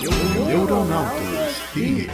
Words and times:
Neuronautas 0.00 1.56
Hits. 1.74 2.12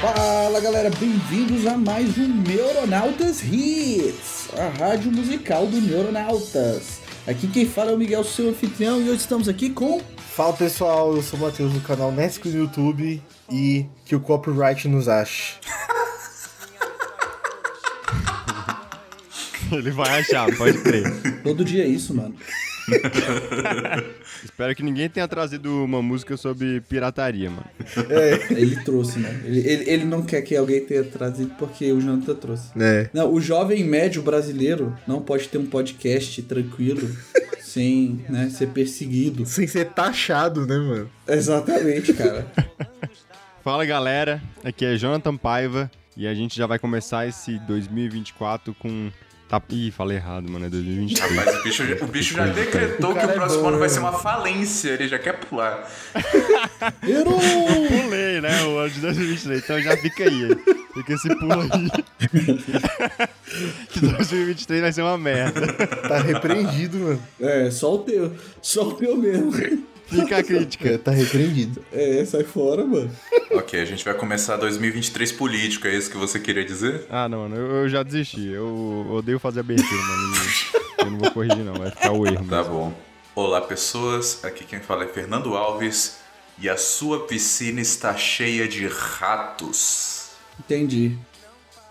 Fala 0.00 0.60
galera, 0.60 0.90
bem-vindos 0.90 1.66
a 1.66 1.76
mais 1.76 2.16
um 2.16 2.28
Neuronautas 2.28 3.42
Hits, 3.42 4.50
a 4.56 4.68
rádio 4.78 5.10
musical 5.10 5.66
do 5.66 5.80
Neuronautas. 5.80 7.00
Aqui 7.26 7.48
quem 7.48 7.66
fala 7.66 7.90
é 7.90 7.94
o 7.94 7.98
Miguel, 7.98 8.22
seu 8.22 8.50
anfitrião, 8.50 9.00
e 9.00 9.10
hoje 9.10 9.22
estamos 9.22 9.48
aqui 9.48 9.70
com. 9.70 10.00
Fala 10.16 10.52
pessoal, 10.52 11.16
eu 11.16 11.22
sou 11.22 11.36
o 11.36 11.42
Matheus 11.42 11.72
do 11.72 11.80
canal 11.80 12.12
Nesco 12.12 12.48
no 12.48 12.58
YouTube 12.58 13.20
e 13.50 13.86
que 14.04 14.14
o 14.14 14.20
copyright 14.20 14.86
nos 14.86 15.08
ache. 15.08 15.63
Ele 19.78 19.90
vai 19.90 20.20
achar, 20.20 20.54
pode 20.56 20.78
crer. 20.78 21.04
Todo 21.42 21.64
dia 21.64 21.84
é 21.84 21.86
isso, 21.86 22.14
mano. 22.14 22.34
Espero 24.44 24.74
que 24.74 24.82
ninguém 24.82 25.08
tenha 25.08 25.26
trazido 25.26 25.84
uma 25.84 26.02
música 26.02 26.36
sobre 26.36 26.80
pirataria, 26.82 27.50
mano. 27.50 27.66
Ele 28.50 28.76
trouxe, 28.84 29.18
né? 29.18 29.40
Ele, 29.44 29.60
ele, 29.60 29.90
ele 29.90 30.04
não 30.04 30.22
quer 30.22 30.42
que 30.42 30.54
alguém 30.54 30.84
tenha 30.84 31.02
trazido 31.02 31.52
porque 31.58 31.90
o 31.92 32.00
Jonathan 32.00 32.34
trouxe. 32.34 32.68
É. 32.78 33.08
Não, 33.12 33.32
o 33.32 33.40
jovem 33.40 33.82
médio 33.84 34.22
brasileiro 34.22 34.94
não 35.06 35.22
pode 35.22 35.48
ter 35.48 35.58
um 35.58 35.66
podcast 35.66 36.42
tranquilo 36.42 37.10
sem 37.60 38.24
né, 38.28 38.50
ser 38.50 38.68
perseguido. 38.68 39.46
Sem 39.46 39.66
ser 39.66 39.86
taxado, 39.86 40.66
né, 40.66 40.76
mano? 40.76 41.10
Exatamente, 41.26 42.12
cara. 42.12 42.46
Fala 43.62 43.86
galera, 43.86 44.42
aqui 44.62 44.84
é 44.84 44.94
Jonathan 44.94 45.38
Paiva 45.38 45.90
e 46.16 46.26
a 46.26 46.34
gente 46.34 46.56
já 46.56 46.66
vai 46.66 46.78
começar 46.78 47.26
esse 47.26 47.58
2024 47.60 48.74
com. 48.74 49.10
Tá... 49.48 49.62
Ih, 49.68 49.90
falei 49.90 50.16
errado, 50.16 50.50
mano, 50.50 50.66
é 50.66 50.70
2023. 50.70 51.36
Rapaz, 51.36 51.58
o 51.58 51.62
bicho, 51.62 51.82
o 52.02 52.06
bicho 52.06 52.34
já 52.34 52.46
decretou 52.46 53.12
que 53.12 53.20
cara 53.20 53.28
o 53.28 53.30
é 53.30 53.34
próximo 53.34 53.62
bom, 53.62 53.68
ano 53.68 53.78
vai 53.78 53.88
ser 53.88 54.00
uma 54.00 54.12
falência, 54.12 54.90
ele 54.90 55.06
já 55.06 55.18
quer 55.18 55.38
pular. 55.38 55.88
Errou! 57.06 57.40
Pulei, 57.40 58.40
né? 58.40 58.64
O 58.64 58.78
ano 58.78 58.90
de 58.90 59.00
2023, 59.00 59.62
então 59.62 59.80
já 59.80 59.96
fica 59.96 60.24
aí. 60.24 60.48
Fica 60.94 61.12
esse 61.12 61.28
pulo 61.36 61.60
aí. 61.60 61.90
que 63.90 64.00
2023 64.00 64.80
vai 64.80 64.92
ser 64.92 65.02
uma 65.02 65.18
merda. 65.18 65.72
Tá 66.08 66.18
repreendido, 66.18 66.98
mano. 66.98 67.22
É, 67.40 67.70
só 67.70 67.94
o 67.94 67.98
teu. 67.98 68.32
Só 68.62 68.88
o 68.88 68.94
teu 68.94 69.16
mesmo. 69.16 69.52
Fica 70.22 70.38
a 70.38 70.42
crítica. 70.42 70.88
É, 70.88 70.98
tá 70.98 71.10
repreendido. 71.10 71.84
É, 71.92 72.24
sai 72.24 72.44
fora, 72.44 72.84
mano. 72.84 73.10
ok, 73.52 73.80
a 73.80 73.84
gente 73.84 74.04
vai 74.04 74.14
começar 74.14 74.56
2023 74.56 75.32
político, 75.32 75.86
é 75.86 75.94
isso 75.96 76.10
que 76.10 76.16
você 76.16 76.38
queria 76.40 76.64
dizer? 76.64 77.06
Ah, 77.08 77.28
não, 77.28 77.40
mano, 77.48 77.56
eu, 77.56 77.70
eu 77.82 77.88
já 77.88 78.02
desisti. 78.02 78.48
Eu 78.48 79.06
odeio 79.10 79.38
fazer 79.38 79.60
abertura, 79.60 79.90
mano. 80.02 80.34
Eu 80.98 81.10
não 81.10 81.18
vou 81.18 81.30
corrigir, 81.30 81.64
não. 81.64 81.74
Vai 81.74 81.90
ficar 81.90 82.12
o 82.12 82.26
erro. 82.26 82.46
Tá 82.48 82.58
mesmo. 82.58 82.72
bom. 82.72 82.94
Olá, 83.34 83.60
pessoas. 83.60 84.44
Aqui 84.44 84.64
quem 84.64 84.80
fala 84.80 85.04
é 85.04 85.08
Fernando 85.08 85.54
Alves. 85.54 86.18
E 86.58 86.68
a 86.68 86.76
sua 86.76 87.26
piscina 87.26 87.80
está 87.80 88.16
cheia 88.16 88.66
de 88.68 88.86
ratos. 88.86 90.30
Entendi. 90.58 91.16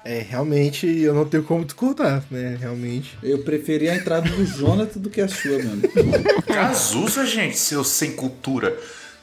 É, 0.06 0.20
realmente 0.20 0.86
eu 0.86 1.14
não 1.14 1.26
tenho 1.26 1.44
como 1.44 1.64
discordar, 1.64 2.24
né? 2.30 2.58
Realmente. 2.60 3.18
Eu 3.24 3.40
preferi 3.40 3.90
a 3.90 3.96
entrada 3.96 4.30
do 4.30 4.46
Jonathan 4.46 5.00
do 5.00 5.10
que 5.10 5.22
a 5.22 5.28
sua, 5.28 5.58
mano. 5.60 5.82
Cazuza, 6.46 7.26
gente, 7.26 7.58
seus 7.58 7.88
sem 7.88 8.12
cultura. 8.14 8.78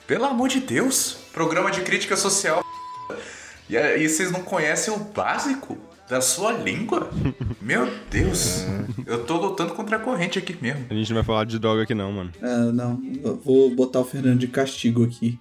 Pelo 0.06 0.25
amor 0.25 0.48
de 0.48 0.61
Deus. 0.61 1.19
Programa 1.33 1.70
de 1.70 1.83
crítica 1.83 2.17
social. 2.17 2.64
E 3.69 3.77
aí 3.77 4.08
vocês 4.08 4.33
não 4.33 4.42
conhecem 4.42 4.92
o 4.92 4.98
básico 4.98 5.78
da 6.08 6.20
sua 6.20 6.53
língua? 6.53 7.11
Meu 7.61 7.89
Deus. 8.11 8.64
Eu 9.06 9.25
tô 9.25 9.36
lutando 9.36 9.75
contra 9.75 9.97
a 9.97 10.01
corrente 10.01 10.39
aqui 10.39 10.56
mesmo. 10.61 10.86
A 10.91 10.95
gente 10.95 11.11
não 11.11 11.17
vai 11.17 11.25
falar 11.25 11.45
de 11.45 11.58
droga 11.58 11.83
aqui, 11.83 11.95
não, 11.95 12.11
mano. 12.11 12.33
Ah, 12.42 12.73
não. 12.73 13.01
Eu 13.23 13.36
vou 13.36 13.70
botar 13.74 14.01
o 14.01 14.05
Fernando 14.05 14.39
de 14.39 14.48
castigo 14.48 15.05
aqui. 15.05 15.39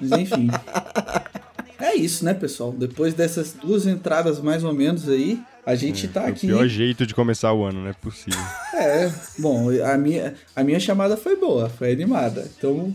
Mas 0.00 0.12
enfim. 0.12 0.48
É 1.80 1.94
isso, 1.94 2.24
né, 2.24 2.34
pessoal? 2.34 2.72
Depois 2.72 3.14
dessas 3.14 3.52
duas 3.52 3.86
entradas 3.86 4.40
mais 4.40 4.62
ou 4.64 4.72
menos 4.72 5.08
aí, 5.08 5.40
a 5.64 5.74
gente 5.74 6.08
tá 6.08 6.22
É 6.22 6.26
o 6.26 6.28
aqui. 6.28 6.46
pior 6.46 6.66
jeito 6.66 7.06
de 7.06 7.14
começar 7.14 7.52
o 7.52 7.64
ano, 7.64 7.80
não 7.82 7.88
é 7.90 7.92
possível. 7.92 8.40
É, 8.80 9.12
bom, 9.38 9.68
a 9.84 9.98
minha, 9.98 10.32
a 10.56 10.64
minha 10.64 10.80
chamada 10.80 11.14
foi 11.14 11.36
boa, 11.36 11.68
foi 11.68 11.92
animada. 11.92 12.50
Então, 12.56 12.90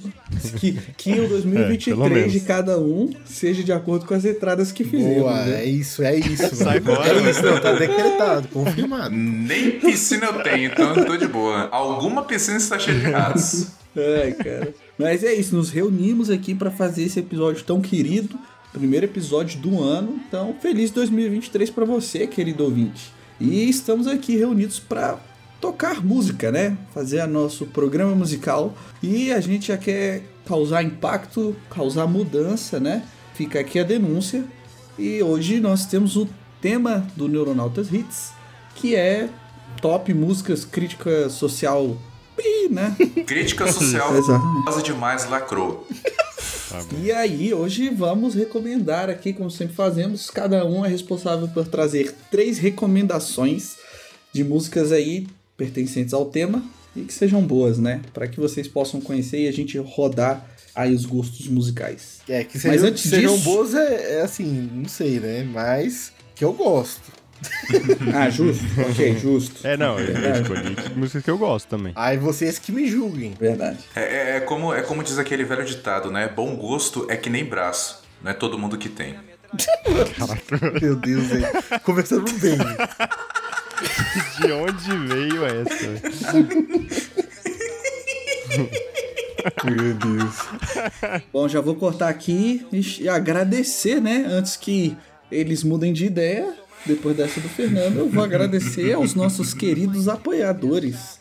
que, 0.59 0.71
que 0.97 1.11
o 1.11 1.13
É, 1.25 1.27
pelo 1.27 1.29
2023 1.29 2.09
menos. 2.09 2.31
de 2.33 2.39
cada 2.39 2.79
um 2.79 3.11
seja 3.23 3.63
de 3.63 3.71
acordo 3.71 4.03
com 4.07 4.15
as 4.15 4.25
entradas 4.25 4.71
que 4.71 4.83
fizemos. 4.83 5.17
Boa, 5.19 5.45
né? 5.45 5.61
é 5.61 5.65
isso, 5.65 6.01
é 6.01 6.15
isso. 6.15 6.55
Sai 6.57 6.79
mano. 6.79 6.95
fora, 6.97 7.09
É 7.19 7.29
isso, 7.29 7.43
não, 7.43 7.59
tá 7.61 7.73
decretado, 7.73 8.47
confirmado. 8.47 9.15
Nem 9.15 9.79
piscina 9.79 10.25
eu 10.25 10.41
tenho, 10.41 10.71
então 10.71 10.95
eu 10.95 11.05
tô 11.05 11.15
de 11.17 11.27
boa. 11.27 11.69
Alguma 11.71 12.23
piscina 12.23 12.57
está 12.57 12.79
cheia 12.79 12.97
de 12.99 13.05
ratos. 13.05 13.67
Ai, 13.95 14.31
cara. 14.31 14.73
Mas 14.97 15.23
é 15.23 15.33
isso, 15.35 15.55
nos 15.55 15.69
reunimos 15.69 16.31
aqui 16.31 16.55
pra 16.55 16.71
fazer 16.71 17.03
esse 17.03 17.19
episódio 17.19 17.63
tão 17.63 17.79
querido, 17.79 18.39
primeiro 18.75 19.05
episódio 19.05 19.57
do 19.59 19.81
ano. 19.81 20.19
Então, 20.27 20.53
feliz 20.61 20.91
2023 20.91 21.69
pra 21.69 21.85
você, 21.85 22.27
querido 22.27 22.65
ouvinte. 22.65 23.09
E 23.39 23.69
estamos 23.69 24.05
aqui 24.05 24.35
reunidos 24.35 24.79
pra 24.79 25.17
tocar 25.61 26.03
música, 26.03 26.51
né? 26.51 26.77
Fazer 26.93 27.25
nosso 27.25 27.65
programa 27.67 28.13
musical 28.13 28.75
e 29.01 29.31
a 29.31 29.39
gente 29.39 29.67
já 29.67 29.77
quer 29.77 30.23
causar 30.45 30.83
impacto, 30.83 31.55
causar 31.69 32.05
mudança, 32.05 32.77
né? 32.77 33.03
Fica 33.33 33.61
aqui 33.61 33.79
a 33.79 33.83
denúncia. 33.83 34.43
E 34.99 35.23
hoje 35.23 35.61
nós 35.61 35.85
temos 35.85 36.17
o 36.17 36.27
tema 36.61 37.07
do 37.15 37.29
Neuronautas 37.29 37.93
Hits, 37.93 38.31
que 38.75 38.93
é 38.93 39.29
top 39.81 40.13
músicas 40.13 40.65
crítica 40.65 41.29
social, 41.29 41.97
pi, 42.35 42.67
né? 42.69 42.93
Crítica 43.25 43.67
social 43.71 44.11
quase 44.65 44.83
demais 44.83 45.29
lacrou. 45.29 45.87
E 47.03 47.11
aí, 47.11 47.53
hoje 47.53 47.89
vamos 47.89 48.33
recomendar 48.33 49.09
aqui, 49.09 49.31
como 49.33 49.51
sempre 49.51 49.75
fazemos, 49.75 50.29
cada 50.29 50.65
um 50.65 50.83
é 50.85 50.89
responsável 50.89 51.47
por 51.47 51.67
trazer 51.67 52.13
três 52.31 52.57
recomendações 52.57 53.75
de 54.33 54.43
músicas 54.43 54.91
aí 54.91 55.27
pertencentes 55.55 56.13
ao 56.13 56.25
tema 56.25 56.63
e 56.95 57.01
que 57.01 57.13
sejam 57.13 57.41
boas, 57.45 57.77
né? 57.77 58.01
Para 58.13 58.27
que 58.27 58.39
vocês 58.39 58.67
possam 58.67 58.99
conhecer 58.99 59.39
e 59.41 59.47
a 59.47 59.51
gente 59.53 59.77
rodar 59.77 60.45
aí 60.73 60.93
os 60.93 61.05
gostos 61.05 61.47
musicais. 61.47 62.19
É, 62.27 62.43
que 62.43 62.55
Mas 62.55 62.61
sejam, 62.63 62.87
antes 62.87 63.03
que 63.03 63.09
sejam 63.09 63.33
disso- 63.35 63.43
boas 63.45 63.73
é, 63.73 64.17
é 64.17 64.21
assim, 64.21 64.69
não 64.73 64.89
sei, 64.89 65.19
né? 65.19 65.43
Mas 65.43 66.11
que 66.35 66.43
eu 66.43 66.51
gosto. 66.53 67.11
Ah, 68.13 68.29
justo? 68.29 68.63
ok, 68.89 69.17
justo. 69.17 69.65
É, 69.67 69.75
não, 69.77 69.99
eu 69.99 70.05
Verdade. 70.13 70.41
escolhi 70.41 70.75
que- 70.75 70.89
músicas 70.97 71.23
que 71.23 71.29
eu 71.31 71.37
gosto 71.37 71.67
também. 71.67 71.93
Aí 71.95 72.17
vocês 72.17 72.57
que 72.59 72.71
me 72.71 72.87
julguem. 72.87 73.33
Verdade. 73.39 73.79
É, 73.95 74.01
é- 74.01 74.37
é 74.37 74.39
como, 74.39 74.73
é 74.73 74.81
como 74.81 75.03
diz 75.03 75.17
aquele 75.17 75.43
velho 75.43 75.65
ditado, 75.65 76.11
né? 76.11 76.27
Bom 76.27 76.55
gosto 76.55 77.05
é 77.09 77.15
que 77.17 77.29
nem 77.29 77.43
braço. 77.45 78.03
Não 78.23 78.31
é 78.31 78.33
todo 78.33 78.57
mundo 78.57 78.77
que 78.77 78.89
tem. 78.89 79.15
Meu 80.81 80.95
Deus, 80.95 81.23
velho. 81.27 81.47
Conversando 81.83 82.31
bem. 82.39 82.57
De 84.39 84.51
onde 84.51 84.97
veio 85.07 85.45
essa? 85.45 86.25
Meu 89.65 89.93
Deus. 89.93 90.35
Bom, 91.31 91.47
já 91.47 91.61
vou 91.61 91.75
cortar 91.75 92.09
aqui 92.09 92.65
e 92.71 93.03
e 93.03 93.09
agradecer, 93.09 94.01
né? 94.01 94.25
Antes 94.27 94.55
que 94.55 94.95
eles 95.31 95.63
mudem 95.63 95.91
de 95.93 96.05
ideia, 96.05 96.53
depois 96.85 97.15
dessa 97.17 97.39
do 97.39 97.49
Fernando, 97.49 97.97
eu 97.97 98.09
vou 98.09 98.23
agradecer 98.23 98.93
aos 98.93 99.13
nossos 99.13 99.53
queridos 99.53 100.07
apoiadores. 100.07 101.19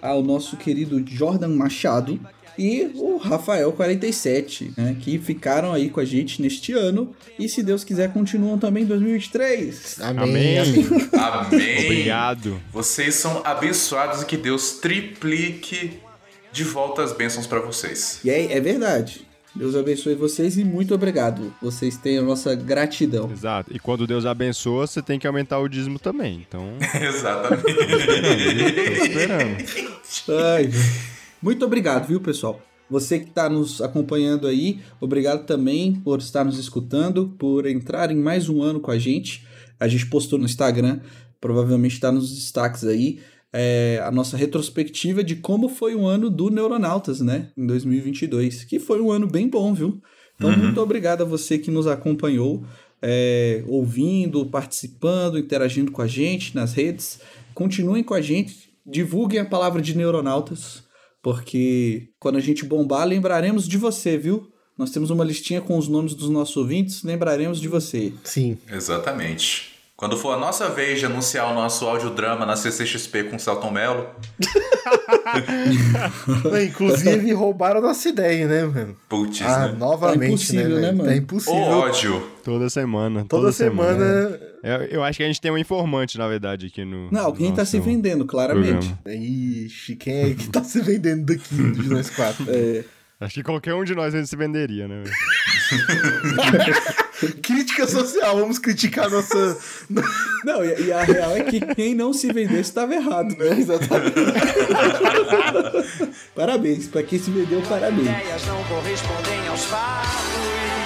Ao 0.00 0.22
nosso 0.22 0.56
querido 0.56 1.02
Jordan 1.06 1.48
Machado 1.48 2.20
e 2.58 2.90
o 2.94 3.18
Rafael47, 3.18 4.72
né? 4.76 4.96
Que 5.00 5.18
ficaram 5.18 5.72
aí 5.72 5.90
com 5.90 6.00
a 6.00 6.04
gente 6.04 6.40
neste 6.40 6.72
ano. 6.72 7.14
E 7.38 7.48
se 7.48 7.62
Deus 7.62 7.84
quiser, 7.84 8.12
continuam 8.12 8.58
também 8.58 8.84
em 8.84 8.86
2023. 8.86 10.00
Amém. 10.00 10.58
Amém. 10.58 10.86
amém. 11.12 11.84
Obrigado. 11.84 12.60
Vocês 12.72 13.14
são 13.14 13.42
abençoados 13.44 14.22
e 14.22 14.26
que 14.26 14.36
Deus 14.36 14.72
triplique 14.72 15.98
de 16.52 16.64
volta 16.64 17.02
as 17.02 17.12
bênçãos 17.12 17.46
pra 17.46 17.60
vocês. 17.60 18.20
E 18.24 18.30
é, 18.30 18.52
é 18.52 18.60
verdade. 18.60 19.26
Deus 19.56 19.74
abençoe 19.74 20.14
vocês 20.14 20.58
e 20.58 20.64
muito 20.64 20.94
obrigado. 20.94 21.52
Vocês 21.62 21.96
têm 21.96 22.18
a 22.18 22.22
nossa 22.22 22.54
gratidão. 22.54 23.30
Exato. 23.32 23.74
E 23.74 23.78
quando 23.78 24.06
Deus 24.06 24.26
abençoa, 24.26 24.86
você 24.86 25.00
tem 25.00 25.18
que 25.18 25.26
aumentar 25.26 25.58
o 25.58 25.68
dízimo 25.68 25.98
também. 25.98 26.44
Então, 26.46 26.74
Exatamente. 27.00 27.62
tô 27.62 29.04
esperando. 29.04 29.64
Ai, 30.28 30.70
muito 31.40 31.64
obrigado, 31.64 32.06
viu, 32.06 32.20
pessoal? 32.20 32.60
Você 32.90 33.18
que 33.18 33.30
está 33.30 33.48
nos 33.48 33.80
acompanhando 33.80 34.46
aí, 34.46 34.80
obrigado 35.00 35.46
também 35.46 35.94
por 35.94 36.18
estar 36.18 36.44
nos 36.44 36.58
escutando, 36.58 37.34
por 37.38 37.66
entrar 37.66 38.12
em 38.12 38.16
mais 38.16 38.48
um 38.48 38.62
ano 38.62 38.78
com 38.78 38.90
a 38.90 38.98
gente. 38.98 39.46
A 39.80 39.88
gente 39.88 40.06
postou 40.06 40.38
no 40.38 40.44
Instagram, 40.44 41.00
provavelmente 41.40 41.94
está 41.94 42.12
nos 42.12 42.32
destaques 42.32 42.84
aí, 42.84 43.20
é, 43.52 44.00
a 44.04 44.10
nossa 44.10 44.36
retrospectiva 44.36 45.24
de 45.24 45.36
como 45.36 45.68
foi 45.68 45.94
o 45.94 46.06
ano 46.06 46.28
do 46.28 46.50
Neuronautas, 46.50 47.20
né? 47.20 47.50
Em 47.56 47.66
2022, 47.66 48.64
que 48.64 48.78
foi 48.78 49.00
um 49.00 49.10
ano 49.10 49.26
bem 49.26 49.48
bom, 49.48 49.72
viu? 49.72 50.00
Então, 50.36 50.54
muito 50.56 50.80
obrigado 50.80 51.22
a 51.22 51.24
você 51.24 51.58
que 51.58 51.70
nos 51.70 51.86
acompanhou. 51.86 52.64
é, 53.02 53.62
ouvindo, 53.66 54.46
participando, 54.46 55.38
interagindo 55.38 55.92
com 55.92 56.02
a 56.02 56.06
gente 56.06 56.54
nas 56.54 56.72
redes. 56.72 57.20
Continuem 57.54 58.02
com 58.02 58.14
a 58.14 58.20
gente, 58.20 58.70
divulguem 58.84 59.40
a 59.40 59.44
palavra 59.44 59.80
de 59.80 59.96
Neuronautas, 59.96 60.82
porque 61.22 62.08
quando 62.18 62.36
a 62.36 62.40
gente 62.40 62.64
bombar, 62.64 63.06
lembraremos 63.06 63.68
de 63.68 63.76
você, 63.76 64.16
viu? 64.16 64.50
Nós 64.76 64.90
temos 64.90 65.10
uma 65.10 65.24
listinha 65.24 65.60
com 65.60 65.78
os 65.78 65.88
nomes 65.88 66.14
dos 66.14 66.28
nossos 66.28 66.56
ouvintes, 66.56 67.02
lembraremos 67.02 67.60
de 67.60 67.68
você. 67.68 68.12
Sim. 68.24 68.58
Exatamente. 68.70 69.75
Quando 69.96 70.18
for 70.18 70.34
a 70.34 70.38
nossa 70.38 70.68
vez 70.68 71.00
de 71.00 71.06
anunciar 71.06 71.50
o 71.50 71.54
nosso 71.54 71.86
audiodrama 71.86 72.44
na 72.44 72.54
CCXP 72.54 73.24
com 73.24 73.36
o 73.36 73.40
Celton 73.40 73.70
Mello, 73.70 74.06
Não, 76.44 76.60
Inclusive, 76.62 77.32
roubaram 77.32 77.78
a 77.78 77.82
nossa 77.82 78.08
ideia, 78.08 78.46
né, 78.46 78.64
mano? 78.64 78.96
putz, 79.08 79.42
Ah, 79.42 79.68
né? 79.68 79.76
novamente, 79.78 80.18
Tá 80.20 80.26
impossível, 80.26 80.76
né, 80.76 80.80
né, 80.80 80.92
mano? 80.92 81.10
O 81.10 81.14
impossível. 81.14 81.60
ódio. 81.62 82.26
Toda 82.44 82.68
semana. 82.70 83.24
Toda, 83.28 83.52
semana. 83.52 84.38
Eu, 84.62 84.76
eu 84.90 85.04
acho 85.04 85.16
que 85.16 85.24
a 85.24 85.26
gente 85.26 85.40
tem 85.40 85.50
um 85.50 85.58
informante, 85.58 86.18
na 86.18 86.28
verdade, 86.28 86.66
aqui 86.66 86.84
no. 86.84 87.10
Não, 87.10 87.24
alguém 87.24 87.52
tá 87.54 87.64
se 87.64 87.80
vendendo, 87.80 88.24
claramente. 88.26 88.88
programa. 89.02 89.24
Ixi, 89.24 89.96
quem 89.96 90.30
é 90.30 90.34
que 90.34 90.48
tá 90.48 90.62
se 90.62 90.80
vendendo 90.80 91.24
daqui 91.24 91.54
de 91.72 91.88
nós 91.88 92.10
quatro? 92.10 92.44
É, 92.48 92.84
Acho 93.18 93.34
que 93.36 93.42
qualquer 93.42 93.74
um 93.74 93.82
de 93.82 93.94
nós 93.94 94.14
a 94.14 94.18
gente 94.18 94.28
se 94.28 94.36
venderia, 94.36 94.86
né? 94.86 95.02
Crítica 97.42 97.86
social, 97.86 98.38
vamos 98.38 98.58
criticar 98.58 99.10
nossa. 99.10 99.58
Não, 100.44 100.64
e, 100.64 100.86
e 100.86 100.92
a 100.92 101.02
real 101.02 101.36
é 101.36 101.44
que 101.44 101.60
quem 101.74 101.94
não 101.94 102.12
se 102.12 102.32
vendesse 102.32 102.70
estava 102.70 102.94
errado, 102.94 103.36
né? 103.38 103.48
Exatamente. 103.58 104.14
Parabéns, 106.34 106.86
pra 106.88 107.02
quem 107.02 107.18
se 107.18 107.30
vendeu, 107.30 107.62
parabéns. 107.62 108.02
ideias 108.02 108.46
não 108.46 108.62
correspondem 108.64 109.48
aos 109.48 109.64
fatos. 109.64 110.85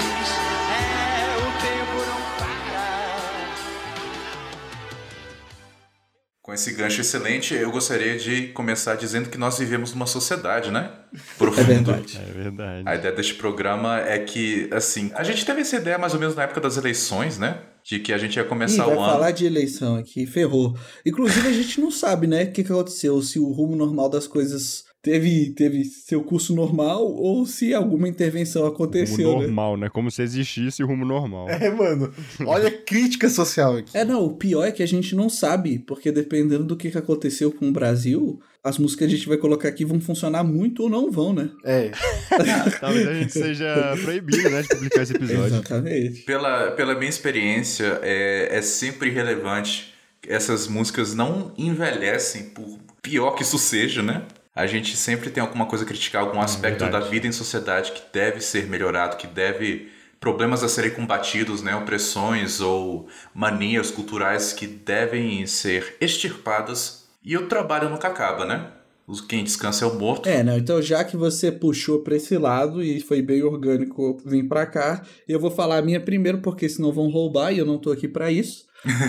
Com 6.51 6.55
esse 6.55 6.73
gancho 6.73 7.01
excelente, 7.01 7.55
eu 7.55 7.71
gostaria 7.71 8.19
de 8.19 8.49
começar 8.49 8.97
dizendo 8.97 9.29
que 9.29 9.39
nós 9.39 9.57
vivemos 9.57 9.93
numa 9.93 10.05
sociedade, 10.05 10.73
né? 10.73 10.91
Por 11.39 11.57
É 11.57 11.63
verdade. 11.63 12.19
É 12.19 12.33
verdade. 12.33 12.83
A 12.89 12.97
ideia 12.97 13.15
deste 13.15 13.35
programa 13.35 14.01
é 14.01 14.19
que, 14.19 14.69
assim, 14.73 15.13
a 15.15 15.23
gente 15.23 15.47
teve 15.47 15.61
essa 15.61 15.77
ideia 15.77 15.97
mais 15.97 16.13
ou 16.13 16.19
menos 16.19 16.35
na 16.35 16.43
época 16.43 16.61
das 16.61 16.77
eleições, 16.77 17.39
né? 17.39 17.61
De 17.85 18.01
que 18.01 18.13
a 18.13 18.19
gente 18.19 18.35
ia 18.35 18.43
Ih, 18.43 18.49
começar 18.49 18.85
vai 18.85 18.97
o 18.97 19.01
ano. 19.01 19.13
falar 19.13 19.31
de 19.31 19.47
eleição 19.47 19.95
aqui, 19.95 20.27
ferrou. 20.27 20.77
Inclusive, 21.07 21.47
a 21.47 21.53
gente 21.53 21.81
não 21.81 21.89
sabe, 21.89 22.27
né, 22.27 22.43
o 22.43 22.51
que, 22.51 22.65
que 22.65 22.73
aconteceu, 22.73 23.23
se 23.23 23.39
o 23.39 23.53
rumo 23.53 23.77
normal 23.77 24.09
das 24.09 24.27
coisas 24.27 24.87
teve, 25.03 25.51
teve 25.51 25.85
seu 25.85 26.23
curso 26.23 26.55
normal 26.55 27.05
ou 27.05 27.47
se 27.47 27.75
alguma 27.75 28.09
intervenção 28.09 28.63
Rumo 28.63 28.75
aconteceu, 28.75 29.39
né? 29.39 29.47
normal, 29.47 29.77
né? 29.77 29.89
Como 29.89 30.11
se 30.11 30.23
existisse 30.23 30.83
o 30.83 30.87
rumo 30.87 31.05
normal. 31.05 31.49
É, 31.49 31.71
mano. 31.71 32.13
Olha 32.47 32.69
a 32.69 32.71
crítica 32.71 33.29
social 33.29 33.77
aqui. 33.77 33.97
É, 33.97 34.05
não, 34.05 34.25
o 34.25 34.35
pior 34.35 34.65
é 34.65 34.73
que 34.73 34.83
a 34.83 34.87
gente 34.87 35.15
não 35.15 35.29
sabe, 35.29 35.79
porque 35.79 36.13
dependendo 36.13 36.65
do 36.65 36.77
que, 36.77 36.91
que 36.91 36.99
aconteceu 36.99 37.51
com 37.51 37.69
o 37.69 37.73
Brasil, 37.73 38.41
as 38.63 38.79
músicas 38.79 38.99
que 38.99 39.15
a 39.15 39.17
gente 39.17 39.29
vai 39.29 39.39
colocar 39.39 39.69
aqui 39.69 39.85
vão 39.85 40.01
funcionar 40.01 40.45
muito 40.45 40.83
ou 40.83 40.91
não 40.91 41.11
vão, 41.11 41.33
né? 41.33 41.51
É. 41.65 41.91
Talvez 42.81 43.09
a 43.09 43.15
gente 43.15 43.33
seja 43.33 43.97
proibido, 44.03 44.51
né, 44.51 44.63
de 44.63 44.69
publicar 44.69 45.03
esse 45.03 45.15
episódio. 45.15 45.57
Exatamente. 45.57 46.23
Pela, 46.23 46.71
pela 46.73 46.95
minha 46.95 47.09
experiência, 47.09 48.01
é, 48.03 48.49
é 48.59 48.63
sempre 48.63 49.11
relevante. 49.11 49.95
Essas 50.27 50.69
músicas 50.69 51.15
não 51.15 51.53
envelhecem, 51.57 52.45
por 52.51 52.79
pior 53.01 53.31
que 53.33 53.43
isso 53.43 53.59
seja, 53.59 54.03
né? 54.03 54.23
A 54.55 54.67
gente 54.67 54.97
sempre 54.97 55.31
tem 55.31 55.41
alguma 55.41 55.67
coisa 55.67 55.85
a 55.85 55.87
criticar, 55.87 56.23
algum 56.23 56.41
aspecto 56.41 56.81
da 56.81 56.87
verdade. 56.91 57.11
vida 57.11 57.27
em 57.27 57.33
sociedade 57.33 57.93
que 57.93 58.03
deve 58.13 58.41
ser 58.41 58.67
melhorado, 58.67 59.17
que 59.17 59.27
deve. 59.27 59.89
problemas 60.19 60.63
a 60.63 60.69
serem 60.69 60.91
combatidos, 60.91 61.63
né? 61.63 61.75
Opressões 61.75 62.61
ou 62.61 63.09
manias 63.35 63.91
culturais 63.91 64.53
que 64.53 64.67
devem 64.67 65.47
ser 65.47 65.97
extirpadas. 66.01 67.09
E 67.25 67.37
o 67.37 67.47
trabalho 67.47 67.89
nunca 67.89 68.09
acaba, 68.09 68.45
né? 68.45 68.67
Os- 69.07 69.21
Quem 69.21 69.43
descansa 69.45 69.85
é 69.85 69.89
o 69.89 69.99
morto. 69.99 70.29
É, 70.29 70.43
não, 70.43 70.57
então 70.59 70.81
já 70.83 71.03
que 71.05 71.17
você 71.17 71.51
puxou 71.51 72.01
pra 72.01 72.17
esse 72.17 72.37
lado 72.37 72.83
e 72.83 73.01
foi 73.01 73.23
bem 73.23 73.43
orgânico 73.43 74.19
vir 74.27 74.47
pra 74.47 74.67
cá, 74.67 75.03
eu 75.27 75.41
vou 75.41 75.51
falar 75.51 75.79
a 75.79 75.83
minha 75.83 76.01
primeiro, 76.01 76.39
porque 76.43 76.69
senão 76.69 76.93
vão 76.93 77.09
roubar 77.09 77.53
e 77.53 77.59
eu 77.59 77.67
não 77.67 77.79
tô 77.79 77.91
aqui 77.91 78.07
pra 78.09 78.31
isso. 78.31 78.65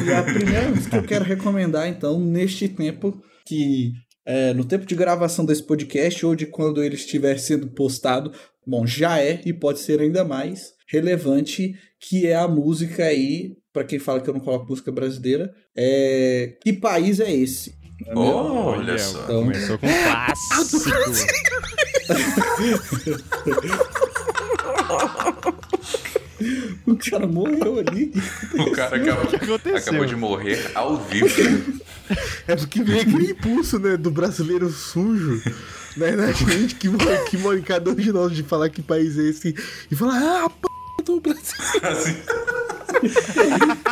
E 0.05 0.11
a 0.13 0.23
primeira 0.23 0.71
que 0.89 0.95
eu 0.95 1.03
quero 1.03 1.25
recomendar, 1.25 1.87
então, 1.87 2.19
neste 2.19 2.67
tempo, 2.69 3.21
que 3.45 3.91
é, 4.25 4.53
no 4.53 4.63
tempo 4.65 4.85
de 4.85 4.95
gravação 4.95 5.45
desse 5.45 5.63
podcast 5.63 6.25
ou 6.25 6.35
de 6.35 6.45
quando 6.45 6.83
ele 6.83 6.95
estiver 6.95 7.37
sendo 7.39 7.67
postado, 7.67 8.31
bom, 8.65 8.85
já 8.85 9.19
é 9.19 9.41
e 9.45 9.51
pode 9.53 9.79
ser 9.79 9.99
ainda 10.01 10.23
mais 10.23 10.73
relevante, 10.87 11.73
que 11.99 12.27
é 12.27 12.35
a 12.35 12.47
música 12.47 13.05
aí, 13.05 13.55
pra 13.71 13.83
quem 13.83 13.97
fala 13.99 14.19
que 14.19 14.29
eu 14.29 14.33
não 14.33 14.41
coloco 14.41 14.67
música 14.69 14.91
brasileira, 14.91 15.53
é 15.75 16.55
Que 16.61 16.73
País 16.73 17.19
é 17.19 17.33
Esse? 17.33 17.73
É 18.05 18.15
mesmo? 18.15 18.23
Olha 18.25 18.97
só. 18.97 19.23
Então- 19.23 19.43
Começou 19.43 19.77
com 19.77 19.87
clássico. 19.87 20.91
O 26.85 26.95
cara 26.97 27.27
morreu 27.27 27.79
ali. 27.79 28.11
O 28.59 28.71
cara 28.71 28.95
acabou, 28.97 29.23
aconteceu? 29.35 29.75
acabou 29.77 30.05
de 30.05 30.15
morrer 30.15 30.71
ao 30.73 30.97
vivo. 30.97 31.79
É 32.47 32.55
porque 32.55 32.83
vem 32.83 33.01
aquele 33.01 33.31
impulso, 33.31 33.79
né, 33.79 33.97
do 33.97 34.11
brasileiro 34.11 34.69
sujo. 34.69 35.41
Né, 35.97 36.11
na 36.11 36.31
gente 36.31 36.75
que 36.75 36.87
mora, 36.87 37.17
que 37.25 37.37
mora 37.37 37.59
em 37.59 37.61
cada 37.61 37.89
um 37.91 37.95
de 37.95 38.11
nós 38.13 38.31
de 38.33 38.43
falar 38.43 38.69
que 38.69 38.81
país 38.81 39.17
é 39.17 39.23
esse 39.23 39.53
e 39.91 39.95
falar, 39.95 40.45
ah, 40.45 40.49
p 40.49 41.03
do 41.03 41.19
Brasil. 41.19 41.57
Assim. 41.83 42.15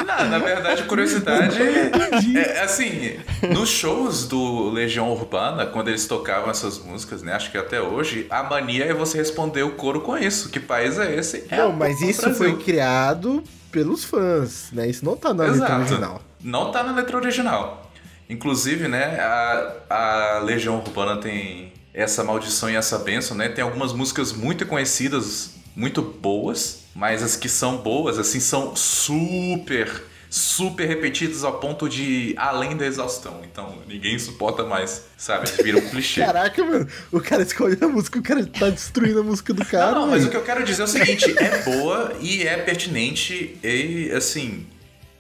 Não, 0.06 0.30
na 0.30 0.40
verdade, 0.40 0.84
curiosidade 0.84 1.58
é 1.62 2.62
assim, 2.62 3.18
nos 3.54 3.70
shows 3.70 4.28
do 4.28 4.70
Legião 4.70 5.12
Urbana, 5.12 5.66
quando 5.66 5.88
eles 5.88 6.06
tocavam 6.06 6.52
essas 6.52 6.78
músicas, 6.80 7.24
né? 7.24 7.34
Acho 7.34 7.50
que 7.50 7.58
até 7.58 7.82
hoje, 7.82 8.28
a 8.30 8.44
mania 8.44 8.86
é 8.86 8.94
você 8.94 9.18
responder 9.18 9.64
o 9.64 9.72
coro 9.72 10.02
com 10.02 10.18
isso. 10.18 10.50
Que 10.50 10.60
país 10.60 11.00
é 11.00 11.16
esse? 11.16 11.46
É 11.50 11.58
Não, 11.58 11.72
mas 11.72 12.02
isso 12.02 12.22
Brasil. 12.22 12.38
foi 12.38 12.58
criado 12.58 13.44
pelos 13.72 14.04
fãs, 14.04 14.70
né? 14.72 14.88
Isso 14.88 15.04
não 15.04 15.16
tá 15.16 15.34
na 15.34 15.44
letra 15.44 15.58
Exato. 15.58 15.74
original. 15.76 16.22
Não 16.44 16.72
tá 16.72 16.84
na 16.84 16.92
letra 16.92 17.18
original. 17.18 17.89
Inclusive, 18.30 18.88
né, 18.88 19.20
a, 19.20 19.74
a 19.90 20.40
Legião 20.40 20.78
Urbana 20.78 21.18
tem 21.18 21.74
essa 21.94 22.24
maldição 22.24 22.70
e 22.70 22.76
essa 22.76 23.00
benção, 23.00 23.36
né? 23.36 23.50
Tem 23.50 23.64
algumas 23.64 23.92
músicas 23.92 24.32
muito 24.32 24.66
conhecidas, 24.66 25.56
muito 25.76 26.02
boas, 26.02 26.84
mas 26.94 27.24
as 27.24 27.36
que 27.36 27.50
são 27.50 27.78
boas, 27.78 28.20
assim, 28.20 28.40
são 28.40 28.76
super, 28.76 30.04
super 30.30 30.88
repetidas 30.88 31.44
ao 31.44 31.60
ponto 31.60 31.90
de 31.90 32.36
além 32.38 32.78
da 32.78 32.86
exaustão. 32.86 33.42
Então, 33.44 33.80
ninguém 33.88 34.20
suporta 34.20 34.64
mais, 34.64 35.06
sabe? 35.18 35.50
Vira 35.64 35.80
um 35.80 35.82
clichê. 35.90 36.22
Caraca, 36.22 36.64
mano, 36.64 36.88
o 37.12 37.20
cara 37.20 37.42
escolheu 37.42 37.78
a 37.82 37.88
música, 37.88 38.20
o 38.20 38.24
cara 38.24 38.46
tá 38.46 38.70
destruindo 38.70 39.22
a 39.22 39.24
música 39.24 39.54
do 39.54 39.66
cara. 39.66 39.92
Não, 39.92 40.02
não, 40.02 40.08
mas 40.10 40.26
o 40.26 40.30
que 40.30 40.38
eu 40.38 40.44
quero 40.44 40.64
dizer 40.64 40.84
é 40.84 40.86
o 40.86 40.88
seguinte, 40.88 41.36
é 41.38 41.64
boa 41.64 42.14
e 42.22 42.44
é 42.44 42.58
pertinente 42.58 43.58
e, 43.64 44.12
assim, 44.16 44.68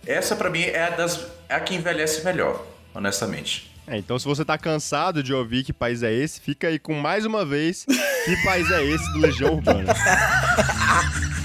essa 0.06 0.36
pra 0.36 0.50
mim 0.50 0.62
é 0.62 0.84
a, 0.84 0.90
das, 0.92 1.26
é 1.48 1.56
a 1.56 1.60
que 1.60 1.76
envelhece 1.76 2.24
melhor, 2.24 2.66
honestamente. 2.94 3.70
É, 3.88 3.98
então 3.98 4.20
se 4.20 4.26
você 4.26 4.46
tá 4.46 4.58
cansado 4.58 5.24
de 5.24 5.34
ouvir 5.34 5.64
que 5.64 5.74
país 5.74 6.04
é 6.04 6.14
esse, 6.14 6.40
fica 6.40 6.68
aí 6.68 6.78
com 6.78 6.94
mais 6.94 7.26
uma 7.26 7.44
vez 7.44 7.86
que 7.86 8.44
país 8.44 8.70
é 8.70 8.86
esse 8.86 9.14
do 9.14 9.20
Legião 9.20 9.56
Urbana. 9.56 9.94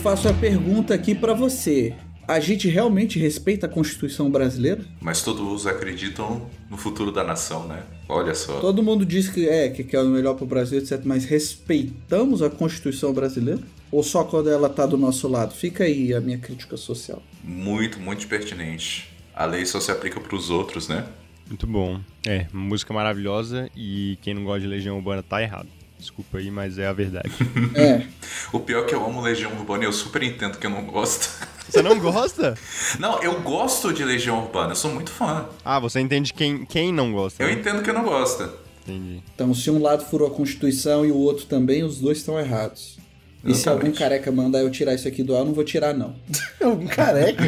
faço 0.00 0.28
a 0.28 0.32
pergunta 0.32 0.94
aqui 0.94 1.14
pra 1.14 1.34
você. 1.34 1.94
A 2.26 2.40
gente 2.40 2.68
realmente 2.68 3.18
respeita 3.18 3.66
a 3.66 3.68
Constituição 3.68 4.30
brasileira? 4.30 4.82
Mas 4.98 5.22
todos 5.22 5.66
acreditam 5.66 6.48
no 6.70 6.76
futuro 6.78 7.12
da 7.12 7.22
nação, 7.22 7.66
né? 7.66 7.82
Olha 8.08 8.34
só. 8.34 8.60
Todo 8.60 8.82
mundo 8.82 9.04
diz 9.04 9.28
que 9.28 9.46
é, 9.46 9.68
que 9.68 9.84
quer 9.84 10.00
o 10.00 10.08
melhor 10.08 10.34
pro 10.34 10.46
Brasil, 10.46 10.78
etc. 10.78 11.02
Mas 11.04 11.26
respeitamos 11.26 12.40
a 12.40 12.48
Constituição 12.48 13.12
brasileira? 13.12 13.60
Ou 13.92 14.02
só 14.02 14.24
quando 14.24 14.48
ela 14.48 14.70
tá 14.70 14.86
do 14.86 14.96
nosso 14.96 15.28
lado? 15.28 15.52
Fica 15.52 15.84
aí 15.84 16.14
a 16.14 16.20
minha 16.20 16.38
crítica 16.38 16.78
social. 16.78 17.22
Muito, 17.44 18.00
muito 18.00 18.26
pertinente. 18.26 19.10
A 19.34 19.44
lei 19.44 19.66
só 19.66 19.80
se 19.80 19.90
aplica 19.90 20.18
pros 20.18 20.48
outros, 20.48 20.88
né? 20.88 21.06
Muito 21.46 21.66
bom. 21.66 22.00
É, 22.26 22.46
música 22.54 22.94
maravilhosa 22.94 23.68
e 23.76 24.16
quem 24.22 24.32
não 24.32 24.44
gosta 24.44 24.60
de 24.60 24.66
Legião 24.66 24.96
Urbana 24.96 25.22
tá 25.22 25.42
errado. 25.42 25.68
Desculpa 26.00 26.38
aí, 26.38 26.50
mas 26.50 26.78
é 26.78 26.86
a 26.86 26.92
verdade. 26.92 27.30
É. 27.74 28.06
O 28.52 28.58
pior 28.58 28.84
é 28.84 28.86
que 28.86 28.94
eu 28.94 29.04
amo 29.04 29.20
Legião 29.20 29.52
Urbana 29.52 29.84
e 29.84 29.86
eu 29.86 29.92
super 29.92 30.22
entendo 30.22 30.58
que 30.58 30.66
eu 30.66 30.70
não 30.70 30.84
gosto. 30.84 31.28
Você 31.68 31.82
não 31.82 31.98
gosta? 32.00 32.56
Não, 32.98 33.22
eu 33.22 33.40
gosto 33.42 33.92
de 33.92 34.02
Legião 34.02 34.42
Urbana, 34.42 34.72
eu 34.72 34.76
sou 34.76 34.92
muito 34.92 35.10
fã. 35.10 35.48
Ah, 35.64 35.78
você 35.78 36.00
entende 36.00 36.32
quem, 36.32 36.64
quem 36.64 36.92
não 36.92 37.12
gosta. 37.12 37.42
Eu 37.42 37.46
né? 37.46 37.52
entendo 37.52 37.82
que 37.82 37.90
eu 37.90 37.94
não 37.94 38.02
gosto. 38.02 38.50
Entendi. 38.82 39.22
Então, 39.34 39.54
se 39.54 39.70
um 39.70 39.80
lado 39.80 40.04
furou 40.04 40.26
a 40.26 40.30
Constituição 40.30 41.06
e 41.06 41.12
o 41.12 41.16
outro 41.16 41.46
também, 41.46 41.84
os 41.84 42.00
dois 42.00 42.18
estão 42.18 42.40
errados. 42.40 42.98
E 43.44 43.54
se 43.54 43.68
algum 43.68 43.82
Exatamente. 43.86 43.98
careca 43.98 44.32
mandar 44.32 44.60
eu 44.60 44.70
tirar 44.70 44.94
isso 44.94 45.06
aqui 45.06 45.22
do 45.22 45.34
ar, 45.34 45.40
eu 45.40 45.46
não 45.46 45.54
vou 45.54 45.64
tirar, 45.64 45.94
não. 45.94 46.16
É 46.58 46.66
um 46.66 46.86
careca. 46.86 47.44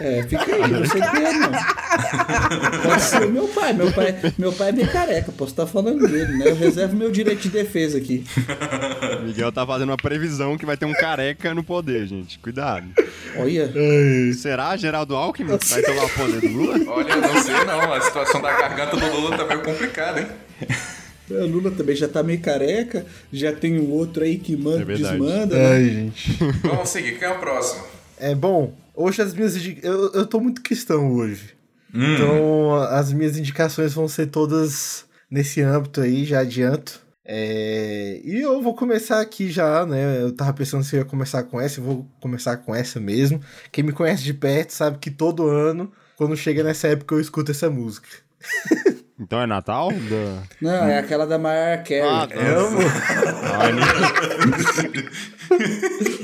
É, 0.00 0.22
fica 0.24 0.44
aí, 0.54 0.70
não 0.70 0.86
sei 0.86 1.00
quem 1.00 1.24
é, 1.24 1.32
não. 1.32 1.50
Pode 2.82 3.02
ser 3.02 3.24
o 3.24 3.30
meu 3.30 3.48
pai. 3.48 3.72
Meu 3.72 3.92
pai, 3.92 4.14
meu 4.38 4.52
pai 4.52 4.68
é 4.68 4.72
bem 4.72 4.86
careca, 4.86 5.32
posso 5.32 5.52
estar 5.52 5.66
falando 5.66 6.06
dele, 6.08 6.36
né? 6.38 6.48
Eu 6.48 6.56
reservo 6.56 6.96
meu 6.96 7.10
direito 7.10 7.42
de 7.42 7.48
defesa 7.50 7.98
aqui. 7.98 8.24
O 9.20 9.22
Miguel 9.24 9.52
tá 9.52 9.66
fazendo 9.66 9.90
uma 9.90 9.96
previsão 9.96 10.56
que 10.56 10.66
vai 10.66 10.76
ter 10.76 10.86
um 10.86 10.92
careca 10.94 11.54
no 11.54 11.62
poder, 11.62 12.06
gente. 12.06 12.38
Cuidado. 12.38 12.86
Olha. 13.36 13.72
Será 14.34 14.76
Geraldo 14.76 15.14
Alckmin 15.16 15.56
vai 15.68 15.82
tomar 15.82 16.04
o 16.04 16.08
poder 16.10 16.40
do 16.40 16.48
Lula? 16.48 16.74
Olha, 16.92 17.12
eu 17.12 17.20
não 17.20 17.42
sei 17.42 17.64
não, 17.64 17.92
a 17.92 18.00
situação 18.00 18.40
da 18.40 18.52
garganta 18.52 18.96
do 18.96 19.06
Lula 19.20 19.36
tá 19.36 19.44
meio 19.46 19.62
complicada, 19.62 20.20
hein? 20.20 20.26
O 21.30 21.46
Lula 21.46 21.70
também 21.70 21.96
já 21.96 22.06
tá 22.06 22.22
meio 22.22 22.40
careca, 22.40 23.06
já 23.32 23.50
tem 23.52 23.78
um 23.78 23.90
outro 23.90 24.22
aí 24.24 24.36
que 24.38 24.54
manda, 24.56 24.82
É 24.92 24.96
desmanda. 24.96 25.56
né? 25.56 25.72
Ai, 25.72 25.84
gente. 25.84 26.32
Vamos 26.62 26.88
seguir, 26.90 27.18
quem 27.18 27.26
é 27.26 27.30
o 27.30 27.38
próximo? 27.38 27.82
É 28.18 28.34
bom, 28.34 28.72
hoje 28.94 29.22
as 29.22 29.34
minhas 29.34 29.54
eu, 29.82 30.12
eu 30.12 30.26
tô 30.26 30.40
muito 30.40 30.62
cristão 30.62 31.12
hoje. 31.12 31.56
Então 31.94 32.74
as 32.74 33.12
minhas 33.12 33.36
indicações 33.38 33.94
vão 33.94 34.08
ser 34.08 34.26
todas 34.26 35.04
nesse 35.30 35.60
âmbito 35.60 36.00
aí, 36.00 36.24
já 36.24 36.40
adianto. 36.40 37.00
É, 37.24 38.20
E 38.22 38.40
eu 38.40 38.60
vou 38.60 38.74
começar 38.74 39.20
aqui 39.20 39.50
já, 39.50 39.86
né? 39.86 40.20
Eu 40.20 40.32
tava 40.32 40.52
pensando 40.52 40.84
se 40.84 40.94
eu 40.94 41.00
ia 41.00 41.04
começar 41.04 41.42
com 41.44 41.60
essa, 41.60 41.80
eu 41.80 41.84
vou 41.84 42.06
começar 42.20 42.56
com 42.58 42.74
essa 42.74 43.00
mesmo. 43.00 43.40
Quem 43.72 43.82
me 43.84 43.92
conhece 43.92 44.22
de 44.22 44.34
perto 44.34 44.70
sabe 44.72 44.98
que 44.98 45.10
todo 45.10 45.48
ano, 45.48 45.90
quando 46.16 46.36
chega 46.36 46.62
nessa 46.62 46.88
época, 46.88 47.14
eu 47.14 47.20
escuto 47.20 47.50
essa 47.50 47.70
música. 47.70 48.08
Então 49.18 49.40
é 49.40 49.46
Natal? 49.46 49.90
Da... 49.92 50.42
Não, 50.60 50.86
é 50.86 50.98
aquela 50.98 51.24
da 51.26 51.38
Mariah 51.38 51.82
Carey. 51.82 52.02
Ah, 52.02 52.28
Amo! 52.58 52.80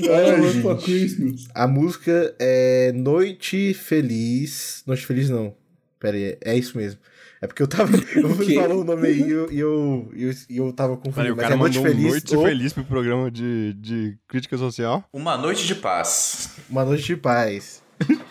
I 0.02 0.40
Want 0.40 0.52
gente. 0.52 0.62
for 0.62 0.76
Christmas. 0.82 1.47
A 1.54 1.66
música 1.68 2.35
é 2.38 2.92
Noite 2.92 3.75
Feliz. 3.75 4.82
Noite 4.87 5.06
Feliz 5.06 5.30
não. 5.30 5.54
Pera 5.99 6.16
aí, 6.16 6.37
é 6.40 6.56
isso 6.56 6.76
mesmo. 6.76 6.99
É 7.42 7.47
porque 7.47 7.62
eu 7.62 7.68
tava. 7.68 7.90
Eu 8.14 8.37
quê? 8.38 8.54
falou 8.54 8.82
o 8.82 8.85
nome 8.85 9.06
aí 9.09 9.20
e 9.23 9.30
eu, 9.30 9.50
e 9.50 9.61
eu, 9.61 10.11
eu, 10.14 10.32
eu 10.50 10.73
tava 10.75 10.97
Peraí, 10.97 11.04
confundindo. 11.12 11.32
o 11.32 11.37
Mas 11.37 11.42
cara 11.42 11.54
é 11.54 11.59
Noite 11.59 11.78
mandou 11.78 11.90
um 11.92 11.94
Feliz 11.94 12.11
Noite 12.11 12.37
ou 12.37 12.44
Feliz 12.44 12.73
pro 12.75 12.85
programa 12.85 13.30
de, 13.30 13.73
de 13.75 14.18
crítica 14.28 14.59
social. 14.59 15.04
Uma 15.12 15.38
noite 15.38 15.66
de 15.66 15.75
paz. 15.75 16.50
Uma 16.68 16.85
Noite 16.85 17.04
de 17.04 17.16
Paz. 17.16 17.82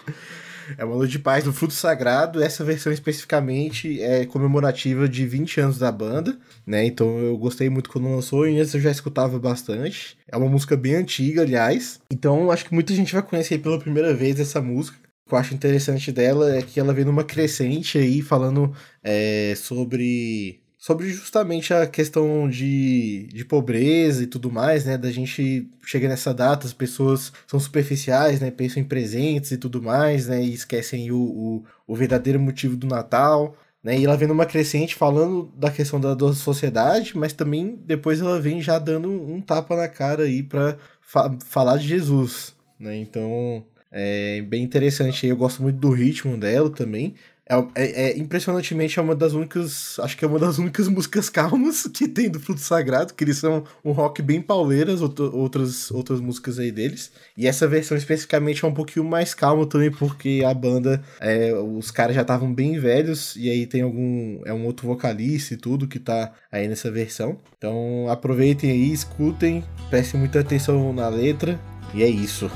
é 0.78 0.86
uma 0.86 0.96
Noite 0.96 1.12
de 1.12 1.20
Paz 1.20 1.44
do 1.44 1.54
Fruto 1.54 1.74
Sagrado. 1.74 2.42
Essa 2.42 2.64
versão 2.64 2.92
especificamente 2.92 4.02
é 4.02 4.26
comemorativa 4.26 5.08
de 5.08 5.26
20 5.26 5.62
anos 5.62 5.78
da 5.78 5.92
banda, 5.92 6.38
né? 6.66 6.86
Então 6.86 7.20
eu 7.20 7.38
gostei 7.38 7.70
muito 7.70 7.90
quando 7.90 8.10
lançou 8.10 8.48
e 8.48 8.60
antes 8.60 8.74
eu 8.74 8.82
já 8.82 8.92
escutava 8.92 9.40
bastante. 9.40 10.18
É 10.28 10.38
uma 10.38 10.50
música 10.50 10.76
bem 10.76 10.96
antiga, 10.96 11.42
aliás. 11.42 12.00
Então 12.12 12.52
acho 12.52 12.66
que 12.66 12.74
muita 12.74 12.94
gente 12.94 13.14
vai 13.14 13.24
conhecer 13.24 13.60
pela 13.60 13.80
primeira 13.80 14.14
vez 14.14 14.40
essa 14.40 14.62
música. 14.62 14.98
O 15.26 15.30
que 15.30 15.36
eu 15.36 15.40
acho 15.40 15.54
interessante 15.54 16.12
dela 16.12 16.56
é 16.56 16.62
que 16.62 16.80
ela 16.80 16.94
vem 16.94 17.06
numa 17.06 17.24
crescente 17.24 17.98
aí, 17.98 18.22
falando 18.22 18.74
é, 19.04 19.54
sobre 19.56 20.60
sobre 20.90 21.08
justamente 21.12 21.72
a 21.72 21.86
questão 21.86 22.50
de, 22.50 23.28
de 23.32 23.46
pobreza 23.46 24.24
e 24.24 24.26
tudo 24.26 24.52
mais, 24.52 24.86
né? 24.86 24.98
Da 24.98 25.12
gente 25.12 25.70
chega 25.86 26.08
nessa 26.10 26.34
data, 26.34 26.66
as 26.66 26.74
pessoas 26.74 27.32
são 27.46 27.60
superficiais, 27.60 28.40
né? 28.40 28.50
Pensam 28.50 28.82
em 28.82 28.86
presentes 28.86 29.52
e 29.52 29.58
tudo 29.58 29.84
mais, 29.84 30.28
né? 30.28 30.42
E 30.44 30.52
esquecem 30.52 31.12
o, 31.12 31.20
o, 31.20 31.64
o 31.86 31.96
verdadeiro 31.96 32.40
motivo 32.40 32.76
do 32.76 32.88
Natal. 32.88 33.56
Né? 33.84 34.00
E 34.00 34.06
ela 34.06 34.18
vem 34.18 34.28
numa 34.28 34.48
crescente 34.48 34.96
falando 34.96 35.54
da 35.56 35.70
questão 35.70 36.02
da, 36.02 36.16
da 36.16 36.34
sociedade, 36.34 37.16
mas 37.16 37.34
também 37.34 37.80
depois 37.86 38.20
ela 38.20 38.42
vem 38.42 38.60
já 38.60 38.80
dando 38.80 39.12
um 39.12 39.40
tapa 39.40 39.76
na 39.76 39.88
cara 39.88 40.24
aí 40.24 40.42
pra 40.42 40.76
fa 41.00 41.38
falar 41.46 41.78
de 41.78 41.88
Jesus, 41.88 42.56
né? 42.80 42.98
Então 42.98 43.64
é 43.92 44.42
bem 44.42 44.64
interessante. 44.64 45.28
Eu 45.28 45.38
gosto 45.38 45.62
muito 45.62 45.78
do 45.78 45.92
ritmo 45.92 46.36
dela 46.36 46.72
também. 46.72 47.14
É, 47.52 47.56
é- 47.76 48.02
é- 48.12 48.18
impressionantemente 48.20 49.00
é 49.00 49.02
uma 49.02 49.16
das 49.16 49.34
únicas, 49.34 49.98
acho 50.00 50.16
que 50.16 50.24
é 50.24 50.28
uma 50.28 50.38
das 50.38 50.60
únicas 50.60 50.88
músicas 50.88 51.30
calmas 51.30 51.88
que 51.92 52.08
tem 52.08 52.30
do 52.30 52.40
Fruto 52.40 52.62
Sagrado, 52.62 53.14
que 53.16 53.24
eles 53.24 53.38
são 53.40 53.64
um 53.84 53.92
rock 53.92 54.22
bem 54.22 54.40
pauleiras, 54.40 55.02
outro- 55.02 55.36
outras, 55.36 55.90
outras 55.90 56.22
músicas 56.22 56.60
aí 56.60 56.72
deles. 56.72 57.12
E 57.36 57.48
essa 57.48 57.68
versão 57.68 57.98
especificamente 57.98 58.64
é 58.64 58.68
um 58.68 58.74
pouquinho 58.74 59.04
mais 59.04 59.34
calma 59.34 59.66
também, 59.66 59.90
porque 59.90 60.44
a 60.46 60.54
banda, 60.54 61.02
é, 61.20 61.52
os 61.56 61.90
caras 61.90 62.16
já 62.16 62.22
estavam 62.22 62.54
bem 62.54 62.80
velhos, 62.80 63.36
e 63.36 63.50
aí 63.50 63.66
tem 63.66 63.82
algum, 63.82 64.42
é 64.46 64.54
um 64.54 64.66
outro 64.66 64.86
vocalista 64.86 65.56
e 65.56 65.58
tudo 65.58 65.88
que 65.88 65.98
tá 65.98 66.32
aí 66.52 66.68
nessa 66.68 66.92
versão. 66.92 67.38
Então 67.58 68.08
aproveitem 68.10 68.70
aí, 68.70 68.94
escutem, 68.94 69.64
prestem 69.90 70.20
muita 70.20 70.40
atenção 70.40 70.94
na 70.94 71.10
letra, 71.10 71.60
e 71.96 72.04
é 72.04 72.08
isso. 72.08 72.50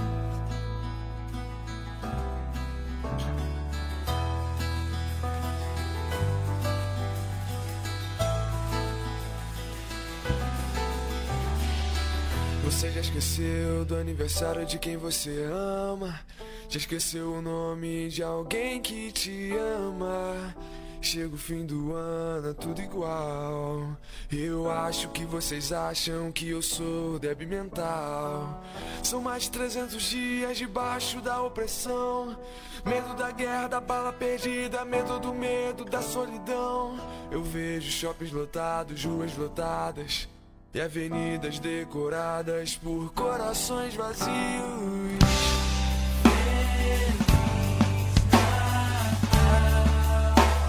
Esqueceu 13.73 13.85
do 13.85 13.95
aniversário 13.95 14.65
de 14.65 14.77
quem 14.77 14.97
você 14.97 15.49
ama? 15.51 16.19
Já 16.69 16.77
esqueceu 16.77 17.33
o 17.33 17.41
nome 17.41 18.09
de 18.09 18.21
alguém 18.21 18.79
que 18.79 19.11
te 19.11 19.51
ama? 19.57 20.55
Chega 21.01 21.33
o 21.33 21.37
fim 21.37 21.65
do 21.65 21.93
ano, 21.93 22.49
é 22.49 22.53
tudo 22.53 22.81
igual. 22.81 23.97
Eu 24.31 24.71
acho 24.71 25.09
que 25.09 25.25
vocês 25.25 25.73
acham 25.73 26.31
que 26.31 26.49
eu 26.49 26.61
sou 26.61 27.19
débil 27.19 27.47
mental. 27.47 28.63
São 29.01 29.21
mais 29.21 29.43
de 29.43 29.51
300 29.51 30.01
dias 30.01 30.57
debaixo 30.57 31.19
da 31.19 31.41
opressão. 31.41 32.37
Medo 32.85 33.15
da 33.15 33.31
guerra, 33.31 33.67
da 33.67 33.81
bala 33.81 34.13
perdida, 34.13 34.85
medo 34.85 35.19
do 35.19 35.33
medo, 35.33 35.83
da 35.83 36.01
solidão. 36.01 36.97
Eu 37.31 37.43
vejo 37.43 37.91
shoppings 37.91 38.31
lotados, 38.31 39.03
ruas 39.03 39.35
lotadas. 39.35 40.29
E 40.73 40.81
avenidas 40.81 41.59
decoradas 41.59 42.75
por 42.75 43.13
corações 43.13 43.93
vazios. 43.93 44.27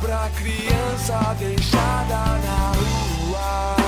Pra 0.03 0.31
criança 0.37 1.35
deixada 1.39 2.17
na 2.17 2.73
rua. 2.77 3.84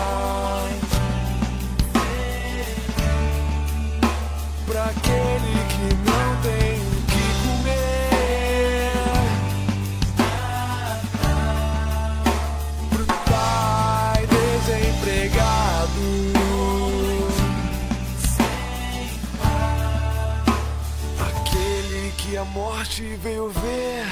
Veio 23.03 23.51
ver. 23.51 24.07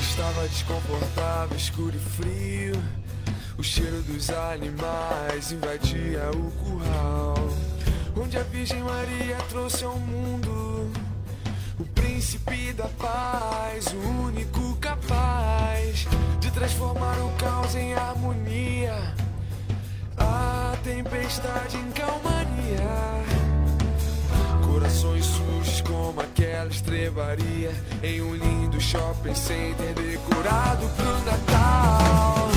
Estava 0.00 0.48
desconfortável, 0.48 1.56
escuro 1.56 1.94
e 1.94 1.98
frio. 1.98 2.82
O 3.56 3.62
cheiro 3.62 4.02
dos 4.02 4.30
animais 4.30 5.52
invadia 5.52 6.30
o 6.32 6.50
curral. 6.50 7.34
Onde 8.20 8.36
a 8.36 8.42
Virgem 8.42 8.82
Maria 8.82 9.36
trouxe 9.48 9.84
ao 9.84 9.96
mundo 9.96 11.07
o 11.78 11.84
príncipe 11.84 12.72
da 12.72 12.88
paz, 12.98 13.86
o 13.86 14.08
único 14.26 14.76
capaz 14.76 16.06
de 16.40 16.50
transformar 16.50 17.18
o 17.18 17.30
caos 17.38 17.74
em 17.74 17.94
harmonia, 17.94 18.96
a 20.16 20.76
tempestade 20.82 21.76
em 21.76 21.90
calmania. 21.92 22.38
Corações 24.64 25.24
sujos 25.24 25.80
como 25.80 26.20
aquela 26.20 26.70
estrebaria 26.70 27.72
Em 28.02 28.22
um 28.22 28.34
lindo 28.34 28.80
shopping 28.80 29.34
center 29.34 29.92
decorado 29.94 30.88
pro 30.96 31.18
Natal 31.24 32.47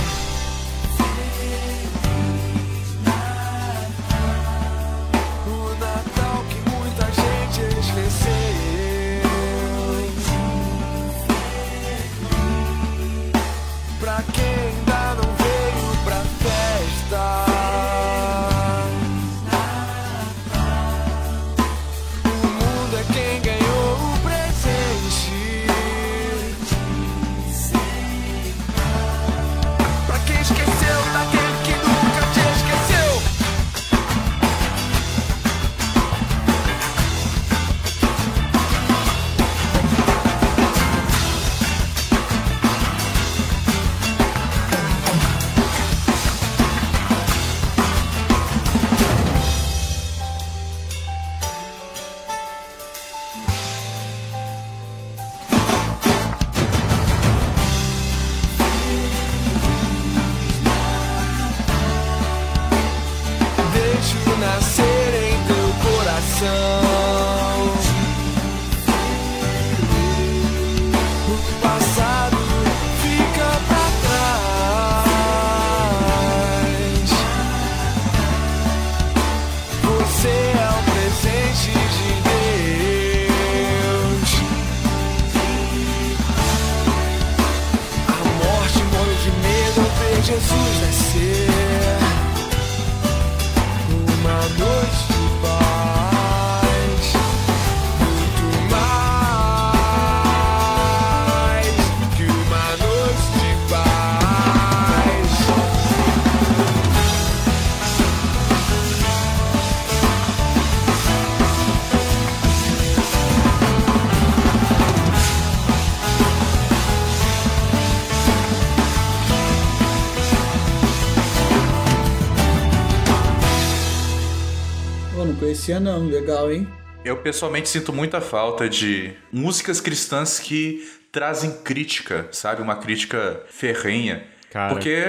conhecia 125.72 125.80
não, 125.80 126.06
legal, 126.08 126.52
hein? 126.52 126.68
Eu 127.04 127.18
pessoalmente 127.18 127.70
sinto 127.70 127.94
muita 127.94 128.20
falta 128.20 128.68
de 128.68 129.14
músicas 129.32 129.80
cristãs 129.80 130.38
que 130.40 130.88
trazem 131.12 131.52
crítica, 131.64 132.28
sabe? 132.32 132.62
Uma 132.62 132.76
crítica 132.76 133.42
ferrenha. 133.50 134.26
Cara, 134.50 134.74
Porque 134.74 135.02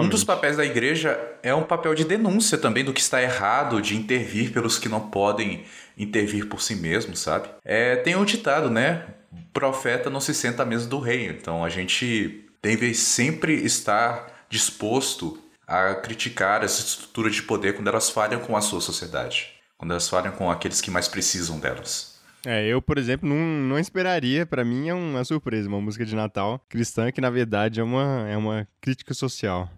um 0.00 0.08
dos 0.08 0.24
papéis 0.24 0.56
da 0.56 0.64
igreja 0.64 1.18
é 1.42 1.54
um 1.54 1.62
papel 1.62 1.94
de 1.94 2.04
denúncia 2.04 2.56
também 2.56 2.82
do 2.82 2.92
que 2.92 3.00
está 3.00 3.22
errado, 3.22 3.82
de 3.82 3.94
intervir 3.94 4.50
pelos 4.50 4.78
que 4.78 4.88
não 4.88 5.00
podem 5.10 5.64
intervir 5.96 6.46
por 6.46 6.62
si 6.62 6.74
mesmos, 6.74 7.18
sabe? 7.18 7.48
É, 7.62 7.96
tem 7.96 8.16
um 8.16 8.24
ditado, 8.24 8.70
né? 8.70 9.04
Profeta 9.52 10.08
não 10.08 10.20
se 10.20 10.32
senta 10.32 10.62
à 10.62 10.66
mesa 10.66 10.88
do 10.88 10.98
rei. 10.98 11.26
Então 11.26 11.62
a 11.62 11.68
gente 11.68 12.46
deve 12.62 12.94
sempre 12.94 13.54
estar 13.62 14.46
disposto 14.48 15.38
a 15.66 15.94
criticar 15.94 16.64
essa 16.64 16.80
estrutura 16.80 17.30
de 17.30 17.42
poder 17.42 17.74
quando 17.74 17.88
elas 17.88 18.10
falham 18.10 18.40
com 18.40 18.56
a 18.56 18.60
sua 18.60 18.80
sociedade, 18.80 19.51
quando 19.82 19.90
elas 19.90 20.08
falham 20.08 20.30
com 20.30 20.48
aqueles 20.48 20.80
que 20.80 20.92
mais 20.92 21.08
precisam 21.08 21.58
delas. 21.58 22.14
É, 22.46 22.64
eu, 22.68 22.80
por 22.80 22.98
exemplo, 22.98 23.28
não, 23.28 23.36
não 23.36 23.76
esperaria. 23.80 24.46
Pra 24.46 24.64
mim 24.64 24.88
é 24.88 24.94
uma 24.94 25.24
surpresa, 25.24 25.68
uma 25.68 25.80
música 25.80 26.06
de 26.06 26.14
Natal 26.14 26.64
cristã 26.68 27.10
que, 27.10 27.20
na 27.20 27.30
verdade, 27.30 27.80
é 27.80 27.82
uma, 27.82 28.24
é 28.28 28.36
uma 28.36 28.68
crítica 28.80 29.12
social. 29.12 29.68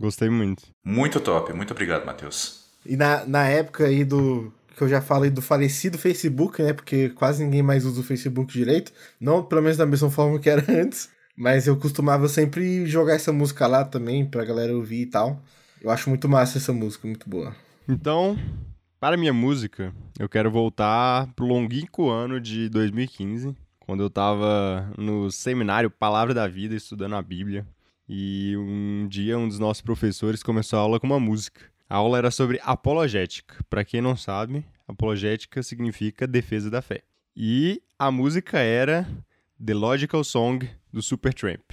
Gostei 0.00 0.30
muito. 0.30 0.62
Muito 0.82 1.20
top, 1.20 1.52
muito 1.52 1.72
obrigado, 1.72 2.06
Matheus. 2.06 2.64
E 2.86 2.96
na, 2.96 3.26
na 3.26 3.46
época 3.46 3.84
aí 3.84 4.06
do. 4.06 4.50
Que 4.74 4.84
eu 4.84 4.88
já 4.88 5.02
falei 5.02 5.30
do 5.30 5.42
falecido 5.42 5.98
Facebook, 5.98 6.62
né? 6.62 6.72
Porque 6.72 7.10
quase 7.10 7.44
ninguém 7.44 7.62
mais 7.62 7.84
usa 7.84 8.00
o 8.00 8.04
Facebook 8.04 8.50
direito. 8.50 8.90
Não, 9.20 9.44
pelo 9.44 9.60
menos 9.60 9.76
da 9.76 9.84
mesma 9.84 10.10
forma 10.10 10.38
que 10.38 10.48
era 10.48 10.64
antes. 10.72 11.10
Mas 11.36 11.66
eu 11.66 11.76
costumava 11.76 12.26
sempre 12.26 12.86
jogar 12.86 13.16
essa 13.16 13.34
música 13.34 13.66
lá 13.66 13.84
também, 13.84 14.24
pra 14.24 14.46
galera 14.46 14.74
ouvir 14.74 15.02
e 15.02 15.06
tal. 15.06 15.42
Eu 15.78 15.90
acho 15.90 16.08
muito 16.08 16.26
massa 16.26 16.56
essa 16.56 16.72
música, 16.72 17.06
muito 17.06 17.28
boa. 17.28 17.54
Então, 17.86 18.38
Para 19.02 19.16
minha 19.16 19.32
música, 19.32 19.92
eu 20.16 20.28
quero 20.28 20.48
voltar 20.48 21.26
pro 21.34 21.44
longínquo 21.44 22.08
ano 22.08 22.40
de 22.40 22.68
2015, 22.68 23.52
quando 23.80 24.00
eu 24.00 24.08
tava 24.08 24.92
no 24.96 25.28
seminário 25.28 25.90
Palavra 25.90 26.32
da 26.32 26.46
Vida, 26.46 26.76
estudando 26.76 27.16
a 27.16 27.20
Bíblia. 27.20 27.66
E 28.08 28.56
um 28.56 29.08
dia 29.08 29.36
um 29.36 29.48
dos 29.48 29.58
nossos 29.58 29.80
professores 29.80 30.40
começou 30.40 30.78
a 30.78 30.82
aula 30.82 31.00
com 31.00 31.08
uma 31.08 31.18
música. 31.18 31.62
A 31.90 31.96
aula 31.96 32.16
era 32.16 32.30
sobre 32.30 32.60
apologética. 32.62 33.56
Para 33.68 33.84
quem 33.84 34.00
não 34.00 34.16
sabe, 34.16 34.64
apologética 34.86 35.64
significa 35.64 36.24
defesa 36.24 36.70
da 36.70 36.80
fé. 36.80 37.02
E 37.36 37.82
a 37.98 38.08
música 38.08 38.60
era 38.60 39.04
The 39.58 39.74
Logical 39.74 40.22
Song 40.22 40.70
do 40.92 41.02
Supertramp. 41.02 41.72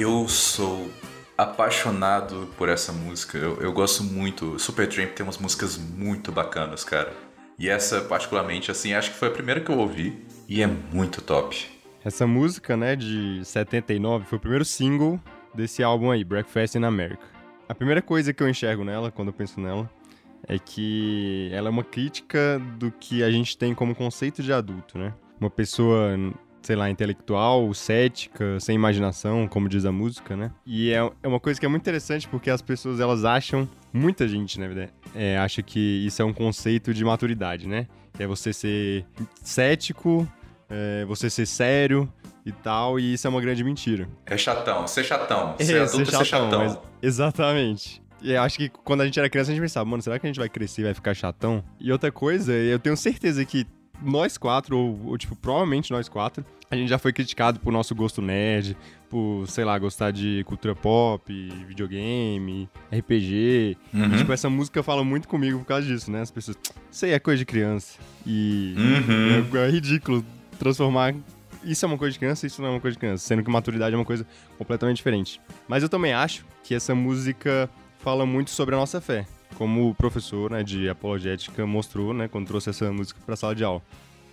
Eu 0.00 0.26
sou 0.28 0.90
apaixonado 1.36 2.48
por 2.56 2.68
essa 2.68 2.92
música. 2.92 3.36
Eu, 3.36 3.60
eu 3.60 3.72
gosto 3.72 4.02
muito. 4.02 4.58
Supertramp 4.58 5.10
tem 5.12 5.24
umas 5.24 5.38
músicas 5.38 5.76
muito 5.76 6.32
bacanas, 6.32 6.84
cara. 6.84 7.12
E 7.58 7.68
essa, 7.68 8.00
particularmente, 8.00 8.70
assim, 8.70 8.94
acho 8.94 9.10
que 9.10 9.18
foi 9.18 9.28
a 9.28 9.30
primeira 9.30 9.60
que 9.60 9.70
eu 9.70 9.78
ouvi. 9.78 10.24
E 10.48 10.62
é 10.62 10.66
muito 10.66 11.20
top. 11.20 11.66
Essa 12.02 12.26
música, 12.26 12.76
né, 12.76 12.96
de 12.96 13.44
79, 13.44 14.24
foi 14.24 14.38
o 14.38 14.40
primeiro 14.40 14.64
single 14.64 15.20
desse 15.54 15.82
álbum 15.82 16.10
aí, 16.10 16.24
Breakfast 16.24 16.76
in 16.76 16.84
America. 16.84 17.22
A 17.68 17.74
primeira 17.74 18.00
coisa 18.00 18.32
que 18.32 18.42
eu 18.42 18.48
enxergo 18.48 18.82
nela, 18.82 19.10
quando 19.10 19.28
eu 19.28 19.34
penso 19.34 19.60
nela, 19.60 19.88
é 20.48 20.58
que 20.58 21.50
ela 21.52 21.68
é 21.68 21.70
uma 21.70 21.84
crítica 21.84 22.58
do 22.78 22.90
que 22.90 23.22
a 23.22 23.30
gente 23.30 23.56
tem 23.58 23.74
como 23.74 23.94
conceito 23.94 24.42
de 24.42 24.50
adulto, 24.50 24.96
né? 24.96 25.12
Uma 25.38 25.50
pessoa, 25.50 26.16
sei 26.62 26.76
lá, 26.76 26.90
intelectual, 26.90 27.72
cética, 27.74 28.58
sem 28.60 28.74
imaginação, 28.74 29.48
como 29.48 29.68
diz 29.68 29.84
a 29.84 29.92
música, 29.92 30.36
né? 30.36 30.50
E 30.66 30.90
é, 30.92 31.10
é 31.22 31.28
uma 31.28 31.40
coisa 31.40 31.58
que 31.58 31.64
é 31.66 31.68
muito 31.68 31.82
interessante 31.82 32.28
porque 32.28 32.50
as 32.50 32.60
pessoas, 32.62 33.00
elas 33.00 33.24
acham, 33.24 33.68
muita 33.92 34.28
gente, 34.28 34.58
né, 34.60 34.88
é, 35.14 35.38
acha 35.38 35.62
que 35.62 36.04
isso 36.06 36.20
é 36.20 36.24
um 36.24 36.32
conceito 36.32 36.92
de 36.94 37.04
maturidade, 37.04 37.66
né? 37.66 37.86
que 38.12 38.22
é 38.24 38.26
você 38.26 38.52
ser 38.52 39.06
cético, 39.42 40.30
é, 40.68 41.04
você 41.06 41.30
ser 41.30 41.46
sério 41.46 42.12
e 42.44 42.52
tal, 42.52 42.98
e 42.98 43.14
isso 43.14 43.26
é 43.26 43.30
uma 43.30 43.40
grande 43.40 43.62
mentira. 43.64 44.08
É 44.26 44.36
chatão, 44.36 44.86
ser 44.86 45.04
chatão. 45.04 45.54
É, 45.58 45.64
Ser 45.64 45.80
adulto 45.80 46.14
é 46.14 46.18
ser 46.18 46.24
chatão. 46.24 46.58
mas- 46.64 46.78
exatamente. 47.02 48.02
E 48.22 48.32
eu 48.32 48.42
acho 48.42 48.58
que 48.58 48.68
quando 48.68 49.00
a 49.00 49.06
gente 49.06 49.18
era 49.18 49.30
criança, 49.30 49.50
a 49.50 49.54
gente 49.54 49.62
pensava, 49.62 49.88
mano, 49.88 50.02
será 50.02 50.18
que 50.18 50.26
a 50.26 50.28
gente 50.28 50.38
vai 50.38 50.48
crescer 50.48 50.82
e 50.82 50.84
vai 50.84 50.94
ficar 50.94 51.14
chatão? 51.14 51.64
E 51.78 51.90
outra 51.90 52.12
coisa, 52.12 52.52
eu 52.52 52.78
tenho 52.78 52.96
certeza 52.96 53.42
que 53.44 53.66
nós 54.02 54.36
quatro, 54.38 54.76
ou, 54.76 55.00
ou, 55.06 55.18
tipo, 55.18 55.34
provavelmente 55.36 55.90
nós 55.90 56.08
quatro, 56.08 56.44
a 56.70 56.76
gente 56.76 56.88
já 56.88 56.98
foi 56.98 57.12
criticado 57.12 57.58
por 57.60 57.72
nosso 57.72 57.94
gosto 57.94 58.22
nerd, 58.22 58.76
por, 59.08 59.44
sei 59.48 59.64
lá, 59.64 59.76
gostar 59.78 60.12
de 60.12 60.44
cultura 60.44 60.74
pop, 60.74 61.32
videogame, 61.66 62.68
RPG. 62.92 63.76
Uhum. 63.92 64.14
E, 64.14 64.18
tipo, 64.18 64.32
essa 64.32 64.48
música 64.48 64.82
fala 64.82 65.02
muito 65.02 65.26
comigo 65.26 65.58
por 65.58 65.64
causa 65.66 65.86
disso, 65.86 66.10
né? 66.10 66.20
As 66.20 66.30
pessoas, 66.30 66.56
isso 66.90 67.04
aí 67.04 67.12
é 67.12 67.18
coisa 67.18 67.38
de 67.38 67.44
criança. 67.44 67.98
E 68.26 68.74
Uhum. 68.76 69.58
é, 69.58 69.66
é 69.66 69.70
ridículo 69.70 70.24
transformar. 70.58 71.14
Isso 71.64 71.84
é 71.84 71.88
uma 71.88 71.98
coisa 71.98 72.12
de 72.12 72.18
criança, 72.18 72.46
isso 72.46 72.62
não 72.62 72.68
é 72.68 72.72
uma 72.72 72.80
coisa 72.80 72.94
de 72.94 73.00
criança. 73.00 73.26
Sendo 73.26 73.42
que 73.42 73.50
maturidade 73.50 73.94
é 73.94 73.98
uma 73.98 74.04
coisa 74.04 74.24
completamente 74.56 74.96
diferente. 74.98 75.40
Mas 75.68 75.82
eu 75.82 75.88
também 75.88 76.12
acho 76.12 76.46
que 76.62 76.74
essa 76.74 76.94
música 76.94 77.68
fala 77.98 78.24
muito 78.24 78.50
sobre 78.50 78.74
a 78.74 78.78
nossa 78.78 79.00
fé. 79.00 79.26
Como 79.56 79.90
o 79.90 79.94
professor 79.94 80.50
né, 80.50 80.62
de 80.62 80.88
apologética 80.88 81.66
mostrou, 81.66 82.14
né, 82.14 82.28
quando 82.28 82.46
trouxe 82.46 82.70
essa 82.70 82.90
música 82.92 83.20
para 83.24 83.34
a 83.34 83.36
sala 83.36 83.54
de 83.54 83.64
aula. 83.64 83.82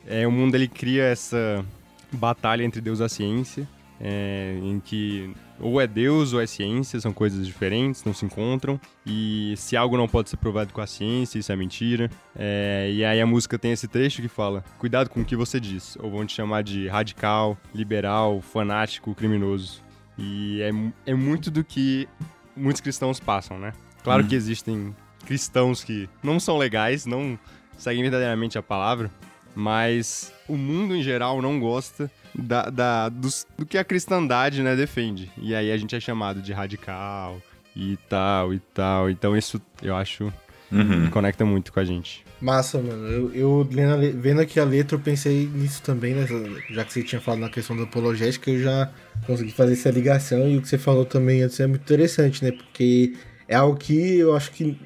É, 0.05 0.25
o 0.25 0.31
mundo 0.31 0.55
ele 0.55 0.67
cria 0.67 1.03
essa 1.03 1.65
batalha 2.11 2.63
entre 2.63 2.79
Deus 2.79 2.99
e 2.99 3.03
a 3.03 3.09
ciência, 3.09 3.67
é, 3.99 4.57
em 4.61 4.79
que 4.79 5.33
ou 5.59 5.81
é 5.81 5.87
Deus 5.87 6.33
ou 6.33 6.41
é 6.41 6.45
ciência, 6.45 6.99
são 6.99 7.11
coisas 7.11 7.45
diferentes, 7.45 8.03
não 8.03 8.13
se 8.13 8.25
encontram. 8.25 8.79
E 9.05 9.55
se 9.57 9.75
algo 9.75 9.97
não 9.97 10.07
pode 10.07 10.29
ser 10.29 10.37
provado 10.37 10.71
com 10.71 10.81
a 10.81 10.87
ciência, 10.87 11.39
isso 11.39 11.51
é 11.51 11.55
mentira. 11.55 12.09
É, 12.35 12.91
e 12.93 13.03
aí 13.03 13.19
a 13.19 13.25
música 13.25 13.57
tem 13.57 13.71
esse 13.71 13.87
trecho 13.87 14.21
que 14.21 14.27
fala: 14.27 14.63
cuidado 14.77 15.09
com 15.09 15.21
o 15.21 15.25
que 15.25 15.35
você 15.35 15.59
diz, 15.59 15.97
ou 15.99 16.11
vão 16.11 16.25
te 16.25 16.35
chamar 16.35 16.63
de 16.63 16.87
radical, 16.87 17.57
liberal, 17.73 18.39
fanático, 18.41 19.13
criminoso. 19.15 19.81
E 20.17 20.61
é, 20.61 21.11
é 21.11 21.13
muito 21.13 21.49
do 21.51 21.63
que 21.63 22.07
muitos 22.55 22.81
cristãos 22.81 23.19
passam, 23.19 23.59
né? 23.59 23.73
Claro 24.03 24.25
que 24.25 24.35
existem 24.35 24.95
cristãos 25.27 25.83
que 25.83 26.09
não 26.23 26.39
são 26.39 26.57
legais, 26.57 27.05
não 27.05 27.37
seguem 27.77 28.01
verdadeiramente 28.01 28.57
a 28.57 28.63
palavra, 28.63 29.11
mas 29.55 30.31
o 30.47 30.55
mundo 30.55 30.95
em 30.95 31.03
geral 31.03 31.41
não 31.41 31.59
gosta 31.59 32.09
da, 32.33 32.69
da- 32.69 33.09
dos- 33.09 33.45
do 33.57 33.65
que 33.65 33.77
a 33.77 33.83
cristandade 33.83 34.61
né, 34.63 34.75
defende. 34.75 35.31
E 35.37 35.53
aí 35.53 35.71
a 35.71 35.77
gente 35.77 35.95
é 35.95 35.99
chamado 35.99 36.41
de 36.41 36.53
radical 36.53 37.41
e 37.75 37.97
tal 38.07 38.53
e 38.53 38.59
tal. 38.59 39.09
Então 39.09 39.35
isso 39.35 39.61
eu 39.81 39.95
acho 39.95 40.31
Uhum. 40.71 41.09
conecta 41.09 41.45
muito 41.45 41.71
com 41.71 41.79
a 41.79 41.85
gente. 41.85 42.25
Massa, 42.41 42.77
mano. 42.79 43.07
Eu, 43.07 43.33
eu 43.33 43.69
vendo 44.15 44.41
aqui 44.41 44.59
a 44.59 44.65
letra, 44.65 44.95
eu 44.97 44.99
pensei 45.01 45.47
nisso 45.47 45.81
também, 45.81 46.13
né? 46.13 46.27
Já 46.69 46.83
que 46.83 46.91
você 46.93 47.01
tinha 47.01 47.21
falado 47.21 47.39
na 47.39 47.49
questão 47.49 47.75
da 47.75 47.83
apologética, 47.83 48.51
eu 48.51 48.61
já 48.61 48.91
consegui 49.25 49.51
fazer 49.53 49.73
essa 49.73 49.89
ligação. 49.89 50.47
E 50.49 50.57
o 50.57 50.61
que 50.61 50.67
você 50.67 50.77
falou 50.77 51.05
também 51.05 51.41
antes 51.41 51.57
é 51.61 51.65
muito 51.65 51.81
interessante, 51.81 52.43
né? 52.43 52.51
Porque 52.51 53.13
é 53.47 53.55
algo 53.55 53.77
que 53.77 54.17
eu 54.17 54.35
acho 54.35 54.51
que 54.51 54.77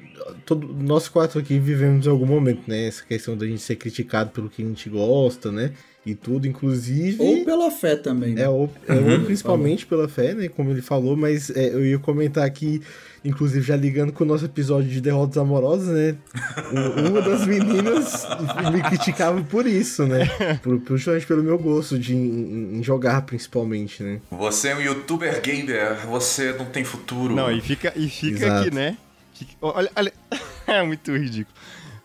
todo, 0.46 0.66
nós 0.72 1.08
quatro 1.08 1.38
aqui 1.40 1.58
vivemos 1.58 2.06
em 2.06 2.10
algum 2.10 2.26
momento, 2.26 2.62
né? 2.66 2.86
Essa 2.88 3.04
questão 3.04 3.36
da 3.36 3.46
gente 3.46 3.62
ser 3.62 3.76
criticado 3.76 4.30
pelo 4.30 4.48
que 4.48 4.62
a 4.62 4.66
gente 4.66 4.88
gosta, 4.88 5.50
né? 5.52 5.72
E 6.04 6.16
tudo, 6.16 6.48
inclusive. 6.48 7.16
Ou 7.22 7.44
pela 7.44 7.70
fé 7.70 7.94
também, 7.94 8.34
né? 8.34 8.42
É, 8.42 8.48
ou, 8.48 8.68
é, 8.88 8.94
ou 8.94 9.20
principalmente 9.24 9.86
pela 9.86 10.08
fé, 10.08 10.34
né? 10.34 10.48
Como 10.48 10.70
ele 10.70 10.82
falou, 10.82 11.16
mas 11.16 11.48
é, 11.50 11.68
eu 11.72 11.86
ia 11.86 11.96
comentar 11.96 12.44
aqui, 12.44 12.82
inclusive 13.24 13.64
já 13.64 13.76
ligando 13.76 14.12
com 14.12 14.24
o 14.24 14.26
nosso 14.26 14.44
episódio 14.44 14.90
de 14.90 15.00
derrotas 15.00 15.36
amorosas, 15.38 15.86
né? 15.94 16.16
Uma 17.08 17.22
das 17.22 17.46
meninas 17.46 18.26
me 18.72 18.82
criticava 18.82 19.40
por 19.42 19.64
isso, 19.64 20.04
né? 20.04 20.26
Por, 20.60 20.80
por- 20.80 20.96
justamente 20.96 21.24
pelo 21.24 21.42
meu 21.44 21.56
gosto 21.56 21.96
de 21.96 22.16
em, 22.16 22.78
em 22.78 22.82
jogar, 22.82 23.22
principalmente, 23.22 24.02
né? 24.02 24.18
Você 24.32 24.68
é 24.70 24.76
um 24.76 24.80
youtuber 24.80 25.40
gamer, 25.40 26.04
você 26.08 26.52
não 26.52 26.64
tem 26.64 26.82
futuro. 26.82 27.32
Não, 27.32 27.48
e 27.52 27.60
fica, 27.60 27.92
e 27.94 28.08
fica 28.08 28.44
Exato. 28.44 28.66
aqui, 28.66 28.74
né? 28.74 28.96
Fica- 29.34 29.52
olha, 29.60 29.90
olha. 29.96 30.12
é 30.66 30.82
muito 30.82 31.14
ridículo. 31.16 31.54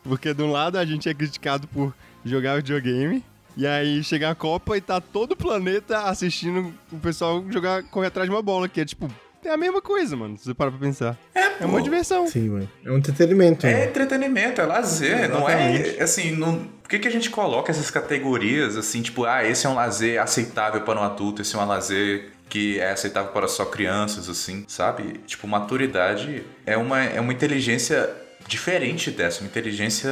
Porque 0.04 0.34
de 0.34 0.42
um 0.42 0.52
lado 0.52 0.78
a 0.78 0.86
gente 0.86 1.10
é 1.10 1.14
criticado 1.14 1.68
por 1.68 1.94
jogar 2.26 2.58
videogame. 2.58 3.24
E 3.56 3.66
aí 3.66 4.04
chega 4.04 4.30
a 4.30 4.36
Copa 4.36 4.78
e 4.78 4.82
tá 4.82 5.02
todo 5.02 5.32
o 5.32 5.36
planeta 5.36 6.04
assistindo 6.04 6.72
o 6.92 7.00
pessoal 7.00 7.44
jogar, 7.50 7.82
correr 7.84 8.08
atrás 8.08 8.30
de 8.30 8.36
uma 8.36 8.42
bola, 8.42 8.70
que 8.70 8.80
é 8.80 8.86
tipo, 8.86 9.10
é 9.44 9.50
a 9.50 9.58
mesma 9.58 9.82
coisa, 9.82 10.16
mano, 10.16 10.38
se 10.38 10.46
você 10.46 10.54
parar 10.54 10.70
pra 10.70 10.80
pensar. 10.80 11.18
É, 11.34 11.66
uma 11.66 11.78
pô. 11.80 11.82
diversão. 11.82 12.28
Sim, 12.28 12.50
mano. 12.50 12.70
É 12.86 12.92
um 12.92 12.98
entretenimento, 12.98 13.66
É 13.66 13.74
né? 13.74 13.86
entretenimento, 13.86 14.62
é 14.62 14.66
lazer, 14.66 15.28
não 15.30 15.50
é 15.50 16.00
assim, 16.00 16.34
não... 16.36 16.60
por 16.84 16.88
que, 16.88 17.00
que 17.00 17.08
a 17.08 17.12
gente 17.12 17.32
coloca 17.32 17.72
essas 17.72 17.90
categorias 17.90 18.78
assim, 18.78 19.02
tipo, 19.02 19.26
ah, 19.26 19.44
esse 19.44 19.66
é 19.66 19.70
um 19.70 19.74
lazer 19.74 20.22
aceitável 20.22 20.82
para 20.82 21.00
um 21.00 21.04
adulto, 21.04 21.42
esse 21.42 21.56
é 21.56 21.60
um 21.60 21.66
lazer 21.66 22.30
que 22.50 22.80
é 22.80 22.92
aceitável 22.92 23.32
para 23.32 23.48
só 23.48 23.66
crianças, 23.66 24.30
assim, 24.30 24.66
sabe? 24.68 25.20
Tipo, 25.26 25.48
maturidade 25.48 26.44
é 26.66 26.78
uma, 26.78 27.04
é 27.04 27.20
uma 27.20 27.34
inteligência 27.34 28.10
diferente 28.48 29.12
dessa, 29.12 29.42
uma 29.42 29.48
inteligência 29.48 30.10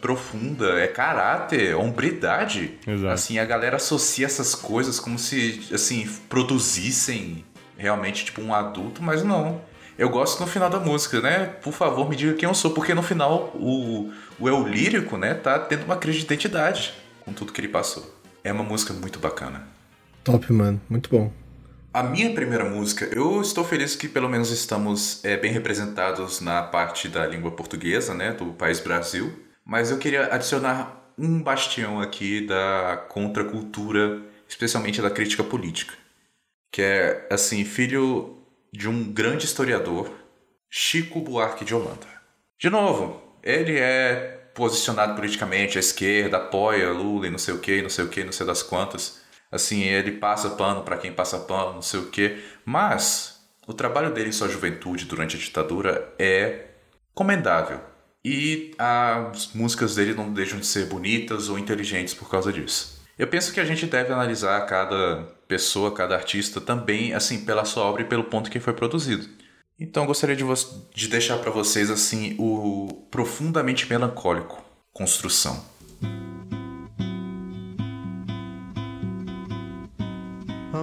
profunda, 0.00 0.80
é 0.80 0.86
caráter, 0.86 1.70
é 1.70 1.76
hombridade. 1.76 2.78
Exato. 2.86 3.12
Assim, 3.12 3.38
a 3.38 3.44
galera 3.44 3.76
associa 3.76 4.26
essas 4.26 4.54
coisas 4.54 4.98
como 4.98 5.18
se, 5.18 5.68
assim, 5.72 6.08
produzissem 6.28 7.44
realmente, 7.76 8.24
tipo, 8.24 8.40
um 8.40 8.54
adulto, 8.54 9.02
mas 9.02 9.22
não. 9.22 9.60
Eu 9.96 10.08
gosto 10.08 10.40
no 10.40 10.46
final 10.46 10.68
da 10.68 10.80
música, 10.80 11.20
né? 11.20 11.46
Por 11.62 11.72
favor, 11.72 12.08
me 12.08 12.16
diga 12.16 12.34
quem 12.34 12.48
eu 12.48 12.54
sou, 12.54 12.72
porque 12.72 12.94
no 12.94 13.02
final 13.02 13.52
o, 13.54 14.10
o 14.40 14.48
eu 14.48 14.66
lírico, 14.66 15.16
né, 15.16 15.34
tá 15.34 15.58
tendo 15.58 15.84
uma 15.84 15.96
crise 15.96 16.18
de 16.18 16.24
identidade 16.24 16.94
com 17.20 17.32
tudo 17.32 17.52
que 17.52 17.60
ele 17.60 17.68
passou. 17.68 18.12
É 18.42 18.52
uma 18.52 18.64
música 18.64 18.92
muito 18.92 19.18
bacana. 19.18 19.66
Top, 20.24 20.52
mano. 20.52 20.80
Muito 20.88 21.08
bom. 21.08 21.32
A 21.94 22.02
minha 22.02 22.34
primeira 22.34 22.64
música, 22.64 23.08
eu 23.14 23.40
estou 23.40 23.62
feliz 23.62 23.94
que 23.94 24.08
pelo 24.08 24.28
menos 24.28 24.50
estamos 24.50 25.24
é, 25.24 25.36
bem 25.36 25.52
representados 25.52 26.40
na 26.40 26.60
parte 26.60 27.06
da 27.06 27.24
língua 27.24 27.52
portuguesa, 27.52 28.12
né, 28.12 28.32
do 28.32 28.46
país 28.46 28.80
Brasil. 28.80 29.32
Mas 29.64 29.92
eu 29.92 29.98
queria 29.98 30.34
adicionar 30.34 31.12
um 31.16 31.40
bastião 31.40 32.00
aqui 32.00 32.44
da 32.48 33.06
contracultura, 33.08 34.20
especialmente 34.48 35.00
da 35.00 35.08
crítica 35.08 35.44
política, 35.44 35.94
que 36.72 36.82
é 36.82 37.28
assim 37.30 37.64
filho 37.64 38.38
de 38.72 38.88
um 38.88 39.12
grande 39.12 39.44
historiador, 39.44 40.10
Chico 40.68 41.20
Buarque 41.20 41.64
de 41.64 41.76
Holanda. 41.76 42.08
De 42.58 42.68
novo, 42.68 43.22
ele 43.40 43.78
é 43.78 44.48
posicionado 44.52 45.14
politicamente 45.14 45.78
à 45.78 45.80
esquerda, 45.80 46.38
apoia 46.38 46.90
Lula 46.90 47.28
e 47.28 47.30
não 47.30 47.38
sei 47.38 47.54
o 47.54 47.58
que, 47.60 47.80
não 47.80 47.88
sei 47.88 48.04
o 48.04 48.08
que, 48.08 48.24
não 48.24 48.32
sei 48.32 48.44
das 48.44 48.64
quantas. 48.64 49.22
Assim, 49.54 49.84
ele 49.84 50.10
passa 50.10 50.50
pano 50.50 50.82
para 50.82 50.96
quem 50.96 51.12
passa 51.12 51.38
pano, 51.38 51.74
não 51.74 51.82
sei 51.82 52.00
o 52.00 52.06
que. 52.06 52.42
Mas 52.64 53.40
o 53.68 53.72
trabalho 53.72 54.12
dele 54.12 54.30
em 54.30 54.32
sua 54.32 54.48
juventude 54.48 55.04
durante 55.04 55.36
a 55.36 55.38
ditadura 55.38 56.12
é 56.18 56.70
comendável. 57.14 57.78
E 58.24 58.74
as 58.76 59.52
músicas 59.54 59.94
dele 59.94 60.12
não 60.12 60.32
deixam 60.32 60.58
de 60.58 60.66
ser 60.66 60.86
bonitas 60.86 61.48
ou 61.48 61.56
inteligentes 61.56 62.14
por 62.14 62.28
causa 62.28 62.52
disso. 62.52 63.00
Eu 63.16 63.28
penso 63.28 63.52
que 63.52 63.60
a 63.60 63.64
gente 63.64 63.86
deve 63.86 64.12
analisar 64.12 64.66
cada 64.66 65.22
pessoa, 65.46 65.94
cada 65.94 66.16
artista 66.16 66.60
também, 66.60 67.14
assim, 67.14 67.44
pela 67.44 67.64
sua 67.64 67.84
obra 67.84 68.02
e 68.02 68.06
pelo 68.06 68.24
ponto 68.24 68.50
que 68.50 68.58
foi 68.58 68.72
produzido. 68.72 69.28
Então, 69.78 70.04
gostaria 70.04 70.34
de, 70.34 70.44
de 70.92 71.08
deixar 71.08 71.38
para 71.38 71.52
vocês, 71.52 71.90
assim, 71.90 72.34
o 72.40 73.06
profundamente 73.08 73.88
melancólico 73.88 74.64
Construção. 74.94 75.64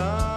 sun. 0.00 0.29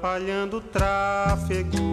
Atrapalhando 0.00 0.56
o 0.56 0.60
tráfego. 0.62 1.89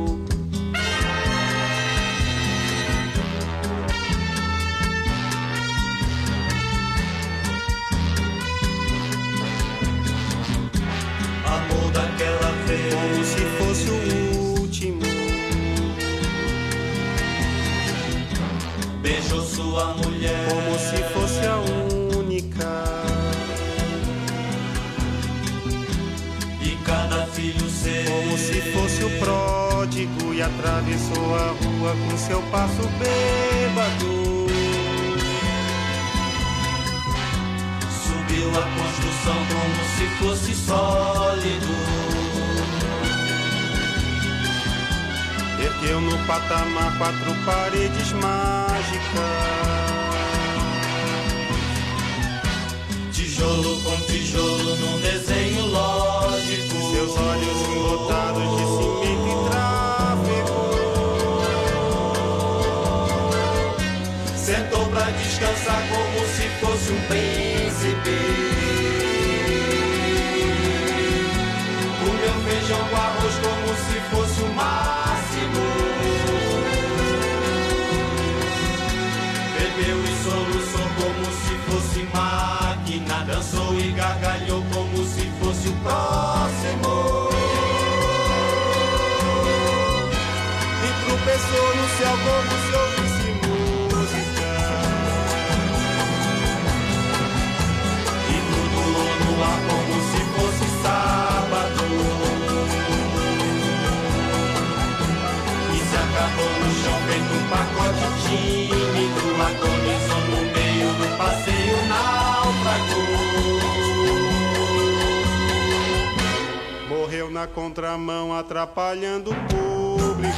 Na 117.38 117.46
contramão, 117.46 118.36
atrapalhando 118.36 119.30
o 119.30 119.36
público. 119.36 120.34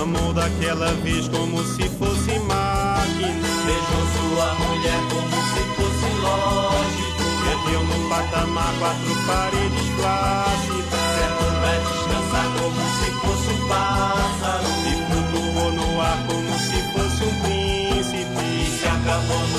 Amou 0.00 0.32
daquela 0.32 0.92
vez 1.02 1.26
como 1.26 1.64
se 1.64 1.88
fosse 1.98 2.38
máquina. 2.38 3.48
Beijou 3.66 4.06
sua 4.14 4.54
mulher 4.54 5.00
como 5.10 5.36
se 5.50 5.62
fosse 5.74 6.08
lógico. 6.22 7.24
Ergueu 7.50 7.82
no 7.82 8.08
patamar 8.08 8.72
quatro 8.78 9.14
paredes 9.26 9.88
plácidas. 9.96 11.02
Sentou 11.18 11.50
pra 11.60 11.74
descansar 11.90 12.46
como 12.56 12.80
se 13.00 13.10
fosse 13.20 13.50
um 13.50 13.68
pássaro. 13.68 14.23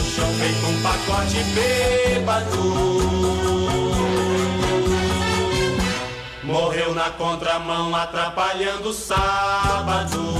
Chão 0.05 0.31
feito 0.35 0.65
um 0.67 0.81
pacote 0.81 1.43
bêbado. 1.55 2.85
Morreu 6.43 6.93
na 6.93 7.09
contramão, 7.11 7.95
atrapalhando 7.95 8.89
o 8.89 8.93
sábado. 8.93 10.35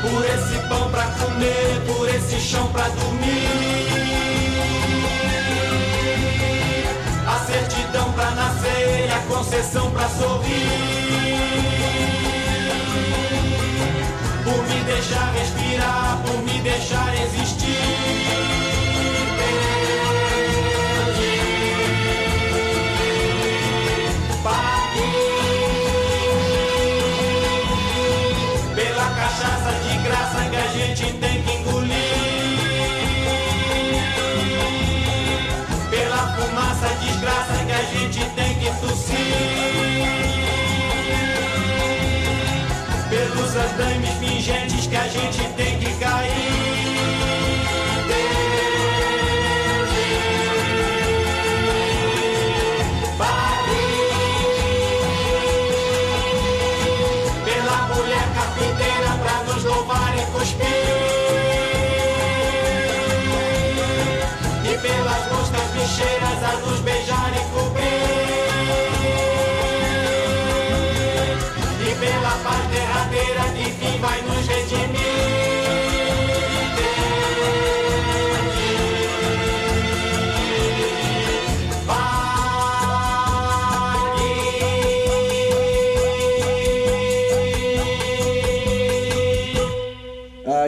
Por 0.00 0.24
esse 0.24 0.58
pão 0.68 0.90
pra 0.90 1.04
comer, 1.04 1.80
por 1.86 2.08
esse 2.08 2.40
chão 2.40 2.66
pra 2.72 2.88
dormir. 2.88 3.89
Certidão 7.50 8.12
pra 8.12 8.30
nascer 8.30 9.06
e 9.08 9.12
a 9.12 9.18
concessão 9.34 9.90
pra 9.90 10.08
sorrir. 10.08 10.68
Por 14.44 14.68
me 14.68 14.84
deixar 14.84 15.32
respirar, 15.32 16.22
por 16.24 16.42
me 16.42 16.60
deixar 16.60 17.12
existir. 17.22 18.69
Tossir. 38.80 39.16
Pelos 43.08 43.56
andames 43.56 44.10
pingentes 44.20 44.86
que 44.86 44.96
a 44.96 45.08
gente 45.08 45.42
tem 45.56 45.78
que 45.78 45.92
cair. 45.94 46.80
Cuspir. 60.32 60.66
E 64.64 64.78
pelas 64.78 65.32
moscas 65.32 65.66
bicheiras 65.74 66.44
a 66.44 66.56
nos 66.64 66.80
beijar 66.80 67.29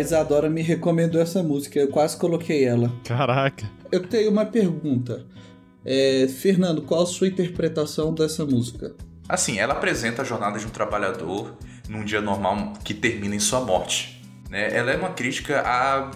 Isadora 0.02 0.50
me 0.50 0.60
recomendou 0.60 1.20
essa 1.20 1.42
música, 1.42 1.78
eu 1.78 1.88
quase 1.88 2.16
coloquei 2.16 2.64
ela. 2.64 2.92
Caraca. 3.04 3.68
Eu 3.90 4.06
tenho 4.06 4.30
uma 4.30 4.44
pergunta. 4.44 5.24
É, 5.84 6.28
Fernando, 6.28 6.82
qual 6.82 7.02
a 7.02 7.06
sua 7.06 7.26
interpretação 7.28 8.14
dessa 8.14 8.44
música? 8.44 8.94
Assim, 9.28 9.58
ela 9.58 9.72
apresenta 9.72 10.22
a 10.22 10.24
jornada 10.24 10.58
de 10.58 10.66
um 10.66 10.70
trabalhador 10.70 11.56
num 11.88 12.04
dia 12.04 12.20
normal 12.20 12.74
que 12.84 12.94
termina 12.94 13.34
em 13.34 13.40
sua 13.40 13.60
morte. 13.60 14.22
né? 14.50 14.74
Ela 14.76 14.92
é 14.92 14.96
uma 14.96 15.10
crítica 15.10 15.60
à 15.60 16.10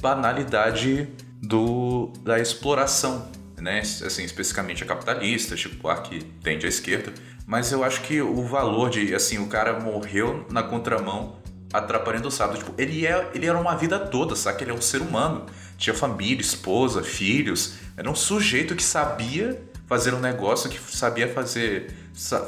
banalidade 0.00 1.08
do, 1.42 2.12
da 2.22 2.38
exploração, 2.38 3.28
né? 3.60 3.80
assim, 3.80 4.24
especificamente 4.24 4.82
a 4.82 4.86
capitalista, 4.86 5.56
tipo, 5.56 5.88
a 5.88 5.96
que 6.00 6.22
tende 6.42 6.66
à 6.66 6.68
esquerda. 6.68 7.12
Mas 7.46 7.72
eu 7.72 7.82
acho 7.82 8.02
que 8.02 8.22
o 8.22 8.42
valor 8.44 8.90
de, 8.90 9.14
assim, 9.14 9.38
o 9.38 9.48
cara 9.48 9.80
morreu 9.80 10.46
na 10.50 10.62
contramão 10.62 11.39
atrapalhando 11.72 12.28
o 12.28 12.30
sábado. 12.30 12.58
Tipo, 12.58 12.74
ele, 12.76 13.06
é, 13.06 13.30
ele 13.34 13.46
era 13.46 13.58
uma 13.58 13.74
vida 13.76 13.98
toda, 13.98 14.34
sabe? 14.34 14.62
Ele 14.62 14.70
é 14.70 14.74
um 14.74 14.80
ser 14.80 15.00
humano. 15.00 15.46
Tinha 15.76 15.94
família, 15.94 16.40
esposa, 16.40 17.02
filhos. 17.02 17.74
Era 17.96 18.10
um 18.10 18.14
sujeito 18.14 18.74
que 18.74 18.82
sabia 18.82 19.60
fazer 19.86 20.14
um 20.14 20.20
negócio, 20.20 20.70
que 20.70 20.78
sabia 20.78 21.32
fazer, 21.32 21.94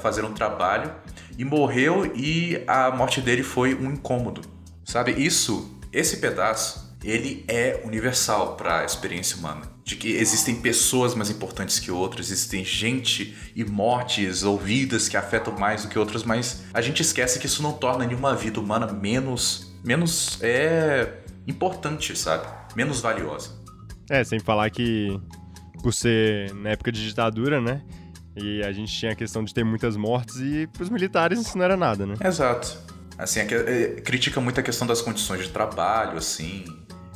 fazer 0.00 0.24
um 0.24 0.32
trabalho. 0.32 0.92
E 1.38 1.44
morreu 1.44 2.12
e 2.14 2.62
a 2.66 2.90
morte 2.90 3.20
dele 3.20 3.42
foi 3.42 3.74
um 3.74 3.92
incômodo. 3.92 4.42
Sabe? 4.84 5.12
Isso, 5.12 5.78
esse 5.92 6.18
pedaço, 6.18 6.96
ele 7.02 7.44
é 7.48 7.80
universal 7.84 8.56
para 8.56 8.80
a 8.80 8.84
experiência 8.84 9.38
humana. 9.38 9.71
De 9.84 9.96
que 9.96 10.12
existem 10.12 10.54
pessoas 10.54 11.14
mais 11.14 11.28
importantes 11.28 11.80
que 11.80 11.90
outras, 11.90 12.30
existem 12.30 12.64
gente 12.64 13.36
e 13.54 13.64
mortes 13.64 14.44
ou 14.44 14.56
vidas 14.56 15.08
que 15.08 15.16
afetam 15.16 15.58
mais 15.58 15.82
do 15.82 15.88
que 15.88 15.98
outras, 15.98 16.22
mas 16.22 16.62
a 16.72 16.80
gente 16.80 17.02
esquece 17.02 17.38
que 17.38 17.46
isso 17.46 17.62
não 17.62 17.72
torna 17.72 18.06
nenhuma 18.06 18.34
vida 18.36 18.60
humana 18.60 18.92
menos, 18.92 19.72
menos 19.84 20.38
é 20.40 21.18
importante, 21.48 22.16
sabe? 22.16 22.46
Menos 22.76 23.00
valiosa. 23.00 23.60
É, 24.08 24.22
sem 24.22 24.38
falar 24.38 24.70
que 24.70 25.20
por 25.82 25.92
ser 25.92 26.54
na 26.54 26.70
época 26.70 26.92
de 26.92 27.04
ditadura, 27.04 27.60
né? 27.60 27.82
E 28.36 28.62
a 28.62 28.72
gente 28.72 28.92
tinha 28.92 29.12
a 29.12 29.14
questão 29.14 29.44
de 29.44 29.52
ter 29.52 29.64
muitas 29.64 29.96
mortes 29.96 30.36
e 30.36 30.66
pros 30.68 30.88
militares 30.88 31.40
isso 31.40 31.58
não 31.58 31.64
era 31.64 31.76
nada, 31.76 32.06
né? 32.06 32.14
Exato. 32.24 32.78
Assim, 33.18 33.40
é 33.40 33.44
é, 33.44 34.00
critica 34.00 34.40
muito 34.40 34.58
a 34.58 34.62
questão 34.62 34.86
das 34.86 35.02
condições 35.02 35.42
de 35.42 35.50
trabalho, 35.50 36.16
assim. 36.16 36.64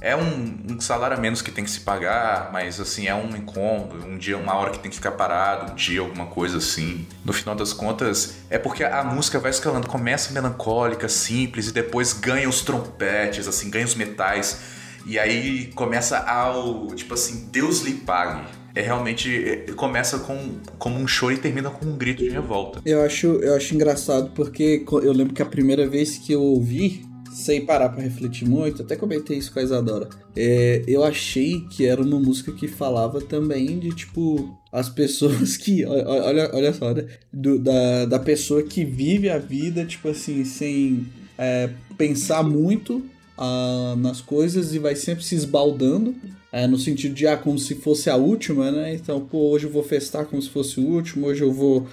É 0.00 0.14
um, 0.14 0.74
um 0.74 0.80
salário 0.80 1.16
a 1.16 1.20
menos 1.20 1.40
que 1.40 1.50
tem 1.50 1.64
que 1.64 1.70
se 1.70 1.80
pagar, 1.80 2.50
mas 2.52 2.78
assim, 2.80 3.06
é 3.06 3.14
um 3.14 3.34
incômodo, 3.34 4.06
um 4.06 4.18
dia, 4.18 4.36
uma 4.36 4.54
hora 4.54 4.70
que 4.70 4.78
tem 4.78 4.90
que 4.90 4.96
ficar 4.96 5.12
parado, 5.12 5.72
um 5.72 5.74
dia, 5.74 6.00
alguma 6.00 6.26
coisa 6.26 6.58
assim. 6.58 7.06
No 7.24 7.32
final 7.32 7.54
das 7.54 7.72
contas, 7.72 8.36
é 8.50 8.58
porque 8.58 8.84
a 8.84 9.02
música 9.04 9.38
vai 9.38 9.50
escalando, 9.50 9.86
começa 9.88 10.32
melancólica, 10.32 11.08
simples, 11.08 11.68
e 11.68 11.72
depois 11.72 12.12
ganha 12.12 12.48
os 12.48 12.60
trompetes, 12.60 13.48
assim, 13.48 13.70
ganha 13.70 13.86
os 13.86 13.94
metais. 13.94 14.60
E 15.06 15.18
aí 15.18 15.70
começa 15.74 16.18
ao, 16.18 16.88
tipo 16.88 17.14
assim, 17.14 17.48
Deus 17.50 17.80
lhe 17.80 17.94
pague. 17.94 18.44
É 18.74 18.82
realmente, 18.82 19.34
é, 19.34 19.72
começa 19.72 20.18
com, 20.18 20.58
como 20.78 20.98
um 20.98 21.06
choro 21.06 21.32
e 21.32 21.38
termina 21.38 21.70
com 21.70 21.86
um 21.86 21.96
grito 21.96 22.22
de 22.22 22.28
revolta. 22.28 22.82
Eu 22.84 23.02
acho, 23.02 23.26
eu 23.26 23.54
acho 23.54 23.74
engraçado 23.74 24.32
porque 24.34 24.84
eu 24.86 25.12
lembro 25.14 25.32
que 25.32 25.40
a 25.40 25.46
primeira 25.46 25.88
vez 25.88 26.18
que 26.18 26.32
eu 26.32 26.42
ouvi, 26.42 27.05
sem 27.36 27.64
parar 27.66 27.90
pra 27.90 28.02
refletir 28.02 28.48
muito, 28.48 28.82
até 28.82 28.96
comentei 28.96 29.36
isso 29.36 29.52
com 29.52 29.58
a 29.58 29.62
Isadora, 29.62 30.08
é, 30.34 30.82
eu 30.86 31.04
achei 31.04 31.60
que 31.70 31.84
era 31.84 32.00
uma 32.00 32.18
música 32.18 32.50
que 32.52 32.66
falava 32.66 33.20
também 33.20 33.78
de, 33.78 33.90
tipo, 33.90 34.56
as 34.72 34.88
pessoas 34.88 35.56
que. 35.56 35.84
Olha, 35.86 36.50
olha 36.54 36.72
só, 36.72 36.94
né? 36.94 37.06
Do- 37.32 37.58
da, 37.58 38.06
da 38.06 38.18
pessoa 38.18 38.62
que 38.62 38.84
vive 38.84 39.28
a 39.28 39.38
vida, 39.38 39.84
tipo 39.84 40.08
assim, 40.08 40.44
sem 40.44 41.06
é, 41.38 41.68
pensar 41.98 42.42
muito 42.42 43.04
ah, 43.36 43.94
nas 43.98 44.20
coisas 44.20 44.74
e 44.74 44.78
vai 44.78 44.96
sempre 44.96 45.22
se 45.24 45.34
esbaldando. 45.34 46.14
é, 46.52 46.66
no 46.66 46.78
sentido 46.78 47.14
de, 47.14 47.26
ah, 47.26 47.36
como 47.36 47.58
se 47.58 47.74
fosse 47.74 48.08
a 48.08 48.16
última, 48.16 48.70
né? 48.70 48.94
Então, 48.94 49.20
pô, 49.20 49.50
hoje 49.50 49.66
eu 49.66 49.70
vou 49.70 49.82
festar 49.82 50.24
como 50.24 50.40
se 50.40 50.48
fosse 50.48 50.80
o 50.80 50.84
último, 50.84 51.26
hoje 51.26 51.42
eu 51.42 51.52
vou. 51.52 51.86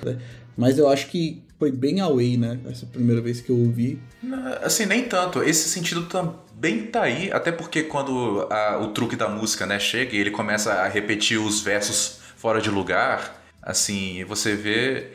Mas 0.56 0.78
eu 0.78 0.88
acho 0.88 1.10
que 1.10 1.42
foi 1.64 1.72
bem 1.72 2.02
away, 2.02 2.36
né? 2.36 2.60
Essa 2.70 2.86
primeira 2.86 3.22
vez 3.22 3.40
que 3.40 3.50
eu 3.50 3.58
ouvi. 3.58 3.98
Assim, 4.62 4.86
nem 4.86 5.06
tanto. 5.06 5.42
Esse 5.42 5.70
sentido 5.70 6.04
também 6.08 6.88
tá 6.88 7.04
aí, 7.04 7.32
até 7.32 7.54
porque 7.54 7.84
quando 7.84 8.46
a- 8.50 8.80
o 8.82 8.88
truque 8.90 9.16
da 9.16 9.30
música, 9.30 9.66
né, 9.66 9.80
chega 9.80 10.14
e 10.14 10.20
ele 10.20 10.30
começa 10.32 10.74
a 10.74 10.88
repetir 10.90 11.40
os 11.40 11.62
versos 11.62 12.20
fora 12.36 12.60
de 12.62 12.70
lugar, 12.70 13.42
assim, 13.62 14.26
você 14.26 14.56
vê... 14.56 15.12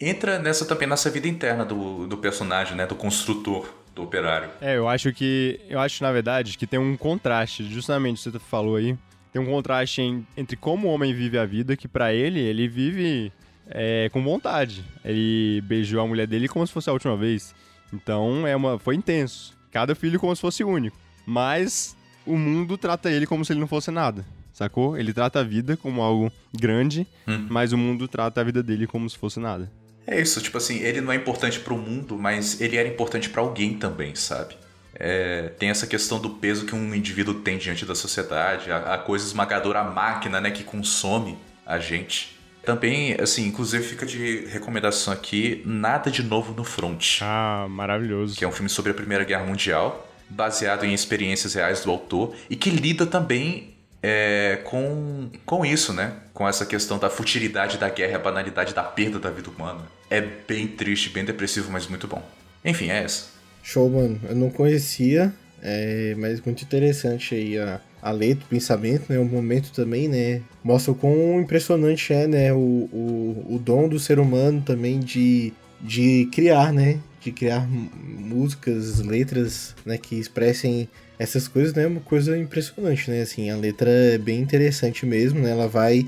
Entra 0.00 0.38
nessa 0.38 0.64
também, 0.64 0.88
nessa 0.88 1.10
vida 1.10 1.28
interna 1.28 1.62
do, 1.62 2.06
do 2.06 2.16
personagem, 2.16 2.74
né, 2.74 2.86
do 2.86 2.94
construtor, 2.94 3.68
do 3.94 4.02
operário. 4.02 4.48
É, 4.62 4.78
eu 4.78 4.88
acho 4.88 5.12
que. 5.12 5.60
Eu 5.68 5.78
acho, 5.78 6.02
na 6.02 6.10
verdade, 6.10 6.56
que 6.56 6.66
tem 6.66 6.80
um 6.80 6.96
contraste, 6.96 7.64
justamente 7.70 8.26
o 8.26 8.32
que 8.32 8.38
você 8.38 8.44
falou 8.50 8.76
aí. 8.76 8.96
Tem 9.30 9.42
um 9.42 9.44
contraste 9.44 10.00
em- 10.00 10.26
entre 10.38 10.56
como 10.56 10.88
o 10.88 10.90
homem 10.90 11.12
vive 11.12 11.36
a 11.36 11.44
vida, 11.44 11.76
que 11.76 11.86
pra 11.86 12.14
ele, 12.14 12.40
ele 12.40 12.66
vive 12.66 13.30
é, 13.70 14.08
com 14.12 14.22
vontade. 14.22 14.84
Ele 15.04 15.60
beijou 15.62 16.00
a 16.00 16.06
mulher 16.06 16.26
dele 16.26 16.48
como 16.48 16.66
se 16.66 16.72
fosse 16.72 16.90
a 16.90 16.92
última 16.92 17.16
vez. 17.16 17.54
Então 17.92 18.46
é 18.46 18.54
uma, 18.54 18.78
foi 18.78 18.94
intenso. 18.94 19.56
Cada 19.70 19.94
filho 19.94 20.18
como 20.18 20.34
se 20.34 20.40
fosse 20.42 20.62
único. 20.64 20.96
Mas 21.24 21.96
o 22.26 22.36
mundo 22.36 22.76
trata 22.76 23.10
ele 23.10 23.26
como 23.26 23.44
se 23.44 23.52
ele 23.52 23.60
não 23.60 23.66
fosse 23.68 23.90
nada. 23.90 24.24
Sacou? 24.52 24.98
Ele 24.98 25.12
trata 25.12 25.40
a 25.40 25.42
vida 25.42 25.76
como 25.76 26.02
algo 26.02 26.30
grande, 26.52 27.06
Hum. 27.26 27.46
mas 27.48 27.72
o 27.72 27.78
mundo 27.78 28.06
trata 28.06 28.40
a 28.40 28.44
vida 28.44 28.62
dele 28.62 28.86
como 28.86 29.08
se 29.08 29.16
fosse 29.16 29.40
nada. 29.40 29.70
É 30.06 30.20
isso, 30.20 30.40
tipo 30.40 30.58
assim, 30.58 30.80
ele 30.80 31.00
não 31.00 31.12
é 31.12 31.16
importante 31.16 31.60
pro 31.60 31.76
mundo, 31.78 32.18
mas 32.18 32.60
ele 32.60 32.76
era 32.76 32.88
importante 32.88 33.30
pra 33.30 33.40
alguém 33.40 33.74
também, 33.74 34.14
sabe? 34.14 34.56
É, 34.94 35.50
tem 35.58 35.70
essa 35.70 35.86
questão 35.86 36.18
do 36.20 36.30
peso 36.30 36.66
que 36.66 36.74
um 36.74 36.94
indivíduo 36.94 37.34
tem 37.34 37.56
diante 37.56 37.86
da 37.86 37.94
sociedade, 37.94 38.70
a, 38.70 38.94
a 38.94 38.98
coisa 38.98 39.24
esmagadora, 39.24 39.80
a 39.80 39.84
máquina, 39.84 40.40
né, 40.40 40.50
que 40.50 40.64
consome 40.64 41.38
a 41.64 41.78
gente. 41.78 42.36
Também, 42.64 43.16
assim, 43.20 43.46
inclusive 43.46 43.82
fica 43.82 44.04
de 44.04 44.46
recomendação 44.46 45.12
aqui, 45.12 45.62
Nada 45.64 46.10
de 46.10 46.22
Novo 46.22 46.52
no 46.52 46.62
Front, 46.64 47.18
Ah, 47.22 47.66
maravilhoso. 47.68 48.36
que 48.36 48.44
é 48.44 48.48
um 48.48 48.52
filme 48.52 48.68
sobre 48.68 48.92
a 48.92 48.94
Primeira 48.94 49.24
Guerra 49.24 49.44
Mundial, 49.44 50.06
baseado 50.28 50.84
em 50.84 50.92
experiências 50.92 51.54
reais 51.54 51.82
do 51.82 51.90
autor, 51.90 52.34
e 52.48 52.56
que 52.56 52.70
lida 52.70 53.06
também 53.06 53.74
é, 54.02 54.60
com, 54.64 55.30
com 55.44 55.64
isso, 55.64 55.92
né? 55.92 56.12
Com 56.32 56.48
essa 56.48 56.64
questão 56.64 56.98
da 56.98 57.10
futilidade 57.10 57.76
da 57.78 57.88
guerra, 57.88 58.16
a 58.16 58.20
banalidade 58.20 58.74
da 58.74 58.82
perda 58.82 59.18
da 59.18 59.30
vida 59.30 59.50
humana. 59.50 59.80
É 60.08 60.20
bem 60.20 60.66
triste, 60.66 61.10
bem 61.10 61.24
depressivo, 61.24 61.70
mas 61.70 61.86
muito 61.86 62.06
bom. 62.06 62.22
Enfim, 62.64 62.90
é 62.90 63.02
essa. 63.02 63.26
Show, 63.62 63.88
mano. 63.90 64.18
Eu 64.28 64.34
não 64.36 64.50
conhecia, 64.50 65.34
é, 65.62 66.14
mas 66.16 66.40
muito 66.40 66.62
interessante 66.62 67.34
aí 67.34 67.58
a, 67.58 67.80
a 68.02 68.10
letra, 68.10 68.44
o 68.44 68.48
pensamento, 68.48 69.12
né? 69.12 69.18
O 69.18 69.24
momento 69.24 69.72
também, 69.72 70.08
né? 70.08 70.42
Mostra 70.62 70.92
o 70.92 70.94
quão 70.94 71.40
impressionante 71.40 72.12
é, 72.12 72.26
né? 72.26 72.52
O, 72.52 72.56
o, 72.56 73.54
o 73.54 73.58
dom 73.58 73.88
do 73.88 73.98
ser 73.98 74.18
humano 74.18 74.62
também 74.62 75.00
de, 75.00 75.52
de 75.80 76.28
criar, 76.32 76.72
né? 76.72 76.98
De 77.20 77.32
criar 77.32 77.68
músicas, 77.68 79.00
letras, 79.00 79.74
né? 79.84 79.98
Que 79.98 80.16
expressem 80.16 80.88
essas 81.18 81.46
coisas, 81.46 81.74
né? 81.74 81.86
Uma 81.86 82.00
coisa 82.00 82.36
impressionante, 82.38 83.10
né? 83.10 83.22
Assim, 83.22 83.50
a 83.50 83.56
letra 83.56 83.90
é 83.90 84.18
bem 84.18 84.40
interessante 84.40 85.04
mesmo, 85.04 85.40
né? 85.40 85.50
Ela 85.50 85.68
vai 85.68 86.06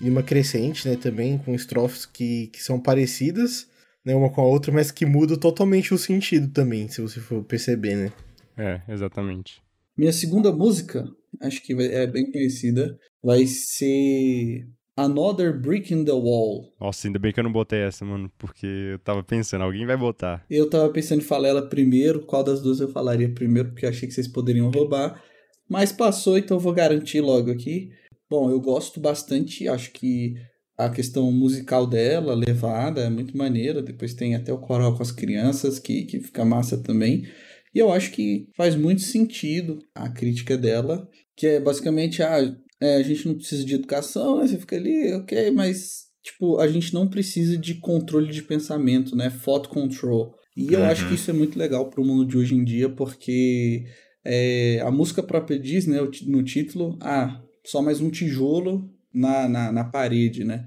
em 0.00 0.10
uma 0.10 0.22
crescente, 0.22 0.88
né? 0.88 0.96
Também 0.96 1.38
com 1.38 1.54
estrofes 1.54 2.04
que, 2.04 2.48
que 2.48 2.62
são 2.62 2.78
parecidas, 2.78 3.66
né, 4.04 4.14
uma 4.14 4.30
com 4.30 4.40
a 4.40 4.44
outra, 4.44 4.72
mas 4.72 4.90
que 4.90 5.06
muda 5.06 5.36
totalmente 5.36 5.94
o 5.94 5.98
sentido 5.98 6.48
também, 6.48 6.88
se 6.88 7.00
você 7.00 7.20
for 7.20 7.42
perceber, 7.44 7.94
né? 7.94 8.12
É, 8.56 8.80
exatamente. 8.88 9.62
Minha 9.96 10.12
segunda 10.12 10.50
música, 10.50 11.08
acho 11.40 11.62
que 11.62 11.72
é 11.72 12.06
bem 12.06 12.30
conhecida, 12.30 12.98
vai 13.22 13.46
ser 13.46 14.66
Another 14.96 15.58
Brick 15.58 15.92
in 15.92 16.04
the 16.04 16.12
Wall. 16.12 16.74
Nossa, 16.78 17.08
ainda 17.08 17.18
bem 17.18 17.32
que 17.32 17.40
eu 17.40 17.44
não 17.44 17.52
botei 17.52 17.80
essa, 17.80 18.04
mano, 18.04 18.30
porque 18.36 18.66
eu 18.66 18.98
tava 18.98 19.22
pensando, 19.22 19.64
alguém 19.64 19.86
vai 19.86 19.96
botar. 19.96 20.44
Eu 20.50 20.68
tava 20.68 20.90
pensando 20.90 21.20
em 21.20 21.24
falar 21.24 21.48
ela 21.48 21.68
primeiro, 21.68 22.26
qual 22.26 22.44
das 22.44 22.60
duas 22.60 22.80
eu 22.80 22.88
falaria 22.88 23.32
primeiro, 23.32 23.70
porque 23.70 23.86
eu 23.86 23.90
achei 23.90 24.06
que 24.06 24.14
vocês 24.14 24.28
poderiam 24.28 24.70
roubar. 24.70 25.22
Mas 25.68 25.92
passou, 25.92 26.36
então 26.36 26.58
eu 26.58 26.60
vou 26.60 26.74
garantir 26.74 27.22
logo 27.22 27.50
aqui. 27.50 27.90
Bom, 28.28 28.50
eu 28.50 28.60
gosto 28.60 29.00
bastante, 29.00 29.66
acho 29.66 29.92
que 29.92 30.34
a 30.76 30.90
questão 30.90 31.30
musical 31.32 31.86
dela, 31.86 32.34
levada, 32.34 33.02
é 33.02 33.10
muito 33.10 33.36
maneira. 33.36 33.82
Depois 33.82 34.12
tem 34.12 34.34
até 34.34 34.52
o 34.52 34.58
coral 34.58 34.94
com 34.94 35.02
as 35.02 35.12
crianças, 35.12 35.78
que, 35.78 36.04
que 36.04 36.20
fica 36.20 36.44
massa 36.44 36.76
também. 36.82 37.26
E 37.74 37.78
eu 37.78 37.90
acho 37.90 38.10
que 38.10 38.48
faz 38.54 38.74
muito 38.76 39.00
sentido 39.00 39.78
a 39.94 40.08
crítica 40.10 40.58
dela, 40.58 41.08
que 41.42 41.46
é 41.48 41.58
basicamente, 41.58 42.22
ah, 42.22 42.38
é, 42.80 42.94
a 42.98 43.02
gente 43.02 43.26
não 43.26 43.34
precisa 43.34 43.64
de 43.64 43.74
educação, 43.74 44.38
né? 44.38 44.46
Você 44.46 44.56
fica 44.58 44.76
ali, 44.76 45.12
ok, 45.12 45.50
mas, 45.50 46.04
tipo, 46.22 46.58
a 46.60 46.68
gente 46.68 46.94
não 46.94 47.08
precisa 47.08 47.58
de 47.58 47.74
controle 47.80 48.32
de 48.32 48.42
pensamento, 48.44 49.16
né? 49.16 49.28
Thought 49.44 49.68
control. 49.68 50.36
E 50.56 50.72
eu 50.72 50.78
Uhum. 50.78 50.86
acho 50.86 51.08
que 51.08 51.14
isso 51.14 51.28
é 51.32 51.34
muito 51.34 51.58
legal 51.58 51.90
pro 51.90 52.04
mundo 52.04 52.24
de 52.24 52.38
hoje 52.38 52.54
em 52.54 52.62
dia, 52.62 52.88
porque 52.88 53.82
é, 54.24 54.78
a 54.84 54.90
música 54.92 55.20
própria 55.20 55.58
diz, 55.58 55.84
né, 55.84 56.00
o 56.00 56.08
no 56.28 56.44
título, 56.44 56.96
ah, 57.00 57.42
só 57.66 57.82
mais 57.82 58.00
um 58.00 58.08
tijolo 58.08 58.88
na, 59.12 59.48
na, 59.48 59.72
na 59.72 59.82
parede, 59.82 60.44
né? 60.44 60.64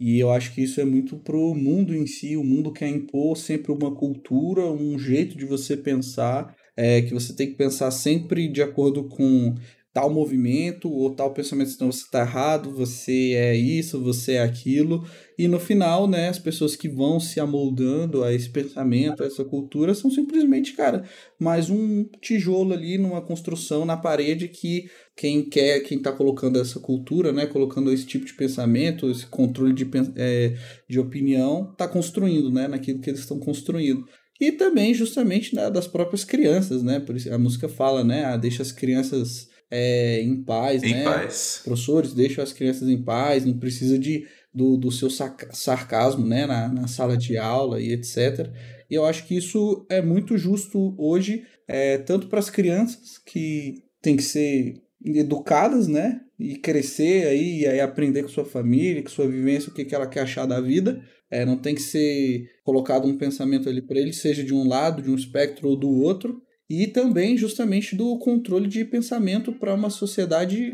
E 0.00 0.18
eu 0.18 0.32
acho 0.32 0.52
que 0.52 0.60
isso 0.64 0.80
é 0.80 0.84
muito 0.84 1.18
pro 1.18 1.54
mundo 1.54 1.94
em 1.94 2.04
si, 2.04 2.36
o 2.36 2.42
mundo 2.42 2.72
quer 2.72 2.88
impor 2.88 3.36
sempre 3.36 3.70
uma 3.70 3.94
cultura, 3.94 4.62
um 4.72 4.98
jeito 4.98 5.38
de 5.38 5.44
você 5.44 5.76
pensar, 5.76 6.52
é, 6.76 7.00
que 7.00 7.14
você 7.14 7.32
tem 7.32 7.46
que 7.46 7.54
pensar 7.56 7.92
sempre 7.92 8.48
de 8.48 8.60
acordo 8.60 9.04
com 9.08 9.54
tal 9.96 10.10
movimento 10.10 10.92
ou 10.92 11.14
tal 11.14 11.32
pensamento, 11.32 11.70
senão 11.70 11.90
você 11.90 12.02
está 12.02 12.20
errado, 12.20 12.70
você 12.70 13.32
é 13.32 13.56
isso, 13.56 13.98
você 13.98 14.32
é 14.32 14.42
aquilo. 14.42 15.08
E 15.38 15.48
no 15.48 15.58
final, 15.58 16.06
né, 16.06 16.28
as 16.28 16.38
pessoas 16.38 16.76
que 16.76 16.86
vão 16.86 17.18
se 17.18 17.40
amoldando 17.40 18.22
a 18.22 18.30
esse 18.30 18.50
pensamento, 18.50 19.22
a 19.22 19.26
essa 19.26 19.42
cultura, 19.42 19.94
são 19.94 20.10
simplesmente, 20.10 20.74
cara, 20.74 21.08
mais 21.38 21.70
um 21.70 22.04
tijolo 22.20 22.74
ali 22.74 22.98
numa 22.98 23.22
construção 23.22 23.86
na 23.86 23.96
parede 23.96 24.48
que 24.48 24.90
quem 25.16 25.48
quer, 25.48 25.80
quem 25.80 25.98
tá 25.98 26.12
colocando 26.12 26.60
essa 26.60 26.78
cultura, 26.78 27.32
né, 27.32 27.46
colocando 27.46 27.90
esse 27.90 28.04
tipo 28.04 28.26
de 28.26 28.34
pensamento, 28.34 29.10
esse 29.10 29.24
controle 29.24 29.72
de, 29.72 29.88
é, 30.14 30.58
de 30.86 31.00
opinião, 31.00 31.74
tá 31.74 31.88
construindo, 31.88 32.52
né, 32.52 32.68
naquilo 32.68 33.00
que 33.00 33.08
eles 33.08 33.20
estão 33.20 33.38
construindo. 33.38 34.06
e 34.38 34.52
também 34.52 34.92
justamente 34.92 35.54
né, 35.54 35.70
das 35.70 35.86
próprias 35.86 36.22
crianças, 36.22 36.82
né? 36.82 37.00
Por 37.00 37.16
isso 37.16 37.32
a 37.32 37.38
música 37.38 37.66
fala, 37.70 38.04
né? 38.04 38.26
Ah, 38.26 38.36
deixa 38.36 38.62
as 38.62 38.70
crianças 38.70 39.48
é, 39.70 40.20
em 40.22 40.42
paz, 40.42 40.82
Em 40.82 40.94
né? 40.94 41.04
paz. 41.04 41.60
Professores, 41.64 42.14
deixam 42.14 42.42
as 42.42 42.52
crianças 42.52 42.88
em 42.88 43.02
paz, 43.02 43.44
não 43.44 43.58
precisa 43.58 43.98
de, 43.98 44.26
do, 44.54 44.76
do 44.76 44.90
seu 44.90 45.10
sarcasmo, 45.10 46.26
né? 46.26 46.46
Na, 46.46 46.68
na 46.68 46.88
sala 46.88 47.16
de 47.16 47.36
aula 47.36 47.80
e 47.80 47.92
etc. 47.92 48.50
E 48.90 48.94
eu 48.94 49.04
acho 49.04 49.26
que 49.26 49.36
isso 49.36 49.84
é 49.88 50.00
muito 50.00 50.38
justo 50.38 50.94
hoje, 50.96 51.44
é, 51.66 51.98
tanto 51.98 52.28
para 52.28 52.38
as 52.38 52.48
crianças 52.50 53.18
que 53.18 53.82
têm 54.00 54.16
que 54.16 54.22
ser 54.22 54.82
educadas, 55.04 55.88
né? 55.88 56.20
E 56.38 56.56
crescer 56.56 57.26
aí, 57.26 57.60
e 57.60 57.66
aí 57.66 57.80
aprender 57.80 58.22
com 58.22 58.28
sua 58.28 58.44
família, 58.44 59.02
com 59.02 59.08
sua 59.08 59.26
vivência, 59.26 59.70
o 59.70 59.74
que, 59.74 59.84
que 59.84 59.94
ela 59.94 60.06
quer 60.06 60.20
achar 60.20 60.46
da 60.46 60.60
vida. 60.60 61.02
É, 61.28 61.44
não 61.44 61.56
tem 61.56 61.74
que 61.74 61.82
ser 61.82 62.48
colocado 62.62 63.08
um 63.08 63.18
pensamento 63.18 63.68
ali 63.68 63.82
para 63.82 63.98
ele, 63.98 64.12
seja 64.12 64.44
de 64.44 64.54
um 64.54 64.68
lado, 64.68 65.02
de 65.02 65.10
um 65.10 65.16
espectro 65.16 65.68
ou 65.68 65.76
do 65.76 65.90
outro. 65.90 66.40
E 66.68 66.86
também, 66.86 67.36
justamente, 67.36 67.94
do 67.94 68.18
controle 68.18 68.68
de 68.68 68.84
pensamento 68.84 69.52
para 69.52 69.74
uma 69.74 69.90
sociedade 69.90 70.72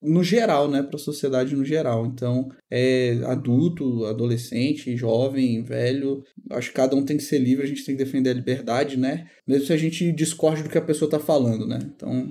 no 0.00 0.22
geral, 0.22 0.68
né? 0.68 0.82
Para 0.82 0.96
a 0.96 0.98
sociedade 0.98 1.54
no 1.54 1.64
geral. 1.64 2.06
Então, 2.06 2.48
é 2.70 3.20
adulto, 3.24 4.04
adolescente, 4.04 4.96
jovem, 4.96 5.62
velho. 5.62 6.22
Acho 6.50 6.70
que 6.70 6.76
cada 6.76 6.96
um 6.96 7.04
tem 7.04 7.16
que 7.16 7.22
ser 7.22 7.38
livre, 7.38 7.64
a 7.64 7.68
gente 7.68 7.84
tem 7.84 7.96
que 7.96 8.04
defender 8.04 8.30
a 8.30 8.34
liberdade, 8.34 8.96
né? 8.96 9.26
Mesmo 9.46 9.66
se 9.66 9.72
a 9.72 9.76
gente 9.76 10.12
discorde 10.12 10.62
do 10.62 10.68
que 10.68 10.78
a 10.78 10.82
pessoa 10.82 11.10
tá 11.10 11.20
falando, 11.20 11.66
né? 11.66 11.78
Então, 11.94 12.28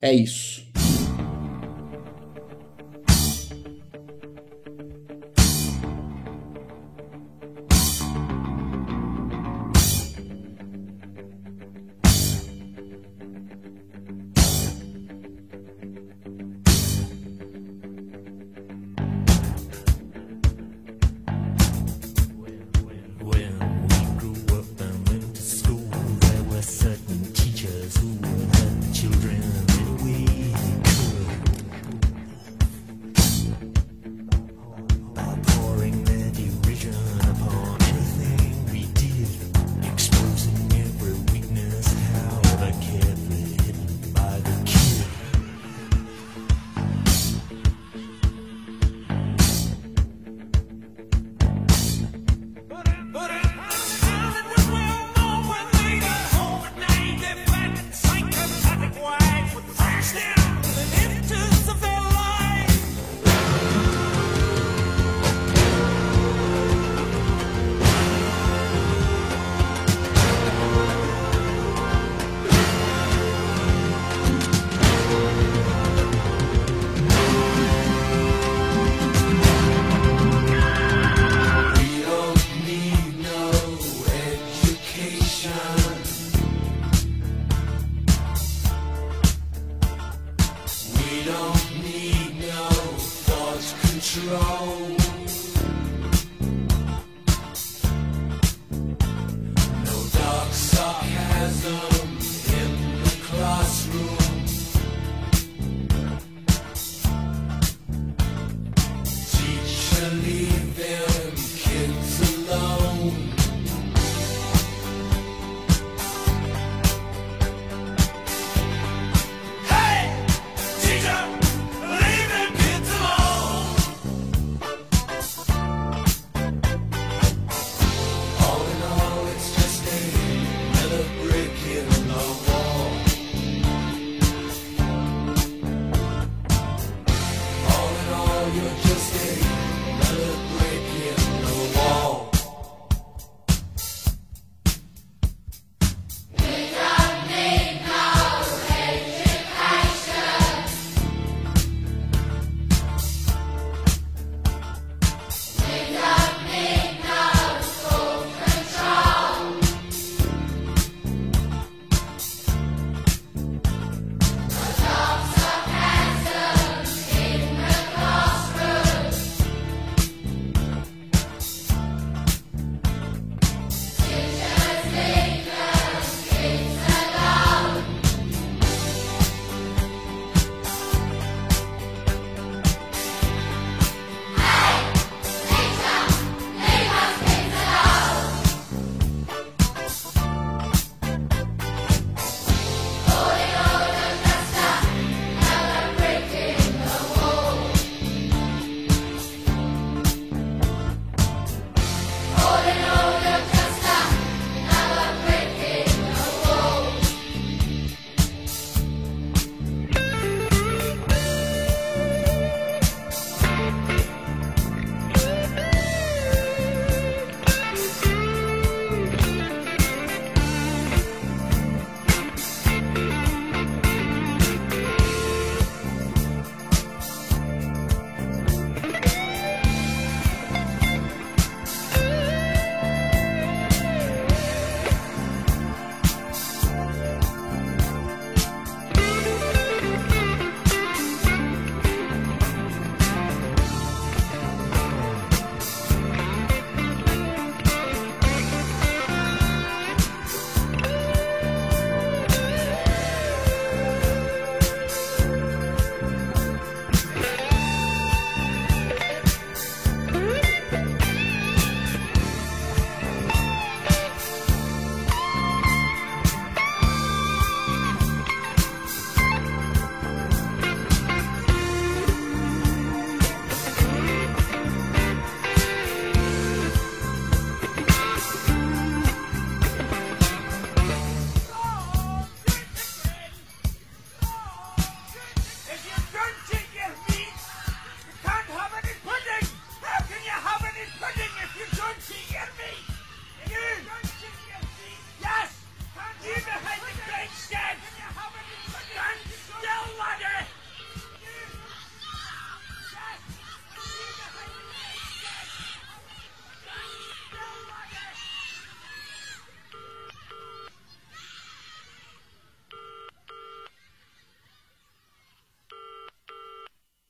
é 0.00 0.12
isso. 0.12 0.62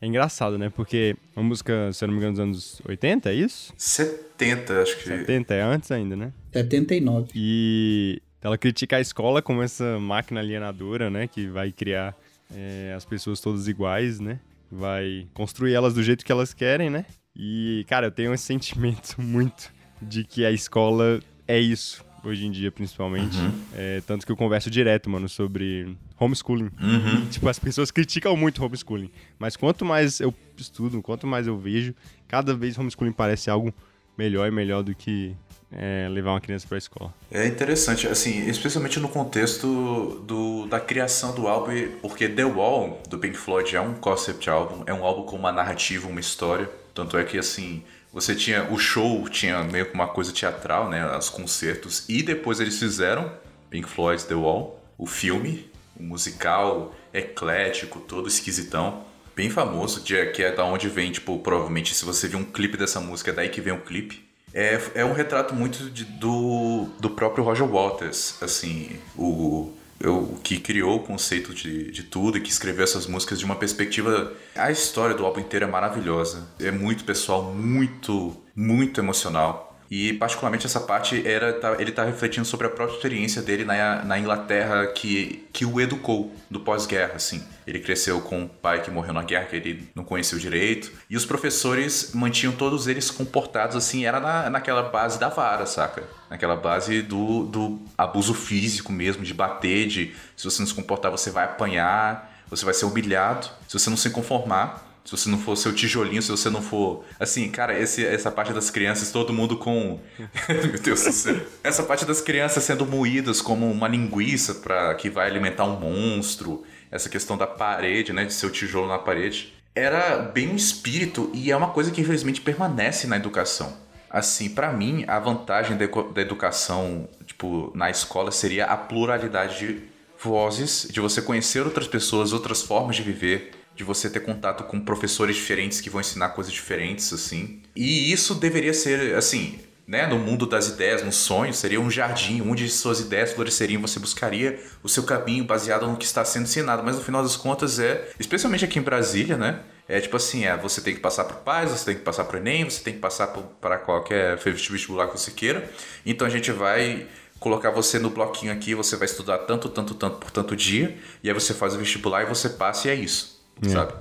É 0.02 0.06
engraçado, 0.06 0.58
né? 0.58 0.68
Porque 0.68 1.14
uma 1.36 1.44
música, 1.44 1.92
se 1.92 2.02
eu 2.02 2.08
não 2.08 2.14
me 2.14 2.18
engano, 2.18 2.32
dos 2.32 2.40
anos 2.40 2.82
80, 2.88 3.30
é 3.30 3.34
isso? 3.34 3.72
70, 3.76 4.82
acho 4.82 4.96
que. 4.98 5.04
70 5.04 5.54
é 5.54 5.62
antes 5.62 5.92
ainda, 5.92 6.16
né? 6.16 6.32
79. 6.52 7.30
E 7.36 8.20
ela 8.42 8.58
critica 8.58 8.96
a 8.96 9.00
escola 9.00 9.40
como 9.40 9.62
essa 9.62 10.00
máquina 10.00 10.40
alienadora, 10.40 11.08
né? 11.08 11.28
Que 11.28 11.46
vai 11.46 11.70
criar 11.70 12.16
é, 12.52 12.92
as 12.96 13.04
pessoas 13.04 13.40
todas 13.40 13.68
iguais, 13.68 14.18
né? 14.18 14.40
Vai 14.68 15.28
construir 15.32 15.72
elas 15.74 15.94
do 15.94 16.02
jeito 16.02 16.24
que 16.24 16.32
elas 16.32 16.52
querem, 16.52 16.90
né? 16.90 17.06
E, 17.36 17.86
cara, 17.88 18.08
eu 18.08 18.10
tenho 18.10 18.34
esse 18.34 18.42
sentimento 18.42 19.14
muito 19.22 19.72
de 20.02 20.24
que 20.24 20.44
a 20.44 20.50
escola 20.50 21.20
é 21.46 21.60
isso, 21.60 22.04
hoje 22.24 22.46
em 22.46 22.50
dia, 22.50 22.70
principalmente. 22.70 23.36
É, 23.74 24.00
tanto 24.06 24.24
que 24.24 24.32
eu 24.32 24.36
converso 24.36 24.70
direto, 24.70 25.10
mano, 25.10 25.28
sobre 25.28 25.96
homeschooling. 26.18 26.70
Uhum. 26.80 27.26
Tipo, 27.30 27.48
as 27.48 27.58
pessoas 27.58 27.90
criticam 27.90 28.36
muito 28.36 28.64
homeschooling. 28.64 29.10
Mas 29.38 29.56
quanto 29.56 29.84
mais 29.84 30.20
eu 30.20 30.34
estudo, 30.56 31.02
quanto 31.02 31.26
mais 31.26 31.46
eu 31.46 31.58
vejo, 31.58 31.94
cada 32.28 32.54
vez 32.54 32.78
homeschooling 32.78 33.12
parece 33.12 33.50
algo 33.50 33.74
melhor 34.16 34.46
e 34.46 34.50
melhor 34.50 34.82
do 34.82 34.94
que 34.94 35.34
é, 35.72 36.06
levar 36.10 36.32
uma 36.32 36.40
criança 36.40 36.66
pra 36.68 36.76
escola. 36.76 37.12
É 37.30 37.46
interessante, 37.46 38.06
assim, 38.06 38.46
especialmente 38.48 39.00
no 39.00 39.08
contexto 39.08 40.22
do, 40.26 40.66
da 40.66 40.78
criação 40.78 41.34
do 41.34 41.48
álbum, 41.48 41.72
porque 42.00 42.28
The 42.28 42.44
Wall, 42.44 43.00
do 43.08 43.18
Pink 43.18 43.36
Floyd, 43.36 43.74
é 43.74 43.80
um 43.80 43.94
concept 43.94 44.48
álbum, 44.50 44.82
é 44.86 44.92
um 44.92 45.04
álbum 45.04 45.24
com 45.24 45.36
uma 45.36 45.50
narrativa, 45.50 46.06
uma 46.08 46.20
história. 46.20 46.70
Tanto 46.94 47.16
é 47.16 47.24
que, 47.24 47.38
assim, 47.38 47.82
você 48.12 48.34
tinha. 48.34 48.64
O 48.70 48.78
show 48.78 49.28
tinha 49.28 49.62
meio 49.64 49.86
que 49.86 49.94
uma 49.94 50.08
coisa 50.08 50.32
teatral, 50.32 50.88
né? 50.88 51.16
Os 51.16 51.28
concertos. 51.28 52.04
E 52.08 52.22
depois 52.22 52.60
eles 52.60 52.78
fizeram 52.78 53.32
Pink 53.70 53.88
Floyd 53.88 54.24
The 54.24 54.34
Wall, 54.34 54.80
o 54.98 55.06
filme, 55.06 55.70
o 55.98 56.02
musical 56.02 56.94
eclético, 57.12 58.00
todo 58.00 58.28
esquisitão. 58.28 59.04
Bem 59.34 59.48
famoso, 59.48 60.00
de- 60.02 60.26
que 60.32 60.42
é 60.42 60.52
da 60.54 60.64
onde 60.64 60.88
vem, 60.88 61.10
tipo, 61.10 61.38
provavelmente, 61.38 61.94
se 61.94 62.04
você 62.04 62.28
viu 62.28 62.38
um 62.38 62.44
clipe 62.44 62.76
dessa 62.76 63.00
música, 63.00 63.30
é 63.30 63.34
daí 63.34 63.48
que 63.48 63.60
vem 63.62 63.72
o 63.72 63.80
clipe. 63.80 64.28
É, 64.52 64.78
é 64.96 65.04
um 65.04 65.14
retrato 65.14 65.54
muito 65.54 65.88
de- 65.88 66.04
do, 66.04 66.86
do 67.00 67.08
próprio 67.08 67.42
Roger 67.42 67.66
Waters, 67.66 68.36
assim, 68.42 68.98
o, 69.16 69.72
o 70.08 70.38
que 70.42 70.58
criou 70.58 70.96
o 70.96 71.00
conceito 71.00 71.54
de, 71.54 71.90
de 71.90 72.02
tudo 72.02 72.38
e 72.38 72.40
que 72.40 72.50
escreveu 72.50 72.84
essas 72.84 73.06
músicas 73.06 73.38
de 73.38 73.44
uma 73.44 73.56
perspectiva. 73.56 74.32
A 74.54 74.70
história 74.70 75.14
do 75.14 75.24
álbum 75.24 75.40
inteiro 75.40 75.64
é 75.64 75.68
maravilhosa. 75.68 76.48
É 76.60 76.70
muito 76.70 77.04
pessoal, 77.04 77.42
muito, 77.54 78.36
muito 78.54 79.00
emocional. 79.00 79.71
E 79.94 80.14
particularmente 80.14 80.64
essa 80.64 80.80
parte 80.80 81.22
era 81.28 81.52
tá- 81.52 81.76
ele 81.78 81.92
tá 81.92 82.02
refletindo 82.02 82.46
sobre 82.46 82.66
a 82.66 82.70
própria 82.70 82.96
experiência 82.96 83.42
dele 83.42 83.62
na, 83.62 84.02
na 84.02 84.18
Inglaterra 84.18 84.86
que, 84.86 85.46
que 85.52 85.66
o 85.66 85.78
educou 85.78 86.34
do 86.50 86.60
pós-guerra, 86.60 87.12
assim. 87.16 87.44
Ele 87.66 87.78
cresceu 87.78 88.22
com 88.22 88.40
um 88.40 88.48
pai 88.48 88.80
que 88.80 88.90
morreu 88.90 89.12
na 89.12 89.22
guerra, 89.22 89.44
que 89.44 89.56
ele 89.56 89.86
não 89.94 90.02
conheceu 90.02 90.38
direito. 90.38 90.90
E 91.10 91.14
os 91.14 91.26
professores 91.26 92.12
mantinham 92.14 92.54
todos 92.54 92.86
eles 92.86 93.10
comportados 93.10 93.76
assim, 93.76 94.06
era 94.06 94.18
na, 94.18 94.48
naquela 94.48 94.84
base 94.84 95.20
da 95.20 95.28
vara, 95.28 95.66
saca? 95.66 96.04
Naquela 96.30 96.56
base 96.56 97.02
do, 97.02 97.44
do 97.44 97.82
abuso 97.98 98.32
físico 98.32 98.90
mesmo, 98.90 99.22
de 99.22 99.34
bater, 99.34 99.88
de 99.88 100.14
se 100.34 100.44
você 100.46 100.62
não 100.62 100.66
se 100.66 100.74
comportar 100.74 101.10
você 101.10 101.30
vai 101.30 101.44
apanhar, 101.44 102.42
você 102.48 102.64
vai 102.64 102.72
ser 102.72 102.86
humilhado. 102.86 103.46
Se 103.68 103.78
você 103.78 103.90
não 103.90 103.98
se 103.98 104.08
conformar, 104.08 104.91
se 105.04 105.10
você 105.10 105.28
não 105.28 105.38
for 105.38 105.56
seu 105.56 105.74
tijolinho, 105.74 106.22
se 106.22 106.30
você 106.30 106.48
não 106.48 106.62
for. 106.62 107.04
Assim, 107.18 107.50
cara, 107.50 107.78
esse, 107.78 108.04
essa 108.04 108.30
parte 108.30 108.52
das 108.52 108.70
crianças, 108.70 109.10
todo 109.10 109.32
mundo 109.32 109.56
com. 109.56 109.98
Meu 110.48 110.78
Deus 110.80 111.02
do 111.02 111.12
céu. 111.12 111.40
Essa 111.62 111.82
parte 111.82 112.04
das 112.04 112.20
crianças 112.20 112.62
sendo 112.64 112.86
moídas 112.86 113.40
como 113.40 113.70
uma 113.70 113.88
linguiça 113.88 114.54
para 114.54 114.94
que 114.94 115.10
vai 115.10 115.26
alimentar 115.28 115.64
um 115.64 115.78
monstro. 115.78 116.62
Essa 116.90 117.08
questão 117.08 117.36
da 117.36 117.46
parede, 117.46 118.12
né? 118.12 118.24
De 118.24 118.32
ser 118.32 118.46
o 118.46 118.50
tijolo 118.50 118.86
na 118.86 118.98
parede. 118.98 119.52
Era 119.74 120.18
bem 120.18 120.50
um 120.50 120.56
espírito 120.56 121.30
e 121.32 121.50
é 121.50 121.56
uma 121.56 121.70
coisa 121.70 121.90
que 121.90 122.00
infelizmente 122.00 122.40
permanece 122.40 123.06
na 123.06 123.16
educação. 123.16 123.76
Assim, 124.08 124.50
pra 124.50 124.70
mim, 124.70 125.04
a 125.08 125.18
vantagem 125.18 125.76
da 125.76 126.20
educação, 126.20 127.08
tipo, 127.24 127.72
na 127.74 127.88
escola 127.88 128.30
seria 128.30 128.66
a 128.66 128.76
pluralidade 128.76 129.58
de 129.58 129.82
vozes, 130.18 130.86
de 130.90 131.00
você 131.00 131.22
conhecer 131.22 131.64
outras 131.64 131.88
pessoas, 131.88 132.34
outras 132.34 132.60
formas 132.60 132.96
de 132.96 133.02
viver, 133.02 133.52
de 133.74 133.84
você 133.84 134.08
ter 134.10 134.20
contato 134.20 134.64
com 134.64 134.80
professores 134.80 135.36
diferentes 135.36 135.80
que 135.80 135.90
vão 135.90 136.00
ensinar 136.00 136.30
coisas 136.30 136.52
diferentes, 136.52 137.12
assim. 137.12 137.62
E 137.74 138.12
isso 138.12 138.34
deveria 138.34 138.74
ser, 138.74 139.14
assim, 139.14 139.58
né, 139.86 140.06
no 140.06 140.18
mundo 140.18 140.46
das 140.46 140.68
ideias, 140.68 141.02
no 141.02 141.12
sonho, 141.12 141.52
seria 141.52 141.80
um 141.80 141.90
jardim 141.90 142.40
onde 142.42 142.68
suas 142.68 143.00
ideias 143.00 143.32
floresceriam, 143.32 143.80
você 143.80 143.98
buscaria 143.98 144.58
o 144.82 144.88
seu 144.88 145.02
caminho 145.02 145.44
baseado 145.44 145.86
no 145.86 145.96
que 145.96 146.04
está 146.04 146.24
sendo 146.24 146.44
ensinado, 146.44 146.82
mas 146.82 146.96
no 146.96 147.02
final 147.02 147.22
das 147.22 147.36
contas 147.36 147.78
é, 147.78 148.08
especialmente 148.18 148.64
aqui 148.64 148.78
em 148.78 148.82
Brasília, 148.82 149.36
né, 149.36 149.60
é 149.88 150.00
tipo 150.00 150.16
assim, 150.16 150.44
é, 150.44 150.56
você 150.56 150.80
tem 150.80 150.94
que 150.94 151.00
passar 151.00 151.24
para 151.24 151.36
paz, 151.36 151.70
você 151.70 151.84
tem 151.86 151.94
que 151.96 152.02
passar 152.02 152.24
para 152.24 152.38
Enem, 152.38 152.64
você 152.64 152.82
tem 152.82 152.94
que 152.94 153.00
passar 153.00 153.26
para 153.60 153.76
qualquer 153.78 154.36
vestibular 154.38 155.08
que 155.08 155.18
você 155.18 155.30
queira. 155.30 155.68
Então 156.06 156.26
a 156.26 156.30
gente 156.30 156.52
vai 156.52 157.06
colocar 157.38 157.70
você 157.70 157.98
no 157.98 158.08
bloquinho 158.08 158.52
aqui, 158.52 158.74
você 158.74 158.96
vai 158.96 159.06
estudar 159.06 159.38
tanto, 159.38 159.68
tanto, 159.68 159.94
tanto 159.94 160.16
por 160.18 160.30
tanto 160.30 160.54
dia, 160.54 160.96
e 161.22 161.28
aí 161.28 161.34
você 161.34 161.52
faz 161.52 161.74
o 161.74 161.78
vestibular 161.78 162.22
e 162.22 162.26
você 162.26 162.48
passa 162.48 162.86
e 162.86 162.90
é 162.92 162.94
isso, 162.94 163.31
sabe? 163.70 163.92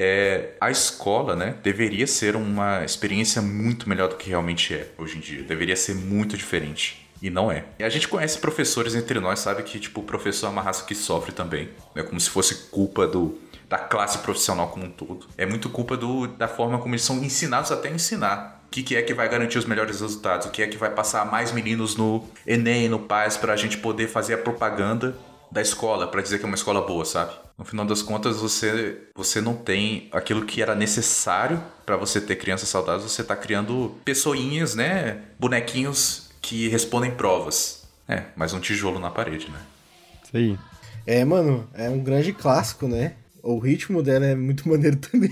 É, 0.00 0.50
a 0.60 0.70
escola, 0.70 1.34
né, 1.34 1.56
deveria 1.60 2.06
ser 2.06 2.36
uma 2.36 2.84
experiência 2.84 3.42
muito 3.42 3.88
melhor 3.88 4.08
do 4.08 4.14
que 4.14 4.30
realmente 4.30 4.72
é 4.72 4.88
hoje 4.96 5.18
em 5.18 5.20
dia. 5.20 5.42
Deveria 5.42 5.74
ser 5.74 5.96
muito 5.96 6.36
diferente. 6.36 7.08
E 7.20 7.28
não 7.28 7.50
é. 7.50 7.64
E 7.80 7.84
a 7.84 7.88
gente 7.88 8.06
conhece 8.06 8.38
professores 8.38 8.94
entre 8.94 9.18
nós, 9.18 9.40
sabe 9.40 9.64
que, 9.64 9.80
tipo, 9.80 10.00
o 10.00 10.04
professor 10.04 10.46
é 10.46 10.50
uma 10.50 10.62
raça 10.62 10.84
que 10.84 10.94
sofre 10.94 11.32
também. 11.32 11.68
É 11.96 12.02
como 12.04 12.20
se 12.20 12.30
fosse 12.30 12.68
culpa 12.70 13.08
do, 13.08 13.36
da 13.68 13.76
classe 13.76 14.18
profissional 14.18 14.68
como 14.68 14.86
um 14.86 14.90
todo. 14.90 15.26
É 15.36 15.44
muito 15.44 15.68
culpa 15.68 15.96
do, 15.96 16.28
da 16.28 16.46
forma 16.46 16.78
como 16.78 16.94
eles 16.94 17.02
são 17.02 17.16
ensinados 17.16 17.72
até 17.72 17.90
ensinar. 17.90 18.62
O 18.66 18.70
que, 18.70 18.84
que 18.84 18.94
é 18.94 19.02
que 19.02 19.14
vai 19.14 19.28
garantir 19.28 19.58
os 19.58 19.64
melhores 19.64 20.00
resultados? 20.00 20.46
O 20.46 20.50
que 20.50 20.62
é 20.62 20.66
que 20.68 20.76
vai 20.76 20.90
passar 20.90 21.24
mais 21.28 21.50
meninos 21.50 21.96
no 21.96 22.24
Enem, 22.46 22.88
no 22.88 23.00
PAS, 23.00 23.36
pra 23.36 23.56
gente 23.56 23.78
poder 23.78 24.06
fazer 24.06 24.34
a 24.34 24.38
propaganda 24.38 25.16
da 25.50 25.60
escola, 25.60 26.06
pra 26.08 26.22
dizer 26.22 26.38
que 26.38 26.44
é 26.44 26.46
uma 26.46 26.54
escola 26.54 26.82
boa, 26.82 27.04
sabe? 27.04 27.32
No 27.56 27.64
final 27.64 27.84
das 27.84 28.02
contas, 28.02 28.36
você, 28.36 29.08
você 29.14 29.40
não 29.40 29.54
tem 29.54 30.08
aquilo 30.12 30.44
que 30.44 30.62
era 30.62 30.74
necessário 30.74 31.62
pra 31.84 31.96
você 31.96 32.20
ter 32.20 32.36
crianças 32.36 32.68
saudáveis, 32.68 33.10
você 33.10 33.24
tá 33.24 33.34
criando 33.34 33.96
pessoinhas, 34.04 34.74
né? 34.74 35.22
Bonequinhos 35.38 36.30
que 36.40 36.68
respondem 36.68 37.10
provas. 37.10 37.84
É, 38.06 38.24
mais 38.36 38.52
um 38.52 38.60
tijolo 38.60 38.98
na 38.98 39.10
parede, 39.10 39.50
né? 39.50 39.58
Isso 40.24 40.36
aí. 40.36 40.58
É, 41.06 41.24
mano, 41.24 41.68
é 41.74 41.88
um 41.88 41.98
grande 41.98 42.32
clássico, 42.32 42.86
né? 42.86 43.14
O 43.42 43.58
ritmo 43.58 44.02
dela 44.02 44.26
é 44.26 44.34
muito 44.34 44.66
maneiro 44.68 44.96
também. 44.96 45.30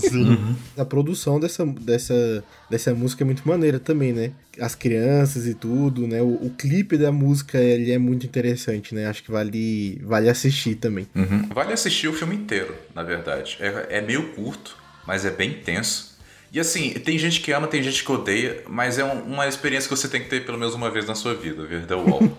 Sim. 0.00 0.56
A 0.76 0.84
produção 0.84 1.38
dessa, 1.40 1.64
dessa, 1.66 2.44
dessa 2.70 2.94
música 2.94 3.24
é 3.24 3.26
muito 3.26 3.46
maneira 3.46 3.78
também, 3.78 4.12
né? 4.12 4.32
As 4.60 4.74
crianças 4.74 5.46
e 5.46 5.54
tudo, 5.54 6.06
né? 6.06 6.22
O, 6.22 6.34
o 6.46 6.50
clipe 6.56 6.96
da 6.96 7.10
música 7.12 7.58
ele 7.58 7.90
é 7.92 7.98
muito 7.98 8.24
interessante, 8.26 8.94
né? 8.94 9.06
Acho 9.06 9.22
que 9.24 9.30
vale, 9.30 10.00
vale 10.04 10.28
assistir 10.28 10.76
também. 10.76 11.06
Vale 11.54 11.72
assistir 11.72 12.08
o 12.08 12.12
filme 12.12 12.34
inteiro, 12.36 12.74
na 12.94 13.02
verdade. 13.02 13.56
É, 13.60 13.98
é 13.98 14.00
meio 14.00 14.28
curto, 14.34 14.76
mas 15.06 15.24
é 15.24 15.30
bem 15.30 15.54
tenso. 15.54 16.16
E 16.50 16.58
assim, 16.58 16.90
tem 16.92 17.18
gente 17.18 17.40
que 17.42 17.52
ama, 17.52 17.66
tem 17.66 17.82
gente 17.82 18.02
que 18.02 18.10
odeia, 18.10 18.62
mas 18.68 18.98
é 18.98 19.04
um- 19.04 19.20
uma 19.22 19.46
experiência 19.46 19.86
que 19.88 19.94
você 19.94 20.08
tem 20.08 20.22
que 20.22 20.30
ter 20.30 20.46
pelo 20.46 20.56
menos 20.58 20.74
uma 20.74 20.90
vez 20.90 21.06
na 21.06 21.14
sua 21.14 21.34
vida, 21.34 21.66
ver 21.66 21.84
The 21.86 21.94
Wall. 21.94 22.20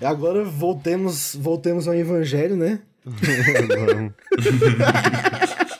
E 0.00 0.04
agora 0.04 0.42
voltemos, 0.44 1.36
voltemos 1.40 1.86
ao 1.86 1.94
evangelho, 1.94 2.56
né? 2.56 2.80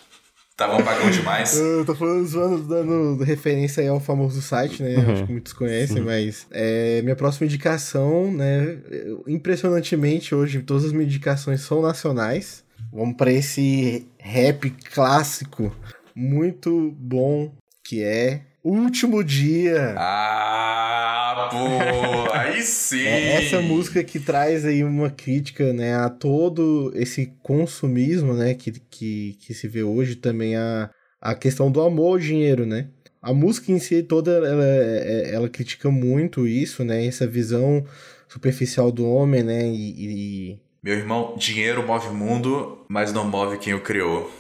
Tava 0.57 0.79
apagão 0.79 1.11
demais. 1.11 1.59
Eu 1.59 1.85
tô 1.85 1.97
falando 1.97 2.25
zoando, 2.27 2.63
dando 2.63 3.25
referência 3.25 3.83
aí 3.83 3.89
ao 3.89 3.99
famoso 3.99 4.41
site, 4.41 4.85
né? 4.85 4.95
Acho 4.97 5.27
que 5.27 5.33
muitos 5.33 5.53
conhecem, 5.53 6.01
mas 6.01 6.47
é, 6.53 7.03
minha 7.03 7.17
próxima 7.17 7.47
indicação, 7.47 8.33
né? 8.33 8.79
Impressionantemente, 9.27 10.33
hoje 10.33 10.63
todas 10.63 10.85
as 10.85 10.93
minhas 10.93 11.09
indicações 11.09 11.63
são 11.63 11.83
nacionais. 11.83 12.63
Vamos 12.93 13.17
pra 13.17 13.33
esse 13.33 14.07
rap 14.17 14.71
clássico 14.93 15.75
muito 16.15 16.95
bom 16.97 17.53
que 17.85 18.03
é 18.03 18.43
Último 18.65 19.23
Dia. 19.23 19.95
Ah, 19.99 21.49
pô, 21.51 22.33
aí 22.33 22.63
sim. 22.63 23.05
É 23.05 23.35
essa 23.35 23.61
música 23.61 24.03
que 24.03 24.19
traz 24.19 24.65
aí 24.65 24.83
uma 24.83 25.11
crítica, 25.11 25.71
né, 25.75 25.95
a 25.95 26.09
todo 26.09 26.91
esse 26.95 27.31
consumismo, 27.43 28.33
né, 28.33 28.55
que, 28.55 28.73
que, 28.91 29.37
que 29.39 29.53
se 29.53 29.69
vê 29.69 29.83
hoje 29.83 30.17
também 30.17 30.57
a, 30.57 30.89
a 31.21 31.35
questão 31.35 31.71
do 31.71 31.83
amor 31.83 32.13
ao 32.15 32.19
dinheiro, 32.19 32.65
né? 32.65 32.89
A 33.21 33.35
música 33.35 33.71
em 33.71 33.79
si 33.79 34.03
toda, 34.03 34.31
ela, 34.33 34.65
é- 34.67 35.35
ela 35.35 35.49
critica 35.51 35.91
muito 35.91 36.47
isso, 36.47 36.83
né, 36.85 37.05
essa 37.07 37.27
visão 37.27 37.85
superficial 38.27 38.91
do 38.91 39.07
homem, 39.07 39.43
né, 39.43 39.67
e... 39.67 40.53
e- 40.53 40.59
Meu 40.83 40.95
irmão, 40.95 41.35
dinheiro 41.37 41.87
move 41.87 42.09
o 42.09 42.15
mundo, 42.15 42.79
mas 42.89 43.13
não 43.13 43.29
move 43.29 43.59
quem 43.59 43.75
o 43.75 43.81
criou. 43.83 44.31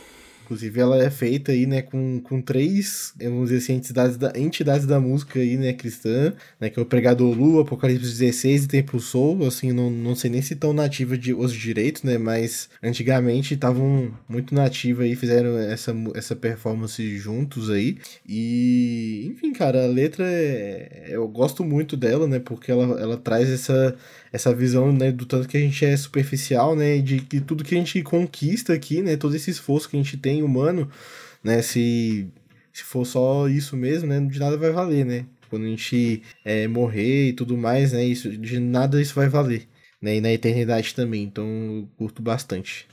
Inclusive, 0.44 0.78
ela 0.78 1.02
é 1.02 1.10
feita 1.10 1.52
aí, 1.52 1.64
né, 1.64 1.80
com, 1.80 2.20
com 2.20 2.40
três, 2.40 3.14
vamos 3.18 3.48
dizer 3.48 3.62
assim, 3.62 3.74
entidades 3.74 4.16
da, 4.18 4.32
entidades 4.36 4.86
da 4.86 5.00
música 5.00 5.38
aí, 5.38 5.56
né, 5.56 5.72
cristã, 5.72 6.34
né, 6.60 6.68
que 6.68 6.78
é 6.78 6.82
o 6.82 6.86
Pregador 6.86 7.34
Lu, 7.34 7.60
Apocalipse 7.60 8.10
16 8.10 8.64
e 8.64 8.68
Templo 8.68 9.00
Soul, 9.00 9.46
assim, 9.46 9.72
não, 9.72 9.90
não 9.90 10.14
sei 10.14 10.30
nem 10.30 10.42
se 10.42 10.54
tão 10.54 10.74
nativa 10.74 11.16
de 11.16 11.32
os 11.32 11.52
direitos, 11.52 12.02
né, 12.02 12.18
mas 12.18 12.68
antigamente 12.82 13.54
estavam 13.54 14.12
muito 14.28 14.54
nativa 14.54 15.04
aí, 15.04 15.16
fizeram 15.16 15.58
essa, 15.58 15.94
essa 16.14 16.36
performance 16.36 17.16
juntos 17.16 17.70
aí, 17.70 17.96
e, 18.28 19.26
enfim, 19.30 19.52
cara, 19.52 19.84
a 19.84 19.86
letra, 19.86 20.24
é, 20.26 21.06
eu 21.08 21.26
gosto 21.26 21.64
muito 21.64 21.96
dela, 21.96 22.26
né, 22.26 22.38
porque 22.38 22.70
ela, 22.70 23.00
ela 23.00 23.16
traz 23.16 23.48
essa, 23.48 23.96
essa 24.34 24.52
visão, 24.52 24.92
né, 24.92 25.12
do 25.12 25.24
tanto 25.24 25.46
que 25.46 25.56
a 25.56 25.60
gente 25.60 25.84
é 25.84 25.96
superficial, 25.96 26.74
né, 26.74 26.98
de 26.98 27.20
que 27.20 27.40
tudo 27.40 27.62
que 27.62 27.72
a 27.72 27.78
gente 27.78 28.02
conquista 28.02 28.72
aqui, 28.72 29.00
né, 29.00 29.16
todo 29.16 29.36
esse 29.36 29.48
esforço 29.48 29.88
que 29.88 29.96
a 29.96 30.02
gente 30.02 30.16
tem 30.16 30.42
humano, 30.42 30.90
né, 31.42 31.62
se, 31.62 32.26
se 32.72 32.82
for 32.82 33.04
só 33.04 33.48
isso 33.48 33.76
mesmo, 33.76 34.08
né, 34.08 34.18
de 34.18 34.40
nada 34.40 34.56
vai 34.56 34.72
valer, 34.72 35.04
né, 35.06 35.24
quando 35.48 35.66
a 35.66 35.68
gente 35.68 36.20
é, 36.44 36.66
morrer 36.66 37.28
e 37.28 37.32
tudo 37.32 37.56
mais, 37.56 37.92
né, 37.92 38.04
isso, 38.04 38.28
de 38.36 38.58
nada 38.58 39.00
isso 39.00 39.14
vai 39.14 39.28
valer, 39.28 39.68
né, 40.02 40.16
e 40.16 40.20
na 40.20 40.32
eternidade 40.32 40.96
também, 40.96 41.22
então 41.22 41.46
eu 41.46 41.88
curto 41.96 42.20
bastante. 42.20 42.88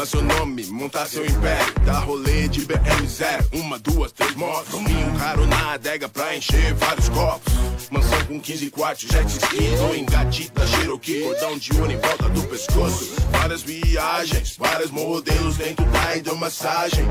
Faz 0.00 0.08
seu 0.08 0.22
nome, 0.22 0.64
montar 0.68 1.04
seu 1.04 1.26
império. 1.26 1.74
Dá 1.84 1.98
rolê 1.98 2.48
de 2.48 2.64
BM 2.64 3.06
zero. 3.06 3.44
Uma, 3.52 3.78
duas, 3.78 4.10
três 4.10 4.34
motos. 4.34 4.72
Vinho 4.80 5.18
caro 5.18 5.46
na 5.46 5.74
adega 5.74 6.08
pra 6.08 6.34
encher 6.34 6.72
vários 6.72 7.10
copos. 7.10 7.49
Mansão 7.90 8.24
com 8.26 8.40
15 8.40 8.70
quartos, 8.70 9.08
jet 9.08 9.26
ski. 9.26 9.68
Ou 9.82 9.96
engatida, 9.96 10.64
Cherokee. 10.66 11.22
Cordão 11.22 11.58
de 11.58 11.72
ouro 11.74 11.90
em 11.90 11.96
volta 11.96 12.28
do 12.28 12.42
pescoço. 12.44 13.16
Várias 13.32 13.62
viagens, 13.62 14.56
vários 14.56 14.90
modelos 14.92 15.56
dentro 15.56 15.84
da 15.86 16.16
hidromassagem. 16.16 17.04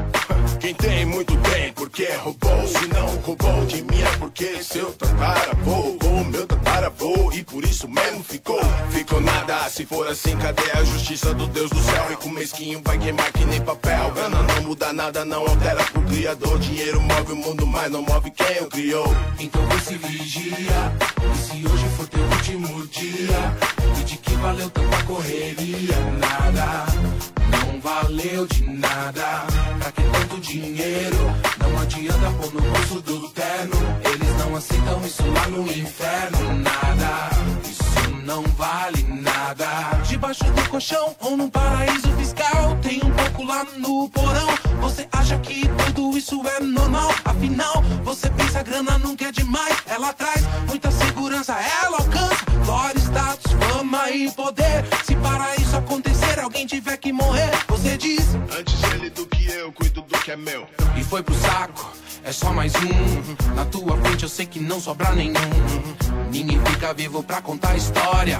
Quem 0.59 0.73
tem 0.73 1.05
muito 1.05 1.35
tem, 1.37 1.73
porque 1.73 2.05
roubou. 2.13 2.67
Se 2.67 2.87
não 2.87 3.07
roubou 3.17 3.65
de 3.65 3.81
mim 3.83 4.01
é 4.01 4.17
porque 4.17 4.63
seu 4.63 4.91
tataravô. 4.93 5.97
O 6.01 6.25
meu 6.25 6.47
tataravô. 6.47 7.31
E 7.33 7.43
por 7.43 7.63
isso 7.65 7.87
mesmo 7.89 8.23
ficou. 8.23 8.61
Ficou 8.91 9.19
nada. 9.19 9.69
Se 9.69 9.85
for 9.85 10.07
assim, 10.07 10.37
cadê 10.37 10.71
a 10.71 10.83
justiça 10.83 11.33
do 11.33 11.47
Deus 11.47 11.69
do 11.69 11.81
céu? 11.81 12.11
E 12.11 12.15
com 12.15 12.29
mesquinho 12.29 12.81
vai 12.85 12.97
queimar 12.97 13.31
que 13.33 13.45
nem 13.45 13.61
papel. 13.61 14.11
Grana 14.11 14.41
não 14.43 14.61
muda 14.63 14.93
nada, 14.93 15.25
não 15.25 15.41
altera 15.41 15.83
pro 15.83 16.01
criador. 16.03 16.57
Dinheiro 16.59 17.01
move 17.01 17.33
o 17.33 17.35
mundo, 17.35 17.67
mas 17.67 17.91
não 17.91 18.01
move 18.01 18.31
quem 18.31 18.61
o 18.61 18.67
criou. 18.67 19.07
Então 19.39 19.65
vê 19.67 19.79
se 19.79 19.97
vigia. 19.97 20.68
E 21.33 21.37
se 21.37 21.67
hoje 21.67 21.89
for 21.95 22.07
teu 22.07 22.23
último 22.23 22.87
dia, 22.87 23.57
e 23.99 24.03
de 24.03 24.17
que 24.17 24.35
valeu 24.35 24.69
tanta 24.69 25.03
correria? 25.03 25.95
Nada, 26.19 26.85
não 27.51 27.79
valeu 27.81 28.47
de 28.47 28.63
nada. 28.69 29.45
Pra 29.79 29.91
que 29.91 30.03
tanto 30.03 30.39
dinheiro? 30.39 31.17
Não 31.59 31.81
adianta 31.81 32.31
pôr 32.39 32.53
no 32.53 32.61
bolso 32.61 33.01
do 33.01 33.29
terno. 33.29 33.75
Eles 34.05 34.37
não 34.37 34.55
aceitam 34.55 35.05
isso 35.05 35.23
lá 35.31 35.47
no 35.47 35.63
inferno. 35.71 36.53
Nada, 36.59 37.29
não 38.29 38.43
vale 38.43 39.03
nada. 39.23 39.65
Debaixo 40.07 40.43
do 40.43 40.69
colchão 40.69 41.15
ou 41.19 41.35
num 41.35 41.49
paraíso 41.49 42.07
fiscal, 42.15 42.77
tem 42.79 43.01
um 43.03 43.11
pouco 43.11 43.43
lá 43.43 43.65
no 43.75 44.07
porão. 44.09 44.47
Você 44.81 45.07
acha 45.11 45.39
que 45.39 45.67
tudo 45.87 46.15
isso 46.15 46.39
é 46.47 46.59
normal? 46.59 47.09
Afinal, 47.25 47.81
você 48.03 48.29
pensa 48.29 48.59
a 48.59 48.63
grana 48.63 48.99
nunca 48.99 49.25
é 49.25 49.31
demais. 49.31 49.75
Ela 49.87 50.13
traz 50.13 50.43
muita 50.67 50.91
segurança, 50.91 51.55
ela 51.83 51.97
alcança 51.97 52.45
glória, 52.63 52.99
status, 52.99 53.51
fama 53.53 54.11
e 54.11 54.29
poder. 54.31 54.85
Se 55.03 55.15
para 55.15 55.55
isso 55.55 55.75
acontecer, 55.75 56.39
alguém 56.39 56.67
tiver 56.67 56.97
que 56.97 57.11
morrer, 57.11 57.49
você 57.67 57.97
diz. 57.97 58.35
Antes 58.55 58.83
ele 58.93 59.09
do 59.09 59.25
que 59.25 59.51
eu, 59.51 59.71
cuido 59.71 60.01
do 60.01 60.19
que 60.19 60.31
é 60.31 60.35
meu. 60.35 60.67
E 60.95 61.03
foi 61.03 61.23
pro 61.23 61.33
saco, 61.33 61.91
é 62.29 62.31
só 62.31 62.53
mais 62.53 62.73
um. 62.75 63.55
Na 63.55 63.65
tua 63.65 63.97
frente 63.97 64.21
eu 64.21 64.29
sei 64.29 64.45
que 64.45 64.59
não 64.59 64.79
sobra 64.79 65.11
nenhum. 65.13 65.33
Ninguém 66.31 66.61
fica 66.63 66.93
vivo 66.93 67.23
pra 67.23 67.41
contar 67.41 67.71
a 67.71 67.75
história. 67.75 68.39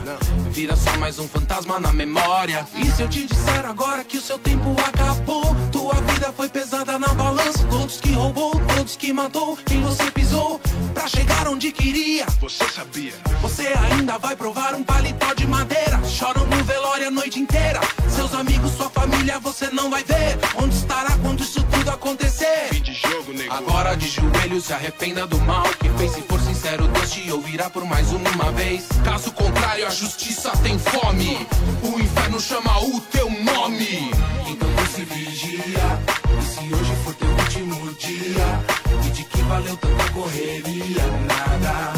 Vira 0.52 0.76
só 0.76 0.96
mais 0.98 1.18
um 1.18 1.28
fantasma 1.28 1.80
na 1.80 1.92
memória. 1.92 2.68
E 2.76 2.86
se 2.92 3.02
eu 3.02 3.10
te 3.10 3.26
disser 3.26 3.66
agora 3.66 4.04
que 4.04 4.18
o 4.18 4.22
seu 4.22 4.38
tempo 4.38 4.76
acabou? 4.80 5.56
Tua 5.72 5.96
vida 5.96 6.32
foi 6.38 6.48
pesada 6.50 7.00
na 7.00 7.08
balança. 7.08 7.66
Todos 7.68 8.00
que 8.00 8.12
roubou, 8.12 8.52
todos 8.76 8.96
que 8.96 9.12
matou, 9.12 9.58
quem 9.66 9.82
você 9.82 10.12
pisou 10.12 10.62
pra 10.94 11.08
chegar 11.08 11.48
onde 11.48 11.72
queria. 11.72 12.28
Você 12.40 12.66
sabia? 12.70 13.14
Você 13.42 13.68
ainda 13.68 14.20
vai 14.20 14.36
provar 14.36 14.76
um 14.76 14.84
paletó 14.84 15.34
de 15.34 15.48
madeira. 15.48 16.00
Choram 16.04 16.46
no 16.46 16.64
velório 16.64 17.08
a 17.08 17.12
noite 17.12 17.40
inteira. 17.40 17.80
Seus 18.08 18.34
amigos, 18.34 18.72
sua 18.74 18.90
família, 18.90 19.40
você 19.40 19.68
não 19.72 19.90
vai 19.90 20.04
ver. 20.04 20.38
Onde 20.62 20.76
estará 20.76 21.18
quando 21.24 21.42
isso 21.42 21.64
tudo 21.64 21.90
acontecer? 21.90 22.68
Fim 22.70 22.82
de 22.82 22.94
jogo, 22.94 23.34
nego. 23.34 23.54
Agora 23.54 23.79
de 23.80 24.10
joelhos 24.10 24.66
se 24.66 24.74
arrependa 24.74 25.26
do 25.26 25.40
mal 25.40 25.64
que 25.80 25.90
fez. 25.98 26.12
Se 26.12 26.22
for 26.24 26.40
sincero, 26.42 26.86
Deus 26.90 27.12
te 27.12 27.32
ouvirá 27.32 27.70
por 27.70 27.86
mais 27.86 28.12
uma 28.12 28.52
vez. 28.52 28.88
Caso 29.06 29.32
contrário, 29.32 29.88
a 29.88 29.90
justiça 29.90 30.52
tem 30.62 30.78
fome. 30.78 31.48
O 31.82 31.98
inferno 31.98 32.40
chama 32.42 32.78
o 32.84 33.00
teu 33.02 33.30
nome. 33.30 34.12
Então 34.48 34.70
você 34.76 35.06
vigia. 35.06 36.00
E 36.38 36.44
se 36.44 36.74
hoje 36.74 36.96
for 37.06 37.16
teu 37.16 37.30
último 37.30 37.94
dia? 37.94 39.08
E 39.08 39.12
de 39.12 39.24
que 39.24 39.42
valeu 39.44 39.78
tanta 39.78 40.12
correria? 40.12 41.04
Nada, 41.26 41.94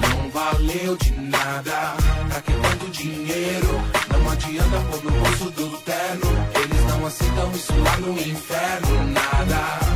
não 0.00 0.30
valeu 0.30 0.96
de 0.96 1.12
nada. 1.12 1.94
Pra 2.28 2.40
que 2.40 2.52
tanto 2.52 2.90
dinheiro? 2.90 3.80
Não 4.10 4.30
adianta 4.30 4.80
pôr 4.90 5.04
no 5.04 5.10
bolso 5.12 5.50
do 5.52 5.76
terno. 5.78 6.26
Eles 6.56 6.84
não 6.88 7.06
aceitam 7.06 7.52
isso 7.52 7.72
lá 7.78 7.96
no 7.98 8.18
inferno. 8.18 9.12
Nada, 9.12 9.91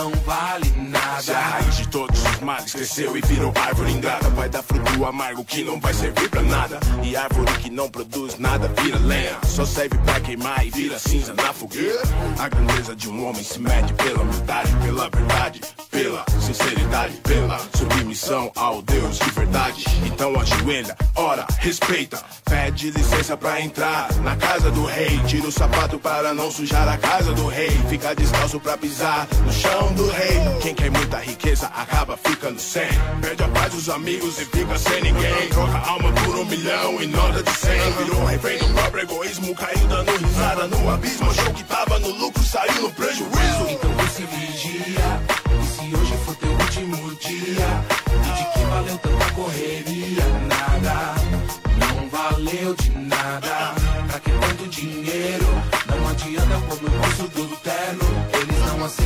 não 0.00 0.10
vale 0.24 0.64
Se 0.64 1.30
a 1.30 1.34
nada. 1.34 1.40
raiz 1.40 1.76
de 1.76 1.88
todos 1.88 2.22
os 2.22 2.40
males 2.40 2.72
cresceu 2.72 3.14
e 3.16 3.20
virou 3.20 3.52
árvore 3.54 3.92
ingrata, 3.92 4.30
vai 4.30 4.48
dar 4.48 4.62
fruto 4.62 5.04
amargo 5.04 5.44
que 5.44 5.62
não 5.62 5.78
vai 5.78 5.92
servir 5.92 6.28
pra 6.30 6.40
nada. 6.42 6.80
E 7.02 7.14
árvore 7.14 7.52
que 7.58 7.68
não 7.68 7.90
produz 7.90 8.38
nada 8.38 8.68
vira 8.80 8.98
lenha, 8.98 9.36
só 9.46 9.66
serve 9.66 9.98
pra 9.98 10.18
queimar 10.20 10.66
e 10.66 10.70
vira 10.70 10.98
cinza 10.98 11.34
na 11.34 11.52
fogueira. 11.52 12.00
A 12.38 12.48
grandeza 12.48 12.96
de 12.96 13.10
um 13.10 13.28
homem 13.28 13.42
se 13.42 13.58
mede 13.58 13.92
pela 13.94 14.22
humildade, 14.22 14.74
pela 14.76 15.10
verdade, 15.10 15.60
pela 15.90 16.24
sinceridade, 16.40 17.16
pela 17.18 17.58
submissão 17.74 18.50
ao 18.56 18.80
Deus 18.80 19.18
de 19.18 19.30
verdade. 19.32 19.84
Então 20.06 20.38
ajoelha, 20.40 20.96
ora, 21.14 21.46
respeita, 21.58 22.22
pede 22.44 22.90
licença 22.90 23.36
pra 23.36 23.60
entrar 23.60 24.10
na 24.22 24.34
casa 24.36 24.70
do 24.70 24.84
rei. 24.84 25.20
Tira 25.26 25.46
o 25.48 25.52
sapato 25.52 25.98
para 25.98 26.32
não 26.32 26.50
sujar 26.50 26.88
a 26.88 26.96
casa 26.96 27.32
do 27.34 27.46
rei. 27.48 27.70
Fica 27.88 28.14
descalço 28.14 28.58
pra 28.58 28.78
pisar 28.78 29.28
no 29.44 29.52
chão 29.52 29.89
do 29.94 30.08
rei. 30.10 30.40
Quem 30.60 30.74
quer 30.74 30.90
muita 30.90 31.18
riqueza 31.18 31.66
acaba 31.66 32.16
ficando 32.16 32.60
sem. 32.60 32.88
Perde 33.20 33.42
a 33.42 33.48
paz 33.48 33.72
dos 33.72 33.88
amigos 33.88 34.38
e 34.38 34.44
fica 34.44 34.78
sem 34.78 35.02
ninguém. 35.02 35.48
Troca 35.50 35.78
alma 35.78 36.12
por 36.12 36.36
um 36.36 36.44
milhão 36.44 37.02
e 37.02 37.06
nota 37.06 37.42
de 37.42 37.50
cem. 37.50 37.92
Virou 37.98 38.24
refém 38.24 38.58
do 38.58 38.74
próprio 38.74 39.02
egoísmo, 39.02 39.54
caiu 39.54 39.86
dando 39.88 40.16
risada 40.16 40.66
no 40.66 40.90
abismo. 40.90 41.30
Achou 41.30 41.54
que 41.54 41.64
tava 41.64 41.98
no 41.98 42.08
lucro, 42.08 42.42
saiu 42.42 42.82
no 42.82 42.92
prejuízo. 42.92 43.66
Então 43.68 43.92
você 43.92 44.22
vigia. 44.24 45.20
E 45.60 45.66
se 45.66 45.96
hoje 45.96 46.16
for 46.24 46.36
teu 46.36 46.50
último 46.50 47.14
dia? 47.16 47.84
E 48.12 48.32
de 48.36 48.52
que 48.52 48.64
valeu 48.66 48.98
tanta 48.98 49.32
correria? 49.32 50.49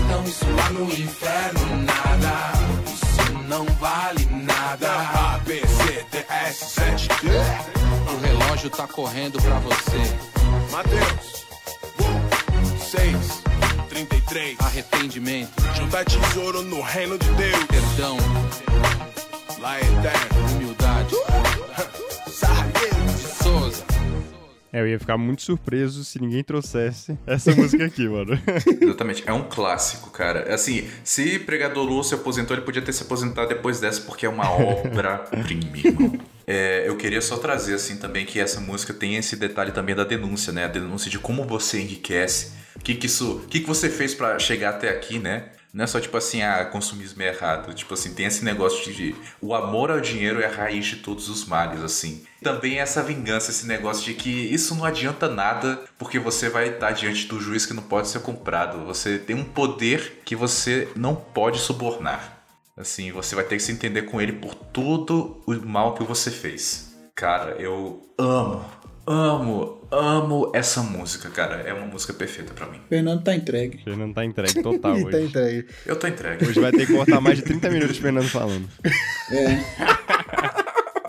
Aceitam 0.04 0.24
isso 0.24 0.44
lá 0.56 0.70
no 0.70 0.84
inferno. 0.92 1.60
Nada, 1.84 2.52
isso 2.86 3.32
não 3.48 3.64
vale 3.78 4.26
nada. 4.26 4.88
A, 4.90 5.38
B, 5.44 5.60
C, 5.60 6.06
D, 6.10 6.24
S, 6.28 6.64
7. 6.74 7.08
O 8.12 8.20
relógio 8.26 8.70
tá 8.70 8.86
correndo 8.86 9.40
pra 9.40 9.58
você. 9.60 10.70
Mateus. 10.70 11.44
Uou. 12.00 12.20
26, 12.78 13.42
33. 13.88 14.56
Arrependimento, 14.60 15.50
Juntar 15.76 16.04
tesouro 16.04 16.62
no 16.62 16.80
reino 16.82 17.18
de 17.18 17.28
Deus. 17.30 17.64
perdão, 17.64 18.16
Lá 19.58 19.76
é 19.78 19.80
eterno. 19.80 20.46
humildade. 20.54 21.14
Sarradeiro. 21.26 22.04
É, 24.74 24.80
eu 24.80 24.88
ia 24.88 24.98
ficar 24.98 25.16
muito 25.16 25.40
surpreso 25.40 26.04
se 26.04 26.20
ninguém 26.20 26.42
trouxesse 26.42 27.16
essa 27.24 27.54
música 27.54 27.84
aqui, 27.84 28.08
mano. 28.08 28.36
Exatamente, 28.80 29.22
é 29.24 29.32
um 29.32 29.44
clássico, 29.44 30.10
cara. 30.10 30.52
Assim, 30.52 30.88
se 31.04 31.38
Pregador 31.38 31.84
Lúcio 31.84 32.16
se 32.16 32.20
aposentou, 32.20 32.56
ele 32.56 32.66
podia 32.66 32.82
ter 32.82 32.92
se 32.92 33.04
aposentado 33.04 33.48
depois 33.48 33.78
dessa, 33.78 34.00
porque 34.00 34.26
é 34.26 34.28
uma 34.28 34.50
obra-prima. 34.50 36.18
É, 36.44 36.88
eu 36.88 36.96
queria 36.96 37.20
só 37.20 37.36
trazer, 37.36 37.74
assim, 37.74 37.98
também 37.98 38.26
que 38.26 38.40
essa 38.40 38.60
música 38.60 38.92
tem 38.92 39.14
esse 39.14 39.36
detalhe 39.36 39.70
também 39.70 39.94
da 39.94 40.02
denúncia, 40.02 40.52
né? 40.52 40.64
A 40.64 40.68
denúncia 40.68 41.08
de 41.08 41.20
como 41.20 41.44
você 41.44 41.80
enriquece. 41.80 42.50
O 42.74 42.80
que 42.80 42.96
que 42.96 43.06
isso... 43.06 43.44
Que 43.48 43.60
que 43.60 43.68
você 43.68 43.88
fez 43.88 44.12
pra 44.12 44.40
chegar 44.40 44.70
até 44.70 44.88
aqui, 44.88 45.20
né? 45.20 45.50
Não 45.74 45.82
é 45.82 45.86
só 45.88 46.00
tipo 46.00 46.16
assim, 46.16 46.40
ah, 46.40 46.64
consumismo 46.64 47.20
é 47.20 47.28
errado. 47.28 47.74
Tipo 47.74 47.94
assim, 47.94 48.14
tem 48.14 48.26
esse 48.26 48.44
negócio 48.44 48.92
de 48.92 49.12
o 49.40 49.52
amor 49.52 49.90
ao 49.90 50.00
dinheiro 50.00 50.40
é 50.40 50.46
a 50.46 50.50
raiz 50.50 50.86
de 50.86 50.96
todos 50.96 51.28
os 51.28 51.44
males, 51.46 51.82
assim. 51.82 52.24
Também 52.40 52.78
essa 52.78 53.02
vingança, 53.02 53.50
esse 53.50 53.66
negócio 53.66 54.04
de 54.04 54.14
que 54.14 54.30
isso 54.30 54.76
não 54.76 54.84
adianta 54.84 55.28
nada 55.28 55.82
porque 55.98 56.20
você 56.20 56.48
vai 56.48 56.68
estar 56.68 56.92
diante 56.92 57.26
do 57.26 57.40
juiz 57.40 57.66
que 57.66 57.74
não 57.74 57.82
pode 57.82 58.06
ser 58.06 58.20
comprado. 58.20 58.86
Você 58.86 59.18
tem 59.18 59.34
um 59.34 59.42
poder 59.42 60.22
que 60.24 60.36
você 60.36 60.88
não 60.94 61.16
pode 61.16 61.58
subornar. 61.58 62.44
Assim, 62.76 63.10
você 63.10 63.34
vai 63.34 63.42
ter 63.42 63.56
que 63.56 63.62
se 63.62 63.72
entender 63.72 64.02
com 64.02 64.20
ele 64.20 64.32
por 64.32 64.54
todo 64.54 65.42
o 65.44 65.54
mal 65.66 65.94
que 65.94 66.04
você 66.04 66.30
fez. 66.30 66.94
Cara, 67.16 67.56
eu 67.60 68.00
amo, 68.16 68.64
amo, 69.06 69.86
amo 69.90 70.50
essa 70.54 70.82
música, 70.82 71.28
cara. 71.30 71.56
É 71.62 71.72
uma 71.72 71.86
música 71.86 72.12
perfeita 72.12 72.52
pra 72.54 72.66
mim. 72.66 72.80
Fernando 72.88 73.22
tá 73.22 73.34
entregue. 73.34 73.82
Fernando 73.84 74.14
tá 74.14 74.24
entregue 74.24 74.62
total 74.62 74.78
tá 74.80 74.92
hoje. 74.92 75.22
entregue. 75.26 75.68
Eu 75.86 75.98
tô 75.98 76.06
entregue. 76.06 76.46
Hoje 76.46 76.60
vai 76.60 76.72
ter 76.72 76.86
que 76.86 76.92
cortar 76.92 77.20
mais 77.20 77.38
de 77.38 77.44
30 77.44 77.70
minutos 77.70 77.96
de 77.96 78.02
Fernando 78.02 78.28
falando. 78.28 78.68
É. 79.30 80.54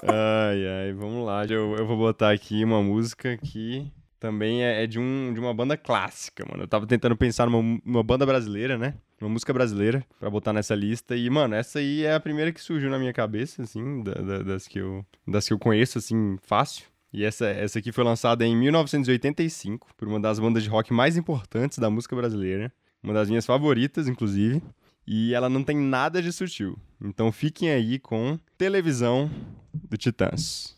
Ai, 0.08 0.68
ai, 0.68 0.94
vamos 0.94 1.26
lá. 1.26 1.46
Eu, 1.46 1.76
eu 1.78 1.86
vou 1.88 1.98
botar 1.98 2.32
aqui 2.32 2.64
uma 2.64 2.82
música 2.82 3.38
que 3.38 3.92
também 4.20 4.64
é, 4.64 4.84
é 4.84 4.88
de, 4.88 5.00
um, 5.00 5.34
de 5.34 5.40
uma 5.40 5.52
banda 5.54 5.76
clássica, 5.76 6.46
mano. 6.48 6.64
Eu 6.64 6.68
tava 6.68 6.86
tentando 6.86 7.16
pensar 7.18 7.48
numa, 7.50 7.80
numa 7.84 8.04
banda 8.04 8.24
brasileira, 8.26 8.78
né? 8.78 8.94
Uma 9.20 9.30
música 9.32 9.52
brasileira 9.52 10.06
pra 10.20 10.30
botar 10.30 10.54
nessa 10.54 10.76
lista. 10.76 11.16
E, 11.16 11.28
mano, 11.30 11.56
essa 11.56 11.80
aí 11.80 12.04
é 12.04 12.14
a 12.14 12.20
primeira 12.20 12.52
que 12.52 12.62
surgiu 12.62 12.90
na 12.92 13.00
minha 13.00 13.14
cabeça, 13.14 13.64
assim, 13.64 14.04
da- 14.04 14.14
da- 14.14 14.44
das, 14.44 14.68
que 14.68 14.78
eu, 14.80 15.04
das 15.28 15.48
que 15.48 15.54
eu 15.54 15.60
conheço, 15.60 15.98
assim, 15.98 16.38
fácil. 16.44 16.86
E 17.16 17.24
essa, 17.24 17.46
essa 17.46 17.80
aqui 17.80 17.94
foi 17.94 18.04
lançada 18.04 18.46
em 18.46 18.54
1985 18.58 19.88
por 19.96 20.06
uma 20.06 20.20
das 20.20 20.38
bandas 20.38 20.64
de 20.64 20.70
rock 20.70 20.92
mais 20.92 21.16
importantes 21.16 21.78
da 21.78 21.90
música 21.90 22.14
brasileira. 22.14 22.70
Uma 23.02 23.14
das 23.14 23.30
minhas 23.30 23.46
favoritas, 23.46 24.10
inclusive. 24.10 24.62
E 25.08 25.34
ela 25.34 25.48
não 25.48 25.64
tem 25.64 25.78
nada 25.78 26.22
de 26.22 26.30
sutil. 26.34 26.78
Então 27.02 27.32
fiquem 27.32 27.70
aí 27.70 28.00
com 28.00 28.38
Televisão 28.58 29.32
do 29.74 29.96
Titãs. 29.96 30.75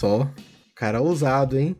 Só. 0.00 0.26
Cara 0.74 1.02
ousado, 1.02 1.58
hein? 1.58 1.76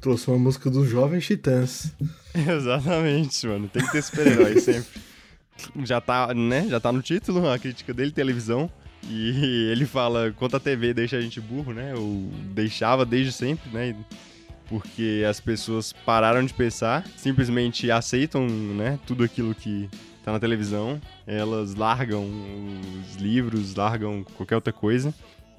Trouxe 0.00 0.28
uma 0.28 0.38
música 0.38 0.70
dos 0.70 0.88
Jovens 0.88 1.26
Titãs. 1.26 1.92
Exatamente, 2.32 3.44
mano. 3.44 3.68
Tem 3.68 3.84
que 3.84 3.90
ter 3.90 4.02
super-herói 4.02 4.58
sempre. 4.62 5.00
Já 5.82 6.00
tá, 6.00 6.32
né? 6.32 6.68
Já 6.68 6.78
tá 6.78 6.92
no 6.92 7.02
título, 7.02 7.50
a 7.50 7.58
crítica 7.58 7.92
dele, 7.92 8.12
televisão. 8.12 8.70
E 9.02 9.68
ele 9.72 9.84
fala, 9.84 10.32
quanto 10.38 10.56
a 10.56 10.60
TV 10.60 10.94
deixa 10.94 11.16
a 11.16 11.20
gente 11.20 11.40
burro, 11.40 11.72
né? 11.72 11.92
Ou 11.94 12.30
deixava 12.54 13.04
desde 13.04 13.32
sempre, 13.32 13.68
né? 13.70 13.96
Porque 14.68 15.24
as 15.28 15.40
pessoas 15.40 15.92
pararam 15.92 16.44
de 16.44 16.54
pensar, 16.54 17.04
simplesmente 17.16 17.90
aceitam, 17.90 18.46
né? 18.46 18.96
Tudo 19.04 19.24
aquilo 19.24 19.56
que 19.56 19.90
tá 20.24 20.30
na 20.30 20.38
televisão. 20.38 21.00
Elas 21.26 21.74
largam 21.74 22.30
os 23.00 23.16
livros, 23.16 23.74
largam 23.74 24.24
qualquer 24.36 24.54
outra 24.54 24.72
coisa. 24.72 25.12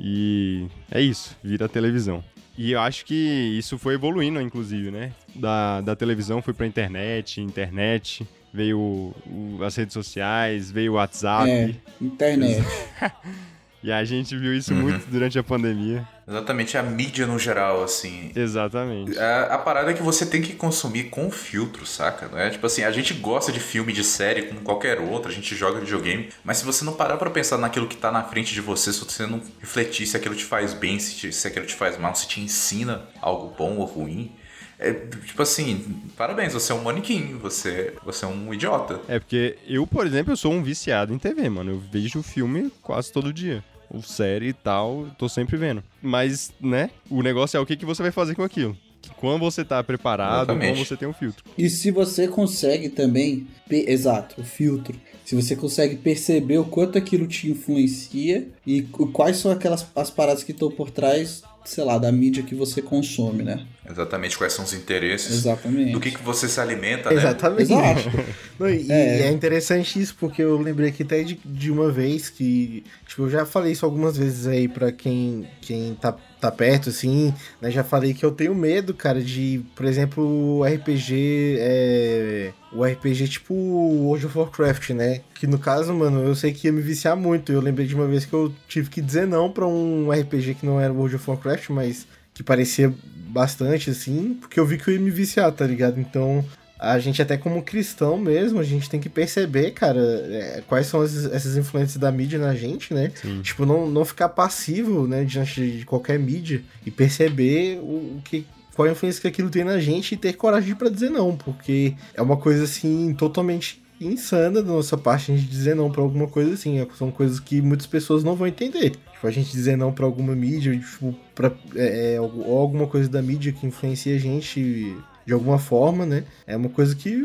E 0.03 0.65
é 0.89 0.99
isso, 0.99 1.37
vira 1.43 1.69
televisão. 1.69 2.23
E 2.57 2.71
eu 2.71 2.79
acho 2.81 3.05
que 3.05 3.13
isso 3.57 3.77
foi 3.77 3.93
evoluindo, 3.93 4.41
inclusive, 4.41 4.89
né? 4.91 5.11
Da, 5.35 5.79
da 5.81 5.95
televisão 5.95 6.41
foi 6.41 6.53
pra 6.53 6.65
internet, 6.67 7.39
internet, 7.39 8.27
veio 8.53 8.79
o- 8.79 9.59
as 9.63 9.75
redes 9.75 9.93
sociais, 9.93 10.69
veio 10.71 10.93
o 10.93 10.95
WhatsApp. 10.95 11.49
É, 11.49 11.75
internet. 12.03 12.61
E 13.83 13.91
a 13.91 14.03
gente 14.03 14.37
viu 14.37 14.53
isso 14.53 14.73
muito 14.75 15.05
durante 15.09 15.39
a 15.39 15.43
pandemia. 15.43 16.07
Exatamente, 16.27 16.77
a 16.77 16.83
mídia 16.83 17.25
no 17.25 17.37
geral, 17.39 17.83
assim. 17.83 18.31
Exatamente. 18.35 19.17
A, 19.17 19.55
a 19.55 19.57
parada 19.57 19.89
é 19.91 19.93
que 19.93 20.03
você 20.03 20.25
tem 20.25 20.41
que 20.41 20.53
consumir 20.53 21.05
com 21.05 21.31
filtro, 21.31 21.85
saca? 21.85 22.27
Não 22.27 22.37
é? 22.37 22.49
Tipo 22.51 22.67
assim, 22.67 22.83
a 22.83 22.91
gente 22.91 23.13
gosta 23.15 23.51
de 23.51 23.59
filme, 23.59 23.91
de 23.91 24.03
série, 24.03 24.43
como 24.43 24.61
qualquer 24.61 24.99
outro, 24.99 25.31
a 25.31 25.33
gente 25.33 25.55
joga 25.55 25.79
videogame, 25.79 26.29
mas 26.43 26.57
se 26.57 26.65
você 26.65 26.85
não 26.85 26.93
parar 26.93 27.17
pra 27.17 27.29
pensar 27.31 27.57
naquilo 27.57 27.87
que 27.87 27.97
tá 27.97 28.11
na 28.11 28.23
frente 28.23 28.53
de 28.53 28.61
você, 28.61 28.93
se 28.93 28.99
você 29.03 29.25
não 29.25 29.41
refletir 29.59 30.05
se 30.05 30.15
aquilo 30.15 30.35
te 30.35 30.45
faz 30.45 30.73
bem, 30.73 30.99
se, 30.99 31.15
te- 31.15 31.33
se 31.33 31.47
aquilo 31.47 31.65
te 31.65 31.73
faz 31.75 31.97
mal, 31.97 32.13
se 32.15 32.27
te 32.27 32.39
ensina 32.39 33.01
algo 33.19 33.53
bom 33.57 33.77
ou 33.77 33.85
ruim, 33.85 34.31
é 34.79 34.93
tipo 34.93 35.41
assim, 35.41 36.01
parabéns, 36.17 36.53
você 36.53 36.71
é 36.71 36.75
um 36.75 36.81
manequim, 36.83 37.37
você, 37.39 37.93
você 38.03 38.25
é 38.25 38.27
um 38.27 38.51
idiota. 38.53 38.99
É 39.07 39.19
porque 39.19 39.57
eu, 39.67 39.85
por 39.85 40.07
exemplo, 40.07 40.31
eu 40.33 40.37
sou 40.37 40.51
um 40.53 40.63
viciado 40.63 41.13
em 41.13 41.19
TV, 41.19 41.49
mano. 41.49 41.71
Eu 41.71 41.79
vejo 41.91 42.23
filme 42.23 42.71
quase 42.81 43.11
todo 43.11 43.31
dia. 43.31 43.63
Ou 43.93 44.01
série 44.01 44.47
e 44.49 44.53
tal, 44.53 45.07
tô 45.17 45.27
sempre 45.27 45.57
vendo. 45.57 45.83
Mas, 46.01 46.51
né, 46.61 46.89
o 47.09 47.21
negócio 47.21 47.57
é 47.57 47.59
o 47.59 47.65
que, 47.65 47.75
que 47.75 47.85
você 47.85 48.01
vai 48.01 48.11
fazer 48.11 48.35
com 48.35 48.43
aquilo. 48.43 48.75
Quando 49.17 49.39
você 49.39 49.65
tá 49.65 49.83
preparado, 49.83 50.51
Exatamente. 50.51 50.73
quando 50.77 50.87
você 50.87 50.95
tem 50.95 51.07
um 51.07 51.13
filtro. 51.13 51.43
E 51.57 51.69
se 51.69 51.89
você 51.91 52.27
consegue 52.27 52.87
também, 52.87 53.47
exato, 53.69 54.39
o 54.39 54.43
filtro. 54.43 54.95
Se 55.25 55.35
você 55.35 55.55
consegue 55.55 55.95
perceber 55.95 56.57
o 56.59 56.65
quanto 56.65 56.97
aquilo 56.97 57.25
te 57.27 57.49
influencia 57.49 58.47
e 58.65 58.83
qu- 58.83 59.07
quais 59.07 59.37
são 59.37 59.51
aquelas 59.51 59.85
as 59.95 60.09
paradas 60.09 60.43
que 60.43 60.51
estão 60.51 60.69
por 60.69 60.89
trás, 60.91 61.41
sei 61.65 61.83
lá, 61.83 61.97
da 61.97 62.11
mídia 62.11 62.43
que 62.43 62.53
você 62.55 62.81
consome, 62.81 63.43
né? 63.43 63.65
Exatamente 63.91 64.37
quais 64.37 64.53
são 64.53 64.63
os 64.65 64.73
interesses, 64.73 65.31
Exatamente. 65.39 65.91
do 65.91 65.99
que, 65.99 66.11
que 66.11 66.21
você 66.23 66.47
se 66.47 66.59
alimenta, 66.59 67.09
né? 67.09 67.17
Exatamente. 67.17 67.71
Não, 68.59 68.69
e, 68.69 68.87
e 68.87 68.91
É. 68.91 69.21
é. 69.27 69.31
interessante 69.31 69.99
isso, 70.01 70.15
porque 70.19 70.41
eu 70.41 70.57
lembrei 70.59 70.89
aqui 70.89 71.03
até 71.03 71.23
de, 71.23 71.39
de 71.43 71.71
uma 71.71 71.91
vez 71.91 72.29
que. 72.29 72.83
Tipo, 73.07 73.23
eu 73.23 73.29
já 73.29 73.45
falei 73.45 73.73
isso 73.73 73.85
algumas 73.85 74.17
vezes 74.17 74.47
aí 74.47 74.67
pra 74.67 74.91
quem, 74.91 75.47
quem 75.61 75.95
tá, 75.95 76.15
tá 76.39 76.51
perto, 76.51 76.89
assim, 76.89 77.33
né? 77.59 77.69
Já 77.69 77.83
falei 77.83 78.13
que 78.13 78.23
eu 78.23 78.31
tenho 78.31 78.55
medo, 78.55 78.93
cara, 78.93 79.21
de, 79.21 79.61
por 79.75 79.85
exemplo, 79.85 80.23
o 80.59 80.63
RPG. 80.63 81.57
É, 81.59 82.51
o 82.73 82.85
RPG 82.85 83.27
tipo 83.27 83.53
World 83.53 84.25
of 84.27 84.37
Warcraft, 84.37 84.91
né? 84.91 85.21
Que 85.35 85.45
no 85.45 85.59
caso, 85.59 85.93
mano, 85.93 86.23
eu 86.23 86.33
sei 86.35 86.53
que 86.53 86.67
ia 86.67 86.71
me 86.73 86.81
viciar 86.81 87.17
muito. 87.17 87.51
Eu 87.51 87.59
lembrei 87.59 87.85
de 87.85 87.93
uma 87.95 88.07
vez 88.07 88.25
que 88.25 88.33
eu 88.33 88.53
tive 88.67 88.89
que 88.89 89.01
dizer 89.01 89.27
não 89.27 89.51
pra 89.51 89.67
um 89.67 90.09
RPG 90.09 90.55
que 90.55 90.65
não 90.65 90.79
era 90.79 90.93
World 90.93 91.15
of 91.17 91.29
Warcraft, 91.29 91.69
mas 91.69 92.07
que 92.33 92.41
parecia 92.43 92.93
bastante, 93.31 93.89
assim, 93.89 94.37
porque 94.39 94.59
eu 94.59 94.65
vi 94.65 94.77
que 94.77 94.87
eu 94.89 94.93
ia 94.93 94.99
me 94.99 95.09
viciar, 95.09 95.51
tá 95.51 95.65
ligado? 95.65 95.99
Então, 95.99 96.43
a 96.79 96.97
gente 96.99 97.21
até 97.21 97.37
como 97.37 97.61
cristão 97.63 98.17
mesmo, 98.17 98.59
a 98.59 98.63
gente 98.63 98.89
tem 98.89 98.99
que 98.99 99.07
perceber, 99.09 99.71
cara, 99.71 99.99
é, 99.99 100.63
quais 100.67 100.87
são 100.87 101.01
as- 101.01 101.25
essas 101.25 101.55
influências 101.55 101.97
da 101.97 102.11
mídia 102.11 102.39
na 102.39 102.55
gente, 102.55 102.93
né? 102.93 103.11
Tipo, 103.43 103.65
não, 103.65 103.89
não 103.89 104.03
ficar 104.03 104.29
passivo, 104.29 105.07
né, 105.07 105.23
diante 105.23 105.77
de 105.79 105.85
qualquer 105.85 106.17
mídia 106.19 106.61
e 106.85 106.89
perceber 106.91 107.77
o, 107.79 108.17
o 108.17 108.21
que 108.23 108.45
qual 108.73 108.87
a 108.87 108.91
influência 108.91 109.21
que 109.21 109.27
aquilo 109.27 109.49
tem 109.49 109.63
na 109.65 109.79
gente 109.79 110.13
e 110.13 110.17
ter 110.17 110.33
coragem 110.33 110.73
pra 110.75 110.89
dizer 110.89 111.09
não, 111.09 111.35
porque 111.35 111.93
é 112.15 112.21
uma 112.21 112.37
coisa 112.37 112.63
assim 112.63 113.13
totalmente 113.17 113.81
insana 113.99 114.61
da 114.63 114.71
nossa 114.71 114.97
parte 114.97 115.31
a 115.31 115.35
gente 115.35 115.47
dizer 115.47 115.75
não 115.75 115.91
pra 115.91 116.01
alguma 116.01 116.25
coisa 116.27 116.53
assim, 116.53 116.79
é- 116.79 116.87
são 116.97 117.11
coisas 117.11 117.39
que 117.39 117.61
muitas 117.61 117.85
pessoas 117.85 118.23
não 118.23 118.35
vão 118.35 118.47
entender. 118.47 118.93
Tipo, 119.21 119.27
a 119.27 119.31
gente 119.31 119.51
dizer 119.51 119.77
não 119.77 119.93
pra 119.93 120.03
alguma 120.03 120.35
mídia, 120.35 120.75
tipo, 120.75 121.15
pra, 121.35 121.51
é, 121.75 122.15
é, 122.15 122.21
ou 122.21 122.57
alguma 122.57 122.87
coisa 122.87 123.07
da 123.07 123.21
mídia 123.21 123.51
que 123.51 123.67
influencia 123.67 124.15
a 124.15 124.19
gente 124.19 124.97
de 125.27 125.31
alguma 125.31 125.59
forma, 125.59 126.07
né? 126.07 126.23
É 126.47 126.57
uma 126.57 126.69
coisa 126.69 126.95
que 126.95 127.15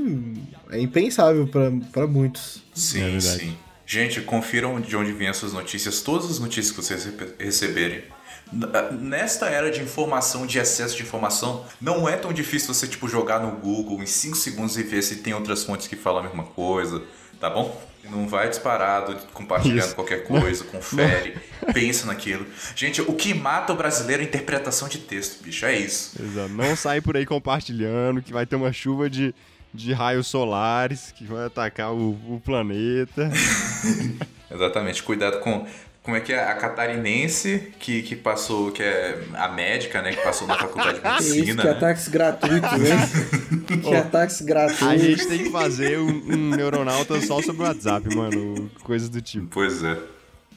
é 0.70 0.78
impensável 0.78 1.49
pra 1.49 1.72
pra 1.90 2.07
muitos. 2.07 2.62
Sim, 2.74 3.16
É 3.16 3.20
sim. 3.20 3.57
Gente, 3.86 4.20
confiram 4.20 4.78
de 4.80 4.94
onde 4.94 5.11
vêm 5.12 5.28
essas 5.28 5.55
notícias, 5.55 6.03
todas 6.03 6.30
as 6.30 6.38
notícias 6.38 6.70
que 6.76 6.82
vocês 6.82 7.05
rece- 7.07 7.34
receberem. 7.38 8.03
Ah, 8.74 8.92
Nesta 8.92 9.47
era 9.47 9.70
de 9.70 9.80
informação, 9.80 10.47
de 10.47 10.59
excesso 10.59 10.97
de 10.97 11.03
informação, 11.03 11.64
não 11.80 12.07
é 12.09 12.16
tão 12.16 12.30
difícil 12.32 12.74
você 12.74 12.86
tipo 12.86 13.09
jogar 13.09 13.40
no 13.40 13.53
Google 13.53 14.03
em 14.03 14.07
5 14.07 14.36
segundos 14.36 14.76
e 14.76 14.82
ver 14.82 15.03
se 15.03 15.16
tem 15.16 15.32
outras 15.32 15.64
fontes 15.64 15.86
que 15.86 15.97
falam 15.97 16.20
a 16.20 16.26
mesma 16.26 16.44
coisa, 16.44 17.03
tá 17.40 17.49
bom? 17.49 17.80
Não 18.11 18.29
vai 18.29 18.49
disparado, 18.49 19.17
compartilhando 19.33 19.87
Isso. 19.87 19.95
qualquer 19.95 20.25
coisa, 20.25 20.65
confere, 20.71 21.37
pensa 21.73 22.07
naquilo. 22.07 22.47
Gente, 22.75 23.01
o 23.03 23.15
que 23.15 23.35
mata 23.35 23.73
o 23.73 23.77
brasileiro 23.77 24.23
é 24.23 24.25
a 24.25 24.29
interpretação 24.29 24.89
de 24.89 24.99
texto, 24.99 25.43
bicho, 25.43 25.65
é 25.67 25.79
isso. 25.79 26.21
Exato. 26.23 26.49
Não 26.49 26.77
sai 26.77 27.01
por 27.01 27.17
aí 27.17 27.27
compartilhando 27.27 28.23
que 28.23 28.33
vai 28.33 28.47
ter 28.47 28.57
uma 28.57 28.73
chuva 28.73 29.11
de, 29.11 29.35
de 29.73 29.93
raios 29.93 30.27
solares 30.27 31.13
que 31.13 31.25
vai 31.25 31.47
atacar 31.47 31.93
o, 31.93 32.11
o 32.29 32.41
planeta. 32.45 33.31
Exatamente, 34.51 35.03
cuidado 35.03 35.41
com. 35.41 35.67
Como 36.07 36.17
é 36.17 36.21
que 36.21 36.33
é? 36.33 36.39
A 36.39 36.55
catarinense 36.55 37.73
que, 37.81 38.01
que 38.01 38.15
passou, 38.15 38.71
que 38.71 38.81
é 38.81 39.25
a 39.35 39.49
médica, 39.49 40.01
né? 40.01 40.13
Que 40.13 40.23
passou 40.23 40.47
na 40.47 40.55
faculdade 40.57 41.01
de 41.01 41.03
Que 41.03 41.23
isso, 41.25 41.35
medicina. 41.35 41.63
que 41.63 41.69
né? 41.69 41.75
ataques 41.75 42.07
gratuitos, 42.09 42.73
né? 42.79 42.97
que 43.83 43.95
ataques 43.95 44.41
A 44.41 44.45
gratuitos. 44.45 45.03
gente 45.03 45.27
tem 45.27 45.43
que 45.43 45.51
fazer 45.51 45.99
um, 45.99 46.09
um 46.09 46.51
neuronauta 46.51 47.21
só 47.23 47.43
sobre 47.43 47.63
o 47.65 47.67
WhatsApp, 47.67 48.15
mano. 48.15 48.71
Coisas 48.85 49.09
do 49.09 49.21
tipo. 49.21 49.49
Pois 49.51 49.83
é. 49.83 49.99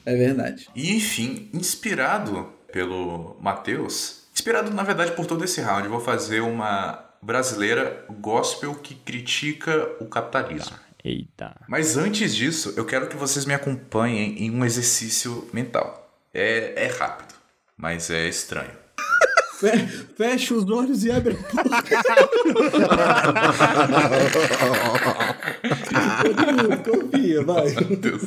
É 0.06 0.16
verdade. 0.16 0.70
E 0.76 0.95
enfim, 0.95 1.50
inspirado 1.52 2.47
pelo 2.72 3.36
Matheus, 3.41 4.26
inspirado 4.32 4.70
na 4.72 4.84
verdade 4.84 5.14
por 5.14 5.26
todo 5.26 5.43
esse 5.43 5.62
round, 5.62 5.86
eu 5.86 5.89
vou 5.89 6.00
fazer 6.00 6.41
uma 6.41 7.04
brasileira 7.24 8.06
gospel 8.22 8.76
que 8.76 8.93
critica 8.93 9.89
o 10.00 10.06
capitalismo. 10.06 10.78
Eita. 11.04 11.56
Mas 11.68 11.95
antes 11.97 12.36
disso, 12.36 12.74
eu 12.76 12.86
quero 12.86 13.08
que 13.08 13.16
vocês 13.16 13.45
me 13.45 13.54
acompanhem 13.54 14.38
em 14.43 14.52
um 14.52 14.66
exercício 14.66 15.47
mental. 15.54 16.08
É, 16.34 16.86
é 16.86 16.88
rápido, 16.88 17.34
mas 17.78 18.10
é 18.10 18.28
estranho. 18.28 18.72
Fe- 19.60 19.88
Fecha 20.16 20.54
os 20.54 20.70
olhos 20.70 21.04
e 21.04 21.12
abre 21.12 21.34
a 21.34 21.38
boca. 21.38 21.64
Confia, 26.84 27.43
vai. 27.43 27.72
Deus. 27.74 28.24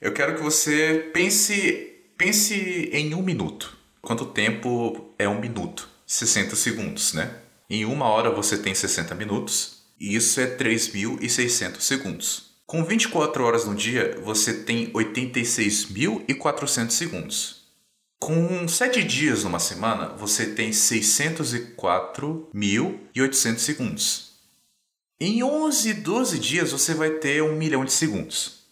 Eu 0.00 0.12
quero 0.12 0.36
que 0.36 0.42
você 0.42 1.10
pense, 1.12 1.94
pense 2.16 2.90
em 2.92 3.14
um 3.14 3.22
minuto. 3.22 3.76
Quanto 4.02 4.26
tempo 4.26 5.12
é 5.18 5.28
um 5.28 5.40
minuto? 5.40 5.88
60 6.06 6.54
segundos, 6.54 7.12
né? 7.14 7.30
Em 7.68 7.84
uma 7.84 8.06
hora 8.06 8.30
você 8.30 8.56
tem 8.58 8.74
60 8.74 9.14
minutos, 9.14 9.75
e 9.98 10.14
isso 10.14 10.38
é 10.40 10.56
3.600 10.56 11.80
segundos. 11.80 12.54
Com 12.66 12.84
24 12.84 13.44
horas 13.44 13.64
no 13.64 13.74
dia, 13.74 14.20
você 14.22 14.52
tem 14.52 14.92
86.400 14.92 16.90
segundos. 16.90 17.64
Com 18.18 18.66
7 18.66 19.04
dias 19.04 19.44
numa 19.44 19.60
semana, 19.60 20.08
você 20.08 20.46
tem 20.46 20.70
604.800 20.70 23.58
segundos. 23.58 24.32
Em 25.20 25.42
11, 25.42 25.94
12 25.94 26.38
dias, 26.38 26.72
você 26.72 26.92
vai 26.92 27.10
ter 27.10 27.42
um 27.42 27.56
milhão 27.56 27.84
de 27.84 27.92
segundos. 27.92 28.66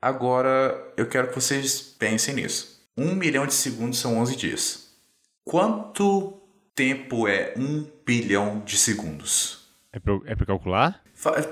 Agora, 0.00 0.92
eu 0.96 1.08
quero 1.08 1.26
que 1.28 1.34
vocês 1.34 1.80
pensem 1.80 2.34
nisso. 2.34 2.80
Um 2.96 3.14
milhão 3.14 3.46
de 3.46 3.54
segundos 3.54 3.98
são 3.98 4.18
11 4.18 4.36
dias. 4.36 4.88
Quanto 5.44 6.40
tempo 6.74 7.26
é 7.26 7.54
um 7.56 7.84
bilhão 8.04 8.62
de 8.64 8.76
segundos? 8.76 9.57
É 9.98 10.00
pra, 10.00 10.20
é 10.26 10.36
pra 10.36 10.46
calcular? 10.46 11.02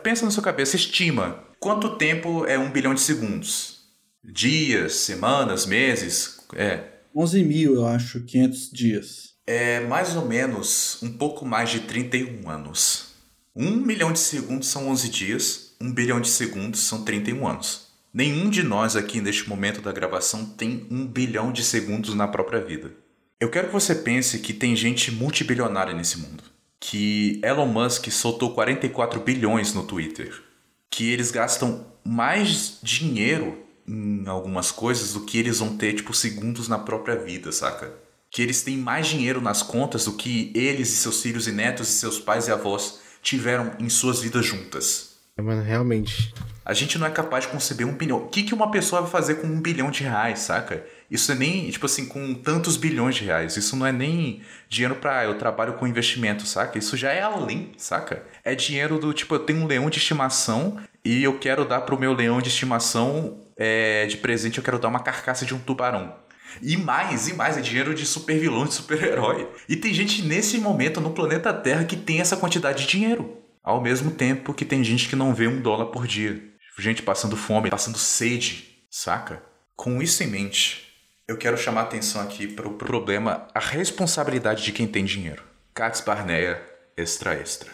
Pensa 0.05 0.25
na 0.25 0.31
sua 0.31 0.43
cabeça, 0.43 0.77
estima. 0.77 1.45
Quanto 1.59 1.97
tempo 1.97 2.47
é 2.47 2.57
um 2.57 2.71
bilhão 2.71 2.95
de 2.95 3.01
segundos? 3.01 3.81
Dias, 4.23 4.95
semanas, 4.95 5.67
meses? 5.67 6.39
É. 6.55 6.85
11 7.15 7.43
mil, 7.43 7.75
eu 7.75 7.87
acho, 7.87 8.21
500 8.21 8.71
dias. 8.71 9.35
É 9.45 9.81
mais 9.81 10.15
ou 10.15 10.25
menos 10.27 11.03
um 11.03 11.13
pouco 11.13 11.45
mais 11.45 11.71
de 11.71 11.81
31 11.81 12.49
anos. 12.49 13.15
Um 13.55 13.77
milhão 13.77 14.13
de 14.13 14.21
segundos 14.21 14.69
são 14.69 14.89
11 14.89 15.09
dias, 15.09 15.77
um 15.81 15.93
bilhão 15.93 16.21
de 16.21 16.29
segundos 16.29 16.81
são 16.81 17.03
31 17.05 17.49
anos. 17.49 17.89
Nenhum 18.15 18.49
de 18.49 18.63
nós 18.63 18.95
aqui 18.95 19.21
neste 19.21 19.49
momento 19.49 19.81
da 19.81 19.93
gravação 19.93 20.45
tem 20.45 20.87
um 20.89 21.05
bilhão 21.05 21.51
de 21.51 21.65
segundos 21.65 22.15
na 22.15 22.29
própria 22.29 22.65
vida. 22.65 22.93
Eu 23.41 23.51
quero 23.51 23.67
que 23.69 23.73
você 23.73 23.95
pense 23.95 24.39
que 24.39 24.53
tem 24.53 24.77
gente 24.77 25.11
multibilionária 25.11 25.93
nesse 25.93 26.19
mundo. 26.19 26.56
Que 26.79 27.41
Elon 27.43 27.67
Musk 27.67 28.11
soltou 28.11 28.53
44 28.53 29.21
bilhões 29.21 29.73
no 29.73 29.83
Twitter. 29.85 30.43
Que 30.91 31.11
eles 31.11 31.31
gastam 31.31 31.87
mais 32.05 32.79
dinheiro 32.83 33.59
em 33.89 34.25
algumas 34.27 34.73
coisas 34.73 35.13
do 35.13 35.21
que 35.21 35.39
eles 35.39 35.59
vão 35.59 35.77
ter, 35.77 35.95
tipo, 35.95 36.13
segundos 36.13 36.69
na 36.69 36.79
própria 36.79 37.17
vida, 37.17 37.53
saca? 37.53 37.93
Que 38.31 38.43
eles 38.43 38.63
têm 38.63 38.77
mais 38.77 39.07
dinheiro 39.07 39.41
nas 39.41 39.63
contas 39.63 40.05
do 40.05 40.13
que 40.13 40.53
eles 40.55 40.93
e 40.93 40.97
seus 40.97 41.23
filhos 41.23 41.47
e 41.47 41.53
netos 41.53 41.89
e 41.89 41.93
seus 41.93 42.19
pais 42.19 42.49
e 42.49 42.53
avós 42.53 43.01
tiveram 43.23 43.73
em 43.79 43.89
suas 43.89 44.21
vidas 44.21 44.45
juntas. 44.45 45.17
É, 45.37 45.43
Mano, 45.43 45.63
realmente. 45.63 46.35
A 46.65 46.73
gente 46.75 46.99
não 46.99 47.07
é 47.07 47.11
capaz 47.11 47.45
de 47.45 47.51
conceber 47.51 47.87
um 47.87 47.95
bilhão. 47.95 48.19
O 48.19 48.29
que, 48.29 48.43
que 48.43 48.55
uma 48.55 48.71
pessoa 48.71 49.03
vai 49.03 49.11
fazer 49.11 49.37
com 49.37 49.47
um 49.47 49.61
bilhão 49.61 49.91
de 49.91 50.03
reais, 50.03 50.41
saca? 50.41 50.85
Isso 51.11 51.31
é 51.31 51.35
nem, 51.35 51.71
tipo 51.71 51.87
assim, 51.87 52.07
com 52.07 52.35
tantos 52.35 52.77
bilhões 52.77 53.15
de 53.15 53.25
reais. 53.25 53.57
Isso 53.57 53.77
não 53.77 53.87
é 53.87 53.93
nem 53.93 54.43
dinheiro 54.69 54.97
pra 54.97 55.25
eu 55.25 55.39
trabalho 55.39 55.75
com 55.75 55.87
investimento, 55.87 56.47
saca? 56.47 56.79
Isso 56.79 56.97
já 56.97 57.13
é 57.13 57.23
além, 57.23 57.73
saca? 57.77 58.25
É 58.45 58.55
dinheiro 58.55 58.99
do 58.99 59.13
tipo, 59.13 59.35
eu 59.35 59.41
tenho 59.41 59.61
um 59.61 59.67
leão 59.67 59.89
de 59.89 59.99
estimação 59.99 60.79
e 61.05 61.23
eu 61.23 61.39
quero 61.39 61.65
dar 61.65 61.83
pro 61.83 61.99
meu 61.99 62.13
leão 62.13 62.41
de 62.41 62.49
estimação 62.49 63.41
é, 63.57 64.07
de 64.07 64.17
presente, 64.17 64.59
eu 64.59 64.65
quero 64.65 64.79
dar 64.79 64.89
uma 64.89 65.01
carcaça 65.01 65.47
de 65.47 65.55
um 65.55 65.59
tubarão. 65.59 66.15
E 66.63 66.77
mais, 66.77 67.29
e 67.29 67.35
mais, 67.35 67.57
é 67.57 67.61
dinheiro 67.61 67.95
de 67.95 68.07
super 68.07 68.39
vilão, 68.39 68.65
de 68.65 68.75
super-herói. 68.75 69.49
E 69.69 69.77
tem 69.77 69.93
gente 69.93 70.23
nesse 70.23 70.59
momento 70.59 71.01
no 71.01 71.11
planeta 71.11 71.53
Terra 71.53 71.85
que 71.85 71.97
tem 71.97 72.21
essa 72.21 72.37
quantidade 72.37 72.85
de 72.85 72.91
dinheiro. 72.91 73.43
Ao 73.63 73.81
mesmo 73.81 74.13
tempo 74.13 74.55
que 74.55 74.65
tem 74.65 74.83
gente 74.83 75.09
que 75.09 75.17
não 75.17 75.35
vê 75.35 75.47
um 75.49 75.61
dólar 75.61 75.87
por 75.87 76.07
dia. 76.07 76.43
Gente 76.79 77.03
passando 77.03 77.37
fome, 77.37 77.71
passando 77.71 77.99
sede, 77.99 78.65
saca? 78.91 79.43
Com 79.75 80.03
isso 80.03 80.23
em 80.23 80.27
mente, 80.27 80.86
eu 81.29 81.37
quero 81.37 81.57
chamar 81.59 81.81
a 81.81 81.85
atenção 81.85 82.23
aqui 82.23 82.47
para 82.47 82.69
o 82.69 82.75
problema, 82.75 83.49
a 83.53 83.59
responsabilidade 83.59 84.63
de 84.63 84.73
quem 84.73 84.87
tem 84.87 85.05
dinheiro. 85.05 85.43
Cax 85.75 86.01
Barneia, 86.01 86.63
extra 86.97 87.35
extra. 87.35 87.71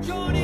Johnny! 0.00 0.41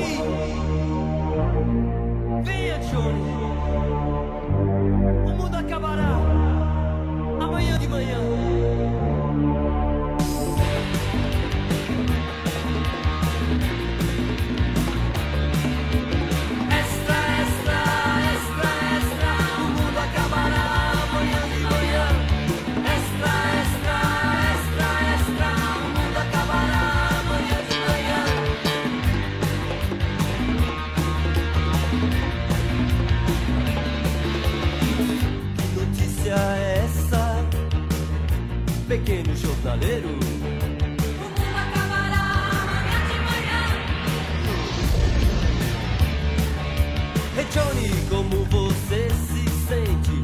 Johnny, 47.51 47.89
como 48.11 48.45
você 48.45 49.09
se 49.09 49.49
sente? 49.67 50.21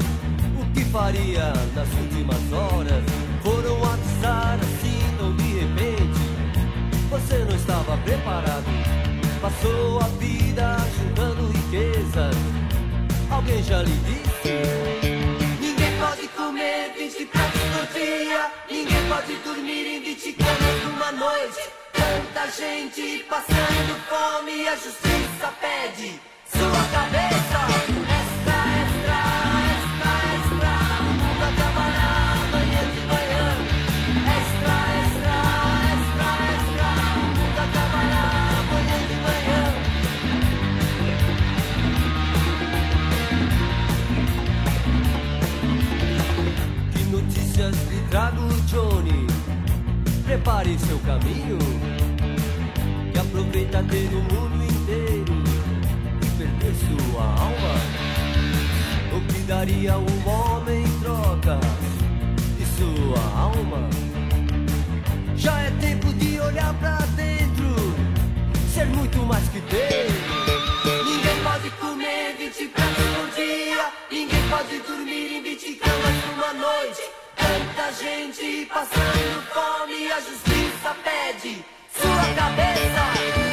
O 0.61 0.73
que 0.73 0.85
faria 0.85 1.53
nas 1.73 1.91
últimas 1.93 2.53
horas? 2.53 3.03
Foram 3.41 3.83
avisar 3.83 4.59
assim 4.61 4.99
tão 5.17 5.35
de 5.35 5.59
repente. 5.59 6.19
Você 7.09 7.37
não 7.39 7.55
estava 7.55 7.97
preparado. 7.97 8.65
Passou 9.41 9.99
a 9.99 10.07
vida 10.19 10.77
juntando 10.97 11.47
riquezas. 11.47 12.35
Alguém 13.31 13.63
já 13.63 13.81
lhe 13.81 13.91
disse? 13.91 14.24
Pode 19.15 19.35
dormir 19.37 19.87
em 19.87 20.01
20 20.01 20.33
camas 20.33 20.83
numa 20.83 21.11
noite. 21.13 21.61
Tanta 21.93 22.51
gente 22.51 23.23
passando 23.29 23.95
fome. 24.09 24.67
A 24.67 24.75
justiça 24.75 25.53
pede 25.61 26.19
sua 26.51 26.83
cabeça. 26.91 27.59
Extra, 28.19 28.59
extra, 28.83 29.19
extra, 29.71 30.11
extra. 30.35 30.71
Mundo 31.07 31.43
acabará 31.49 32.11
amanhã 32.43 32.83
de 32.93 33.01
manhã. 33.11 33.45
Extra, 34.35 34.75
extra, 34.99 35.37
extra, 35.95 36.29
extra. 36.55 36.89
Mundo 37.23 37.59
acabará 37.65 38.25
amanhã 38.59 38.97
de 39.09 39.15
manhã. 39.25 39.61
Que 46.91 47.01
notícias 47.15 47.75
lhe 47.89 47.99
trago, 48.09 48.43
Johnny? 48.67 49.04
Prepare 50.45 50.77
seu 50.77 50.99
caminho. 50.99 51.57
Que 53.11 53.17
aproveita 53.17 53.81
ter 53.89 54.09
o 54.13 54.21
mundo 54.31 54.63
inteiro 54.63 55.33
e 56.21 56.29
perder 56.37 56.75
sua 56.85 57.23
alma. 57.23 57.73
O 59.11 59.21
que 59.21 59.39
daria 59.47 59.97
um 59.97 60.29
homem 60.29 60.83
em 60.83 60.99
troca 60.99 61.59
de 62.59 62.65
sua 62.77 63.19
alma? 63.35 63.89
Já 65.35 65.61
é 65.61 65.71
tempo 65.81 66.13
de 66.13 66.39
olhar 66.39 66.75
pra 66.75 66.97
dentro, 67.15 67.95
ser 68.71 68.85
muito 68.85 69.17
mais 69.25 69.49
que 69.49 69.61
ter. 69.61 70.05
Ninguém 70.85 71.43
pode 71.43 71.71
comer 71.71 72.35
20 72.37 72.67
pratos 72.67 73.05
por 73.17 73.35
dia. 73.35 73.91
Ninguém 74.11 74.47
pode 74.51 74.77
dormir 74.77 75.37
em 75.37 75.41
20 75.41 75.73
camas 75.73 76.13
numa 76.27 76.53
noite. 76.53 77.14
Tanta 77.75 77.91
gente 77.91 78.65
passando 78.67 79.41
fome. 79.53 80.09
A 80.09 80.19
justiça 80.21 80.95
pede 81.03 81.65
sua 81.91 82.33
cabeça. 82.35 83.44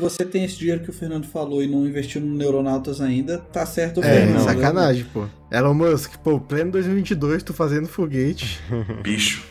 Você 0.00 0.24
tem 0.24 0.44
esse 0.44 0.56
dinheiro 0.56 0.82
que 0.82 0.90
o 0.90 0.92
Fernando 0.92 1.26
falou 1.26 1.62
e 1.62 1.66
não 1.66 1.86
investiu 1.86 2.20
no 2.20 2.34
Neuronautas 2.36 3.00
ainda, 3.00 3.38
tá 3.38 3.64
certo 3.66 4.00
o 4.00 4.04
É, 4.04 4.26
Fernando. 4.26 4.44
sacanagem, 4.44 5.04
pô. 5.12 5.26
Elon 5.50 5.74
Musk, 5.74 6.16
pô, 6.18 6.40
pleno 6.40 6.70
2022, 6.72 7.42
tu 7.42 7.52
fazendo 7.52 7.86
foguete. 7.88 8.60
Bicho, 9.02 9.44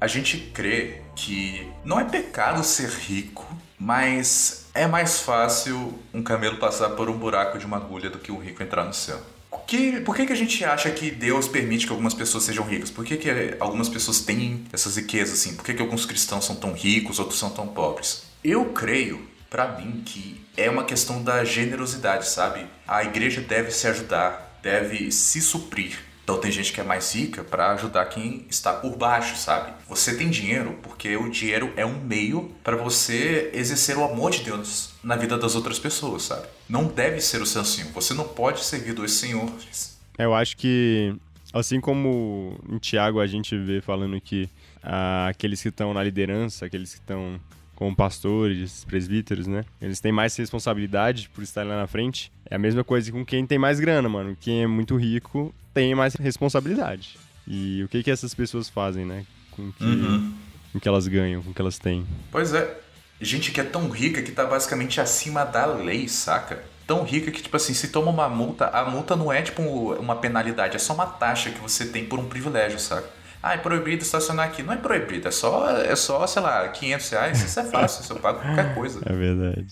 a 0.00 0.06
gente 0.06 0.36
crê 0.52 1.00
que 1.16 1.66
não 1.84 1.98
é 1.98 2.04
pecado 2.04 2.62
ser 2.64 2.88
rico, 2.88 3.46
mas 3.78 4.66
é 4.74 4.86
mais 4.86 5.20
fácil 5.20 5.94
um 6.12 6.22
camelo 6.22 6.56
passar 6.58 6.90
por 6.90 7.08
um 7.10 7.16
buraco 7.18 7.58
de 7.58 7.66
uma 7.66 7.76
agulha 7.76 8.10
do 8.10 8.18
que 8.18 8.30
um 8.32 8.38
rico 8.38 8.62
entrar 8.62 8.84
no 8.84 8.94
céu. 8.94 9.18
Por 9.50 9.62
que, 9.66 10.00
por 10.00 10.16
que, 10.16 10.26
que 10.26 10.32
a 10.32 10.36
gente 10.36 10.64
acha 10.64 10.90
que 10.90 11.10
Deus 11.10 11.46
permite 11.46 11.86
que 11.86 11.92
algumas 11.92 12.14
pessoas 12.14 12.44
sejam 12.44 12.64
ricas? 12.64 12.90
Por 12.90 13.04
que, 13.04 13.16
que 13.16 13.28
algumas 13.60 13.88
pessoas 13.88 14.20
têm 14.20 14.64
essas 14.72 14.96
riquezas 14.96 15.34
assim? 15.38 15.54
Por 15.54 15.64
que, 15.64 15.74
que 15.74 15.82
alguns 15.82 16.04
cristãos 16.06 16.44
são 16.44 16.56
tão 16.56 16.72
ricos, 16.72 17.18
outros 17.18 17.38
são 17.38 17.50
tão 17.50 17.66
pobres? 17.68 18.22
Eu 18.42 18.66
creio, 18.66 19.20
pra 19.52 19.78
mim, 19.78 20.02
que 20.02 20.40
é 20.56 20.70
uma 20.70 20.82
questão 20.82 21.22
da 21.22 21.44
generosidade, 21.44 22.26
sabe? 22.26 22.64
A 22.88 23.04
igreja 23.04 23.42
deve 23.42 23.70
se 23.70 23.86
ajudar, 23.86 24.58
deve 24.62 25.12
se 25.12 25.42
suprir. 25.42 25.98
Então 26.24 26.38
tem 26.38 26.50
gente 26.50 26.72
que 26.72 26.80
é 26.80 26.84
mais 26.84 27.14
rica 27.14 27.44
para 27.44 27.72
ajudar 27.72 28.06
quem 28.06 28.46
está 28.48 28.72
por 28.72 28.96
baixo, 28.96 29.36
sabe? 29.36 29.72
Você 29.88 30.16
tem 30.16 30.30
dinheiro 30.30 30.78
porque 30.82 31.14
o 31.18 31.28
dinheiro 31.28 31.70
é 31.76 31.84
um 31.84 32.00
meio 32.00 32.50
para 32.64 32.76
você 32.76 33.50
exercer 33.52 33.98
o 33.98 34.04
amor 34.04 34.30
de 34.30 34.42
Deus 34.42 34.94
na 35.04 35.16
vida 35.16 35.36
das 35.36 35.54
outras 35.54 35.78
pessoas, 35.78 36.22
sabe? 36.22 36.46
Não 36.66 36.86
deve 36.86 37.20
ser 37.20 37.42
o 37.42 37.46
seu 37.46 37.62
senhor. 37.62 37.92
Você 37.92 38.14
não 38.14 38.26
pode 38.26 38.64
servir 38.64 38.94
dois 38.94 39.12
senhores. 39.12 40.00
É, 40.16 40.24
Eu 40.24 40.34
acho 40.34 40.56
que, 40.56 41.14
assim 41.52 41.78
como 41.78 42.58
em 42.70 42.78
Tiago 42.78 43.20
a 43.20 43.26
gente 43.26 43.54
vê 43.58 43.82
falando 43.82 44.18
que 44.18 44.48
ah, 44.82 45.26
aqueles 45.28 45.60
que 45.60 45.68
estão 45.68 45.92
na 45.92 46.02
liderança, 46.02 46.64
aqueles 46.64 46.94
que 46.94 47.00
estão 47.00 47.38
como 47.82 47.96
pastores, 47.96 48.84
presbíteros, 48.84 49.46
né? 49.46 49.64
Eles 49.80 49.98
têm 49.98 50.12
mais 50.12 50.36
responsabilidade 50.36 51.28
por 51.34 51.42
estarem 51.42 51.68
lá 51.70 51.76
na 51.76 51.86
frente. 51.86 52.30
É 52.48 52.54
a 52.54 52.58
mesma 52.58 52.84
coisa 52.84 53.10
com 53.10 53.24
quem 53.24 53.44
tem 53.44 53.58
mais 53.58 53.80
grana, 53.80 54.08
mano. 54.08 54.36
Quem 54.40 54.62
é 54.62 54.66
muito 54.66 54.96
rico 54.96 55.52
tem 55.74 55.94
mais 55.94 56.14
responsabilidade. 56.14 57.18
E 57.46 57.82
o 57.82 57.88
que 57.88 58.02
que 58.02 58.10
essas 58.10 58.34
pessoas 58.34 58.68
fazem, 58.68 59.04
né? 59.04 59.24
Com 59.50 59.72
que, 59.72 59.84
Uhum. 59.84 60.32
com 60.72 60.78
que 60.80 60.86
elas 60.88 61.08
ganham, 61.08 61.42
com 61.42 61.50
o 61.50 61.54
que 61.54 61.60
elas 61.60 61.78
têm. 61.78 62.06
Pois 62.30 62.54
é. 62.54 62.78
Gente 63.20 63.50
que 63.52 63.60
é 63.60 63.64
tão 63.64 63.88
rica 63.90 64.22
que 64.22 64.32
tá 64.32 64.44
basicamente 64.46 65.00
acima 65.00 65.44
da 65.44 65.66
lei, 65.66 66.08
saca? 66.08 66.62
Tão 66.86 67.04
rica 67.04 67.30
que, 67.30 67.42
tipo 67.42 67.56
assim, 67.56 67.72
se 67.74 67.88
toma 67.88 68.10
uma 68.10 68.28
multa, 68.28 68.66
a 68.68 68.88
multa 68.88 69.14
não 69.16 69.32
é 69.32 69.42
tipo 69.42 69.62
uma 69.62 70.16
penalidade, 70.16 70.76
é 70.76 70.78
só 70.78 70.92
uma 70.94 71.06
taxa 71.06 71.50
que 71.50 71.60
você 71.60 71.86
tem 71.86 72.04
por 72.04 72.18
um 72.18 72.28
privilégio, 72.28 72.78
saca? 72.78 73.08
Ah, 73.42 73.54
é 73.54 73.58
proibido 73.58 74.02
estacionar 74.02 74.46
aqui. 74.46 74.62
Não 74.62 74.72
é 74.72 74.76
proibido, 74.76 75.26
é 75.26 75.30
só, 75.30 75.68
é 75.80 75.96
só 75.96 76.26
sei 76.26 76.42
lá, 76.42 76.68
500 76.68 77.08
reais. 77.10 77.42
Isso 77.44 77.58
é 77.58 77.64
fácil, 77.64 78.02
isso 78.02 78.12
eu 78.12 78.16
pago 78.18 78.40
qualquer 78.40 78.72
coisa. 78.76 79.00
É 79.04 79.12
verdade. 79.12 79.66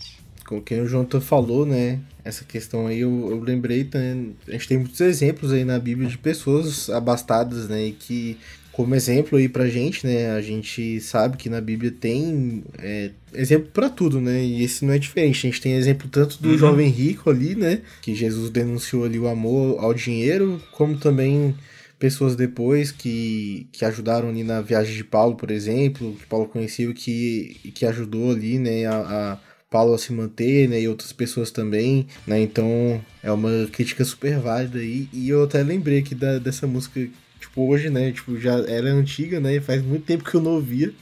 Com 0.47 0.61
quem 0.61 0.81
o 0.81 0.87
Jonathan 0.89 1.21
falou, 1.21 1.65
né? 1.65 2.01
Essa 2.25 2.45
questão 2.45 2.89
aí, 2.89 3.01
eu, 3.01 3.29
eu 3.31 3.41
lembrei 3.41 3.85
também. 3.85 4.35
A 4.49 4.53
gente 4.53 4.67
tem 4.67 4.79
muitos 4.79 5.01
exemplos 5.01 5.53
aí 5.53 5.65
na 5.65 5.79
Bíblia 5.79 6.09
de 6.09 6.19
pessoas 6.19 6.91
abastadas, 6.91 7.69
né? 7.69 7.85
E 7.87 7.93
que, 7.93 8.37
como 8.73 8.93
exemplo 8.97 9.39
aí 9.39 9.49
pra 9.49 9.69
gente, 9.69 10.05
né? 10.05 10.33
A 10.33 10.41
gente 10.41 11.01
sabe 11.01 11.37
que 11.37 11.49
na 11.49 11.61
Bíblia 11.61 11.93
tem 11.93 12.65
é, 12.79 13.11
exemplo 13.33 13.69
pra 13.73 13.89
tudo, 13.89 14.21
né? 14.21 14.43
E 14.43 14.65
esse 14.65 14.85
não 14.85 14.93
é 14.93 14.99
diferente. 14.99 15.47
A 15.47 15.51
gente 15.51 15.61
tem 15.61 15.75
exemplo 15.77 16.09
tanto 16.11 16.43
do 16.43 16.49
Uhum. 16.51 16.59
jovem 16.59 16.89
rico 16.91 17.31
ali, 17.31 17.55
né? 17.55 17.83
Que 18.03 18.13
Jesus 18.17 18.51
denunciou 18.51 19.05
ali 19.05 19.21
o 19.21 19.29
amor 19.29 19.79
ao 19.79 19.95
dinheiro, 19.95 20.61
como 20.73 20.99
também 20.99 21.55
pessoas 22.01 22.35
depois 22.35 22.91
que, 22.91 23.69
que 23.71 23.85
ajudaram 23.85 24.31
ali 24.31 24.43
na 24.43 24.63
viagem 24.63 24.97
de 24.97 25.05
Paulo, 25.05 25.37
por 25.37 25.51
exemplo, 25.51 26.17
que 26.19 26.27
Paulo 26.27 26.49
conhecia 26.49 26.93
que, 26.95 27.61
que 27.75 27.85
ajudou 27.85 28.33
ali, 28.33 28.59
né, 28.59 28.87
a, 28.87 28.97
a 28.97 29.39
Paulo 29.69 29.93
a 29.93 29.99
se 29.99 30.11
manter, 30.11 30.67
né, 30.67 30.81
e 30.81 30.89
outras 30.89 31.13
pessoas 31.13 31.51
também, 31.51 32.07
né, 32.27 32.41
então 32.41 33.05
é 33.23 33.31
uma 33.31 33.69
crítica 33.71 34.03
super 34.03 34.39
válida 34.39 34.79
aí, 34.79 35.11
e 35.13 35.29
eu 35.29 35.45
até 35.45 35.63
lembrei 35.63 35.99
aqui 35.99 36.15
da, 36.15 36.39
dessa 36.39 36.67
música, 36.67 37.07
tipo, 37.39 37.69
hoje, 37.69 37.91
né, 37.91 38.11
tipo, 38.11 38.41
já 38.41 38.55
era 38.61 38.91
antiga, 38.91 39.39
né, 39.39 39.61
faz 39.61 39.83
muito 39.83 40.07
tempo 40.07 40.25
que 40.25 40.35
eu 40.35 40.41
não 40.41 40.53
ouvia, 40.53 40.95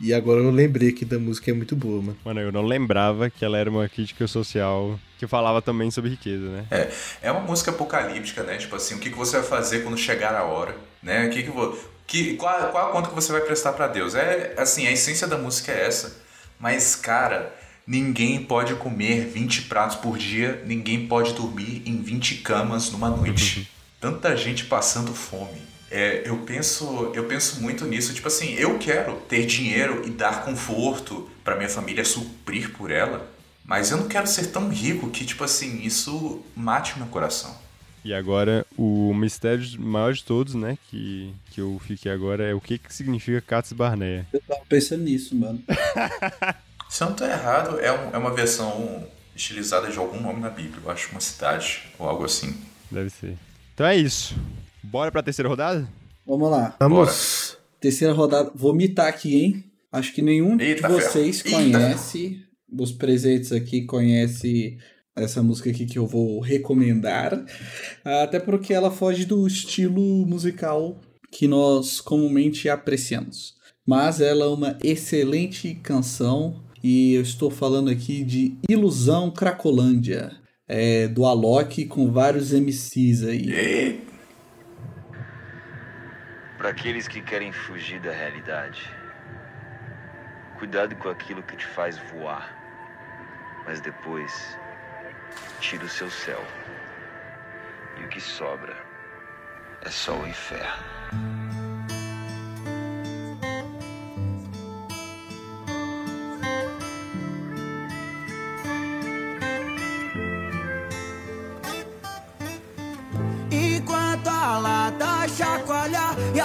e 0.00 0.12
agora 0.14 0.40
eu 0.40 0.50
lembrei 0.50 0.92
que 0.92 1.04
da 1.04 1.18
música 1.18 1.50
é 1.50 1.54
muito 1.54 1.76
boa, 1.76 2.00
mano. 2.02 2.16
Mano, 2.24 2.40
eu 2.40 2.50
não 2.52 2.62
lembrava 2.62 3.28
que 3.28 3.44
ela 3.44 3.58
era 3.58 3.68
uma 3.70 3.88
crítica 3.88 4.26
social 4.26 4.98
que 5.18 5.26
falava 5.26 5.60
também 5.60 5.90
sobre 5.90 6.10
riqueza, 6.10 6.48
né? 6.48 6.64
É, 6.70 6.90
é 7.22 7.30
uma 7.32 7.40
música 7.42 7.70
apocalíptica, 7.70 8.42
né? 8.42 8.56
Tipo 8.56 8.76
assim, 8.76 8.94
o 8.94 8.98
que, 8.98 9.10
que 9.10 9.16
você 9.16 9.38
vai 9.38 9.46
fazer 9.46 9.80
quando 9.82 9.98
chegar 9.98 10.34
a 10.34 10.44
hora, 10.44 10.74
né? 11.02 11.26
O 11.26 11.30
que 11.30 11.42
que, 11.42 11.50
vo- 11.50 11.76
que 12.06 12.34
qual, 12.36 12.70
qual 12.70 12.88
a 12.88 12.92
conta 12.92 13.08
que 13.10 13.14
você 13.14 13.30
vai 13.30 13.42
prestar 13.42 13.72
pra 13.74 13.86
Deus? 13.86 14.14
É 14.14 14.54
assim, 14.56 14.86
a 14.86 14.92
essência 14.92 15.26
da 15.26 15.36
música 15.36 15.70
é 15.72 15.86
essa. 15.86 16.16
Mas, 16.58 16.94
cara, 16.96 17.54
ninguém 17.86 18.42
pode 18.44 18.74
comer 18.76 19.26
20 19.26 19.62
pratos 19.62 19.96
por 19.96 20.16
dia, 20.16 20.62
ninguém 20.66 21.06
pode 21.06 21.32
dormir 21.34 21.82
em 21.86 22.00
20 22.02 22.36
camas 22.36 22.90
numa 22.90 23.08
noite. 23.10 23.70
Tanta 24.00 24.34
gente 24.36 24.64
passando 24.64 25.14
fome. 25.14 25.60
É, 25.90 26.22
eu 26.24 26.36
penso, 26.38 27.10
eu 27.14 27.24
penso 27.24 27.60
muito 27.60 27.84
nisso, 27.84 28.14
tipo 28.14 28.28
assim, 28.28 28.54
eu 28.54 28.78
quero 28.78 29.16
ter 29.28 29.44
dinheiro 29.44 30.02
e 30.06 30.10
dar 30.10 30.44
conforto 30.44 31.28
pra 31.42 31.56
minha 31.56 31.68
família 31.68 32.04
suprir 32.04 32.70
por 32.72 32.90
ela, 32.92 33.28
mas 33.64 33.90
eu 33.90 33.96
não 33.98 34.06
quero 34.08 34.26
ser 34.26 34.46
tão 34.48 34.68
rico 34.68 35.10
que, 35.10 35.24
tipo 35.24 35.42
assim, 35.42 35.82
isso 35.82 36.42
mate 36.54 36.94
o 36.94 36.98
meu 36.98 37.08
coração. 37.08 37.56
E 38.04 38.14
agora, 38.14 38.64
o 38.78 39.12
mistério 39.12 39.62
maior 39.80 40.14
de 40.14 40.22
todos, 40.24 40.54
né, 40.54 40.78
que, 40.88 41.34
que 41.50 41.60
eu 41.60 41.80
fiquei 41.86 42.10
agora 42.10 42.44
é 42.44 42.54
o 42.54 42.60
que, 42.60 42.78
que 42.78 42.94
significa 42.94 43.40
Cates 43.42 43.72
Barnea. 43.72 44.26
Eu 44.32 44.40
tava 44.46 44.60
pensando 44.68 45.02
nisso, 45.02 45.34
mano. 45.36 45.62
Se 46.88 47.02
eu 47.04 47.08
não 47.10 47.16
tô 47.16 47.24
errado, 47.24 47.78
é, 47.80 47.92
um- 47.92 48.10
é 48.14 48.18
uma 48.18 48.32
versão 48.34 49.06
estilizada 49.36 49.88
de 49.90 49.98
algum 49.98 50.20
nome 50.20 50.40
na 50.40 50.48
Bíblia, 50.50 50.80
eu 50.84 50.90
acho 50.90 51.10
uma 51.12 51.20
cidade 51.20 51.82
ou 51.98 52.08
algo 52.08 52.24
assim. 52.24 52.54
Deve 52.90 53.10
ser. 53.10 53.36
Então 53.74 53.86
é 53.86 53.96
isso. 53.96 54.34
Bora 54.90 55.12
pra 55.12 55.22
terceira 55.22 55.48
rodada? 55.48 55.88
Vamos 56.26 56.50
lá. 56.50 56.74
Vamos! 56.80 57.56
Terceira 57.80 58.12
rodada. 58.12 58.50
Vou 58.56 58.74
mitar 58.74 59.06
aqui, 59.08 59.36
hein? 59.36 59.64
Acho 59.92 60.12
que 60.12 60.20
nenhum 60.20 60.58
Eita, 60.60 60.88
de 60.88 60.94
vocês. 60.94 61.44
Eita. 61.44 61.56
conhece, 61.56 62.42
dos 62.68 62.90
presentes 62.90 63.52
aqui, 63.52 63.86
conhece 63.86 64.78
essa 65.14 65.44
música 65.44 65.70
aqui 65.70 65.86
que 65.86 65.96
eu 65.96 66.08
vou 66.08 66.40
recomendar. 66.40 67.40
Até 68.04 68.40
porque 68.40 68.74
ela 68.74 68.90
foge 68.90 69.24
do 69.24 69.46
estilo 69.46 70.26
musical 70.26 71.00
que 71.30 71.46
nós 71.46 72.00
comumente 72.00 72.68
apreciamos. 72.68 73.54
Mas 73.86 74.20
ela 74.20 74.44
é 74.44 74.48
uma 74.48 74.76
excelente 74.82 75.72
canção 75.76 76.64
e 76.82 77.14
eu 77.14 77.22
estou 77.22 77.48
falando 77.48 77.90
aqui 77.90 78.24
de 78.24 78.56
Ilusão 78.68 79.30
Cracolândia. 79.30 80.32
É, 80.66 81.08
do 81.08 81.26
Alok 81.26 81.84
com 81.86 82.12
vários 82.12 82.52
MCs 82.52 83.24
aí. 83.24 84.00
Para 86.60 86.68
aqueles 86.68 87.08
que 87.08 87.22
querem 87.22 87.50
fugir 87.52 87.98
da 88.00 88.12
realidade, 88.12 88.94
cuidado 90.58 90.94
com 90.96 91.08
aquilo 91.08 91.42
que 91.42 91.56
te 91.56 91.64
faz 91.64 91.96
voar, 92.12 92.54
mas 93.64 93.80
depois 93.80 94.58
tira 95.58 95.86
o 95.86 95.88
seu 95.88 96.10
céu. 96.10 96.44
E 97.96 98.04
o 98.04 98.08
que 98.08 98.20
sobra 98.20 98.76
é 99.80 99.88
só 99.88 100.14
o 100.14 100.26
inferno. 100.26 100.84
Enquanto 113.50 114.28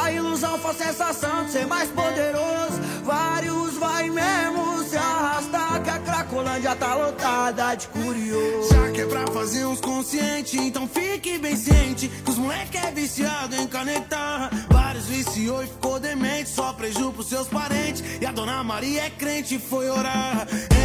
a 0.06 0.12
ilusão 0.12 0.60
for 0.60 0.76
sensação 0.76 1.46
de 1.46 1.52
ser 1.52 1.66
mais 1.66 1.90
poderoso, 1.90 2.80
vários 3.04 3.74
vai 3.74 4.08
mesmo 4.08 4.84
se 4.84 4.96
arrastar 4.96 5.82
que 5.82 5.90
a 5.90 5.98
Cracolândia 5.98 6.76
tá 6.76 6.94
lotada 6.94 7.74
de 7.74 7.88
curioso. 7.88 8.70
Já 8.70 8.92
que 8.92 9.02
é 9.02 9.06
pra 9.08 9.26
fazer 9.28 9.66
uns 9.66 9.82
conscientes, 9.82 10.54
então 10.54 10.88
fique 10.88 11.40
bem 11.40 11.56
ciente 11.56 12.08
que 12.08 12.30
os 12.30 12.38
moleque 12.38 12.78
é 12.78 12.92
viciado 12.92 13.56
em 13.56 13.66
canetar. 13.66 14.52
Vários 14.70 15.06
viciou 15.06 15.64
e 15.64 15.68
ficou 15.68 16.00
demente, 16.00 16.50
só 16.50 16.72
preju 16.74 17.12
pros 17.12 17.28
seus 17.28 17.48
parentes. 17.48 18.04
E 18.22 18.26
a 18.28 18.32
dona 18.32 18.64
Maria 18.64 19.06
é 19.06 19.10
crente 19.10 19.56
e 19.56 19.60
foi 19.60 19.90
orar. 19.90 20.48
Era 20.70 20.85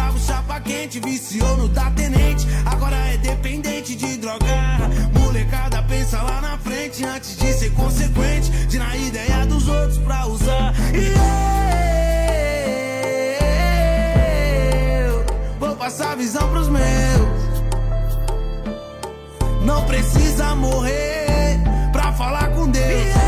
o 0.00 0.12
mais 0.12 0.14
bravo, 0.14 0.18
chapa 0.18 0.60
quente, 0.60 1.00
viciou 1.00 1.56
no 1.56 1.68
da 1.68 1.90
tenente. 1.90 2.46
Agora 2.64 2.96
é 2.96 3.16
dependente 3.18 3.94
de 3.94 4.16
drogar. 4.16 4.80
Molecada 5.18 5.82
pensa 5.82 6.22
lá 6.22 6.40
na 6.40 6.58
frente 6.58 7.04
antes 7.04 7.36
de 7.36 7.52
ser 7.52 7.70
consequente. 7.72 8.50
De 8.68 8.78
na 8.78 8.96
ideia 8.96 9.46
dos 9.46 9.68
outros 9.68 9.98
pra 9.98 10.26
usar. 10.26 10.74
E 10.94 11.12
eu 15.06 15.24
vou 15.58 15.76
passar 15.76 16.16
visão 16.16 16.48
pros 16.50 16.68
meus. 16.68 16.80
Não 19.64 19.84
precisa 19.84 20.54
morrer 20.54 21.60
pra 21.92 22.12
falar 22.12 22.48
com 22.52 22.68
Deus. 22.68 23.19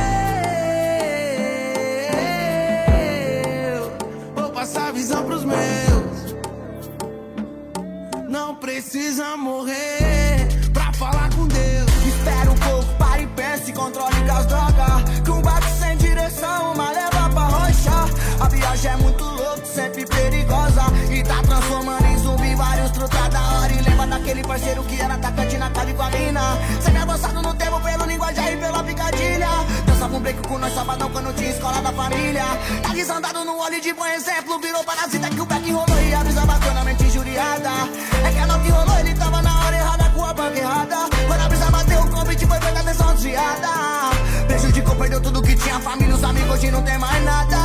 Precisa 8.63 9.37
morrer 9.37 10.47
pra 10.73 10.93
falar 10.93 11.29
com 11.35 11.49
Deus. 11.49 11.91
Espera 12.07 12.49
um 12.49 12.55
pouco, 12.55 12.95
pare 12.95 13.25
e 13.25 13.27
pense, 13.27 13.73
controle 13.73 14.15
com 14.25 14.33
as 14.33 14.47
drogas. 14.47 15.21
Que 15.25 15.31
um 15.33 15.43
bate 15.43 15.67
sem 15.81 15.97
direção, 15.97 16.73
uma 16.73 16.93
leva 16.93 17.29
pra 17.29 17.43
hoje 18.73 18.87
é 18.87 18.97
muito 18.97 19.25
louco, 19.25 19.67
sempre 19.67 20.07
perigosa. 20.07 20.83
E 21.11 21.25
tá 21.25 21.43
transformando 21.43 22.07
em 22.07 22.19
zumbi 22.19 22.55
vários 22.55 22.93
truta 22.93 23.29
da 23.29 23.41
hora. 23.41 23.73
E 23.73 23.83
lembra 23.83 24.07
daquele 24.07 24.43
parceiro 24.45 24.85
que 24.85 25.01
era 25.01 25.15
atacante 25.15 25.59
na 25.59 25.69
cara 25.71 25.93
com 25.93 26.03
a 26.03 26.11
mina. 26.11 26.41
Sempre 26.81 27.03
avançado 27.03 27.43
no 27.43 27.55
tempo 27.55 27.81
pelo 27.81 28.05
linguajar 28.05 28.53
e 28.53 28.57
pela 28.57 28.85
picadilha. 28.85 29.49
Dançava 29.87 30.17
um 30.17 30.21
break 30.21 30.41
com 30.47 30.59
nós 30.59 30.73
sabadão 30.73 31.11
quando 31.11 31.35
tinha 31.35 31.51
escola 31.51 31.83
da 31.83 31.93
família. 31.93 32.45
Tá 32.81 32.95
desandado 32.95 33.45
no 33.45 33.59
óleo 33.59 33.81
de 33.81 33.93
bom 33.93 34.07
exemplo, 34.07 34.61
virou 34.61 34.85
parasita 34.85 35.29
que 35.29 35.41
o 35.41 35.47
back 35.47 35.69
rolou 35.73 36.01
e 36.01 36.15
a 36.15 36.23
na 36.75 36.85
mente 36.85 37.05
injuriada. 37.05 37.71
Errada. 40.63 40.97
Quando 41.27 41.41
a 41.41 41.49
brisa 41.49 41.71
bateu, 41.71 42.01
o 42.01 42.11
convite 42.11 42.47
foi 42.47 42.61
feita 42.61 42.81
atenção 42.81 43.15
desviada. 43.15 43.69
Prejudicou, 44.47 44.97
perdeu 44.97 45.21
tudo 45.21 45.43
que 45.43 45.55
tinha, 45.57 45.81
família, 45.81 46.15
os 46.15 46.25
amigos, 46.25 46.51
hoje 46.51 46.71
não 46.71 46.83
tem 46.83 46.99
mais 46.99 47.25
nada. 47.25 47.57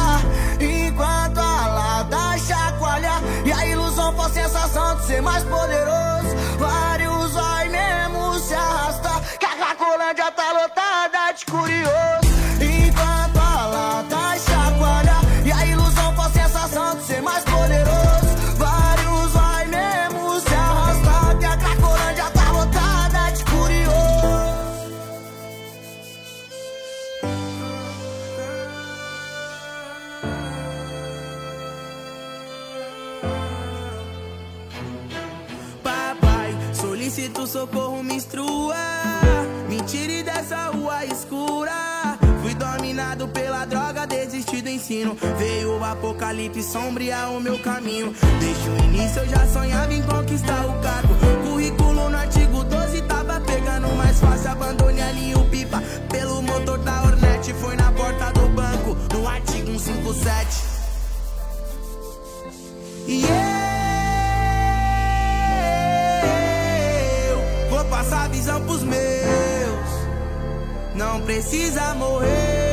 Enquanto 0.60 1.38
a 1.38 1.68
lata 1.68 2.38
chacoalha 2.40 3.14
e 3.46 3.52
a 3.52 3.66
ilusão 3.68 4.16
for 4.16 4.30
sensação 4.32 4.96
de 4.98 5.06
ser 5.06 5.22
mais 5.22 5.44
poderoso. 5.44 6.36
Vários 6.58 7.34
vai 7.34 7.70
mesmo 7.70 8.40
se 8.40 8.54
arrastar, 8.54 9.22
que 9.40 9.46
a 9.46 9.56
Cracolândia 9.56 10.32
tá 10.32 10.52
lotada 10.54 11.32
de 11.34 11.46
curioso. 11.46 12.07
Ensino. 44.78 45.18
Veio 45.38 45.78
o 45.78 45.84
apocalipse 45.84 46.64
sombrear 46.64 47.32
o 47.32 47.42
meu 47.42 47.58
caminho. 47.60 48.14
Desde 48.40 48.70
o 48.70 48.78
início 48.86 49.22
eu 49.22 49.28
já 49.28 49.48
sonhava 49.48 49.94
em 49.94 50.02
conquistar 50.04 50.66
o 50.66 50.82
cargo. 50.82 51.16
Currículo 51.44 52.10
no 52.10 52.18
artigo 52.18 52.64
12 52.64 53.02
tava 53.04 53.42
pegando 53.42 53.90
mais 53.96 54.20
fácil. 54.20 54.52
Abandone 54.52 55.02
ali 55.02 55.36
o 55.36 55.44
pipa 55.46 55.82
pelo 56.10 56.42
motor 56.42 56.78
da 56.80 57.04
Hornet. 57.04 57.54
Foi 57.54 57.76
na 57.76 57.92
porta 57.92 58.32
do 58.32 58.48
banco, 58.50 58.96
no 59.14 59.28
artigo 59.28 59.80
157. 59.80 60.78
E 63.08 63.24
eu 67.32 67.70
vou 67.70 67.86
passar 67.86 68.26
a 68.26 68.28
visão 68.28 68.62
pros 68.64 68.84
meus. 68.84 68.98
Não 70.96 71.22
precisa 71.22 71.94
morrer 71.96 72.67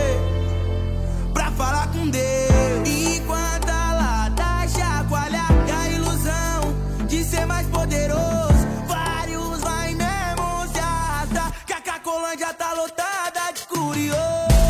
falar 1.54 1.88
com 1.88 2.08
Deus. 2.08 2.88
Enquanto 2.88 3.68
a 3.68 3.92
lata 3.92 4.68
chacoalha 4.68 5.42
e 5.66 5.70
a 5.70 5.90
ilusão 5.90 7.06
de 7.06 7.24
ser 7.24 7.46
mais 7.46 7.66
poderoso, 7.68 8.66
vários 8.86 9.60
vai 9.60 9.94
mesmo 9.94 10.72
se 10.72 10.78
arrastar. 10.78 11.52
Que 11.66 11.72
a 11.72 11.80
Cacolândia 11.80 12.52
tá 12.54 12.72
lotada 12.72 13.52
de 13.54 13.66
curioso. 13.66 14.20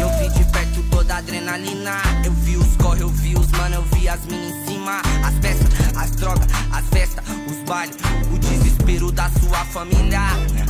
Eu 0.01 0.09
vi 0.19 0.29
de 0.39 0.45
perto 0.53 0.83
toda 0.91 1.15
a 1.15 1.19
adrenalina. 1.19 2.04
Eu 3.75 3.83
vi 3.93 4.09
as 4.09 4.25
minas 4.27 4.55
em 4.55 4.67
cima. 4.67 5.03
As 5.27 5.35
peças, 5.41 5.67
as 5.97 6.11
drogas, 6.13 6.47
as 6.71 6.87
festas, 6.89 7.25
os 7.49 7.57
bailes. 7.69 7.97
O 8.33 8.39
desespero 8.39 9.11
da 9.11 9.29
sua 9.31 9.65
família. 9.67 10.21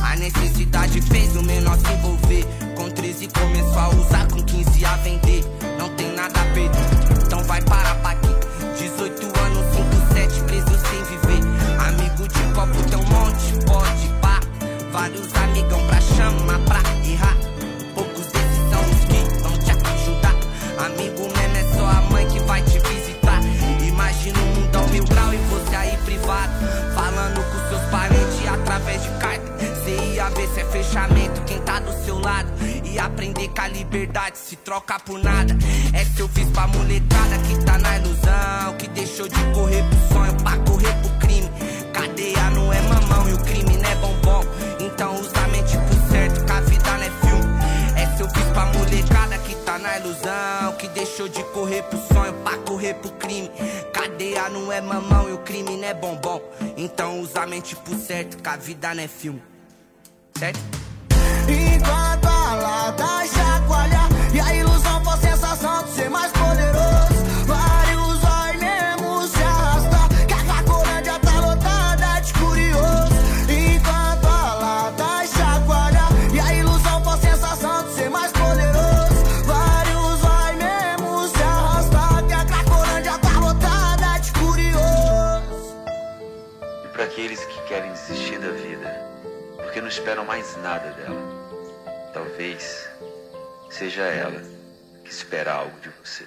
A 0.01 0.15
necessidade 0.15 1.01
fez 1.01 1.35
o 1.35 1.43
menor 1.43 1.77
se 1.77 1.93
envolver. 1.93 2.45
Com 2.75 2.89
13 2.89 3.27
começou 3.27 3.79
a 3.79 3.89
usar, 3.89 4.27
com 4.27 4.41
15 4.41 4.85
a 4.85 4.95
vender. 4.97 5.43
Não 5.77 5.89
tem 5.95 6.13
nada 6.15 6.41
a 6.41 6.45
perder, 6.53 7.25
então 7.25 7.43
vai 7.43 7.61
parar 7.61 7.95
pra 7.95 8.11
aqui. 8.11 8.27
18 8.79 9.39
anos, 9.39 9.75
5, 9.75 10.13
7 10.13 10.41
presos 10.43 10.81
sem 10.89 11.03
viver. 11.03 11.41
Amigo 11.87 12.27
de 12.27 12.53
copo 12.53 12.89
tem 12.89 12.97
um 12.97 13.05
monte, 13.05 13.65
pode 13.65 14.07
pá. 14.21 14.39
Vários 14.91 15.33
amigão 15.35 15.85
pra 15.87 16.01
chamar, 16.01 16.59
liberdade 33.67 34.37
se 34.37 34.55
troca 34.55 34.99
por 34.99 35.19
nada. 35.19 35.55
Essa 35.93 36.21
eu 36.21 36.29
fiz 36.29 36.49
pra 36.49 36.67
molecada 36.67 37.37
que 37.39 37.63
tá 37.65 37.77
na 37.77 37.97
ilusão. 37.97 38.77
Que 38.77 38.87
deixou 38.89 39.27
de 39.27 39.43
correr 39.53 39.83
pro 39.83 40.13
sonho 40.13 40.35
pra 40.43 40.57
correr 40.57 40.93
pro 41.01 41.09
crime. 41.19 41.49
Cadeia 41.93 42.49
não 42.51 42.73
é 42.73 42.81
mamão 42.81 43.29
e 43.29 43.33
o 43.33 43.39
crime 43.39 43.77
não 43.77 43.89
é 43.89 43.95
bombom. 43.95 44.43
Então 44.79 45.19
usa 45.19 45.37
a 45.37 45.47
mente 45.47 45.77
pro 45.77 46.09
certo, 46.09 46.45
que 46.45 46.51
a 46.51 46.61
vida 46.61 46.91
não 46.91 47.03
é 47.03 47.09
filme. 47.09 47.55
Essa 47.95 48.23
eu 48.23 48.29
fiz 48.29 48.43
pra 48.53 48.65
molecada 48.65 49.37
que 49.39 49.55
tá 49.55 49.79
na 49.79 49.97
ilusão. 49.99 50.73
Que 50.77 50.87
deixou 50.89 51.27
de 51.27 51.43
correr 51.45 51.83
pro 51.83 51.99
sonho 52.13 52.33
pra 52.43 52.57
correr 52.59 52.93
pro 52.95 53.11
crime. 53.11 53.49
Cadeia 53.93 54.49
não 54.49 54.71
é 54.71 54.81
mamão 54.81 55.29
e 55.29 55.33
o 55.33 55.37
crime 55.39 55.77
não 55.77 55.87
é 55.87 55.93
bombom. 55.93 56.41
Então 56.77 57.19
usa 57.21 57.41
a 57.41 57.47
mente 57.47 57.75
pro 57.75 57.95
certo, 57.95 58.37
que 58.37 58.49
a 58.49 58.57
vida 58.57 58.93
não 58.93 59.03
é 59.03 59.07
filme. 59.07 59.41
Certo? 60.37 60.59
Enquanto 61.47 62.25
a 62.25 62.55
lata 62.55 63.25
e 63.25 63.29
a 64.45 64.53
ilusão 64.53 65.03
for 65.03 65.17
sensação 65.17 65.83
de 65.83 65.91
ser 65.91 66.09
mais 66.09 66.31
poderoso. 66.31 67.25
Vários 67.45 68.19
vai 68.19 68.57
mesmo 68.57 69.27
se 69.27 69.41
arrastar, 69.43 70.09
que 70.27 70.33
a 70.33 70.43
Cracolândia 70.43 71.19
tá 71.19 71.39
lotada 71.39 72.19
de 72.21 72.33
curioso. 72.33 73.15
Enquanto 73.49 74.25
a 74.27 74.55
lata 74.55 75.27
chacoalha 75.27 76.07
e 76.33 76.39
a 76.39 76.53
ilusão 76.53 77.03
for 77.03 77.17
sensação 77.17 77.83
de 77.85 77.93
ser 77.93 78.09
mais 78.09 78.31
poderoso. 78.31 79.43
Vários 79.45 80.19
vai 80.21 80.55
mesmo 80.55 81.27
se 81.27 81.43
arrastar, 81.43 82.23
que 82.27 82.33
a 82.33 82.45
Cracolândia 82.45 83.17
tá 83.19 83.39
lotada 83.39 84.19
de 84.19 84.31
curioso. 84.33 85.75
E 86.83 86.87
para 86.89 87.03
aqueles 87.05 87.43
que 87.45 87.61
querem 87.67 87.91
desistir 87.91 88.39
da 88.39 88.51
vida, 88.51 89.05
porque 89.57 89.81
não 89.81 89.87
esperam 89.87 90.25
mais 90.25 90.55
nada 90.57 90.91
dela, 90.91 91.21
talvez 92.13 92.84
seja 93.77 94.03
ela 94.03 94.41
que 95.03 95.11
espera 95.11 95.53
algo 95.53 95.73
de 95.81 95.89
você. 96.01 96.23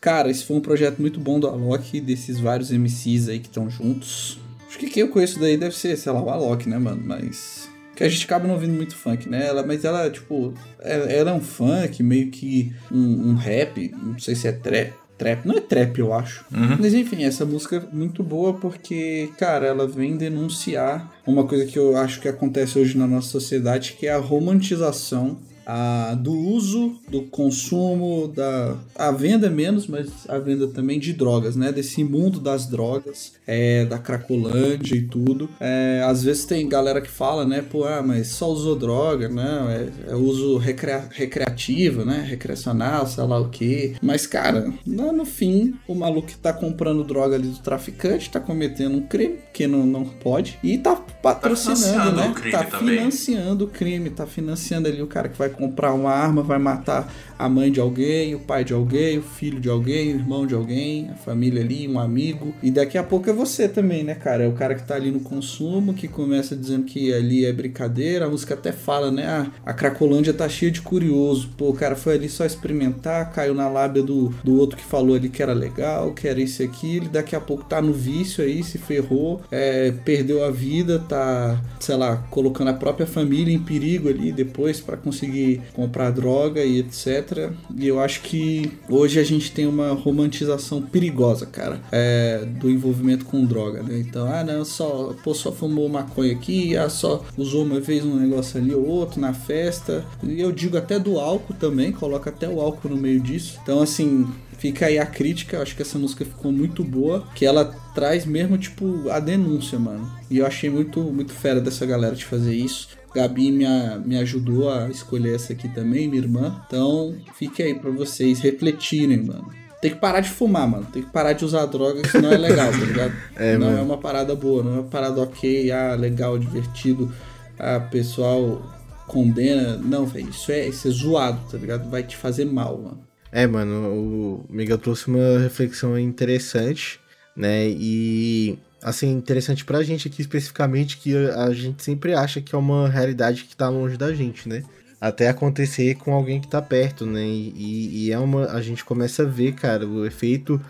Cara, 0.00 0.30
esse 0.30 0.44
foi 0.44 0.56
um 0.56 0.60
projeto 0.60 0.98
muito 0.98 1.18
bom 1.18 1.40
do 1.40 1.46
Alok, 1.46 2.00
desses 2.00 2.38
vários 2.38 2.70
MCs 2.70 3.28
aí 3.28 3.38
que 3.38 3.48
estão 3.48 3.68
juntos. 3.68 4.38
Acho 4.68 4.78
que 4.78 4.88
quem 4.88 5.02
eu 5.02 5.08
conheço 5.08 5.40
daí 5.40 5.56
deve 5.56 5.74
ser, 5.74 5.96
sei 5.96 6.12
lá, 6.12 6.22
o 6.22 6.30
Alok, 6.30 6.68
né, 6.68 6.78
mano? 6.78 7.02
Mas. 7.04 7.68
Que 7.96 8.04
a 8.04 8.08
gente 8.08 8.24
acaba 8.24 8.46
não 8.46 8.54
ouvindo 8.54 8.72
muito 8.72 8.96
funk, 8.96 9.28
né? 9.28 9.46
Ela, 9.46 9.62
mas 9.62 9.84
ela, 9.84 10.08
tipo, 10.10 10.54
ela, 10.80 11.04
ela 11.10 11.30
é 11.32 11.34
um 11.34 11.40
funk, 11.40 12.02
meio 12.02 12.30
que 12.30 12.72
um, 12.90 13.30
um 13.30 13.34
rap, 13.34 13.94
não 14.02 14.18
sei 14.18 14.34
se 14.34 14.48
é 14.48 14.52
trap. 14.52 14.94
Trap, 15.18 15.44
não 15.44 15.58
é 15.58 15.60
trap, 15.60 15.98
eu 15.98 16.14
acho. 16.14 16.46
Mas 16.78 16.94
enfim, 16.94 17.24
essa 17.24 17.44
música 17.44 17.76
é 17.76 17.94
muito 17.94 18.22
boa 18.22 18.54
porque, 18.54 19.30
cara, 19.38 19.66
ela 19.66 19.86
vem 19.86 20.16
denunciar 20.16 21.12
uma 21.26 21.44
coisa 21.44 21.66
que 21.66 21.78
eu 21.78 21.94
acho 21.94 22.22
que 22.22 22.28
acontece 22.28 22.78
hoje 22.78 22.96
na 22.96 23.06
nossa 23.06 23.28
sociedade, 23.28 23.96
que 23.98 24.06
é 24.06 24.12
a 24.12 24.18
romantização 24.18 25.36
a, 25.70 26.14
do 26.14 26.32
uso, 26.32 26.96
do 27.08 27.22
consumo, 27.22 28.26
da 28.26 28.76
a 28.96 29.12
venda 29.12 29.48
menos, 29.48 29.86
mas 29.86 30.08
a 30.28 30.36
venda 30.38 30.66
também 30.66 30.98
de 30.98 31.12
drogas, 31.12 31.54
né? 31.54 31.70
Desse 31.70 32.02
mundo 32.02 32.40
das 32.40 32.66
drogas, 32.66 33.34
é, 33.46 33.84
da 33.84 33.98
cracolândia 33.98 34.96
e 34.96 35.02
tudo. 35.02 35.48
É, 35.60 36.02
às 36.04 36.24
vezes 36.24 36.44
tem 36.44 36.68
galera 36.68 37.00
que 37.00 37.10
fala, 37.10 37.46
né? 37.46 37.62
Pô, 37.62 37.84
ah, 37.84 38.02
mas 38.02 38.28
só 38.28 38.48
usou 38.50 38.74
droga, 38.74 39.28
né? 39.28 39.90
É, 40.08 40.12
é 40.12 40.16
uso 40.16 40.58
recrea- 40.58 41.08
recreativo, 41.10 42.04
né? 42.04 42.24
Recreacional, 42.28 43.06
sei 43.06 43.24
lá 43.24 43.38
o 43.38 43.48
que. 43.48 43.94
Mas, 44.02 44.26
cara, 44.26 44.72
no, 44.84 45.12
no 45.12 45.24
fim, 45.24 45.74
o 45.86 45.94
maluco 45.94 46.28
que 46.28 46.36
tá 46.36 46.52
comprando 46.52 47.04
droga 47.04 47.36
ali 47.36 47.46
do 47.48 47.58
traficante, 47.58 48.28
tá 48.28 48.40
cometendo 48.40 48.96
um 48.96 49.02
crime, 49.02 49.38
que 49.52 49.68
não, 49.68 49.86
não 49.86 50.04
pode, 50.04 50.58
e 50.64 50.76
tá 50.78 50.96
patrocinando, 50.96 51.80
financiando 51.80 52.16
né? 52.16 52.50
tá 52.50 52.64
também. 52.64 52.98
financiando 52.98 53.64
o 53.64 53.68
crime, 53.68 54.10
tá 54.10 54.26
financiando 54.26 54.88
ali 54.88 55.00
o 55.00 55.06
cara 55.06 55.28
que 55.28 55.38
vai 55.38 55.48
comprar 55.60 55.92
uma 55.92 56.10
arma, 56.10 56.42
vai 56.42 56.58
matar 56.58 57.12
a 57.38 57.48
mãe 57.48 57.72
de 57.72 57.80
alguém, 57.80 58.34
o 58.34 58.40
pai 58.40 58.64
de 58.64 58.74
alguém, 58.74 59.18
o 59.18 59.22
filho 59.22 59.60
de 59.60 59.68
alguém, 59.68 60.12
o 60.12 60.16
irmão 60.16 60.46
de 60.46 60.54
alguém, 60.54 61.08
a 61.10 61.14
família 61.14 61.62
ali, 61.62 61.88
um 61.88 61.98
amigo. 61.98 62.54
E 62.62 62.70
daqui 62.70 62.98
a 62.98 63.02
pouco 63.02 63.30
é 63.30 63.32
você 63.32 63.66
também, 63.66 64.04
né, 64.04 64.14
cara? 64.14 64.44
É 64.44 64.48
o 64.48 64.52
cara 64.52 64.74
que 64.74 64.82
tá 64.82 64.94
ali 64.94 65.10
no 65.10 65.20
consumo, 65.20 65.94
que 65.94 66.06
começa 66.06 66.54
dizendo 66.54 66.84
que 66.84 67.12
ali 67.14 67.46
é 67.46 67.52
brincadeira. 67.52 68.26
A 68.26 68.28
música 68.28 68.52
até 68.52 68.72
fala, 68.72 69.10
né? 69.10 69.26
Ah, 69.26 69.46
a 69.64 69.72
Cracolândia 69.72 70.34
tá 70.34 70.48
cheia 70.50 70.70
de 70.70 70.82
curioso. 70.82 71.48
Pô, 71.56 71.70
o 71.70 71.74
cara 71.74 71.96
foi 71.96 72.14
ali 72.14 72.28
só 72.28 72.44
experimentar, 72.44 73.32
caiu 73.32 73.54
na 73.54 73.68
lábia 73.68 74.02
do, 74.02 74.28
do 74.44 74.58
outro 74.58 74.76
que 74.76 74.84
falou 74.84 75.16
ali 75.16 75.30
que 75.30 75.42
era 75.42 75.54
legal, 75.54 76.12
que 76.12 76.28
era 76.28 76.40
isso 76.40 76.62
e 76.62 76.66
aquilo. 76.66 77.06
E 77.06 77.08
daqui 77.08 77.34
a 77.34 77.40
pouco 77.40 77.64
tá 77.64 77.80
no 77.80 77.92
vício 77.92 78.44
aí, 78.44 78.62
se 78.62 78.76
ferrou, 78.76 79.40
é, 79.50 79.92
perdeu 80.04 80.44
a 80.44 80.50
vida, 80.50 80.98
tá, 80.98 81.58
sei 81.78 81.96
lá, 81.96 82.16
colocando 82.30 82.68
a 82.68 82.74
própria 82.74 83.06
família 83.06 83.54
em 83.54 83.58
perigo 83.58 84.10
ali 84.10 84.30
depois 84.30 84.78
para 84.78 84.98
conseguir 84.98 85.39
comprar 85.72 86.10
droga 86.10 86.64
e 86.64 86.78
etc. 86.78 87.50
E 87.76 87.86
eu 87.86 88.00
acho 88.00 88.22
que 88.22 88.72
hoje 88.88 89.18
a 89.18 89.24
gente 89.24 89.52
tem 89.52 89.66
uma 89.66 89.92
romantização 89.92 90.82
perigosa, 90.82 91.46
cara, 91.46 91.80
é, 91.92 92.44
do 92.44 92.70
envolvimento 92.70 93.24
com 93.24 93.44
droga, 93.44 93.82
né? 93.82 93.98
Então, 93.98 94.26
ah, 94.26 94.44
não, 94.44 94.64
só, 94.64 95.14
pô, 95.22 95.34
só 95.34 95.52
fumou 95.52 95.88
maconha 95.88 96.32
aqui, 96.32 96.76
ah, 96.76 96.88
só 96.88 97.24
usou 97.36 97.64
uma 97.64 97.80
vez 97.80 98.04
um 98.04 98.16
negócio 98.16 98.60
ali 98.60 98.74
ou 98.74 98.86
outro 98.86 99.20
na 99.20 99.32
festa. 99.32 100.04
E 100.22 100.40
eu 100.40 100.52
digo 100.52 100.76
até 100.76 100.98
do 100.98 101.18
álcool 101.18 101.54
também, 101.54 101.92
coloca 101.92 102.30
até 102.30 102.48
o 102.48 102.60
álcool 102.60 102.90
no 102.90 102.96
meio 102.96 103.20
disso. 103.20 103.58
Então, 103.62 103.80
assim, 103.80 104.26
Fica 104.60 104.84
aí 104.84 104.98
a 104.98 105.06
crítica, 105.06 105.62
acho 105.62 105.74
que 105.74 105.80
essa 105.80 105.98
música 105.98 106.22
ficou 106.22 106.52
muito 106.52 106.84
boa, 106.84 107.26
que 107.34 107.46
ela 107.46 107.64
traz 107.94 108.26
mesmo, 108.26 108.58
tipo, 108.58 109.08
a 109.08 109.18
denúncia, 109.18 109.78
mano. 109.78 110.06
E 110.30 110.36
eu 110.36 110.44
achei 110.44 110.68
muito, 110.68 111.00
muito 111.00 111.32
fera 111.32 111.62
dessa 111.62 111.86
galera 111.86 112.14
de 112.14 112.26
fazer 112.26 112.54
isso. 112.54 112.88
Gabi 113.14 113.50
me, 113.50 113.64
a- 113.64 114.00
me 114.04 114.16
ajudou 114.18 114.70
a 114.72 114.88
escolher 114.88 115.34
essa 115.34 115.52
aqui 115.52 115.68
também, 115.68 116.08
minha 116.08 116.22
irmã. 116.22 116.60
Então, 116.66 117.14
fique 117.34 117.62
aí 117.62 117.74
pra 117.74 117.90
vocês 117.90 118.38
refletirem, 118.40 119.22
mano. 119.24 119.48
Tem 119.82 119.90
que 119.92 119.96
parar 119.98 120.20
de 120.20 120.28
fumar, 120.28 120.68
mano. 120.68 120.86
Tem 120.92 121.02
que 121.02 121.10
parar 121.10 121.32
de 121.32 121.44
usar 121.44 121.64
droga, 121.66 122.02
que 122.02 122.18
não 122.18 122.30
é 122.30 122.36
legal, 122.36 122.70
tá 122.70 122.78
ligado? 122.78 123.14
É, 123.36 123.56
não 123.56 123.66
mano. 123.68 123.78
é 123.78 123.82
uma 123.82 123.96
parada 123.98 124.34
boa, 124.34 124.62
não 124.62 124.72
é 124.72 124.74
uma 124.80 124.82
parada 124.90 125.20
ok, 125.22 125.70
ah, 125.72 125.94
legal, 125.94 126.38
divertido. 126.38 127.10
Ah, 127.58 127.80
pessoal 127.80 128.62
condena. 129.06 129.76
Não, 129.78 130.04
velho, 130.06 130.28
isso 130.28 130.52
é, 130.52 130.68
isso 130.68 130.86
é 130.86 130.90
zoado, 130.90 131.40
tá 131.50 131.56
ligado? 131.58 131.88
Vai 131.90 132.02
te 132.02 132.16
fazer 132.16 132.44
mal, 132.44 132.76
mano. 132.78 133.00
É, 133.32 133.46
mano, 133.46 133.72
o 133.94 134.46
Miguel 134.50 134.76
trouxe 134.78 135.08
uma 135.08 135.38
reflexão 135.38 135.98
interessante, 135.98 137.00
né? 137.36 137.68
E, 137.68 138.58
assim, 138.82 139.10
interessante 139.12 139.64
pra 139.64 139.82
gente 139.82 140.08
aqui 140.08 140.20
especificamente, 140.22 140.98
que 140.98 141.16
a 141.16 141.50
gente 141.52 141.82
sempre 141.82 142.14
acha 142.14 142.40
que 142.40 142.54
é 142.54 142.58
uma 142.58 142.88
realidade 142.88 143.44
que 143.44 143.56
tá 143.56 143.68
longe 143.68 143.96
da 143.96 144.12
gente, 144.12 144.48
né? 144.48 144.62
Até 145.00 145.28
acontecer 145.28 145.94
com 145.96 146.12
alguém 146.12 146.40
que 146.40 146.48
tá 146.48 146.60
perto, 146.60 147.06
né? 147.06 147.24
E, 147.24 148.06
e 148.06 148.12
é 148.12 148.18
uma. 148.18 148.46
A 148.52 148.60
gente 148.60 148.84
começa 148.84 149.22
a 149.22 149.26
ver, 149.26 149.54
cara, 149.54 149.86
o 149.86 150.04
efeito 150.04 150.60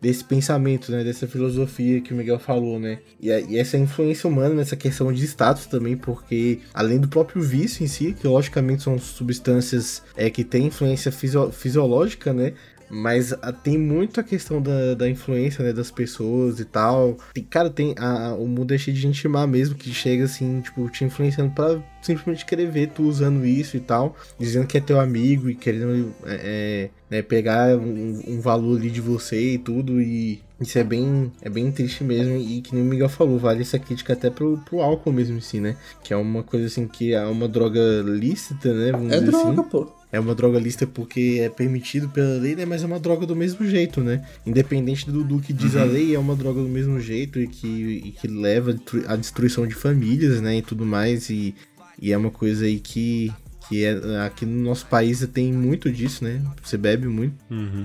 desse 0.00 0.24
pensamento, 0.24 0.90
né? 0.90 1.04
Dessa 1.04 1.28
filosofia 1.28 2.00
que 2.00 2.12
o 2.12 2.16
Miguel 2.16 2.38
falou, 2.38 2.78
né? 2.78 2.98
E, 3.20 3.28
e 3.28 3.56
essa 3.56 3.78
influência 3.78 4.28
humana 4.28 4.52
nessa 4.52 4.76
questão 4.76 5.12
de 5.12 5.24
status 5.24 5.66
também, 5.66 5.96
porque 5.96 6.58
além 6.74 6.98
do 6.98 7.06
próprio 7.06 7.40
vício 7.40 7.84
em 7.84 7.86
si, 7.86 8.12
que 8.12 8.26
logicamente 8.26 8.82
são 8.82 8.98
substâncias 8.98 10.02
é, 10.16 10.28
que 10.28 10.42
têm 10.42 10.66
influência 10.66 11.12
fisio- 11.12 11.52
fisiológica, 11.52 12.32
né? 12.32 12.52
Mas 12.94 13.32
ah, 13.32 13.50
tem 13.52 13.78
muito 13.78 14.20
a 14.20 14.22
questão 14.22 14.60
da, 14.60 14.92
da 14.94 15.08
influência, 15.08 15.64
né, 15.64 15.72
das 15.72 15.90
pessoas 15.90 16.60
e 16.60 16.64
tal. 16.66 17.16
Tem, 17.32 17.42
cara, 17.42 17.70
tem 17.70 17.94
a, 17.98 18.26
a- 18.28 18.34
o 18.34 18.46
mundo 18.46 18.74
é 18.74 18.78
cheio 18.78 18.94
de 18.94 19.00
gente 19.02 19.26
má 19.26 19.46
mesmo, 19.46 19.74
que 19.74 19.92
chega 19.94 20.24
assim, 20.24 20.60
tipo, 20.60 20.86
te 20.90 21.02
influenciando 21.02 21.52
pra 21.54 21.80
simplesmente 22.02 22.44
querer 22.44 22.70
ver 22.70 22.88
tu 22.90 23.04
usando 23.04 23.46
isso 23.46 23.78
e 23.78 23.80
tal. 23.80 24.14
Dizendo 24.38 24.66
que 24.66 24.76
é 24.76 24.80
teu 24.80 25.00
amigo 25.00 25.48
e 25.48 25.54
querendo 25.54 26.12
é, 26.26 26.40
é, 26.42 26.90
né, 27.10 27.22
pegar 27.22 27.76
um, 27.78 28.20
um 28.28 28.40
valor 28.40 28.78
ali 28.78 28.90
de 28.90 29.00
você 29.00 29.54
e 29.54 29.58
tudo. 29.58 29.98
E 30.00 30.42
isso 30.60 30.78
é 30.78 30.84
bem, 30.84 31.32
é 31.40 31.48
bem 31.48 31.72
triste 31.72 32.04
mesmo. 32.04 32.36
E 32.36 32.60
que 32.60 32.74
nem 32.74 32.84
o 32.84 32.86
Miguel 32.86 33.08
falou, 33.08 33.38
vale 33.38 33.62
essa 33.62 33.78
crítica 33.78 34.12
até 34.12 34.28
pro, 34.28 34.58
pro 34.66 34.82
álcool 34.82 35.12
mesmo 35.12 35.38
em 35.38 35.40
si, 35.40 35.60
né? 35.60 35.76
Que 36.04 36.12
é 36.12 36.16
uma 36.16 36.42
coisa 36.42 36.66
assim 36.66 36.86
que 36.86 37.14
é 37.14 37.24
uma 37.24 37.48
droga 37.48 37.80
lícita, 38.04 38.72
né? 38.74 38.92
Vamos 38.92 39.12
É 39.12 39.18
dizer 39.18 39.30
droga, 39.30 39.60
assim. 39.62 39.70
pô. 39.70 40.01
É 40.12 40.20
uma 40.20 40.34
droga 40.34 40.58
lícita 40.58 40.86
porque 40.86 41.38
é 41.40 41.48
permitido 41.48 42.06
pela 42.06 42.38
lei, 42.38 42.54
né? 42.54 42.66
Mas 42.66 42.82
é 42.82 42.86
uma 42.86 43.00
droga 43.00 43.24
do 43.24 43.34
mesmo 43.34 43.66
jeito, 43.66 44.02
né? 44.02 44.22
Independente 44.44 45.10
do, 45.10 45.24
do 45.24 45.40
que 45.40 45.54
diz 45.54 45.74
a 45.74 45.84
lei, 45.84 46.14
é 46.14 46.18
uma 46.18 46.36
droga 46.36 46.60
do 46.60 46.68
mesmo 46.68 47.00
jeito 47.00 47.40
e 47.40 47.48
que, 47.48 47.66
e 48.04 48.12
que 48.12 48.28
leva 48.28 48.78
à 49.06 49.16
destruição 49.16 49.66
de 49.66 49.74
famílias, 49.74 50.42
né? 50.42 50.58
E 50.58 50.62
tudo 50.62 50.84
mais. 50.84 51.30
E, 51.30 51.54
e 51.98 52.12
é 52.12 52.18
uma 52.18 52.30
coisa 52.30 52.66
aí 52.66 52.78
que, 52.78 53.32
que 53.72 53.84
é, 53.86 54.20
aqui 54.26 54.44
no 54.44 54.62
nosso 54.62 54.86
país 54.86 55.26
tem 55.32 55.50
muito 55.50 55.90
disso, 55.90 56.22
né? 56.22 56.42
Você 56.62 56.76
bebe 56.76 57.08
muito. 57.08 57.34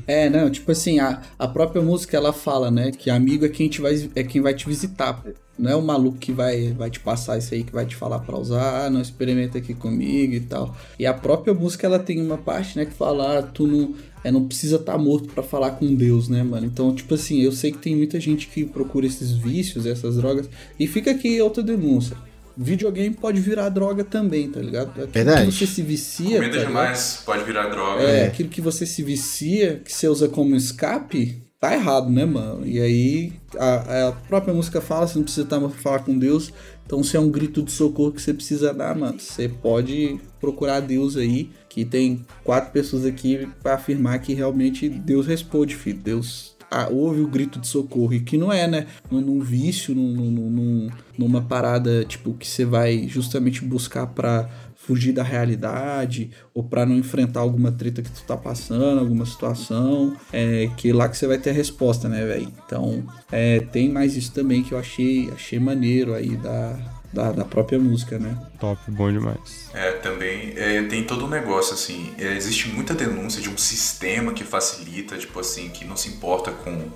É, 0.05 0.29
não, 0.29 0.49
tipo 0.49 0.69
assim, 0.71 0.99
a, 0.99 1.21
a 1.39 1.47
própria 1.47 1.81
música 1.81 2.17
ela 2.17 2.33
fala, 2.33 2.69
né, 2.69 2.91
que 2.91 3.09
amigo 3.09 3.45
é 3.45 3.49
quem, 3.49 3.69
te 3.69 3.79
vai, 3.79 4.09
é 4.13 4.23
quem 4.23 4.41
vai 4.41 4.53
te 4.53 4.67
visitar. 4.67 5.13
pô. 5.13 5.29
Não 5.57 5.71
é 5.71 5.75
o 5.75 5.81
maluco 5.81 6.19
que 6.19 6.31
vai, 6.31 6.71
vai 6.73 6.89
te 6.91 6.99
passar 6.99 7.37
isso 7.37 7.51
aí, 7.53 7.63
que 7.63 7.71
vai 7.71 7.83
te 7.85 7.95
falar 7.95 8.19
pra 8.19 8.37
usar, 8.37 8.85
ah, 8.85 8.89
não 8.91 9.01
experimenta 9.01 9.57
aqui 9.57 9.73
comigo 9.73 10.33
e 10.33 10.39
tal. 10.41 10.75
E 10.99 11.05
a 11.05 11.13
própria 11.13 11.51
música 11.51 11.87
ela 11.87 11.97
tem 11.97 12.21
uma 12.21 12.37
parte, 12.37 12.77
né, 12.77 12.85
que 12.85 12.93
fala, 12.93 13.39
ah, 13.39 13.41
tu 13.41 13.65
não, 13.65 13.95
é, 14.23 14.31
não 14.31 14.45
precisa 14.45 14.75
estar 14.75 14.97
morto 14.99 15.29
pra 15.33 15.41
falar 15.41 15.71
com 15.71 15.95
Deus, 15.95 16.29
né, 16.29 16.43
mano? 16.43 16.67
Então, 16.67 16.93
tipo 16.93 17.15
assim, 17.15 17.41
eu 17.41 17.51
sei 17.51 17.71
que 17.71 17.79
tem 17.79 17.95
muita 17.95 18.19
gente 18.19 18.47
que 18.47 18.65
procura 18.65 19.07
esses 19.07 19.31
vícios, 19.31 19.87
essas 19.87 20.17
drogas, 20.17 20.47
e 20.79 20.85
fica 20.85 21.09
aqui 21.09 21.41
outra 21.41 21.63
denúncia. 21.63 22.15
Videogame 22.57 23.15
pode 23.15 23.39
virar 23.39 23.69
droga 23.69 24.03
também, 24.03 24.49
tá 24.49 24.59
ligado? 24.59 24.89
Aquilo 24.89 25.07
Verdade. 25.07 25.45
que 25.45 25.57
você 25.57 25.67
se 25.67 25.81
vicia. 25.81 26.39
Comida 26.39 26.59
tá 26.59 26.65
demais 26.65 27.21
pode 27.25 27.43
virar 27.43 27.67
droga. 27.67 28.01
É, 28.01 28.25
aquilo 28.25 28.49
que 28.49 28.61
você 28.61 28.85
se 28.85 29.03
vicia, 29.03 29.81
que 29.85 29.93
você 29.93 30.07
usa 30.07 30.27
como 30.27 30.55
escape, 30.55 31.41
tá 31.59 31.73
errado, 31.73 32.09
né, 32.09 32.25
mano? 32.25 32.65
E 32.65 32.79
aí 32.79 33.33
a, 33.57 34.07
a 34.07 34.11
própria 34.11 34.53
música 34.53 34.81
fala, 34.81 35.07
você 35.07 35.17
não 35.17 35.23
precisa 35.23 35.45
estar 35.45 35.59
pra 35.59 35.69
falar 35.69 35.99
com 35.99 36.17
Deus. 36.17 36.51
Então 36.85 37.03
se 37.03 37.15
é 37.15 37.19
um 37.19 37.29
grito 37.29 37.61
de 37.61 37.71
socorro 37.71 38.11
que 38.11 38.21
você 38.21 38.33
precisa 38.33 38.73
dar, 38.73 38.95
mano, 38.95 39.19
você 39.19 39.47
pode 39.47 40.19
procurar 40.39 40.79
Deus 40.79 41.15
aí, 41.15 41.51
que 41.69 41.85
tem 41.85 42.25
quatro 42.43 42.71
pessoas 42.71 43.05
aqui 43.05 43.47
pra 43.61 43.75
afirmar 43.75 44.19
que 44.19 44.33
realmente 44.33 44.89
Deus 44.89 45.27
responde, 45.27 45.75
filho. 45.75 45.99
Deus 45.99 46.56
ah, 46.69 46.87
ouve 46.89 47.21
o 47.21 47.27
grito 47.27 47.59
de 47.59 47.67
socorro. 47.67 48.13
E 48.13 48.19
que 48.19 48.37
não 48.37 48.51
é, 48.51 48.67
né? 48.67 48.87
Num, 49.09 49.39
vício, 49.39 49.93
num, 49.95 50.11
num- 50.13 50.49
num- 50.49 50.89
numa 51.17 51.41
parada, 51.41 52.03
tipo, 52.05 52.33
que 52.33 52.47
você 52.47 52.65
vai 52.65 53.07
justamente 53.07 53.63
buscar 53.63 54.07
pra 54.07 54.49
fugir 54.75 55.11
da 55.11 55.23
realidade 55.23 56.29
ou 56.53 56.63
pra 56.63 56.85
não 56.85 56.95
enfrentar 56.95 57.39
alguma 57.41 57.71
treta 57.71 58.01
que 58.01 58.09
tu 58.11 58.23
tá 58.25 58.37
passando, 58.37 58.99
alguma 58.99 59.25
situação, 59.25 60.15
é 60.31 60.69
que 60.77 60.93
lá 60.93 61.09
que 61.09 61.17
você 61.17 61.27
vai 61.27 61.37
ter 61.37 61.49
a 61.49 61.53
resposta, 61.53 62.07
né, 62.07 62.25
velho? 62.25 62.51
Então, 62.65 63.03
é, 63.31 63.59
tem 63.59 63.89
mais 63.89 64.15
isso 64.15 64.31
também 64.31 64.63
que 64.63 64.73
eu 64.73 64.77
achei, 64.77 65.29
achei 65.31 65.59
maneiro 65.59 66.13
aí 66.13 66.37
da, 66.37 66.79
da, 67.17 67.31
da 67.31 67.43
própria 67.45 67.79
música, 67.79 68.19
né? 68.19 68.37
Top, 68.59 68.79
bom 68.89 69.11
demais. 69.11 69.69
É, 69.73 69.93
também 69.93 70.53
é, 70.55 70.83
tem 70.83 71.03
todo 71.03 71.25
um 71.25 71.29
negócio 71.29 71.73
assim. 71.73 72.13
é, 72.19 72.35
existe 72.35 72.69
muita 72.69 72.93
denúncia 72.93 73.41
de 73.41 73.49
um 73.49 73.57
sistema 73.57 74.31
que 74.33 74.43
facilita, 74.43 75.17
tipo 75.17 75.39
assim, 75.39 75.69
que 75.69 75.83
não 75.83 75.97
se 75.97 76.09
importa 76.09 76.51
com 76.51 76.89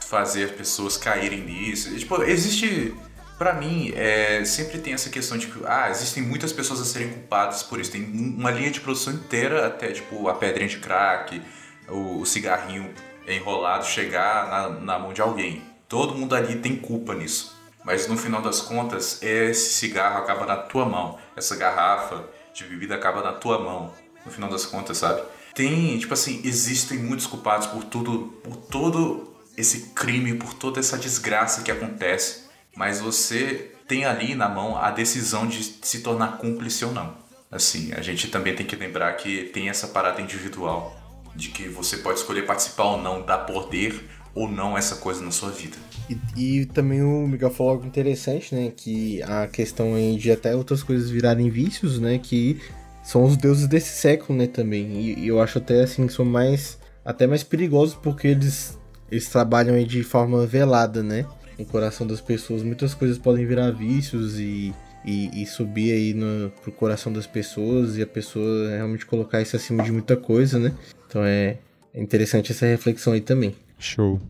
fazer 0.00 0.44
as 0.44 0.50
pessoas 0.50 0.96
caírem 0.96 1.40
nisso. 1.44 1.88
E, 1.90 1.98
tipo, 1.98 2.22
existe. 2.22 2.94
Pra 3.38 3.54
mim, 3.54 3.92
é, 3.94 4.44
sempre 4.44 4.78
tem 4.78 4.94
essa 4.94 5.08
questão 5.10 5.38
de 5.38 5.46
que 5.46 5.60
ah, 5.64 5.88
existem 5.90 6.24
muitas 6.24 6.52
pessoas 6.52 6.80
a 6.80 6.84
serem 6.84 7.10
culpadas 7.10 7.62
por 7.62 7.78
isso. 7.78 7.92
Tem 7.92 8.02
um- 8.02 8.34
uma 8.36 8.50
linha 8.50 8.68
de 8.68 8.80
produção 8.80 9.12
inteira, 9.12 9.64
até 9.64 9.92
tipo 9.92 10.26
a 10.28 10.34
pedrinha 10.34 10.68
de 10.68 10.78
crack, 10.78 11.40
o, 11.88 12.18
o 12.20 12.26
cigarrinho 12.26 12.90
enrolado 13.28 13.86
chegar 13.86 14.48
na, 14.50 14.68
na 14.80 14.98
mão 14.98 15.12
de 15.12 15.20
alguém. 15.20 15.62
Todo 15.88 16.16
mundo 16.16 16.34
ali 16.34 16.56
tem 16.56 16.74
culpa 16.74 17.14
nisso. 17.14 17.56
Mas 17.84 18.06
no 18.06 18.16
final 18.16 18.42
das 18.42 18.60
contas, 18.60 19.22
esse 19.22 19.74
cigarro 19.74 20.18
acaba 20.18 20.44
na 20.44 20.56
tua 20.56 20.84
mão. 20.84 21.18
Essa 21.36 21.56
garrafa 21.56 22.24
de 22.52 22.64
bebida 22.64 22.94
acaba 22.94 23.22
na 23.22 23.32
tua 23.32 23.58
mão. 23.58 23.92
No 24.24 24.32
final 24.32 24.50
das 24.50 24.66
contas, 24.66 24.98
sabe? 24.98 25.22
Tem, 25.54 25.98
tipo 25.98 26.12
assim, 26.12 26.40
existem 26.44 26.98
muitos 26.98 27.26
culpados 27.26 27.66
por 27.66 27.84
tudo, 27.84 28.34
por 28.42 28.56
todo 28.56 29.34
esse 29.56 29.90
crime, 29.94 30.34
por 30.34 30.54
toda 30.54 30.78
essa 30.78 30.98
desgraça 30.98 31.62
que 31.62 31.70
acontece. 31.70 32.44
Mas 32.76 33.00
você 33.00 33.72
tem 33.88 34.04
ali 34.04 34.34
na 34.34 34.48
mão 34.48 34.76
a 34.76 34.90
decisão 34.90 35.46
de 35.46 35.64
se 35.64 36.00
tornar 36.00 36.38
cúmplice 36.38 36.84
ou 36.84 36.92
não. 36.92 37.16
Assim, 37.50 37.92
a 37.94 38.02
gente 38.02 38.28
também 38.28 38.54
tem 38.54 38.66
que 38.66 38.76
lembrar 38.76 39.12
que 39.14 39.44
tem 39.44 39.68
essa 39.70 39.88
parada 39.88 40.20
individual 40.20 40.94
de 41.34 41.48
que 41.48 41.68
você 41.68 41.96
pode 41.98 42.18
escolher 42.18 42.44
participar 42.44 42.84
ou 42.84 43.02
não, 43.02 43.22
dar 43.22 43.38
poder 43.38 44.08
ou 44.34 44.50
não 44.50 44.76
essa 44.76 44.96
coisa 44.96 45.22
na 45.22 45.30
sua 45.30 45.50
vida. 45.50 45.76
E, 46.08 46.60
e 46.60 46.66
também 46.66 47.02
o 47.02 47.26
Miguel 47.26 47.50
falou 47.50 47.72
algo 47.72 47.86
interessante, 47.86 48.54
né? 48.54 48.72
Que 48.74 49.22
a 49.22 49.46
questão 49.46 49.94
de 50.16 50.30
até 50.30 50.54
outras 50.54 50.82
coisas 50.82 51.10
virarem 51.10 51.50
vícios, 51.50 51.98
né? 51.98 52.18
Que 52.18 52.60
são 53.02 53.24
os 53.24 53.36
deuses 53.36 53.66
desse 53.66 53.90
século, 53.98 54.38
né? 54.38 54.46
Também. 54.46 55.00
E, 55.00 55.18
e 55.20 55.28
eu 55.28 55.40
acho 55.40 55.58
até 55.58 55.82
assim 55.82 56.06
que 56.06 56.12
são 56.12 56.24
mais. 56.24 56.78
Até 57.04 57.26
mais 57.26 57.42
perigosos 57.42 57.94
porque 57.94 58.28
eles, 58.28 58.78
eles 59.10 59.28
trabalham 59.28 59.82
de 59.82 60.02
forma 60.02 60.46
velada, 60.46 61.02
né? 61.02 61.24
no 61.58 61.66
coração 61.66 62.06
das 62.06 62.20
pessoas, 62.20 62.62
muitas 62.62 62.94
coisas 62.94 63.18
podem 63.18 63.44
virar 63.44 63.70
vícios 63.72 64.38
e, 64.38 64.72
e, 65.04 65.42
e 65.42 65.46
subir 65.46 65.92
aí 65.92 66.14
no, 66.14 66.50
pro 66.62 66.70
coração 66.70 67.12
das 67.12 67.26
pessoas 67.26 67.96
e 67.96 68.02
a 68.02 68.06
pessoa 68.06 68.70
realmente 68.70 69.04
colocar 69.04 69.42
isso 69.42 69.56
acima 69.56 69.82
de 69.82 69.90
muita 69.90 70.16
coisa, 70.16 70.58
né? 70.58 70.72
Então 71.08 71.24
é, 71.24 71.58
é 71.92 72.00
interessante 72.00 72.52
essa 72.52 72.64
reflexão 72.64 73.12
aí 73.12 73.20
também. 73.20 73.54
Show. 73.78 74.20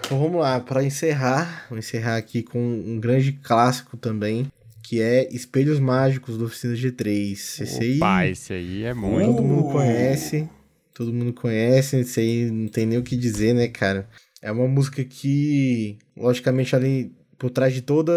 Então 0.00 0.18
vamos 0.18 0.40
lá, 0.40 0.60
para 0.60 0.84
encerrar, 0.84 1.66
vou 1.68 1.78
encerrar 1.78 2.16
aqui 2.16 2.42
com 2.42 2.58
um 2.58 2.98
grande 2.98 3.32
clássico 3.32 3.96
também, 3.96 4.50
que 4.82 5.00
é 5.00 5.28
Espelhos 5.32 5.78
Mágicos 5.78 6.36
do 6.36 6.46
Oficina 6.46 6.74
G3. 6.74 7.32
Esse 7.32 7.82
aí, 7.82 7.96
Opa, 7.96 8.26
esse 8.26 8.52
aí 8.52 8.84
é 8.84 8.94
muito. 8.94 9.34
todo 9.34 9.42
mundo 9.42 9.72
conhece, 9.72 10.48
todo 10.94 11.12
mundo 11.12 11.32
conhece, 11.32 11.98
esse 11.98 12.20
aí 12.20 12.50
não 12.50 12.68
tem 12.68 12.86
nem 12.86 12.98
o 12.98 13.02
que 13.02 13.16
dizer, 13.16 13.54
né, 13.54 13.68
cara? 13.68 14.08
É 14.42 14.50
uma 14.52 14.68
música 14.68 15.02
que, 15.04 15.98
logicamente, 16.16 16.74
ali 16.76 17.12
por 17.38 17.50
trás 17.50 17.74
de 17.74 17.82
toda 17.82 18.12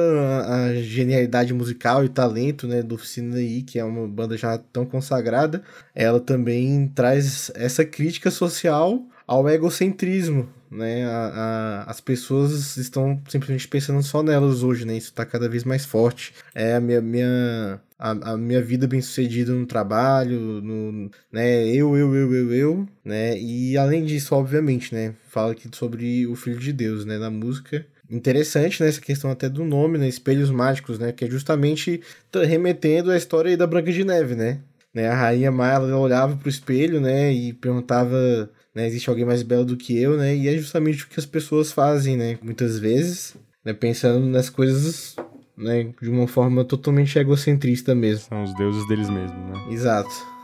a, 0.45 0.75
genialidade 0.75 1.53
musical 1.53 2.05
e 2.05 2.09
talento, 2.09 2.67
né, 2.67 2.81
do 2.81 2.95
Oficina 2.95 3.35
aí, 3.35 3.63
que 3.63 3.77
é 3.77 3.83
uma 3.83 4.07
banda 4.07 4.37
já 4.37 4.57
tão 4.57 4.85
consagrada, 4.85 5.61
ela 5.93 6.19
também 6.19 6.87
traz 6.87 7.51
essa 7.55 7.83
crítica 7.83 8.31
social 8.31 9.03
ao 9.29 9.47
egocentrismo, 9.49 10.49
né? 10.71 11.05
A, 11.05 11.83
a- 11.85 11.91
as 11.91 12.01
pessoas 12.01 12.77
estão 12.77 13.21
simplesmente 13.29 13.67
pensando 13.67 14.01
só 14.03 14.23
nelas 14.23 14.63
hoje, 14.63 14.85
né? 14.85 14.97
Isso 14.97 15.13
tá 15.13 15.25
cada 15.25 15.47
vez 15.47 15.63
mais 15.63 15.85
forte. 15.85 16.33
É 16.53 16.75
a 16.75 16.79
minha, 16.79 16.99
minha 17.01 17.79
a, 17.97 18.33
a 18.33 18.37
minha 18.37 18.61
vida 18.61 18.87
bem 18.87 19.01
sucedida 19.01 19.51
no 19.53 19.65
trabalho, 19.65 20.39
no, 20.61 21.11
né? 21.31 21.67
Eu, 21.67 21.95
eu, 21.97 22.15
eu, 22.15 22.33
eu, 22.33 22.53
eu, 22.53 22.87
né? 23.05 23.37
E 23.39 23.77
além 23.77 24.03
disso, 24.05 24.33
obviamente, 24.35 24.93
né? 24.95 25.13
Fala 25.29 25.51
aqui 25.51 25.69
sobre 25.73 26.25
o 26.27 26.35
Filho 26.35 26.59
de 26.59 26.73
Deus, 26.73 27.05
né? 27.05 27.17
Na 27.17 27.29
música. 27.29 27.85
Interessante, 28.09 28.81
né? 28.81 28.89
Essa 28.89 29.01
questão 29.01 29.29
até 29.29 29.47
do 29.47 29.63
nome, 29.63 29.97
né? 29.99 30.07
Espelhos 30.07 30.49
Mágicos, 30.49 30.97
né? 30.97 31.11
Que 31.11 31.25
é 31.25 31.29
justamente 31.29 32.01
remetendo 32.33 33.11
à 33.11 33.17
história 33.17 33.49
aí 33.51 33.57
da 33.57 33.67
Branca 33.67 33.91
de 33.91 34.03
Neve, 34.03 34.33
né? 34.35 34.59
né? 34.93 35.07
A 35.07 35.15
rainha 35.15 35.47
ela 35.49 35.97
olhava 35.97 36.35
pro 36.35 36.49
espelho, 36.49 36.99
né? 36.99 37.31
E 37.31 37.53
perguntava, 37.53 38.49
né? 38.79 38.87
Existe 38.87 39.09
alguém 39.09 39.25
mais 39.25 39.43
belo 39.43 39.65
do 39.65 39.75
que 39.75 39.97
eu, 39.97 40.17
né? 40.17 40.35
E 40.35 40.47
é 40.47 40.57
justamente 40.57 41.03
o 41.03 41.07
que 41.07 41.19
as 41.19 41.25
pessoas 41.25 41.71
fazem, 41.71 42.15
né? 42.15 42.37
Muitas 42.41 42.79
vezes, 42.79 43.35
né? 43.63 43.73
Pensando 43.73 44.25
nas 44.25 44.49
coisas, 44.49 45.15
né? 45.57 45.91
De 46.01 46.09
uma 46.09 46.27
forma 46.27 46.63
totalmente 46.63 47.19
egocentrista 47.19 47.93
mesmo. 47.93 48.25
São 48.29 48.43
os 48.43 48.55
deuses 48.55 48.87
deles 48.87 49.09
mesmos, 49.09 49.37
né? 49.37 49.73
Exato. 49.73 50.38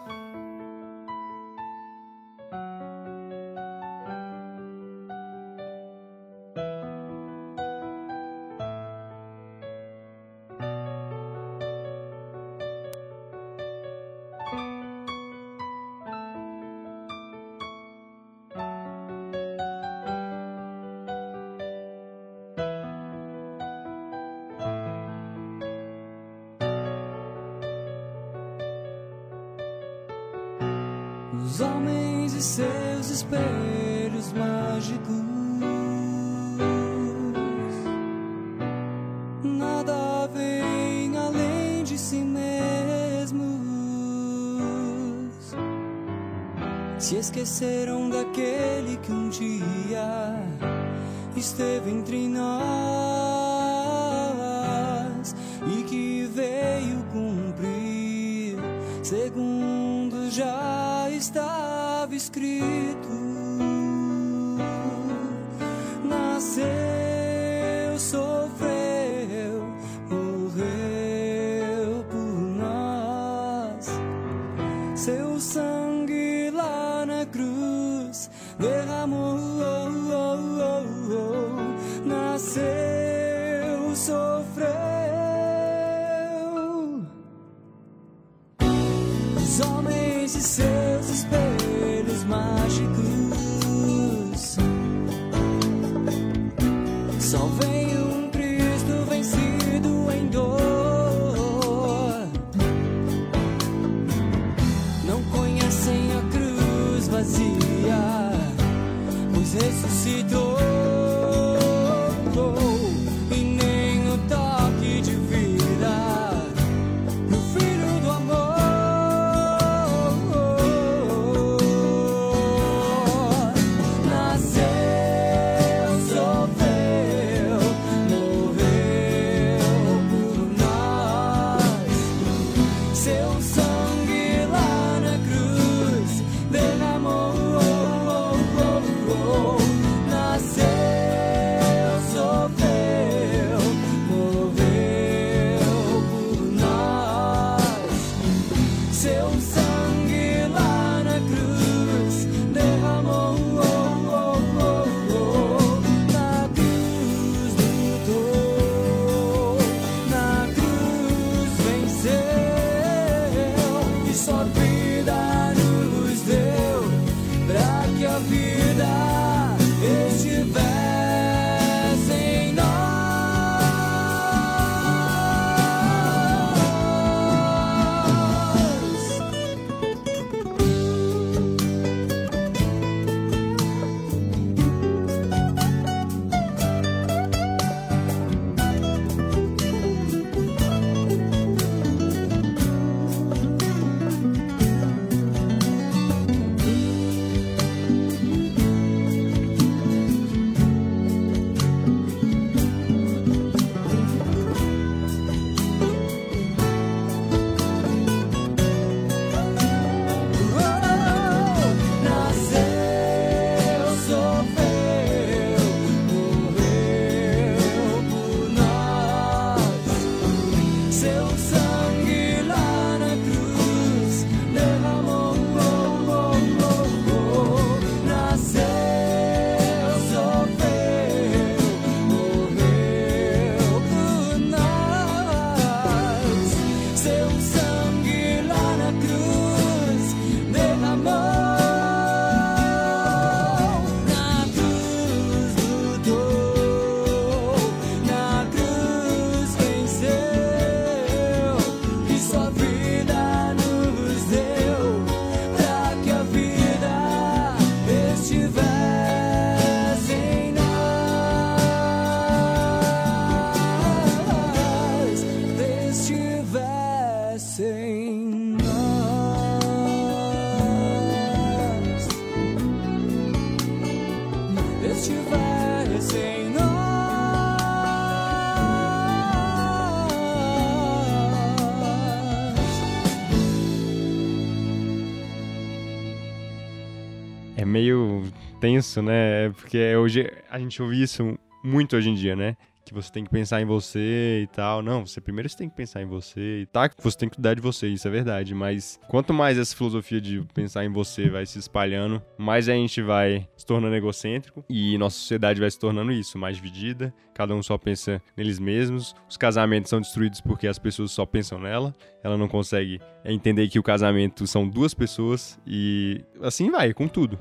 Tenso, 288.65 288.99
né? 288.99 289.51
Porque 289.51 289.95
hoje 289.95 290.27
a 290.49 290.57
gente 290.57 290.81
ouve 290.81 290.99
isso 290.99 291.37
muito 291.63 291.95
hoje 291.95 292.09
em 292.09 292.15
dia, 292.15 292.35
né? 292.35 292.57
Que 292.83 292.93
você 292.93 293.11
tem 293.11 293.23
que 293.23 293.29
pensar 293.29 293.61
em 293.61 293.65
você 293.65 294.41
e 294.43 294.47
tal. 294.47 294.81
Não, 294.81 295.05
você 295.05 295.21
primeiro 295.21 295.47
você 295.47 295.57
tem 295.57 295.69
que 295.69 295.75
pensar 295.75 296.01
em 296.01 296.05
você 296.05 296.61
e 296.61 296.65
tá, 296.65 296.89
você 296.99 297.17
tem 297.17 297.29
que 297.29 297.35
cuidar 297.35 297.53
de 297.53 297.61
você, 297.61 297.87
isso 297.87 298.07
é 298.07 298.11
verdade. 298.11 298.55
Mas 298.55 298.99
quanto 299.07 299.33
mais 299.33 299.57
essa 299.57 299.75
filosofia 299.75 300.19
de 300.19 300.43
pensar 300.53 300.83
em 300.83 300.91
você 300.91 301.29
vai 301.29 301.45
se 301.45 301.59
espalhando, 301.59 302.21
mais 302.37 302.67
a 302.67 302.73
gente 302.73 303.01
vai 303.03 303.47
se 303.55 303.65
tornando 303.65 303.95
egocêntrico 303.95 304.63
e 304.67 304.97
nossa 304.97 305.17
sociedade 305.17 305.59
vai 305.59 305.69
se 305.69 305.79
tornando 305.79 306.11
isso, 306.11 306.37
mais 306.37 306.57
dividida. 306.57 307.13
Cada 307.33 307.53
um 307.53 307.61
só 307.61 307.77
pensa 307.77 308.21
neles 308.35 308.59
mesmos. 308.59 309.15
Os 309.29 309.37
casamentos 309.37 309.89
são 309.89 310.01
destruídos 310.01 310.41
porque 310.41 310.67
as 310.67 310.79
pessoas 310.79 311.11
só 311.11 311.25
pensam 311.25 311.59
nela. 311.59 311.93
Ela 312.23 312.37
não 312.37 312.47
consegue 312.47 312.99
entender 313.23 313.67
que 313.67 313.79
o 313.79 313.83
casamento 313.83 314.47
são 314.47 314.67
duas 314.67 314.93
pessoas 314.93 315.59
e 315.67 316.23
assim 316.41 316.71
vai, 316.71 316.93
com 316.93 317.07
tudo. 317.07 317.37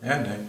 É, 0.00 0.18
né? 0.18 0.46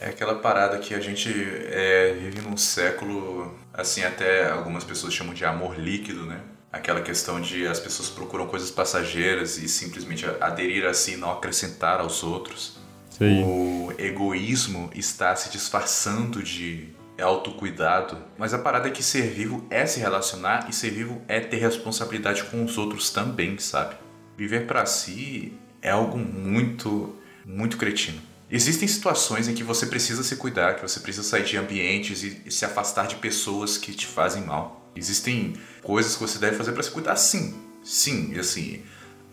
É 0.00 0.08
aquela 0.08 0.36
parada 0.36 0.78
que 0.78 0.94
a 0.94 1.00
gente 1.00 1.30
é, 1.30 2.16
vive 2.18 2.40
num 2.40 2.56
século, 2.56 3.56
assim, 3.72 4.02
até 4.02 4.50
algumas 4.50 4.84
pessoas 4.84 5.14
chamam 5.14 5.32
de 5.32 5.44
amor 5.44 5.78
líquido, 5.78 6.26
né? 6.26 6.40
Aquela 6.72 7.00
questão 7.00 7.40
de 7.40 7.66
as 7.66 7.78
pessoas 7.78 8.10
procuram 8.10 8.46
coisas 8.46 8.70
passageiras 8.70 9.58
e 9.58 9.68
simplesmente 9.68 10.26
aderir 10.40 10.84
a 10.84 10.92
si 10.92 11.12
e 11.12 11.16
não 11.16 11.30
acrescentar 11.30 12.00
aos 12.00 12.22
outros. 12.24 12.78
Aí. 13.20 13.42
O 13.44 13.92
egoísmo 13.96 14.90
está 14.94 15.36
se 15.36 15.50
disfarçando 15.50 16.42
de 16.42 16.88
autocuidado, 17.22 18.18
mas 18.36 18.52
a 18.52 18.58
parada 18.58 18.88
é 18.88 18.90
que 18.90 19.02
ser 19.02 19.28
vivo 19.28 19.64
é 19.70 19.86
se 19.86 20.00
relacionar 20.00 20.66
e 20.68 20.72
ser 20.72 20.90
vivo 20.90 21.22
é 21.28 21.38
ter 21.38 21.58
responsabilidade 21.58 22.42
com 22.44 22.64
os 22.64 22.76
outros 22.76 23.10
também, 23.10 23.56
sabe? 23.58 23.94
Viver 24.36 24.66
pra 24.66 24.84
si 24.84 25.52
é 25.80 25.90
algo 25.90 26.18
muito, 26.18 27.14
muito 27.46 27.76
cretino. 27.76 28.20
Existem 28.54 28.86
situações 28.86 29.48
em 29.48 29.54
que 29.54 29.64
você 29.64 29.84
precisa 29.84 30.22
se 30.22 30.36
cuidar, 30.36 30.76
que 30.76 30.82
você 30.82 31.00
precisa 31.00 31.26
sair 31.26 31.42
de 31.42 31.56
ambientes 31.56 32.22
e, 32.22 32.52
se 32.52 32.64
afastar 32.64 33.08
de 33.08 33.16
pessoas 33.16 33.76
que 33.76 33.92
te 33.92 34.06
fazem 34.06 34.44
mal. 34.44 34.92
Existem 34.94 35.54
coisas 35.82 36.14
que 36.14 36.22
você 36.22 36.38
deve 36.38 36.56
fazer 36.56 36.70
para 36.70 36.84
se 36.84 36.90
cuidar, 36.92 37.16
sim. 37.16 37.52
Sim, 37.82 38.32
e 38.32 38.38
assim. 38.38 38.80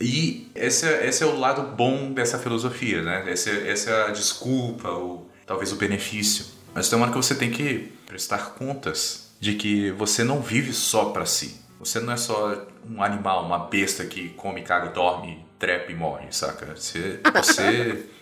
E 0.00 0.50
esse 0.56 0.88
é, 0.88 1.06
esse 1.06 1.22
é 1.22 1.26
o 1.26 1.38
lado 1.38 1.62
bom 1.76 2.12
dessa 2.12 2.36
filosofia, 2.36 3.00
né? 3.00 3.22
Essa, 3.30 3.50
é- 3.50 3.70
essa 3.70 3.90
é 3.90 4.08
a 4.08 4.10
desculpa, 4.10 4.88
ou 4.88 5.30
talvez 5.46 5.70
o 5.70 5.76
benefício. 5.76 6.44
Mas 6.74 6.88
tem 6.88 6.96
uma 6.98 7.04
hora 7.04 7.12
que 7.12 7.22
você 7.24 7.36
tem 7.36 7.52
que 7.52 7.92
prestar 8.04 8.54
contas 8.54 9.30
de 9.38 9.54
que 9.54 9.92
você 9.92 10.24
não 10.24 10.42
vive 10.42 10.72
só 10.72 11.06
para 11.10 11.26
si. 11.26 11.60
Você 11.78 12.00
não 12.00 12.12
é 12.12 12.16
só 12.16 12.66
um 12.90 13.00
animal, 13.00 13.46
uma 13.46 13.58
besta 13.68 14.04
que 14.04 14.30
come, 14.30 14.62
caga, 14.62 14.88
dorme, 14.88 15.46
trepa 15.60 15.92
e 15.92 15.94
morre, 15.94 16.26
saca? 16.32 16.74
Você. 16.74 17.20
Você. 17.32 18.04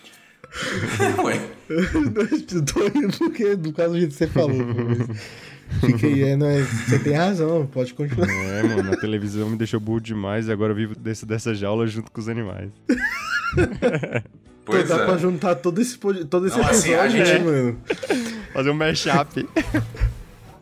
Ué. 1.24 1.40
Tô 2.66 2.88
rindo 2.88 3.16
porque, 3.18 3.56
do 3.56 3.72
caso 3.72 3.92
do 3.94 3.98
jeito 3.98 4.10
que 4.12 4.16
você 4.18 4.26
falou. 4.26 4.56
aí, 6.02 6.22
é, 6.24 6.36
não 6.36 6.46
é, 6.46 6.62
você 6.62 6.98
tem 6.98 7.12
razão, 7.14 7.66
pode 7.66 7.94
continuar. 7.94 8.28
É, 8.28 8.62
mano, 8.62 8.92
a 8.92 8.96
televisão 8.96 9.48
me 9.48 9.56
deixou 9.56 9.78
burro 9.78 10.00
demais 10.00 10.48
e 10.48 10.52
agora 10.52 10.72
eu 10.72 10.76
vivo 10.76 10.94
desse, 10.96 11.24
dessa 11.24 11.54
jaula 11.54 11.86
junto 11.86 12.10
com 12.10 12.20
os 12.20 12.28
animais. 12.28 12.70
Pois 14.62 14.82
Pô, 14.86 14.94
dá 14.94 15.02
é. 15.02 15.06
pra 15.06 15.16
juntar 15.16 15.54
todo 15.56 15.80
esse, 15.80 15.98
todo 15.98 16.46
esse 16.46 16.56
Não, 16.56 16.66
assim, 16.68 16.94
a 16.94 17.06
episódio, 17.06 17.26
gente- 17.26 17.38
né, 17.42 17.50
mano? 17.50 17.80
Fazer 18.52 18.70
um 18.70 18.74
mashup. 18.74 19.48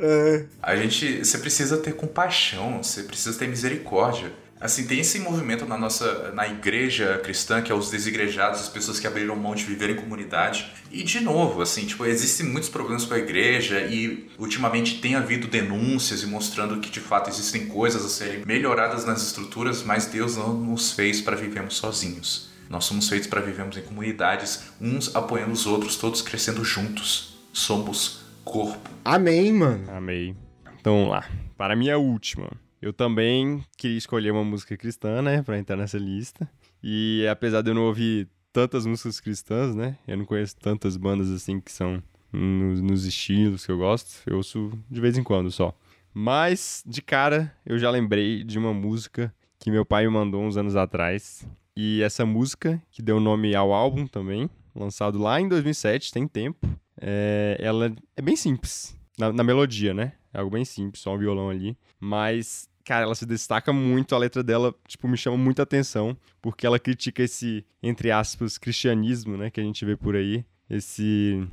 É. 0.00 0.44
A 0.62 0.76
gente, 0.76 1.24
você 1.24 1.36
precisa 1.38 1.76
ter 1.78 1.92
compaixão, 1.92 2.82
você 2.82 3.02
precisa 3.02 3.36
ter 3.38 3.48
misericórdia. 3.48 4.30
Assim, 4.60 4.86
tem 4.86 4.98
esse 4.98 5.20
movimento 5.20 5.64
na 5.66 5.78
nossa, 5.78 6.32
na 6.32 6.48
igreja 6.48 7.20
cristã, 7.22 7.62
que 7.62 7.70
é 7.70 7.74
os 7.74 7.90
desigrejados, 7.90 8.60
as 8.60 8.68
pessoas 8.68 8.98
que 8.98 9.06
abriram 9.06 9.36
mão 9.36 9.54
de 9.54 9.64
viver 9.64 9.90
em 9.90 9.94
comunidade. 9.96 10.72
E 10.90 11.04
de 11.04 11.20
novo, 11.20 11.62
assim, 11.62 11.86
tipo, 11.86 12.04
existem 12.04 12.46
muitos 12.46 12.68
problemas 12.68 13.04
com 13.04 13.14
a 13.14 13.18
igreja 13.18 13.80
e 13.82 14.28
ultimamente 14.36 15.00
tem 15.00 15.14
havido 15.14 15.46
denúncias 15.46 16.22
e 16.22 16.26
mostrando 16.26 16.80
que 16.80 16.90
de 16.90 17.00
fato 17.00 17.30
existem 17.30 17.66
coisas 17.66 18.04
a 18.04 18.08
serem 18.08 18.44
melhoradas 18.44 19.04
nas 19.04 19.22
estruturas, 19.22 19.82
mas 19.82 20.06
Deus 20.06 20.36
não 20.36 20.54
nos 20.54 20.92
fez 20.92 21.20
para 21.20 21.36
vivermos 21.36 21.76
sozinhos. 21.76 22.50
Nós 22.68 22.84
somos 22.84 23.08
feitos 23.08 23.28
para 23.28 23.40
vivermos 23.40 23.76
em 23.76 23.82
comunidades, 23.82 24.64
uns 24.80 25.14
apoiando 25.14 25.52
os 25.52 25.66
outros, 25.66 25.96
todos 25.96 26.20
crescendo 26.20 26.64
juntos. 26.64 27.38
Somos 27.52 28.20
corpo. 28.44 28.90
Amém, 29.04 29.52
mano. 29.52 29.90
Amei. 29.90 30.34
Então 30.80 30.94
vamos 30.96 31.10
lá. 31.10 31.24
Para 31.56 31.74
a 31.74 31.76
minha 31.76 31.96
última. 31.96 32.50
Eu 32.80 32.92
também 32.92 33.64
queria 33.76 33.98
escolher 33.98 34.30
uma 34.30 34.44
música 34.44 34.76
cristã, 34.76 35.20
né? 35.20 35.42
Pra 35.42 35.58
entrar 35.58 35.76
nessa 35.76 35.98
lista. 35.98 36.48
E 36.82 37.26
apesar 37.30 37.62
de 37.62 37.70
eu 37.70 37.74
não 37.74 37.82
ouvir 37.82 38.28
tantas 38.52 38.86
músicas 38.86 39.20
cristãs, 39.20 39.74
né? 39.74 39.98
Eu 40.06 40.16
não 40.16 40.24
conheço 40.24 40.56
tantas 40.56 40.96
bandas 40.96 41.30
assim 41.30 41.60
que 41.60 41.72
são 41.72 42.02
nos, 42.32 42.80
nos 42.80 43.04
estilos 43.04 43.66
que 43.66 43.72
eu 43.72 43.78
gosto. 43.78 44.22
Eu 44.26 44.36
ouço 44.36 44.72
de 44.90 45.00
vez 45.00 45.18
em 45.18 45.22
quando 45.22 45.50
só. 45.50 45.74
Mas, 46.12 46.82
de 46.86 47.02
cara, 47.02 47.54
eu 47.64 47.78
já 47.78 47.90
lembrei 47.90 48.42
de 48.42 48.58
uma 48.58 48.72
música 48.72 49.34
que 49.58 49.70
meu 49.70 49.84
pai 49.84 50.04
me 50.04 50.10
mandou 50.10 50.42
uns 50.42 50.56
anos 50.56 50.76
atrás. 50.76 51.46
E 51.76 52.02
essa 52.02 52.26
música, 52.26 52.82
que 52.90 53.02
deu 53.02 53.20
nome 53.20 53.54
ao 53.54 53.72
álbum 53.72 54.06
também, 54.06 54.50
lançado 54.74 55.18
lá 55.18 55.40
em 55.40 55.48
2007, 55.48 56.12
tem 56.12 56.26
tempo. 56.26 56.68
É, 57.00 57.56
ela 57.60 57.94
é 58.16 58.22
bem 58.22 58.34
simples, 58.34 58.96
na, 59.16 59.32
na 59.32 59.44
melodia, 59.44 59.94
né? 59.94 60.12
É 60.32 60.38
algo 60.38 60.50
bem 60.50 60.64
simples, 60.64 61.02
só 61.02 61.14
um 61.14 61.18
violão 61.18 61.48
ali. 61.48 61.76
Mas, 62.00 62.67
cara, 62.88 63.04
ela 63.04 63.14
se 63.14 63.26
destaca 63.26 63.70
muito, 63.70 64.14
a 64.14 64.18
letra 64.18 64.42
dela, 64.42 64.74
tipo, 64.86 65.06
me 65.06 65.16
chama 65.18 65.36
muita 65.36 65.62
atenção, 65.62 66.16
porque 66.40 66.66
ela 66.66 66.78
critica 66.78 67.22
esse, 67.22 67.62
entre 67.82 68.10
aspas, 68.10 68.56
cristianismo, 68.56 69.36
né? 69.36 69.50
Que 69.50 69.60
a 69.60 69.62
gente 69.62 69.84
vê 69.84 69.94
por 69.94 70.16
aí. 70.16 70.42
Esse 70.70 71.46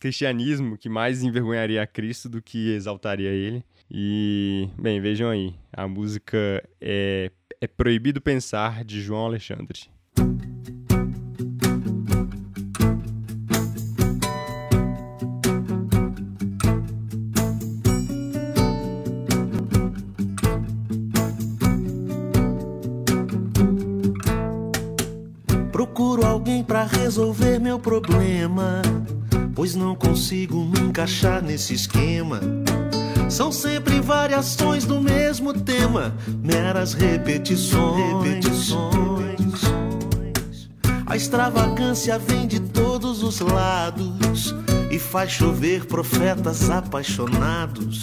cristianismo 0.00 0.76
que 0.76 0.88
mais 0.88 1.22
envergonharia 1.22 1.80
a 1.80 1.86
Cristo 1.86 2.28
do 2.28 2.42
que 2.42 2.70
exaltaria 2.70 3.30
ele. 3.30 3.64
E, 3.88 4.68
bem, 4.76 5.00
vejam 5.00 5.30
aí, 5.30 5.54
a 5.72 5.86
música 5.86 6.36
é, 6.80 7.30
é 7.60 7.66
Proibido 7.68 8.20
Pensar, 8.20 8.84
de 8.84 9.00
João 9.00 9.26
Alexandre. 9.26 9.88
Pra 26.80 26.98
resolver 26.98 27.58
meu 27.58 27.78
problema, 27.78 28.80
pois 29.54 29.74
não 29.74 29.94
consigo 29.94 30.64
me 30.64 30.80
encaixar 30.80 31.42
nesse 31.42 31.74
esquema. 31.74 32.40
São 33.28 33.52
sempre 33.52 34.00
variações 34.00 34.86
do 34.86 34.98
mesmo 34.98 35.52
tema, 35.52 36.14
meras 36.42 36.94
repetições. 36.94 38.24
repetições. 38.24 39.10
A 41.04 41.16
extravagância 41.16 42.18
vem 42.18 42.46
de 42.46 42.60
todos 42.60 43.22
os 43.22 43.40
lados 43.40 44.54
e 44.90 44.98
faz 44.98 45.32
chover 45.32 45.84
profetas 45.84 46.70
apaixonados, 46.70 48.00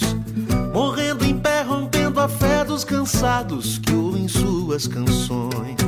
morrendo 0.72 1.24
em 1.24 1.36
pé, 1.36 1.62
rompendo 1.62 2.20
a 2.20 2.28
fé 2.28 2.64
dos 2.64 2.84
cansados 2.84 3.78
que 3.78 3.92
ouvem 3.92 4.28
suas 4.28 4.86
canções. 4.86 5.87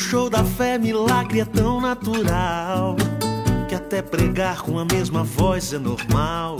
Show 0.00 0.30
da 0.30 0.42
fé, 0.42 0.78
milagre 0.78 1.40
é 1.40 1.44
tão 1.44 1.80
natural 1.80 2.96
que 3.68 3.74
até 3.76 4.02
pregar 4.02 4.62
com 4.62 4.78
a 4.78 4.84
mesma 4.84 5.22
voz 5.22 5.72
é 5.72 5.78
normal. 5.78 6.58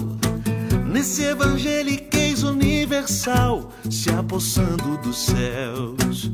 Nesse 0.86 1.24
evangeliquez 1.24 2.44
universal, 2.44 3.72
se 3.90 4.10
apossando 4.10 4.98
dos 4.98 5.24
céus. 5.24 6.30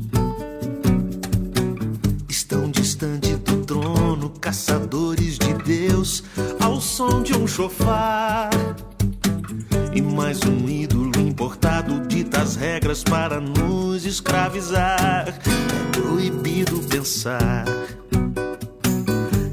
Estão 2.29 2.69
distante 2.69 3.35
do 3.37 3.65
trono, 3.65 4.29
caçadores 4.41 5.39
de 5.39 5.53
Deus, 5.53 6.23
ao 6.59 6.79
som 6.79 7.23
de 7.23 7.35
um 7.35 7.47
chofar. 7.47 8.49
E 9.95 10.01
mais 10.01 10.39
um 10.43 10.69
ídolo 10.69 10.96
importado 11.37 11.99
ditas 12.07 12.55
regras 12.55 13.03
para 13.03 13.39
nos 13.39 14.07
escravizar. 14.07 15.27
É 15.27 15.91
proibido 15.91 16.79
pensar. 16.89 17.63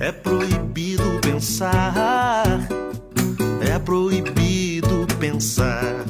É 0.01 0.11
proibido 0.11 1.05
pensar. 1.21 2.47
É 3.71 3.79
proibido 3.79 5.07
pensar. 5.21 6.07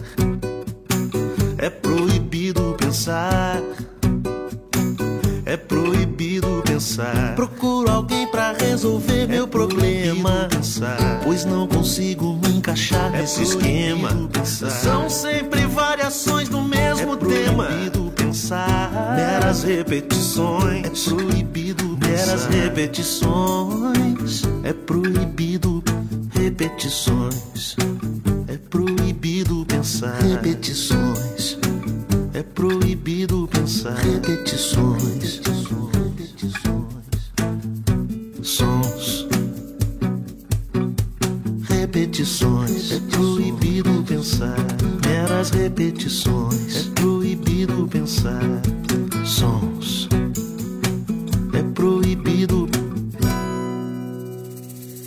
É 1.58 1.68
proibido 1.68 2.76
pensar. 2.78 3.53
Resolver 8.74 9.28
meu 9.28 9.46
problema. 9.46 10.48
Pois 11.22 11.44
não 11.44 11.66
consigo 11.68 12.36
me 12.42 12.56
encaixar 12.56 13.08
nesse 13.12 13.42
esquema. 13.44 14.10
São 14.44 15.08
sempre 15.08 15.64
variações 15.66 16.48
do 16.48 16.60
mesmo 16.60 17.16
tema. 17.16 17.66
É 17.66 17.68
proibido 17.68 18.12
pensar. 18.16 19.14
Meras 19.14 19.62
repetições. 19.62 20.86
É 20.86 20.90
proibido 20.90 21.98
meras 21.98 22.46
repetições. 22.46 24.42
É 24.64 24.72
proibido 24.72 25.82
repetições. 26.32 27.76
É 28.48 28.56
proibido 28.56 29.64
pensar. 29.66 30.20
Repetições. 30.20 31.58
É 32.34 32.42
proibido 32.42 33.48
pensar. 33.52 33.94
Repetições. 33.94 35.63
Repetições. 41.94 42.90
É 42.90 42.98
proibido 43.16 44.02
pensar. 44.02 44.56
Meras 45.06 45.50
repetições. 45.50 46.88
É 46.88 47.00
proibido 47.00 47.86
pensar. 47.86 48.42
Sons. 49.24 50.08
É 51.56 51.62
proibido. 51.72 52.68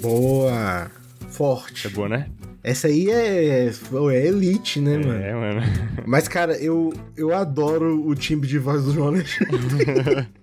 Boa. 0.01 0.89
Forte. 1.29 1.87
É 1.87 1.89
boa, 1.89 2.07
né? 2.07 2.29
Essa 2.63 2.87
aí 2.87 3.09
é, 3.09 3.65
é 3.67 4.25
elite, 4.25 4.79
né, 4.79 4.97
mano? 4.97 5.13
É, 5.13 5.33
mano. 5.33 5.61
Mas, 6.05 6.29
cara, 6.29 6.53
eu, 6.57 6.93
eu 7.17 7.35
adoro 7.35 8.07
o 8.07 8.15
timbre 8.15 8.47
de 8.47 8.59
voz 8.59 8.85
do 8.85 8.93
João 8.93 9.07
Alexandre. 9.09 10.25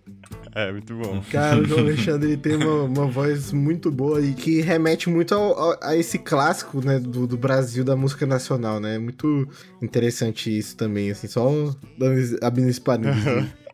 É, 0.54 0.70
muito 0.70 0.94
bom. 0.94 1.20
Cara, 1.32 1.60
o 1.60 1.64
João 1.64 1.80
Alexandre 1.80 2.28
ele 2.28 2.36
tem 2.36 2.54
uma, 2.56 2.82
uma 2.84 3.06
voz 3.06 3.50
muito 3.52 3.90
boa 3.90 4.20
e 4.20 4.34
que 4.34 4.60
remete 4.60 5.10
muito 5.10 5.34
ao- 5.34 5.58
ao- 5.58 5.78
a 5.82 5.96
esse 5.96 6.18
clássico, 6.18 6.80
né, 6.84 6.98
do, 7.00 7.26
do 7.26 7.36
Brasil, 7.36 7.82
da 7.84 7.96
música 7.96 8.24
nacional, 8.24 8.78
né? 8.78 8.94
É 8.94 8.98
muito 8.98 9.48
interessante 9.82 10.56
isso 10.56 10.76
também, 10.76 11.10
assim, 11.10 11.26
só 11.26 11.50
dando 11.98 12.38
abrindo 12.42 12.68
esse 12.68 12.80
parênteses. 12.80 13.26
aí. 13.26 13.46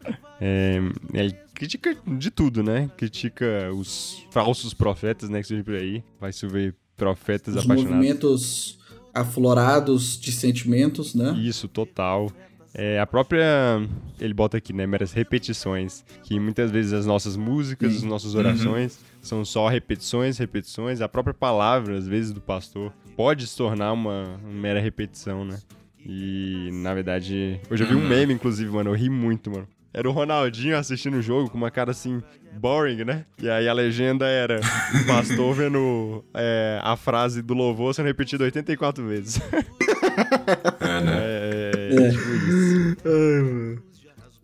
É, 0.43 0.79
ele 1.13 1.37
critica 1.55 1.95
de 2.07 2.31
tudo, 2.31 2.63
né? 2.63 2.91
Critica 2.97 3.71
os 3.75 4.27
falsos 4.31 4.73
profetas, 4.73 5.29
né? 5.29 5.43
Que 5.43 5.49
surgem 5.49 5.63
por 5.63 5.75
aí. 5.75 6.03
Vai 6.19 6.33
subir 6.33 6.75
profetas 6.97 7.55
Os 7.57 7.63
apaixonados. 7.65 7.95
movimentos 7.95 8.79
aflorados 9.13 10.19
de 10.19 10.33
sentimentos, 10.33 11.15
né? 11.15 11.33
Isso, 11.45 11.69
total. 11.69 12.33
É, 12.75 13.01
a 13.01 13.07
própria. 13.07 13.45
Ele 14.21 14.33
bota 14.33 14.57
aqui, 14.57 14.73
né? 14.73 14.87
Meras 14.87 15.13
repetições. 15.13 16.05
Que 16.23 16.39
muitas 16.39 16.71
vezes 16.71 16.93
as 16.93 17.07
nossas 17.07 17.37
músicas, 17.37 17.97
as 17.97 18.03
nossas 18.03 18.35
orações 18.35 18.99
são 19.21 19.45
só 19.45 19.69
repetições, 19.69 20.39
repetições. 20.39 21.01
A 21.01 21.09
própria 21.09 21.35
palavra, 21.35 21.97
às 21.97 22.07
vezes, 22.07 22.33
do 22.33 22.41
pastor 22.41 22.93
pode 23.17 23.47
se 23.47 23.57
tornar 23.57 23.93
uma, 23.93 24.39
uma 24.43 24.61
mera 24.61 24.81
repetição, 24.81 25.45
né? 25.45 25.59
E, 26.07 26.71
na 26.73 26.95
verdade. 26.95 27.61
Hoje 27.71 27.85
eu 27.85 27.89
vi 27.89 27.95
um 27.95 28.07
meme, 28.07 28.35
inclusive, 28.35 28.71
mano. 28.71 28.91
Eu 28.91 28.95
ri 28.95 29.11
muito, 29.11 29.51
mano. 29.51 29.69
Era 29.93 30.09
o 30.09 30.13
Ronaldinho 30.13 30.79
assistindo 30.79 31.17
o 31.17 31.23
jogo 31.23 31.51
com 31.51 31.59
uma 31.59 31.71
cara 31.71 31.91
assim, 31.91 32.23
boring, 32.53 33.05
né? 33.05 33.25
E 33.43 33.51
aí 33.51 33.69
a 33.69 33.73
legenda 33.73 34.25
era 34.25 34.61
o 34.61 35.07
pastor 35.07 35.53
vendo 35.53 36.25
é, 36.33 36.81
a 36.81 36.97
frase 36.97 37.43
do 37.43 37.55
louvor 37.55 37.93
sendo 37.93 38.07
repetida 38.07 38.45
84 38.45 39.05
vezes. 39.07 39.41
É, 40.81 41.01
né? 41.01 41.13
É, 41.17 41.70
é, 41.93 42.11
tipo 42.11 42.29
isso. 42.31 42.97
Ai, 43.05 43.43
mano. 43.43 43.83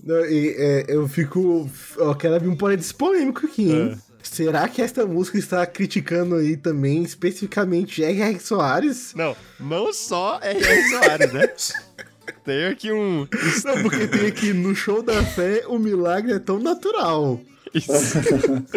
Não, 0.04 0.24
e, 0.24 0.54
é, 0.56 0.84
eu 0.88 1.08
fico. 1.08 1.68
Eu 1.96 2.14
quero 2.14 2.36
abrir 2.36 2.48
um 2.48 2.56
parênteses 2.56 2.92
polêmico 2.92 3.44
aqui, 3.46 3.70
hein? 3.72 3.92
É. 4.02 4.06
Será 4.22 4.68
que 4.68 4.82
esta 4.82 5.06
música 5.06 5.38
está 5.38 5.64
criticando 5.66 6.34
aí 6.34 6.56
também, 6.56 7.02
especificamente, 7.02 8.02
R.R. 8.02 8.40
Soares? 8.40 9.12
Não, 9.14 9.36
não 9.58 9.92
só 9.92 10.38
R.R. 10.42 10.90
Soares, 10.90 11.32
né? 11.32 11.48
Tem 12.44 12.66
aqui 12.66 12.92
um. 12.92 13.26
Não, 13.64 13.82
porque 13.82 14.06
tem 14.08 14.26
aqui 14.26 14.52
no 14.52 14.74
show 14.74 15.00
da 15.00 15.22
fé 15.22 15.64
o 15.68 15.78
milagre 15.78 16.32
é 16.32 16.38
tão 16.40 16.58
natural. 16.58 17.40
Isso. 17.72 17.92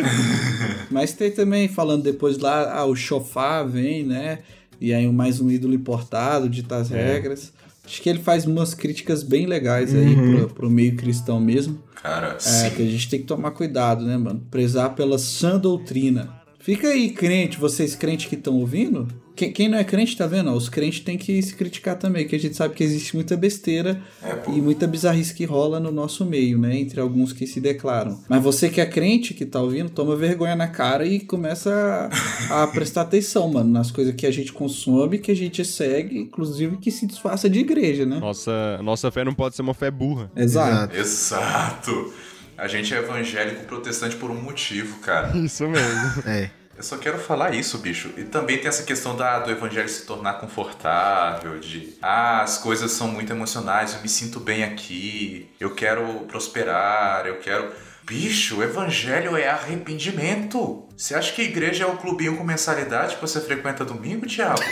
Mas 0.91 1.13
tem 1.13 1.31
também, 1.31 1.67
falando 1.67 2.03
depois 2.03 2.37
lá, 2.37 2.71
ah, 2.73 2.85
o 2.85 2.95
Chofá 2.95 3.63
vem, 3.63 4.03
né? 4.05 4.39
E 4.79 4.93
aí 4.93 5.11
mais 5.11 5.39
um 5.41 5.49
ídolo 5.49 5.73
importado, 5.73 6.47
dita 6.49 6.77
as 6.77 6.91
É. 6.91 6.95
regras. 7.13 7.51
Acho 7.89 8.01
que 8.03 8.09
ele 8.09 8.19
faz 8.19 8.45
umas 8.45 8.73
críticas 8.75 9.23
bem 9.23 9.47
legais 9.47 9.95
aí 9.95 10.13
Uhum. 10.15 10.35
pro, 10.37 10.49
pro 10.49 10.69
meio 10.69 10.95
cristão 10.95 11.39
mesmo. 11.39 11.79
Cara, 12.01 12.35
É, 12.35 12.39
sim. 12.39 12.69
que 12.75 12.81
a 12.83 12.85
gente 12.85 13.09
tem 13.09 13.19
que 13.19 13.25
tomar 13.25 13.51
cuidado, 13.51 14.05
né, 14.05 14.15
mano? 14.15 14.41
Prezar 14.51 14.93
pela 14.95 15.17
sã 15.17 15.57
doutrina. 15.57 16.29
Fica 16.59 16.87
aí, 16.89 17.09
crente, 17.09 17.57
vocês 17.57 17.95
crentes 17.95 18.27
que 18.27 18.35
estão 18.35 18.53
ouvindo. 18.55 19.07
Quem, 19.39 19.53
quem 19.53 19.69
não 19.69 19.77
é 19.77 19.85
crente, 19.85 20.17
tá 20.17 20.27
vendo? 20.27 20.51
Os 20.51 20.67
crentes 20.67 20.99
têm 20.99 21.17
que 21.17 21.41
se 21.41 21.55
criticar 21.55 21.95
também, 21.95 22.27
que 22.27 22.35
a 22.35 22.39
gente 22.39 22.57
sabe 22.57 22.75
que 22.75 22.83
existe 22.83 23.15
muita 23.15 23.37
besteira 23.37 24.01
e 24.49 24.59
muita 24.59 24.85
bizarrice 24.85 25.33
que 25.33 25.45
rola 25.45 25.79
no 25.79 25.93
nosso 25.93 26.25
meio, 26.25 26.59
né? 26.59 26.77
Entre 26.77 26.99
alguns 26.99 27.31
que 27.31 27.47
se 27.47 27.61
declaram. 27.61 28.19
Mas 28.27 28.43
você 28.43 28.67
que 28.67 28.81
é 28.81 28.85
crente, 28.85 29.33
que 29.33 29.45
tá 29.45 29.61
ouvindo, 29.61 29.89
toma 29.91 30.13
vergonha 30.17 30.57
na 30.57 30.67
cara 30.67 31.05
e 31.05 31.21
começa 31.21 32.09
a, 32.49 32.63
a 32.63 32.67
prestar 32.67 33.03
atenção, 33.03 33.47
mano, 33.49 33.69
nas 33.69 33.89
coisas 33.89 34.13
que 34.13 34.27
a 34.27 34.31
gente 34.31 34.51
consome, 34.51 35.19
que 35.19 35.31
a 35.31 35.35
gente 35.35 35.63
segue, 35.63 36.19
inclusive 36.19 36.75
que 36.75 36.91
se 36.91 37.07
disfarça 37.07 37.49
de 37.49 37.59
igreja, 37.59 38.05
né? 38.05 38.19
Nossa, 38.19 38.81
nossa 38.83 39.09
fé 39.09 39.23
não 39.23 39.33
pode 39.33 39.55
ser 39.55 39.61
uma 39.61 39.73
fé 39.73 39.89
burra. 39.89 40.29
Exato. 40.35 40.97
Exato. 40.97 42.13
A 42.57 42.67
gente 42.67 42.93
é 42.93 42.97
evangélico 42.97 43.63
protestante 43.63 44.17
por 44.17 44.29
um 44.29 44.41
motivo, 44.41 44.99
cara. 44.99 45.31
Isso 45.39 45.65
mesmo. 45.65 46.23
É. 46.25 46.58
Eu 46.79 46.83
só 46.83 46.97
quero 46.97 47.19
falar 47.19 47.53
isso, 47.53 47.77
bicho. 47.79 48.13
E 48.15 48.23
também 48.23 48.57
tem 48.57 48.69
essa 48.69 48.83
questão 48.83 49.13
da, 49.13 49.39
do 49.39 49.51
evangelho 49.51 49.89
se 49.89 50.05
tornar 50.05 50.35
confortável, 50.35 51.59
de 51.59 51.97
ah, 52.01 52.41
as 52.41 52.57
coisas 52.57 52.93
são 52.93 53.09
muito 53.09 53.33
emocionais, 53.33 53.95
eu 53.95 54.01
me 54.01 54.07
sinto 54.07 54.39
bem 54.39 54.63
aqui, 54.63 55.49
eu 55.59 55.75
quero 55.75 56.21
prosperar, 56.21 57.25
eu 57.25 57.37
quero. 57.39 57.69
Bicho, 58.05 58.59
o 58.59 58.63
evangelho 58.63 59.35
é 59.35 59.49
arrependimento. 59.49 60.87
Você 60.95 61.13
acha 61.13 61.33
que 61.33 61.41
a 61.41 61.45
igreja 61.45 61.83
é 61.83 61.85
o 61.85 61.97
clubinho 61.97 62.37
com 62.37 62.45
mensalidade 62.45 63.15
que 63.15 63.21
você 63.21 63.41
frequenta 63.41 63.83
domingo, 63.83 64.25
Thiago? 64.25 64.63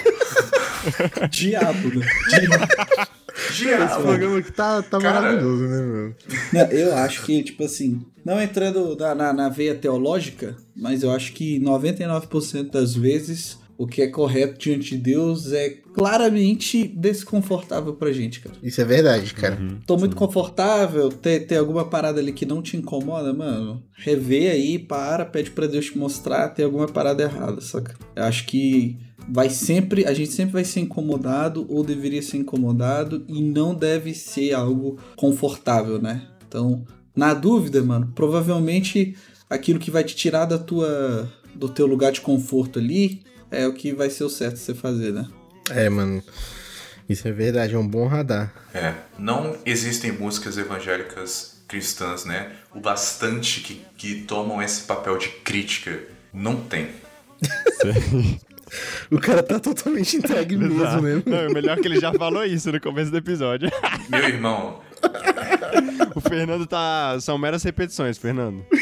Diabo, 1.30 1.90
né? 1.90 2.08
Esse 3.50 3.64
Diabo. 3.66 4.04
programa 4.04 4.38
aqui 4.40 4.52
tá, 4.52 4.82
tá 4.82 5.00
Cara. 5.00 5.22
maravilhoso, 5.22 5.64
né, 5.64 5.82
meu? 5.82 6.16
Não, 6.54 6.62
eu 6.72 6.96
acho 6.96 7.24
que, 7.24 7.44
tipo 7.44 7.64
assim, 7.64 8.02
não 8.24 8.42
entrando 8.42 8.96
na, 8.96 9.16
na, 9.16 9.34
na 9.34 9.50
veia 9.50 9.76
teológica, 9.76 10.56
mas 10.76 11.04
eu 11.04 11.12
acho 11.12 11.34
que 11.34 11.60
99% 11.60 12.72
das 12.72 12.96
vezes 12.96 13.58
o 13.78 13.86
que 13.86 14.02
é 14.02 14.08
correto 14.08 14.58
diante 14.58 14.92
de 14.92 14.98
Deus 14.98 15.52
é 15.54 15.70
claramente 15.94 16.88
desconfortável 16.88 17.94
pra 17.94 18.12
gente, 18.12 18.40
cara. 18.40 18.56
Isso 18.64 18.82
é 18.82 18.86
verdade, 18.86 19.34
cara. 19.34 19.58
Tô 19.86 19.98
muito 19.98 20.16
confortável, 20.16 21.10
tem, 21.10 21.40
tem 21.40 21.58
alguma 21.58 21.86
parada 21.86 22.20
ali 22.20 22.34
que 22.34 22.46
não 22.46 22.62
te 22.62 22.76
incomoda, 22.76 23.32
mano. 23.34 23.84
Revê 23.94 24.50
aí, 24.50 24.80
para, 24.80 25.26
pede 25.26 25.52
pra 25.52 25.68
Deus 25.68 25.86
te 25.86 25.98
mostrar, 25.98 26.50
tem 26.50 26.66
alguma 26.66 26.88
parada 26.88 27.24
errada, 27.24 27.62
saca? 27.62 27.96
Eu 28.16 28.24
acho 28.24 28.46
que 28.48 28.98
vai 29.30 29.50
sempre, 29.50 30.06
a 30.06 30.14
gente 30.14 30.32
sempre 30.32 30.54
vai 30.54 30.64
ser 30.64 30.80
incomodado 30.80 31.66
ou 31.70 31.84
deveria 31.84 32.22
ser 32.22 32.38
incomodado 32.38 33.24
e 33.28 33.42
não 33.42 33.76
deve 33.76 34.14
ser 34.14 34.54
algo 34.54 34.98
confortável, 35.16 36.02
né? 36.02 36.24
Então, 36.48 36.84
na 37.16 37.34
dúvida, 37.34 37.84
mano, 37.84 38.12
provavelmente 38.16 39.16
aquilo 39.50 39.80
que 39.80 39.92
vai 39.92 40.04
te 40.04 40.16
tirar 40.16 40.46
da 40.46 40.58
tua 40.58 41.32
do 41.54 41.68
teu 41.68 41.88
lugar 41.88 42.12
de 42.12 42.22
conforto 42.22 42.78
ali 42.78 43.24
é 43.52 43.68
o 43.68 43.74
que 43.74 43.94
vai 43.94 44.10
ser 44.10 44.24
o 44.24 44.30
certo 44.30 44.58
você 44.58 44.74
fazer, 44.74 45.14
né? 45.14 45.28
É, 45.70 45.90
mano. 45.90 46.24
Isso 47.08 47.28
é 47.28 47.32
verdade, 47.32 47.74
é 47.74 47.78
um 47.78 47.88
bom 47.88 48.08
radar. 48.08 48.54
É, 48.74 48.94
não 49.18 49.56
existem 49.66 50.12
músicas 50.12 50.58
evangélicas 50.58 51.64
cristãs, 51.68 52.26
né? 52.26 52.52
O 52.74 52.80
bastante 52.80 53.62
que, 53.62 53.86
que 53.98 54.22
tomam 54.24 54.62
esse 54.62 54.82
papel 54.82 55.18
de 55.18 55.30
crítica. 55.30 56.00
Não 56.34 56.58
tem. 56.62 56.90
O 59.10 59.18
cara 59.18 59.42
tá 59.42 59.60
totalmente 59.62 60.18
entregue 60.18 60.58
mesmo, 60.58 61.02
né? 61.02 61.24
Não, 61.26 61.38
é 61.38 61.48
melhor 61.48 61.78
que 61.78 61.88
ele 61.88 62.02
já 62.02 62.14
falou 62.14 62.44
isso 62.44 62.70
no 62.70 62.82
começo 62.82 63.10
do 63.10 63.18
episódio. 63.18 63.72
Meu 64.10 64.28
irmão, 64.28 64.82
o 66.14 66.20
Fernando 66.20 66.68
tá. 66.68 67.18
São 67.22 67.38
meras 67.38 67.64
repetições, 67.64 68.18
Fernando. 68.18 68.66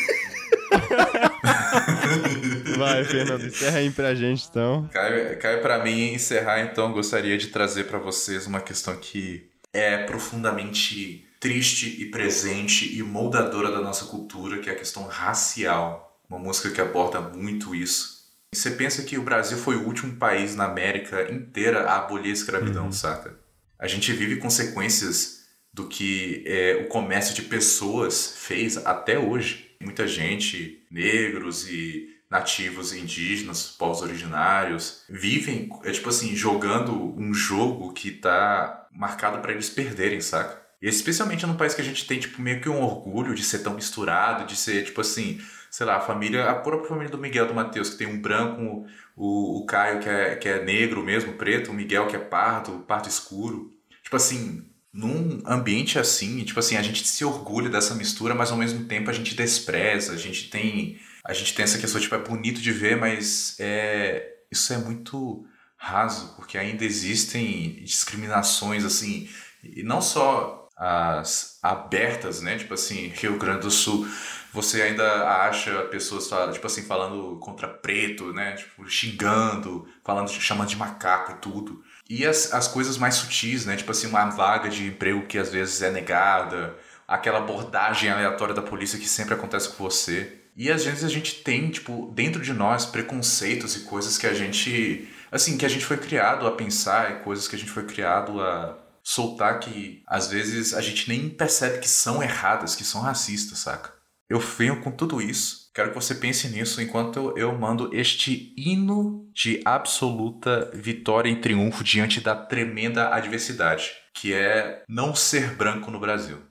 Vai, 2.77 3.03
Fernando, 3.03 3.45
encerra 3.45 3.79
aí 3.79 3.91
pra 3.91 4.13
gente 4.15 4.47
então. 4.49 4.89
cai, 4.91 5.35
cai 5.37 5.61
para 5.61 5.83
mim 5.83 6.13
encerrar, 6.13 6.61
então 6.61 6.91
gostaria 6.91 7.37
de 7.37 7.47
trazer 7.47 7.85
para 7.85 7.97
vocês 7.97 8.45
uma 8.45 8.59
questão 8.59 8.95
que 8.97 9.49
é 9.73 9.97
profundamente 10.03 11.27
triste 11.39 12.01
e 12.01 12.05
presente 12.05 12.97
e 12.97 13.03
moldadora 13.03 13.71
da 13.71 13.81
nossa 13.81 14.05
cultura, 14.05 14.59
que 14.59 14.69
é 14.69 14.73
a 14.73 14.77
questão 14.77 15.05
racial. 15.05 16.19
Uma 16.29 16.39
música 16.39 16.71
que 16.71 16.81
aborda 16.81 17.21
muito 17.21 17.75
isso. 17.75 18.15
Você 18.53 18.71
pensa 18.71 19.03
que 19.03 19.17
o 19.17 19.21
Brasil 19.21 19.57
foi 19.57 19.75
o 19.75 19.85
último 19.85 20.15
país 20.15 20.55
na 20.55 20.65
América 20.65 21.31
inteira 21.31 21.83
a 21.83 21.97
abolir 21.97 22.31
a 22.31 22.33
escravidão, 22.33 22.91
saca? 22.91 23.37
A 23.77 23.85
gente 23.85 24.11
vive 24.13 24.37
consequências 24.37 25.45
do 25.73 25.87
que 25.87 26.41
é, 26.47 26.81
o 26.85 26.87
comércio 26.87 27.35
de 27.35 27.43
pessoas 27.43 28.33
fez 28.37 28.77
até 28.77 29.19
hoje. 29.19 29.75
Muita 29.81 30.07
gente, 30.07 30.81
negros 30.89 31.69
e 31.69 32.14
nativos 32.29 32.93
indígenas, 32.93 33.67
povos 33.67 34.01
originários, 34.01 35.03
vivem, 35.09 35.69
é 35.83 35.91
tipo 35.91 36.09
assim, 36.09 36.35
jogando 36.35 37.13
um 37.17 37.33
jogo 37.33 37.93
que 37.93 38.11
tá 38.11 38.87
marcado 38.91 39.39
para 39.39 39.51
eles 39.51 39.69
perderem, 39.69 40.21
saca? 40.21 40.63
E 40.81 40.87
especialmente 40.87 41.45
num 41.45 41.55
país 41.55 41.73
que 41.73 41.81
a 41.81 41.85
gente 41.85 42.05
tem, 42.05 42.19
tipo, 42.19 42.41
meio 42.41 42.61
que 42.61 42.69
um 42.69 42.81
orgulho 42.81 43.33
de 43.33 43.43
ser 43.43 43.59
tão 43.59 43.73
misturado, 43.73 44.45
de 44.45 44.55
ser, 44.55 44.85
tipo 44.85 45.01
assim, 45.01 45.39
sei 45.71 45.85
lá, 45.85 45.97
a 45.97 46.01
família, 46.01 46.49
a 46.49 46.55
própria 46.55 46.89
família 46.89 47.09
do 47.09 47.17
Miguel 47.17 47.47
do 47.47 47.53
Matheus, 47.53 47.89
que 47.89 47.97
tem 47.97 48.07
um 48.07 48.21
branco, 48.21 48.85
o, 49.15 49.59
o 49.59 49.65
Caio 49.65 49.99
que 49.99 50.09
é, 50.09 50.35
que 50.35 50.47
é 50.47 50.63
negro 50.63 51.03
mesmo, 51.03 51.33
preto, 51.33 51.71
o 51.71 51.73
Miguel 51.73 52.07
que 52.07 52.15
é 52.15 52.19
pardo, 52.19 52.85
pardo 52.87 53.09
escuro. 53.09 53.73
Tipo 54.03 54.15
assim, 54.15 54.65
num 54.93 55.41
ambiente 55.45 55.99
assim, 55.99 56.43
tipo 56.43 56.59
assim, 56.59 56.77
a 56.77 56.81
gente 56.81 57.05
se 57.05 57.25
orgulha 57.25 57.69
dessa 57.69 57.95
mistura, 57.95 58.33
mas 58.33 58.51
ao 58.51 58.57
mesmo 58.57 58.85
tempo 58.85 59.09
a 59.09 59.13
gente 59.13 59.35
despreza, 59.35 60.13
a 60.13 60.17
gente 60.17 60.49
tem, 60.49 60.97
a 61.25 61.33
gente 61.33 61.53
tem 61.53 61.63
essa 61.63 61.77
questão, 61.79 61.99
tipo, 61.99 62.15
é 62.15 62.19
bonito 62.19 62.61
de 62.61 62.71
ver, 62.71 62.95
mas 62.97 63.55
é, 63.59 64.35
isso 64.51 64.71
é 64.73 64.77
muito 64.77 65.45
raso, 65.75 66.33
porque 66.35 66.57
ainda 66.57 66.85
existem 66.85 67.83
discriminações, 67.83 68.85
assim, 68.85 69.27
e 69.63 69.83
não 69.83 70.01
só 70.01 70.69
as 70.77 71.57
abertas, 71.63 72.41
né, 72.41 72.57
tipo 72.57 72.73
assim, 72.73 73.07
Rio 73.07 73.37
Grande 73.37 73.61
do 73.61 73.71
Sul, 73.71 74.07
você 74.53 74.81
ainda 74.81 75.27
acha 75.47 75.83
pessoas 75.83 76.29
tipo 76.53 76.67
assim, 76.67 76.83
falando 76.83 77.37
contra 77.39 77.67
preto, 77.67 78.31
né, 78.31 78.53
tipo, 78.53 78.87
xingando, 78.87 79.87
falando, 80.03 80.29
chamando 80.29 80.69
de 80.69 80.77
macaco 80.77 81.33
e 81.33 81.35
tudo. 81.35 81.83
E 82.09 82.25
as, 82.25 82.53
as 82.53 82.67
coisas 82.67 82.97
mais 82.97 83.15
sutis, 83.15 83.65
né? 83.65 83.75
Tipo 83.75 83.91
assim, 83.91 84.07
uma 84.07 84.25
vaga 84.29 84.69
de 84.69 84.87
emprego 84.87 85.25
que 85.25 85.37
às 85.37 85.51
vezes 85.51 85.81
é 85.81 85.89
negada, 85.89 86.77
aquela 87.07 87.39
abordagem 87.39 88.09
aleatória 88.09 88.53
da 88.53 88.61
polícia 88.61 88.99
que 88.99 89.07
sempre 89.07 89.33
acontece 89.33 89.69
com 89.69 89.83
você. 89.83 90.44
E 90.55 90.71
às 90.71 90.85
vezes 90.85 91.03
a 91.03 91.09
gente 91.09 91.43
tem, 91.43 91.69
tipo, 91.69 92.11
dentro 92.15 92.41
de 92.41 92.53
nós, 92.53 92.85
preconceitos 92.85 93.75
e 93.75 93.81
coisas 93.81 94.17
que 94.17 94.25
a 94.25 94.33
gente. 94.33 95.09
Assim, 95.31 95.57
que 95.57 95.65
a 95.65 95.69
gente 95.69 95.85
foi 95.85 95.97
criado 95.97 96.47
a 96.47 96.51
pensar, 96.51 97.11
e 97.11 97.23
coisas 97.23 97.47
que 97.47 97.55
a 97.55 97.59
gente 97.59 97.71
foi 97.71 97.83
criado 97.83 98.41
a 98.41 98.77
soltar 99.03 99.59
que 99.59 100.01
às 100.07 100.29
vezes 100.29 100.73
a 100.73 100.81
gente 100.81 101.07
nem 101.07 101.29
percebe 101.29 101.79
que 101.79 101.87
são 101.87 102.23
erradas, 102.23 102.75
que 102.75 102.83
são 102.83 103.01
racistas, 103.01 103.59
saca? 103.59 103.93
Eu 104.27 104.39
venho 104.39 104.81
com 104.81 104.89
tudo 104.89 105.21
isso. 105.21 105.69
Quero 105.75 105.89
que 105.89 105.95
você 105.95 106.15
pense 106.15 106.47
nisso 106.47 106.81
enquanto 106.81 107.37
eu, 107.37 107.55
mando 107.55 107.93
este 107.93 108.53
hino 108.57 109.29
de 109.31 109.61
absoluta 109.63 110.71
vitória 110.73 111.29
e 111.29 111.39
triunfo 111.39 111.83
diante 111.83 112.19
da 112.19 112.35
tremenda 112.35 113.13
adversidade, 113.13 113.91
que 114.13 114.33
é 114.33 114.83
não 114.89 115.13
ser 115.13 115.53
branco 115.53 115.91
no 115.91 115.99
Brasil. 115.99 116.41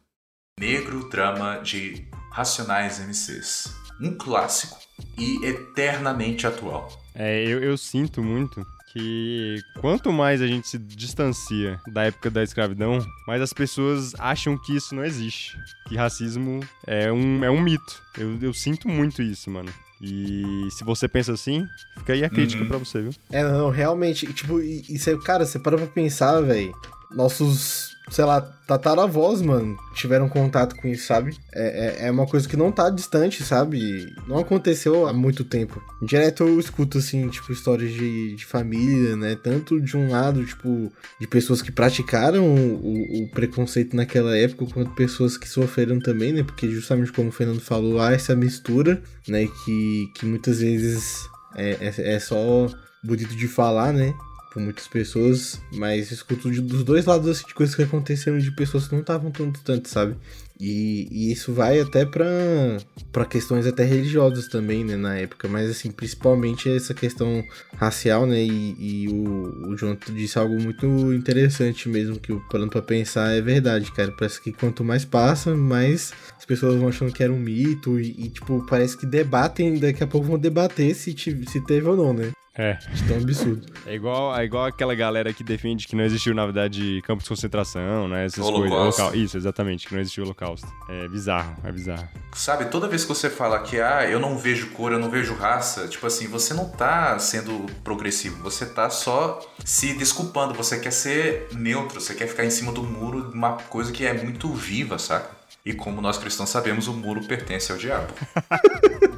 Negro 0.60 1.09
Drama 1.09 1.56
de 1.56 2.06
Racionais 2.31 3.01
MCs. 3.01 3.84
Um 4.00 4.12
clássico 4.16 4.76
e 5.18 5.44
eternamente 5.46 6.46
atual. 6.46 6.88
É, 7.14 7.44
eu, 7.44 7.62
eu 7.62 7.76
sinto 7.78 8.22
muito 8.22 8.66
que 8.92 9.60
quanto 9.80 10.12
mais 10.12 10.40
a 10.40 10.46
gente 10.46 10.68
se 10.68 10.78
distancia 10.78 11.80
da 11.88 12.04
época 12.04 12.30
da 12.30 12.42
escravidão, 12.42 13.04
mais 13.26 13.42
as 13.42 13.52
pessoas 13.52 14.12
acham 14.18 14.56
que 14.56 14.74
isso 14.76 14.94
não 14.94 15.04
existe. 15.04 15.58
Que 15.88 15.96
racismo 15.96 16.60
é 16.86 17.12
um, 17.12 17.44
é 17.44 17.50
um 17.50 17.60
mito. 17.60 18.02
Eu, 18.16 18.38
eu 18.40 18.54
sinto 18.54 18.88
muito 18.88 19.20
isso, 19.22 19.50
mano. 19.50 19.72
E 20.00 20.68
se 20.70 20.84
você 20.84 21.08
pensa 21.08 21.32
assim, 21.32 21.66
fica 21.98 22.12
aí 22.12 22.24
a 22.24 22.30
crítica 22.30 22.62
Uhum. 22.62 22.68
pra 22.68 22.78
você, 22.78 23.00
viu? 23.02 23.12
É, 23.32 23.42
não, 23.42 23.70
realmente, 23.70 24.30
tipo, 24.32 24.60
e- 24.60 24.84
isso 24.88 25.08
aí, 25.10 25.18
cara, 25.18 25.46
você 25.46 25.58
para 25.58 25.76
pra 25.76 25.86
pensar, 25.86 26.40
velho. 26.42 26.72
Nossos, 27.10 27.93
sei 28.10 28.24
lá, 28.24 28.40
tataravós, 28.40 29.40
mano, 29.40 29.76
tiveram 29.94 30.28
contato 30.28 30.76
com 30.76 30.86
isso, 30.89 31.06
sabe? 31.06 31.36
É, 31.55 32.05
é, 32.05 32.06
é 32.06 32.10
uma 32.10 32.26
coisa 32.26 32.48
que 32.48 32.56
não 32.56 32.70
tá 32.70 32.90
distante, 32.90 33.43
sabe? 33.43 34.06
Não 34.28 34.39
aconteceu 34.39 35.06
há 35.06 35.12
muito 35.12 35.43
tempo. 35.44 35.82
Direto 36.02 36.44
eu 36.44 36.60
escuto, 36.60 36.98
assim, 36.98 37.28
tipo, 37.28 37.52
histórias 37.52 37.93
de, 37.93 38.36
de 38.36 38.44
família, 38.44 39.16
né? 39.16 39.36
Tanto 39.43 39.81
de 39.81 39.97
um 39.97 40.10
lado, 40.10 40.44
tipo, 40.44 40.93
de 41.20 41.26
pessoas 41.26 41.62
que 41.62 41.72
praticaram 41.72 42.44
o, 42.47 43.24
o- 43.24 43.31
preconceito 43.31 43.97
naquela 43.97 44.36
época, 44.36 44.66
quanto 44.72 44.90
pessoas 44.94 45.36
que 45.36 45.48
sofreram 45.48 45.98
também, 45.98 46.32
né? 46.32 46.43
Porque 46.43 46.68
justamente 46.70 47.12
como 47.12 47.31
o 47.31 47.32
Fernando 47.32 47.60
falou, 47.60 48.01
há 48.01 48.12
essa 48.12 48.36
mistura, 48.36 49.02
né? 49.26 49.47
Que, 49.64 50.06
que 50.14 50.26
muitas 50.26 50.60
vezes 50.60 51.28
é, 51.56 51.70
é, 51.81 52.14
é 52.14 52.18
só 52.20 52.68
bonito 53.02 53.35
de 53.35 53.48
falar, 53.48 53.93
né? 53.93 54.14
Por 54.55 54.62
muitas 54.62 54.86
pessoas, 54.86 55.60
mas 55.72 56.12
escuto 56.12 56.48
de- 56.48 56.60
dos 56.60 56.85
dois 56.85 57.06
lados 57.06 57.28
assim, 57.28 57.44
de 57.44 57.52
coisas 57.52 57.74
que 57.74 57.82
aconteceram 57.82 58.39
de 58.39 58.52
pessoas 58.52 58.86
que 58.86 58.93
não 58.94 59.01
estavam 59.01 59.32
tão 59.32 59.51
distantes, 59.51 59.90
sabe? 59.90 60.16
E, 60.60 61.09
e 61.10 61.32
isso 61.32 61.52
vai 61.52 61.81
até 61.81 62.06
pra 62.06 63.26
questões 63.28 63.66
até 63.66 63.82
religiosas 63.82 64.47
também, 64.47 64.85
né, 64.85 64.97
na 64.97 65.16
época, 65.16 65.48
mas 65.48 65.68
assim, 65.68 65.90
principalmente 65.90 66.70
essa 66.70 66.94
questão 66.94 67.43
racial, 67.76 68.26
né, 68.26 68.44
e, 68.44 68.76
e 68.78 69.09
o, 69.09 69.72
o 69.72 69.76
disse 70.12 70.39
algo 70.39 70.55
muito 70.62 70.86
interessante 71.12 71.89
mesmo, 71.89 72.20
que 72.20 72.32
parando 72.48 72.70
pra 72.70 72.81
pensar 72.81 73.32
é 73.32 73.40
verdade, 73.40 73.90
cara, 73.90 74.12
parece 74.12 74.40
que 74.40 74.52
quanto 74.52 74.85
mais 74.85 75.05
passa, 75.05 75.52
mais 75.56 76.12
as 76.39 76.44
pessoas 76.44 76.76
vão 76.76 76.89
achando 76.89 77.12
que 77.12 77.24
era 77.24 77.32
um 77.32 77.40
mito 77.40 77.98
e, 77.98 78.26
e, 78.26 78.28
tipo, 78.28 78.64
parece 78.68 78.97
que 78.97 79.05
debatem, 79.05 79.81
daqui 79.81 80.05
a 80.05 80.06
pouco 80.06 80.28
vão 80.28 80.39
debater 80.39 80.94
se, 80.94 81.12
se 81.18 81.60
teve 81.66 81.89
ou 81.89 81.97
não, 81.97 82.12
né? 82.14 82.31
É. 82.56 82.74
De 82.93 83.02
tão 83.09 83.16
absurdo. 83.16 83.66
É 83.85 83.94
igual, 83.94 84.36
é 84.39 84.44
igual 84.44 84.64
aquela 84.66 84.94
galera 84.94 85.32
que 85.32 85.43
defende 85.43 85.89
que 85.89 85.97
não 85.97 86.05
existiu, 86.05 86.35
na 86.35 86.44
verdade, 86.44 87.02
campo 87.05 87.22
de 87.22 87.28
concentração, 87.28 88.06
né? 88.06 88.26
Essas 88.26 88.44
Holocausto. 88.47 88.68
coisas. 88.76 88.98
Holocau- 89.01 89.16
Isso, 89.16 89.36
exatamente, 89.36 89.89
que 89.89 89.94
não 89.94 90.01
existiu 90.01 90.22
holocausto. 90.24 90.66
É 90.89 91.09
bizarro, 91.09 91.56
é 91.64 91.72
bizarro. 91.72 92.09
Sabe, 92.32 92.66
toda 92.66 92.86
vez 92.89 93.02
que 93.02 93.09
você 93.09 93.28
fala 93.28 93.59
que 93.60 93.81
ah, 93.81 94.09
eu 94.09 94.20
não 94.20 94.39
vejo 94.39 94.68
cor, 94.70 94.93
eu 94.93 94.98
não 95.01 95.10
vejo 95.10 95.35
raça, 95.35 95.89
tipo 95.89 96.06
assim, 96.06 96.28
você 96.28 96.55
não 96.55 96.68
tá 96.68 97.18
sendo 97.18 97.66
progressivo, 97.82 98.43
você 98.43 98.66
tá 98.66 98.89
só 98.89 99.40
se 99.64 99.94
desculpando, 99.94 100.55
você 100.55 100.78
quer 100.78 100.93
ser 100.93 101.48
neutro, 101.52 102.01
você 102.01 102.14
quer 102.14 102.28
ficar 102.28 102.44
em 102.44 102.51
cima 102.51 102.70
do 102.72 102.82
muro 102.85 103.31
de 103.31 103.35
uma 103.36 103.55
coisa 103.55 103.90
que 103.90 104.05
é 104.06 104.12
muito 104.14 104.52
viva, 104.52 104.98
saca? 104.98 105.43
E 105.65 105.73
como 105.73 106.03
nós 106.03 106.19
cristãos 106.19 106.51
sabemos, 106.51 106.89
o 106.89 106.93
muro 106.93 107.24
pertence 107.24 107.73
ao 107.73 107.78
diabo. 107.78 108.12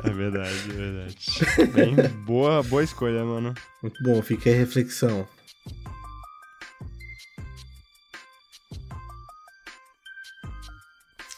É 0.04 0.10
verdade, 0.10 0.70
é 0.70 0.72
verdade. 0.72 1.16
Bem, 1.72 2.08
boa, 2.24 2.62
boa 2.62 2.84
escolha, 2.84 3.24
mano. 3.24 3.52
Muito 3.82 4.00
bom, 4.04 4.22
fica 4.22 4.48
aí 4.48 4.54
a 4.54 4.58
reflexão. 4.58 5.26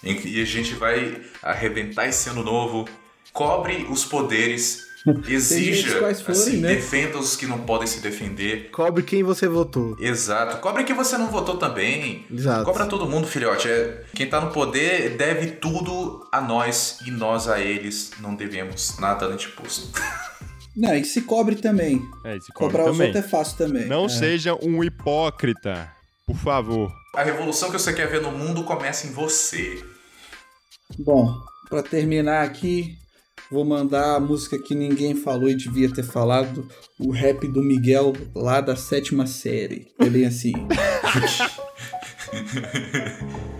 E 0.02 0.42
a 0.42 0.44
gente 0.44 0.74
vai 0.74 1.22
arrebentar 1.42 2.06
esse 2.06 2.28
ano 2.28 2.42
novo. 2.42 2.86
Cobre 3.32 3.86
os 3.88 4.04
poderes, 4.04 4.87
exija, 5.28 5.98
quais 5.98 6.20
forem, 6.20 6.40
assim, 6.40 6.56
né? 6.58 6.74
defenda 6.74 7.18
os 7.18 7.36
que 7.36 7.46
não 7.46 7.60
podem 7.60 7.86
se 7.86 8.00
defender. 8.00 8.70
Cobre 8.70 9.02
quem 9.02 9.22
você 9.22 9.46
votou. 9.48 9.96
Exato. 10.00 10.58
Cobre 10.58 10.84
que 10.84 10.92
você 10.94 11.16
não 11.18 11.28
votou 11.28 11.56
também. 11.56 12.24
Exato. 12.32 12.64
Cobra 12.64 12.86
todo 12.86 13.08
mundo, 13.08 13.26
filhote. 13.26 13.68
É, 13.68 14.04
quem 14.14 14.28
tá 14.28 14.40
no 14.40 14.50
poder 14.50 15.16
deve 15.16 15.52
tudo 15.52 16.26
a 16.32 16.40
nós 16.40 16.98
e 17.06 17.10
nós 17.10 17.48
a 17.48 17.60
eles 17.60 18.12
não 18.20 18.34
devemos 18.34 18.98
nada 18.98 19.24
além 19.26 19.36
de 19.36 19.46
imposto. 19.46 19.88
Não, 20.76 20.94
e 20.94 21.04
se 21.04 21.22
cobre 21.22 21.56
também. 21.56 22.00
É, 22.24 22.36
e 22.36 22.40
se 22.40 22.52
cobre 22.52 22.76
Cobrar 22.76 22.84
os 22.84 22.96
também. 22.96 23.08
outros 23.08 23.24
é 23.24 23.28
fácil 23.28 23.56
também. 23.58 23.86
Não 23.88 24.04
É. 24.04 24.08
seja 24.08 24.54
um 24.62 24.84
hipócrita, 24.84 25.90
por 26.24 26.36
favor. 26.36 26.92
A 27.16 27.24
revolução 27.24 27.68
que 27.68 27.76
você 27.80 27.92
quer 27.92 28.06
ver 28.08 28.22
no 28.22 28.30
mundo 28.30 28.62
começa 28.62 29.08
em 29.08 29.10
você. 29.10 29.82
Bom, 31.00 31.34
pra 31.68 31.82
terminar 31.82 32.44
aqui, 32.44 32.96
vou 33.50 33.64
mandar 33.64 34.16
a 34.16 34.20
música 34.20 34.58
que 34.58 34.74
ninguém 34.74 35.14
falou 35.14 35.48
e 35.48 35.54
devia 35.54 35.92
ter 35.92 36.04
falado, 36.04 36.68
o 36.98 37.10
rap 37.10 37.46
do 37.48 37.62
Miguel 37.62 38.12
lá 38.34 38.60
da 38.60 38.76
sétima 38.76 39.26
série. 39.26 39.88
É 39.98 40.08
bem 40.08 40.26
assim. 40.26 40.52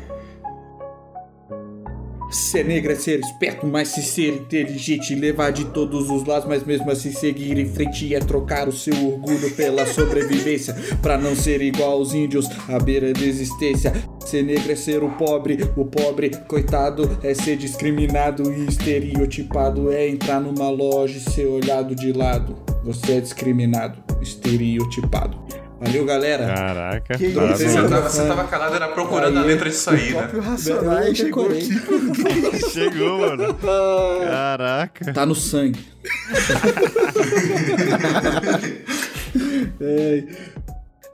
Ser 2.31 2.65
negro 2.65 2.93
é 2.93 2.95
ser 2.95 3.21
esperto, 3.21 3.67
mas 3.67 3.89
se 3.89 4.03
ser 4.03 4.35
inteligente, 4.35 5.15
levar 5.15 5.51
de 5.51 5.65
todos 5.67 6.11
os 6.11 6.25
lados, 6.25 6.47
mas 6.47 6.63
mesmo 6.63 6.91
assim 6.91 7.11
seguir 7.11 7.59
em 7.59 7.67
frente 7.67 8.15
é 8.15 8.19
trocar 8.19 8.69
o 8.69 8.73
seu 8.73 8.95
orgulho 8.95 9.51
pela 9.53 9.87
sobrevivência, 9.87 10.77
pra 11.01 11.17
não 11.17 11.35
ser 11.35 11.63
igual 11.63 11.93
aos 11.93 12.13
índios 12.13 12.47
à 12.69 12.79
beira 12.79 13.15
da 13.15 13.23
existência. 13.23 13.93
Ser 14.27 14.43
negro 14.43 14.71
é 14.71 14.77
ser 14.77 15.03
o 15.03 15.09
pobre, 15.13 15.59
o 15.75 15.87
pobre, 15.87 16.31
coitado, 16.47 17.19
é 17.23 17.33
ser 17.33 17.57
discriminado 17.57 18.53
e 18.53 18.67
estereotipado, 18.67 19.91
é 19.91 20.07
entrar 20.07 20.39
numa 20.39 20.69
loja 20.69 21.17
e 21.17 21.33
ser 21.33 21.47
olhado 21.47 21.95
de 21.95 22.13
lado. 22.13 22.57
Você 22.85 23.13
é 23.13 23.21
discriminado, 23.21 23.99
estereotipado. 24.21 25.68
Valeu, 25.81 26.05
galera. 26.05 26.47
Caraca. 26.47 27.17
Que. 27.17 27.29
Você 27.29 27.73
tava, 27.73 28.01
você 28.09 28.27
tava 28.27 28.45
calado, 28.45 28.75
era 28.75 28.89
procurando 28.89 29.39
a 29.39 29.43
letra 29.43 29.71
disso 29.71 29.91
aí, 29.91 30.13
O 30.13 30.17
né? 30.21 30.29
Racionais 30.41 31.17
chegou 31.17 31.47
aqui. 31.47 31.69
Chegou, 32.73 33.19
mano. 33.19 33.55
Caraca. 34.25 35.13
Tá 35.13 35.25
no 35.25 35.35
sangue. 35.35 35.87
É, 39.81 40.25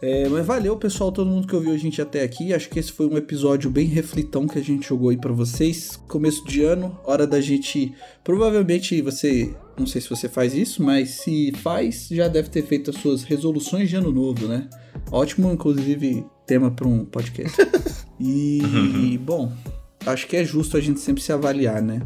é, 0.03 0.29
mas 0.29 0.45
valeu, 0.45 0.77
pessoal, 0.77 1.11
todo 1.11 1.31
mundo 1.31 1.47
que 1.47 1.55
ouviu 1.55 1.73
a 1.73 1.77
gente 1.77 2.01
até 2.01 2.23
aqui. 2.23 2.53
Acho 2.53 2.69
que 2.69 2.79
esse 2.79 2.93
foi 2.93 3.07
um 3.07 3.17
episódio 3.17 3.71
bem 3.71 3.87
reflitão 3.87 4.47
que 4.47 4.59
a 4.59 4.63
gente 4.63 4.89
jogou 4.89 5.11
aí 5.11 5.17
pra 5.17 5.33
vocês. 5.33 5.97
Começo 6.09 6.45
de 6.47 6.63
ano, 6.63 6.99
hora 7.05 7.27
da 7.27 7.41
gente. 7.41 7.95
Provavelmente 8.23 9.01
você. 9.01 9.55
Não 9.79 9.87
sei 9.87 10.01
se 10.01 10.09
você 10.09 10.29
faz 10.29 10.55
isso, 10.55 10.83
mas 10.83 11.11
se 11.11 11.53
faz, 11.57 12.09
já 12.11 12.29
deve 12.29 12.49
ter 12.49 12.63
feito 12.63 12.91
as 12.91 12.97
suas 12.97 13.25
resoluções 13.25 13.89
de 13.89 13.97
ano 13.97 14.13
novo, 14.13 14.47
né? 14.47 14.69
Ótimo, 15.11 15.51
inclusive, 15.51 16.25
tema 16.47 16.71
pra 16.71 16.87
um 16.87 17.05
podcast. 17.05 17.57
E, 18.21 19.19
bom, 19.19 19.53
acho 20.07 20.29
que 20.29 20.37
é 20.37 20.45
justo 20.45 20.77
a 20.77 20.81
gente 20.81 21.01
sempre 21.01 21.21
se 21.21 21.33
avaliar, 21.33 21.83
né? 21.83 22.01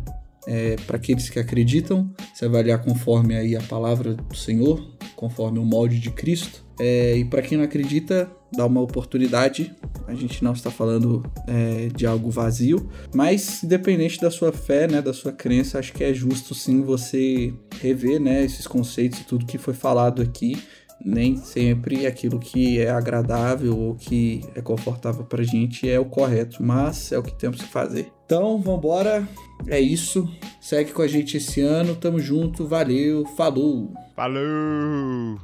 É, 0.50 0.76
para 0.86 0.96
aqueles 0.96 1.28
que 1.28 1.38
acreditam, 1.38 2.10
se 2.32 2.42
avaliar 2.42 2.82
conforme 2.82 3.36
aí 3.36 3.54
a 3.54 3.60
palavra 3.60 4.14
do 4.14 4.34
Senhor, 4.34 4.82
conforme 5.14 5.58
o 5.58 5.64
molde 5.64 6.00
de 6.00 6.10
Cristo. 6.10 6.64
É, 6.80 7.16
e 7.16 7.24
para 7.24 7.42
quem 7.42 7.58
não 7.58 7.64
acredita, 7.64 8.30
dá 8.56 8.64
uma 8.64 8.80
oportunidade. 8.80 9.74
A 10.06 10.14
gente 10.14 10.42
não 10.42 10.52
está 10.52 10.70
falando 10.70 11.22
é, 11.46 11.88
de 11.94 12.06
algo 12.06 12.30
vazio, 12.30 12.88
mas 13.14 13.62
independente 13.62 14.20
da 14.20 14.30
sua 14.30 14.52
fé, 14.52 14.86
né, 14.86 15.02
da 15.02 15.12
sua 15.12 15.32
crença, 15.32 15.78
acho 15.78 15.92
que 15.92 16.02
é 16.02 16.14
justo 16.14 16.54
sim 16.54 16.82
você 16.82 17.52
rever, 17.80 18.20
né, 18.20 18.44
esses 18.44 18.66
conceitos 18.66 19.20
e 19.20 19.24
tudo 19.24 19.44
que 19.44 19.58
foi 19.58 19.74
falado 19.74 20.22
aqui. 20.22 20.56
Nem 21.04 21.36
sempre 21.36 22.06
aquilo 22.06 22.40
que 22.40 22.80
é 22.80 22.90
agradável 22.90 23.78
ou 23.78 23.94
que 23.94 24.40
é 24.54 24.60
confortável 24.60 25.24
pra 25.24 25.44
gente 25.44 25.88
é 25.88 25.98
o 26.00 26.04
correto, 26.04 26.60
mas 26.60 27.12
é 27.12 27.18
o 27.18 27.22
que 27.22 27.34
temos 27.34 27.60
que 27.60 27.68
fazer. 27.68 28.17
Então, 28.28 28.60
vambora. 28.60 29.26
É 29.68 29.80
isso. 29.80 30.28
Segue 30.60 30.92
com 30.92 31.00
a 31.00 31.08
gente 31.08 31.38
esse 31.38 31.62
ano. 31.62 31.96
Tamo 31.96 32.20
junto. 32.20 32.66
Valeu. 32.66 33.24
Falou. 33.38 33.90
Falou! 34.14 35.38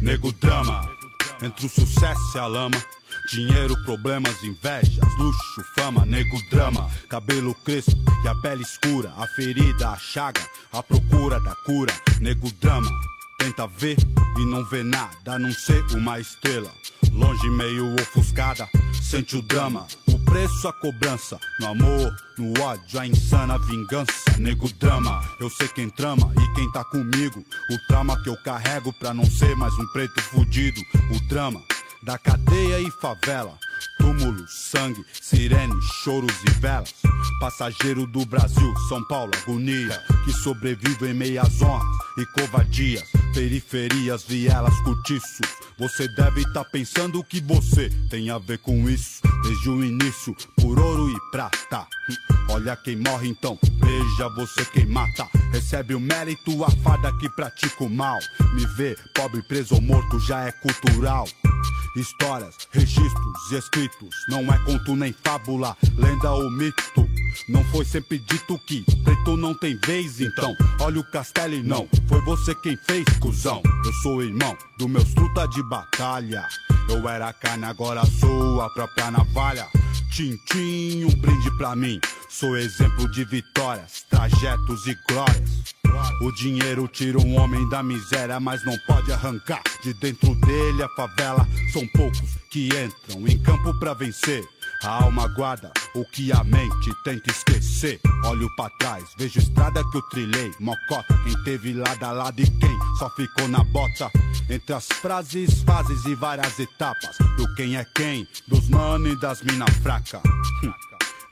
Nego 0.00 0.30
drama, 0.34 0.88
entre 1.42 1.66
o 1.66 1.68
sucesso 1.68 2.36
e 2.36 2.38
a 2.38 2.46
lama. 2.46 2.80
Dinheiro, 3.32 3.74
problemas, 3.84 4.44
invejas, 4.44 4.98
luxo, 5.18 5.64
fama, 5.74 6.04
nego 6.04 6.38
drama, 6.50 6.90
cabelo 7.08 7.54
crespo 7.64 7.96
e 8.22 8.28
a 8.28 8.34
pele 8.34 8.62
escura, 8.62 9.10
a 9.16 9.26
ferida, 9.26 9.88
a 9.88 9.96
chaga, 9.96 10.46
a 10.70 10.82
procura 10.82 11.40
da 11.40 11.56
cura, 11.64 11.94
nego 12.20 12.52
drama. 12.60 12.90
Tenta 13.38 13.66
ver 13.66 13.96
e 14.36 14.44
não 14.44 14.62
vê 14.66 14.82
nada, 14.82 15.16
a 15.34 15.38
não 15.38 15.50
ser 15.50 15.82
uma 15.94 16.20
estrela. 16.20 16.70
Longe, 17.10 17.48
meio 17.48 17.94
ofuscada, 17.94 18.68
sente 19.00 19.34
o 19.34 19.40
drama. 19.40 19.86
O 20.08 20.18
preço, 20.26 20.68
a 20.68 20.72
cobrança. 20.74 21.40
No 21.58 21.68
amor, 21.68 22.14
no 22.36 22.62
ódio, 22.62 23.00
a 23.00 23.06
insana 23.06 23.58
vingança. 23.58 24.12
Nego 24.36 24.68
drama, 24.74 25.22
eu 25.40 25.48
sei 25.48 25.68
quem 25.68 25.88
trama 25.88 26.30
e 26.38 26.54
quem 26.54 26.70
tá 26.72 26.84
comigo. 26.84 27.42
O 27.70 27.86
trama 27.88 28.22
que 28.22 28.28
eu 28.28 28.36
carrego 28.44 28.92
pra 28.92 29.14
não 29.14 29.24
ser 29.24 29.56
mais 29.56 29.72
um 29.78 29.86
preto 29.94 30.20
fudido. 30.20 30.82
O 31.10 31.28
drama 31.28 31.62
da 32.02 32.18
cadeia 32.18 32.80
e 32.80 32.90
favela. 32.90 33.58
Túmulos, 33.98 34.52
sangue, 34.70 35.04
sirene, 35.20 35.80
choros 36.02 36.34
e 36.48 36.50
velas. 36.60 36.94
Passageiro 37.40 38.06
do 38.06 38.24
Brasil, 38.26 38.74
São 38.88 39.02
Paulo, 39.06 39.30
agonia. 39.42 40.02
Que 40.24 40.32
sobrevive 40.32 41.08
em 41.08 41.14
meias 41.14 41.62
honras 41.62 41.96
e 42.18 42.26
covardias. 42.26 43.04
Periferias, 43.32 44.24
vielas, 44.24 44.78
cortiços. 44.80 45.48
Você 45.78 46.06
deve 46.08 46.42
estar 46.42 46.64
pensando 46.66 47.24
que 47.24 47.40
você 47.40 47.90
tem 48.10 48.30
a 48.30 48.38
ver 48.38 48.58
com 48.58 48.88
isso. 48.88 49.20
Desde 49.42 49.70
o 49.70 49.84
início, 49.84 50.36
por 50.56 50.78
ouro 50.78 51.08
e 51.10 51.30
prata. 51.30 51.86
Olha 52.50 52.76
quem 52.76 52.96
morre 52.96 53.28
então, 53.28 53.58
veja 53.62 54.28
você 54.36 54.64
quem 54.66 54.86
mata. 54.86 55.26
Recebe 55.52 55.94
o 55.94 56.00
mérito, 56.00 56.64
a 56.64 56.70
fada 56.70 57.12
que 57.18 57.28
pratica 57.30 57.84
o 57.84 57.90
mal. 57.90 58.18
Me 58.54 58.66
vê, 58.76 58.96
pobre, 59.14 59.42
preso 59.42 59.74
ou 59.74 59.80
morto, 59.80 60.20
já 60.20 60.44
é 60.44 60.52
cultural. 60.52 61.26
Histórias, 61.94 62.56
registros 62.70 63.52
escritos, 63.52 64.14
não 64.28 64.40
é 64.50 64.58
conto 64.64 64.96
nem 64.96 65.12
fábula, 65.12 65.76
lenda 65.98 66.32
ou 66.32 66.50
mito. 66.50 67.06
Não 67.50 67.62
foi 67.64 67.84
sempre 67.84 68.18
dito 68.18 68.58
que 68.66 68.82
preto 69.04 69.36
não 69.36 69.52
tem 69.52 69.78
vez, 69.84 70.20
então 70.20 70.56
olha 70.80 71.00
o 71.00 71.10
castelo 71.10 71.54
e 71.54 71.62
não 71.62 71.86
foi 72.08 72.20
você 72.22 72.54
quem 72.54 72.76
fez, 72.76 73.04
cuzão. 73.20 73.62
Eu 73.84 73.92
sou 74.02 74.22
irmão 74.22 74.56
do 74.78 74.88
meus 74.88 75.12
truta 75.12 75.46
de 75.48 75.62
batalha. 75.64 76.48
Eu 76.88 77.08
era 77.08 77.32
carne, 77.32 77.64
agora 77.64 78.04
sou 78.06 78.60
a 78.60 78.68
própria 78.70 79.10
navalha. 79.10 79.66
Tintim, 80.12 81.04
um 81.04 81.20
brinde 81.20 81.50
pra 81.56 81.74
mim. 81.74 82.00
Sou 82.28 82.56
exemplo 82.56 83.10
de 83.10 83.24
vitórias, 83.24 84.04
trajetos 84.10 84.86
e 84.86 84.96
glórias. 85.08 85.74
O 86.20 86.32
dinheiro 86.32 86.88
tira 86.88 87.18
um 87.18 87.38
homem 87.38 87.68
da 87.68 87.82
miséria, 87.82 88.38
mas 88.40 88.64
não 88.64 88.76
pode 88.86 89.12
arrancar 89.12 89.62
de 89.82 89.92
dentro 89.94 90.34
dele 90.34 90.82
a 90.82 90.88
favela. 90.90 91.46
São 91.72 91.86
poucos 91.88 92.20
que 92.50 92.68
entram 92.68 93.26
em 93.26 93.38
campo 93.38 93.72
pra 93.78 93.94
vencer. 93.94 94.42
A 94.84 95.04
alma 95.04 95.28
guarda 95.28 95.70
o 95.94 96.04
que 96.04 96.32
a 96.32 96.42
mente 96.42 96.90
tenta 97.04 97.30
esquecer. 97.30 98.00
Olho 98.24 98.48
pra 98.56 98.68
trás, 98.70 99.04
vejo 99.16 99.38
estrada 99.38 99.80
que 99.90 99.96
eu 99.96 100.02
trilhei. 100.02 100.52
Mocota, 100.58 101.16
quem 101.22 101.44
teve 101.44 101.72
lado 101.72 102.02
a 102.02 102.10
lado 102.10 102.40
e 102.40 102.50
quem 102.50 102.78
só 102.98 103.08
ficou 103.10 103.46
na 103.46 103.62
bota. 103.62 104.10
Entre 104.50 104.74
as 104.74 104.86
frases, 104.86 105.62
fases 105.62 106.04
e 106.04 106.16
várias 106.16 106.58
etapas. 106.58 107.16
Do 107.36 107.54
quem 107.54 107.76
é 107.76 107.84
quem, 107.94 108.26
dos 108.48 108.68
mano 108.68 109.06
e 109.06 109.16
das 109.20 109.40
mina 109.42 109.66
fraca. 109.82 110.20
Hum. 110.64 110.72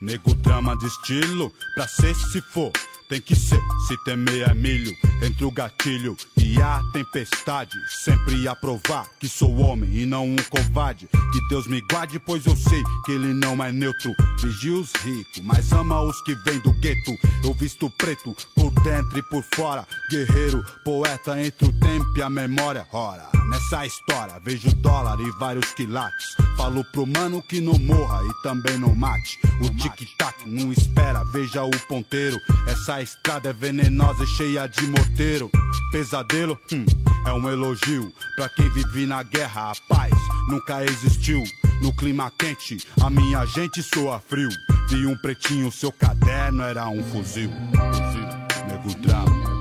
Nego 0.01 0.33
drama 0.35 0.77
de 0.77 0.87
estilo, 0.87 1.51
pra 1.75 1.87
ser 1.87 2.15
se 2.15 2.41
for. 2.41 2.71
Tem 3.11 3.19
que 3.19 3.35
ser, 3.35 3.59
se 3.89 3.97
temer 4.05 4.49
é 4.49 4.53
milho 4.53 4.95
Entre 5.21 5.43
o 5.43 5.51
gatilho 5.51 6.15
e 6.37 6.61
a 6.61 6.81
tempestade. 6.93 7.77
Sempre 8.03 8.47
a 8.47 8.55
provar 8.55 9.05
que 9.19 9.27
sou 9.27 9.55
homem 9.59 9.89
e 9.93 10.05
não 10.05 10.25
um 10.25 10.35
covarde. 10.49 11.07
Que 11.31 11.47
Deus 11.49 11.67
me 11.67 11.81
guarde, 11.81 12.19
pois 12.19 12.45
eu 12.45 12.55
sei 12.55 12.81
que 13.05 13.11
ele 13.11 13.33
não 13.33 13.63
é 13.63 13.71
neutro. 13.71 14.13
Vigia 14.41 14.73
os 14.73 14.91
ricos, 14.93 15.41
mas 15.43 15.71
ama 15.73 16.01
os 16.01 16.21
que 16.23 16.33
vêm 16.35 16.59
do 16.59 16.71
gueto. 16.79 17.11
Eu 17.43 17.53
visto 17.53 17.89
preto, 17.97 18.35
por 18.55 18.71
dentro 18.81 19.19
e 19.19 19.23
por 19.23 19.43
fora. 19.53 19.85
Guerreiro, 20.09 20.63
poeta 20.83 21.39
entre 21.39 21.67
o 21.67 21.73
tempo 21.73 22.17
e 22.17 22.21
a 22.21 22.29
memória. 22.29 22.87
Ora, 22.91 23.27
nessa 23.49 23.85
história 23.85 24.39
vejo 24.43 24.73
dólar 24.75 25.19
e 25.19 25.29
vários 25.31 25.71
quilates. 25.73 26.35
Falo 26.57 26.83
pro 26.85 27.05
mano 27.05 27.41
que 27.43 27.61
não 27.61 27.77
morra 27.77 28.21
e 28.23 28.43
também 28.43 28.77
não 28.77 28.95
mate. 28.95 29.39
O 29.61 29.69
tic-tac 29.69 30.49
não 30.49 30.71
espera, 30.71 31.23
veja 31.25 31.63
o 31.63 31.71
ponteiro. 31.87 32.37
Essa 32.67 33.00
estrada 33.01 33.49
é 33.49 33.53
venenosa 33.53 34.23
e 34.23 34.27
cheia 34.27 34.67
de 34.67 34.85
morteiro. 34.87 35.49
Pesadelo, 35.91 36.59
hum, 36.71 36.85
é 37.25 37.33
um 37.33 37.49
elogio. 37.49 38.11
Pra 38.35 38.49
quem 38.49 38.69
vive 38.69 39.05
na 39.05 39.23
guerra, 39.23 39.71
a 39.71 39.93
paz 39.93 40.13
nunca 40.47 40.83
existiu. 40.83 41.43
No 41.81 41.93
clima 41.95 42.31
quente, 42.37 42.77
a 43.01 43.09
minha 43.09 43.45
gente 43.45 43.81
soa 43.81 44.19
frio. 44.19 44.49
Vi 44.89 45.05
um 45.05 45.17
pretinho, 45.17 45.71
seu 45.71 45.91
caderno 45.91 46.63
era 46.63 46.87
um 46.87 47.03
fuzil. 47.03 47.49
Fuzil, 47.71 48.27
nego 48.67 48.95
drama. 49.01 49.51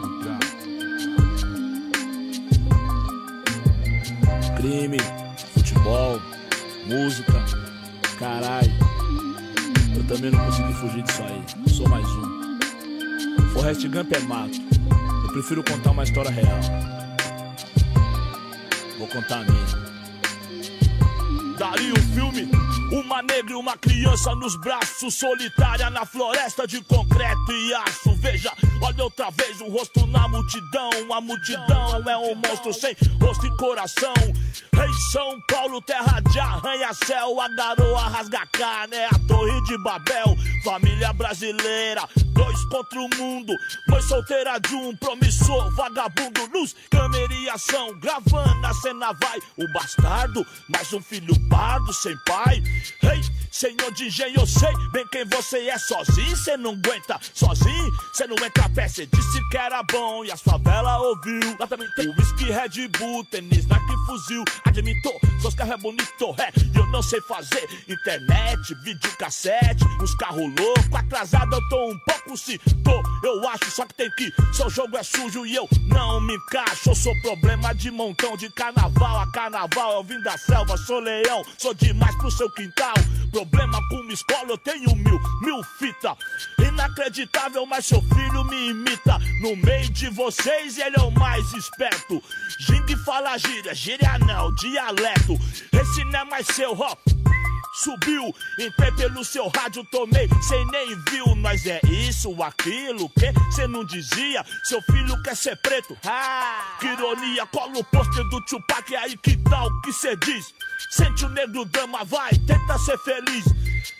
Crime, 4.56 4.98
futebol, 5.54 6.20
música, 6.86 7.44
caralho. 8.18 8.72
Eu 9.96 10.04
também 10.04 10.30
não 10.30 10.44
consegui 10.44 10.74
fugir 10.74 11.02
disso 11.02 11.22
aí. 11.22 11.70
Sou 11.70 11.88
mais 11.88 12.06
um. 12.06 12.49
Forrest 13.52 13.86
Gump 13.88 14.12
é 14.12 14.20
mato. 14.20 14.60
Eu 15.24 15.32
prefiro 15.32 15.62
contar 15.64 15.90
uma 15.90 16.04
história 16.04 16.30
real. 16.30 16.60
Vou 18.98 19.08
contar 19.08 19.40
a 19.40 19.44
minha. 19.44 19.90
Daria 21.58 21.92
um 21.92 22.14
filme, 22.14 22.48
uma 22.92 23.22
negra 23.22 23.52
e 23.52 23.56
uma 23.56 23.76
criança 23.76 24.34
nos 24.34 24.56
braços, 24.56 25.14
solitária 25.14 25.90
na 25.90 26.06
floresta 26.06 26.66
de 26.66 26.80
concreto 26.82 27.52
e 27.52 27.74
aço. 27.74 28.14
Veja, 28.14 28.52
olha 28.80 29.04
outra 29.04 29.30
vez 29.30 29.60
o 29.60 29.68
rosto 29.68 30.06
na 30.06 30.26
multidão. 30.28 30.90
A 31.12 31.20
multidão 31.20 32.02
é 32.08 32.16
um 32.16 32.34
monstro 32.34 32.72
sem 32.72 32.96
rosto 33.20 33.46
e 33.46 33.56
coração. 33.56 34.14
Rei 34.74 34.92
São 35.12 35.40
Paulo, 35.48 35.80
terra 35.82 36.20
de 36.20 36.38
arranha-céu. 36.38 37.40
A 37.40 37.48
garoa 37.48 38.08
rasga 38.08 38.46
carne, 38.52 38.96
é 38.96 39.06
a 39.06 39.18
torre 39.26 39.60
de 39.64 39.76
Babel. 39.78 40.36
Família 40.64 41.12
brasileira, 41.12 42.08
dois 42.32 42.64
contra 42.66 43.00
o 43.00 43.08
mundo. 43.16 43.52
Mãe 43.88 44.02
solteira 44.02 44.58
de 44.58 44.74
um 44.74 44.96
promissor, 44.96 45.74
vagabundo. 45.74 46.48
Luz, 46.52 46.74
câmera 46.90 47.32
e 47.32 47.48
ação, 47.50 47.98
gravando 48.00 48.66
a 48.66 48.74
cena 48.74 49.12
vai. 49.12 49.38
O 49.56 49.72
bastardo, 49.72 50.46
mais 50.68 50.92
um 50.92 51.00
filho 51.00 51.34
pardo 51.48 51.92
sem 51.92 52.16
pai. 52.24 52.62
Rei 53.00 53.20
senhor 53.50 53.92
de 53.92 54.06
engenho, 54.06 54.40
eu 54.40 54.46
sei 54.46 54.72
bem 54.92 55.06
quem 55.08 55.24
você 55.26 55.68
é. 55.68 55.78
Sozinho, 55.78 56.36
cê 56.36 56.56
não 56.56 56.72
aguenta 56.72 57.18
sozinho, 57.34 57.92
cê 58.14 58.26
não 58.26 58.36
entra. 58.44 58.68
Pé, 58.70 58.88
cê 58.88 59.06
disse 59.06 59.48
que 59.50 59.56
era 59.56 59.82
bom 59.82 60.24
e 60.24 60.30
a 60.30 60.36
favela 60.36 60.98
ouviu. 61.00 61.56
Lá 61.58 61.66
também 61.66 61.88
tem 61.96 62.08
whisky, 62.08 62.44
Red 62.44 62.88
Bull, 62.98 63.24
tênis, 63.24 63.66
Nike, 63.66 63.96
fuzil, 64.06 64.44
admitou, 64.64 65.20
seus 65.40 65.54
carros 65.54 65.74
é 65.74 65.76
bonito, 65.76 66.34
é, 66.38 66.50
e 66.74 66.76
eu 66.76 66.86
não 66.86 67.02
sei 67.02 67.20
fazer 67.22 67.68
internet, 67.88 68.74
videocassete, 68.82 69.84
os 70.02 70.14
carros 70.16 70.52
loucos, 70.58 70.94
atrasado 70.94 71.54
eu 71.54 71.68
tô 71.68 71.90
um 71.90 71.98
pouco 72.00 72.36
se 72.36 72.58
tô, 72.58 73.02
eu 73.24 73.48
acho, 73.48 73.70
só 73.70 73.86
que 73.86 73.94
tem 73.94 74.10
que, 74.12 74.32
seu 74.52 74.68
jogo 74.68 74.96
é 74.96 75.02
sujo 75.02 75.46
e 75.46 75.54
eu 75.54 75.68
não 75.86 76.20
me 76.20 76.34
encaixo, 76.34 76.90
eu 76.90 76.94
sou 76.94 77.12
problema 77.22 77.72
de 77.74 77.90
montão 77.90 78.36
de 78.36 78.50
carnaval 78.50 79.20
a 79.20 79.30
carnaval, 79.30 79.92
eu 79.92 80.04
vim 80.04 80.20
da 80.22 80.36
selva, 80.36 80.76
sou 80.76 81.00
leão, 81.00 81.44
sou 81.58 81.74
demais 81.74 82.14
pro 82.16 82.30
seu 82.30 82.50
quintal, 82.50 82.94
problema 83.30 83.80
com 83.88 84.10
escola, 84.10 84.50
eu 84.50 84.58
tenho 84.58 84.94
mil, 84.96 85.20
mil 85.42 85.62
fita, 85.78 86.16
inacreditável, 86.58 87.64
mas 87.66 87.86
seu 87.86 88.02
filho 88.02 88.44
me 88.44 88.70
imita, 88.70 89.18
no 89.40 89.56
meio 89.56 89.88
de 89.90 90.08
vocês 90.10 90.78
ele 90.78 90.96
é 90.96 91.02
o 91.02 91.10
mais 91.10 91.52
esperto, 91.54 92.22
Jing 92.60 92.96
fala 93.04 93.38
gíria, 93.38 93.74
gíria 93.74 94.18
não, 94.18 94.54
dialeto, 94.54 95.38
esse 95.72 96.04
não 96.04 96.20
é 96.20 96.24
mais 96.24 96.46
seu, 96.46 96.78
ó. 96.78 97.19
Subiu, 97.72 98.34
entrei 98.58 98.90
pelo 98.92 99.24
seu 99.24 99.48
rádio, 99.48 99.84
tomei, 99.92 100.28
cê 100.42 100.64
nem 100.72 100.96
viu. 101.08 101.34
Nós 101.36 101.64
é 101.66 101.80
isso, 101.86 102.42
aquilo, 102.42 103.08
que 103.10 103.32
cê 103.54 103.66
não 103.68 103.84
dizia? 103.84 104.44
Seu 104.64 104.82
filho 104.82 105.22
quer 105.22 105.36
ser 105.36 105.56
preto. 105.56 105.96
Ah, 106.04 106.76
que 106.80 106.86
ironia, 106.86 107.46
cola 107.46 107.78
o 107.78 107.84
pôster 107.84 108.24
do 108.28 108.44
Tupac, 108.44 108.90
e 108.90 108.96
aí 108.96 109.16
que 109.16 109.36
tal 109.48 109.68
que 109.82 109.92
cê 109.92 110.16
diz? 110.16 110.52
Sente 110.90 111.24
o 111.24 111.28
negro 111.28 111.64
drama, 111.66 112.04
vai, 112.04 112.32
tenta 112.46 112.78
ser 112.78 112.98
feliz. 112.98 113.44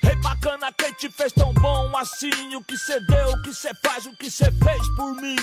Rei 0.03 0.17
bacana, 0.17 0.73
quem 0.73 0.93
te 0.95 1.11
fez 1.11 1.33
tão 1.33 1.53
bom 1.55 1.97
assim? 1.97 2.55
O 2.55 2.65
que 2.65 2.77
cê 2.77 3.01
deu, 3.01 3.31
o 3.31 3.43
que 3.43 3.55
cê 3.55 3.71
faz, 3.85 4.07
o 4.07 4.17
que 4.17 4.31
cê 4.31 4.51
fez 4.51 4.89
por 4.97 5.15
mim? 5.17 5.37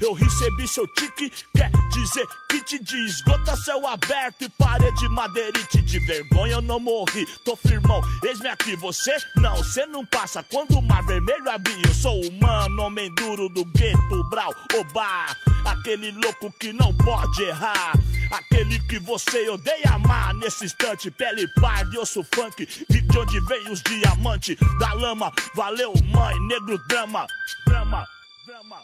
Eu 0.00 0.12
recebi 0.12 0.68
seu 0.68 0.86
tique, 0.94 1.32
quer 1.56 1.70
dizer 1.92 2.26
que 2.48 2.60
te 2.62 2.78
diz 2.78 3.22
céu 3.64 3.86
aberto 3.86 4.42
e 4.42 4.48
parede 4.48 5.08
madeirite 5.08 5.82
De 5.82 5.98
vergonha 6.00 6.54
eu 6.54 6.62
não 6.62 6.78
morri, 6.78 7.26
tô 7.44 7.56
firmão 7.56 8.00
Eis-me 8.22 8.48
aqui, 8.48 8.76
você 8.76 9.16
não, 9.36 9.56
você 9.56 9.84
não 9.86 10.06
passa. 10.06 10.42
Quando 10.42 10.78
o 10.78 10.82
mar 10.82 11.04
vermelho 11.04 11.50
abrir 11.50 11.84
Eu 11.84 11.94
sou 11.94 12.20
humano, 12.24 12.82
homem 12.82 13.12
duro 13.14 13.48
do 13.48 13.64
gueto 13.64 14.24
Brau, 14.30 14.54
oba 14.78 15.36
Aquele 15.64 16.12
louco 16.12 16.50
que 16.58 16.72
não 16.72 16.94
pode 16.94 17.42
errar. 17.42 17.92
Aquele 18.30 18.78
que 18.80 18.98
você 18.98 19.48
odeia 19.50 19.90
amar. 19.92 20.34
Nesse 20.34 20.64
instante, 20.64 21.10
pele 21.10 21.46
parda, 21.60 22.00
osso 22.00 22.24
funk. 22.34 22.66
E 22.88 23.00
de 23.00 23.18
onde 23.18 23.40
vem 23.40 23.70
os 23.70 23.82
diamantes 23.88 24.56
Da 24.78 24.92
lama, 24.94 25.32
valeu 25.54 25.92
mãe, 26.12 26.38
negro 26.46 26.78
drama 26.88 27.26
Drama, 27.66 28.06
drama 28.46 28.76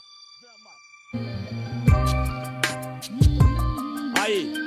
Aí, 4.21 4.51
na 4.53 4.64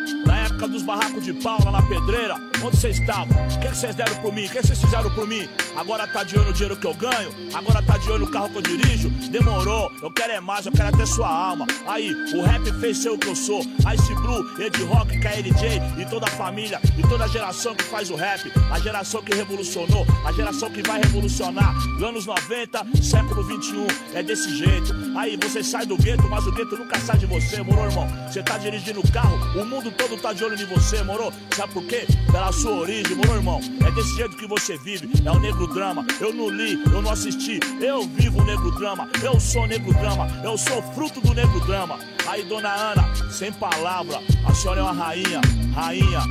época 0.58 0.68
dos 0.68 0.82
barracos 0.82 1.24
de 1.24 1.34
pau 1.34 1.60
lá 1.64 1.72
na 1.72 1.82
pedreira, 1.84 2.36
onde 2.64 2.78
vocês 2.78 3.00
estavam? 3.00 3.28
O 3.28 3.60
que 3.60 3.68
vocês 3.68 3.94
deram 3.94 4.16
por 4.16 4.34
mim? 4.34 4.46
O 4.46 4.50
que 4.50 4.62
vocês 4.62 4.82
fizeram 4.82 5.10
por 5.12 5.28
mim? 5.28 5.48
Agora 5.76 6.08
tá 6.08 6.24
de 6.24 6.36
olho 6.36 6.48
no 6.48 6.54
dinheiro 6.54 6.76
que 6.76 6.88
eu 6.88 6.96
ganho? 6.96 7.30
Agora 7.54 7.82
tá 7.84 7.98
de 7.98 8.10
olho 8.10 8.26
no 8.26 8.32
carro 8.32 8.50
que 8.50 8.58
eu 8.58 8.62
dirijo? 8.64 9.10
Demorou, 9.30 9.92
eu 10.02 10.12
quero 10.12 10.34
é 10.34 10.40
mais, 10.40 10.66
eu 10.66 10.72
quero 10.72 10.90
até 10.90 11.06
sua 11.06 11.30
alma. 11.30 11.68
Aí, 11.86 12.12
o 12.34 12.42
rap 12.42 12.72
fez 12.80 12.98
ser 12.98 13.10
o 13.10 13.18
que 13.20 13.28
eu 13.28 13.36
sou. 13.36 13.60
Ice 13.62 14.16
Blue, 14.16 14.60
Ed 14.60 14.84
Rock, 14.86 15.20
KLJ 15.20 16.02
e 16.02 16.06
toda 16.10 16.26
a 16.26 16.32
família 16.32 16.82
e 16.98 17.02
toda 17.04 17.26
a 17.26 17.28
geração 17.28 17.76
que 17.76 17.84
faz 17.84 18.10
o 18.10 18.16
rap. 18.16 18.52
A 18.72 18.80
geração 18.80 19.22
que 19.22 19.36
revolucionou, 19.36 20.08
a 20.26 20.32
geração 20.32 20.72
que 20.72 20.82
vai 20.82 21.00
revolucionar. 21.00 21.76
Anos 22.04 22.26
90, 22.26 22.86
século 23.04 23.44
21, 23.44 23.86
é 24.16 24.24
desse 24.24 24.56
jeito. 24.58 24.96
Aí 25.16 25.38
você 25.38 25.64
sai 25.64 25.86
do 25.86 25.98
gueto, 25.98 26.28
mas 26.30 26.48
o 26.48 26.52
gueto 26.52 26.76
nunca 26.78 27.00
sai 27.00 27.18
de 27.18 27.28
você, 27.28 27.62
moro, 27.62 27.90
irmão? 27.90 28.08
Você 28.28 28.42
tá 28.42 28.58
dirigindo 28.58 29.00
o 29.00 29.12
carro, 29.12 29.38
o 29.60 29.66
mundo 29.66 29.92
todo 29.92 30.20
tá 30.20 30.34
de 30.34 30.44
olho 30.44 30.47
em 30.56 30.66
você, 30.66 31.04
moro? 31.04 31.34
Sabe 31.56 31.74
por 31.74 31.84
quê? 31.86 32.06
Pela 32.32 32.52
sua 32.52 32.72
origem, 32.72 33.16
moro, 33.16 33.36
irmão? 33.36 33.60
É 33.86 33.92
desse 33.92 34.16
jeito 34.16 34.38
que 34.38 34.48
você 34.48 34.78
vive, 34.78 35.10
é 35.26 35.32
o 35.32 35.40
negro 35.40 35.68
drama. 35.68 36.06
Eu 36.20 36.34
não 36.34 36.50
li, 36.50 36.82
eu 36.92 37.02
não 37.02 37.12
assisti, 37.12 37.60
eu 37.82 38.08
vivo 38.08 38.42
o 38.42 38.46
negro 38.46 38.72
drama. 38.72 39.10
Eu 39.24 39.40
sou 39.40 39.68
negro 39.68 39.94
drama, 39.94 40.28
eu 40.44 40.58
sou 40.58 40.82
fruto 40.94 41.20
do 41.22 41.34
negro 41.34 41.60
drama. 41.62 42.00
Aí, 42.28 42.44
dona 42.44 42.70
Ana, 42.70 43.32
sem 43.32 43.52
palavra, 43.54 44.22
a 44.46 44.54
senhora 44.54 44.80
é 44.80 44.84
uma 44.84 44.94
rainha, 44.94 45.42
rainha. 45.74 46.22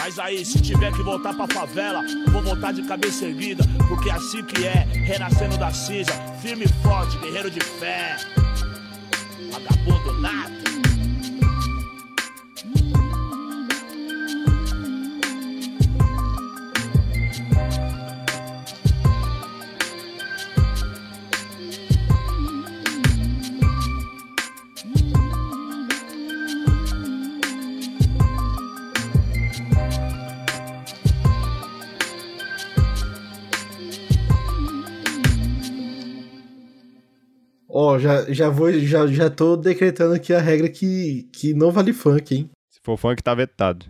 Mas 0.00 0.18
aí, 0.18 0.44
se 0.44 0.60
tiver 0.60 0.92
que 0.92 1.02
voltar 1.02 1.34
pra 1.34 1.46
favela, 1.48 2.02
vou 2.28 2.42
voltar 2.42 2.72
de 2.72 2.82
cabeça 2.82 3.26
erguida, 3.26 3.64
porque 3.88 4.08
é 4.08 4.12
assim 4.12 4.42
que 4.44 4.64
é, 4.64 4.86
renascendo 4.92 5.58
da 5.58 5.72
cinza, 5.72 6.12
firme 6.40 6.64
e 6.64 6.82
forte, 6.82 7.18
guerreiro 7.18 7.50
de 7.50 7.60
fé. 7.60 8.16
Vagabundo 9.50 10.20
nada. 10.20 10.67
Ó, 37.80 37.96
já, 37.96 38.24
já 38.32 38.48
vou, 38.48 38.72
já, 38.72 39.06
já 39.06 39.30
tô 39.30 39.56
decretando 39.56 40.12
aqui 40.12 40.34
a 40.34 40.40
regra 40.40 40.68
que, 40.68 41.30
que 41.32 41.54
não 41.54 41.70
vale 41.70 41.92
funk, 41.92 42.34
hein? 42.34 42.50
Se 42.68 42.80
for 42.82 42.96
funk, 42.96 43.22
tá 43.22 43.32
vetado. 43.32 43.86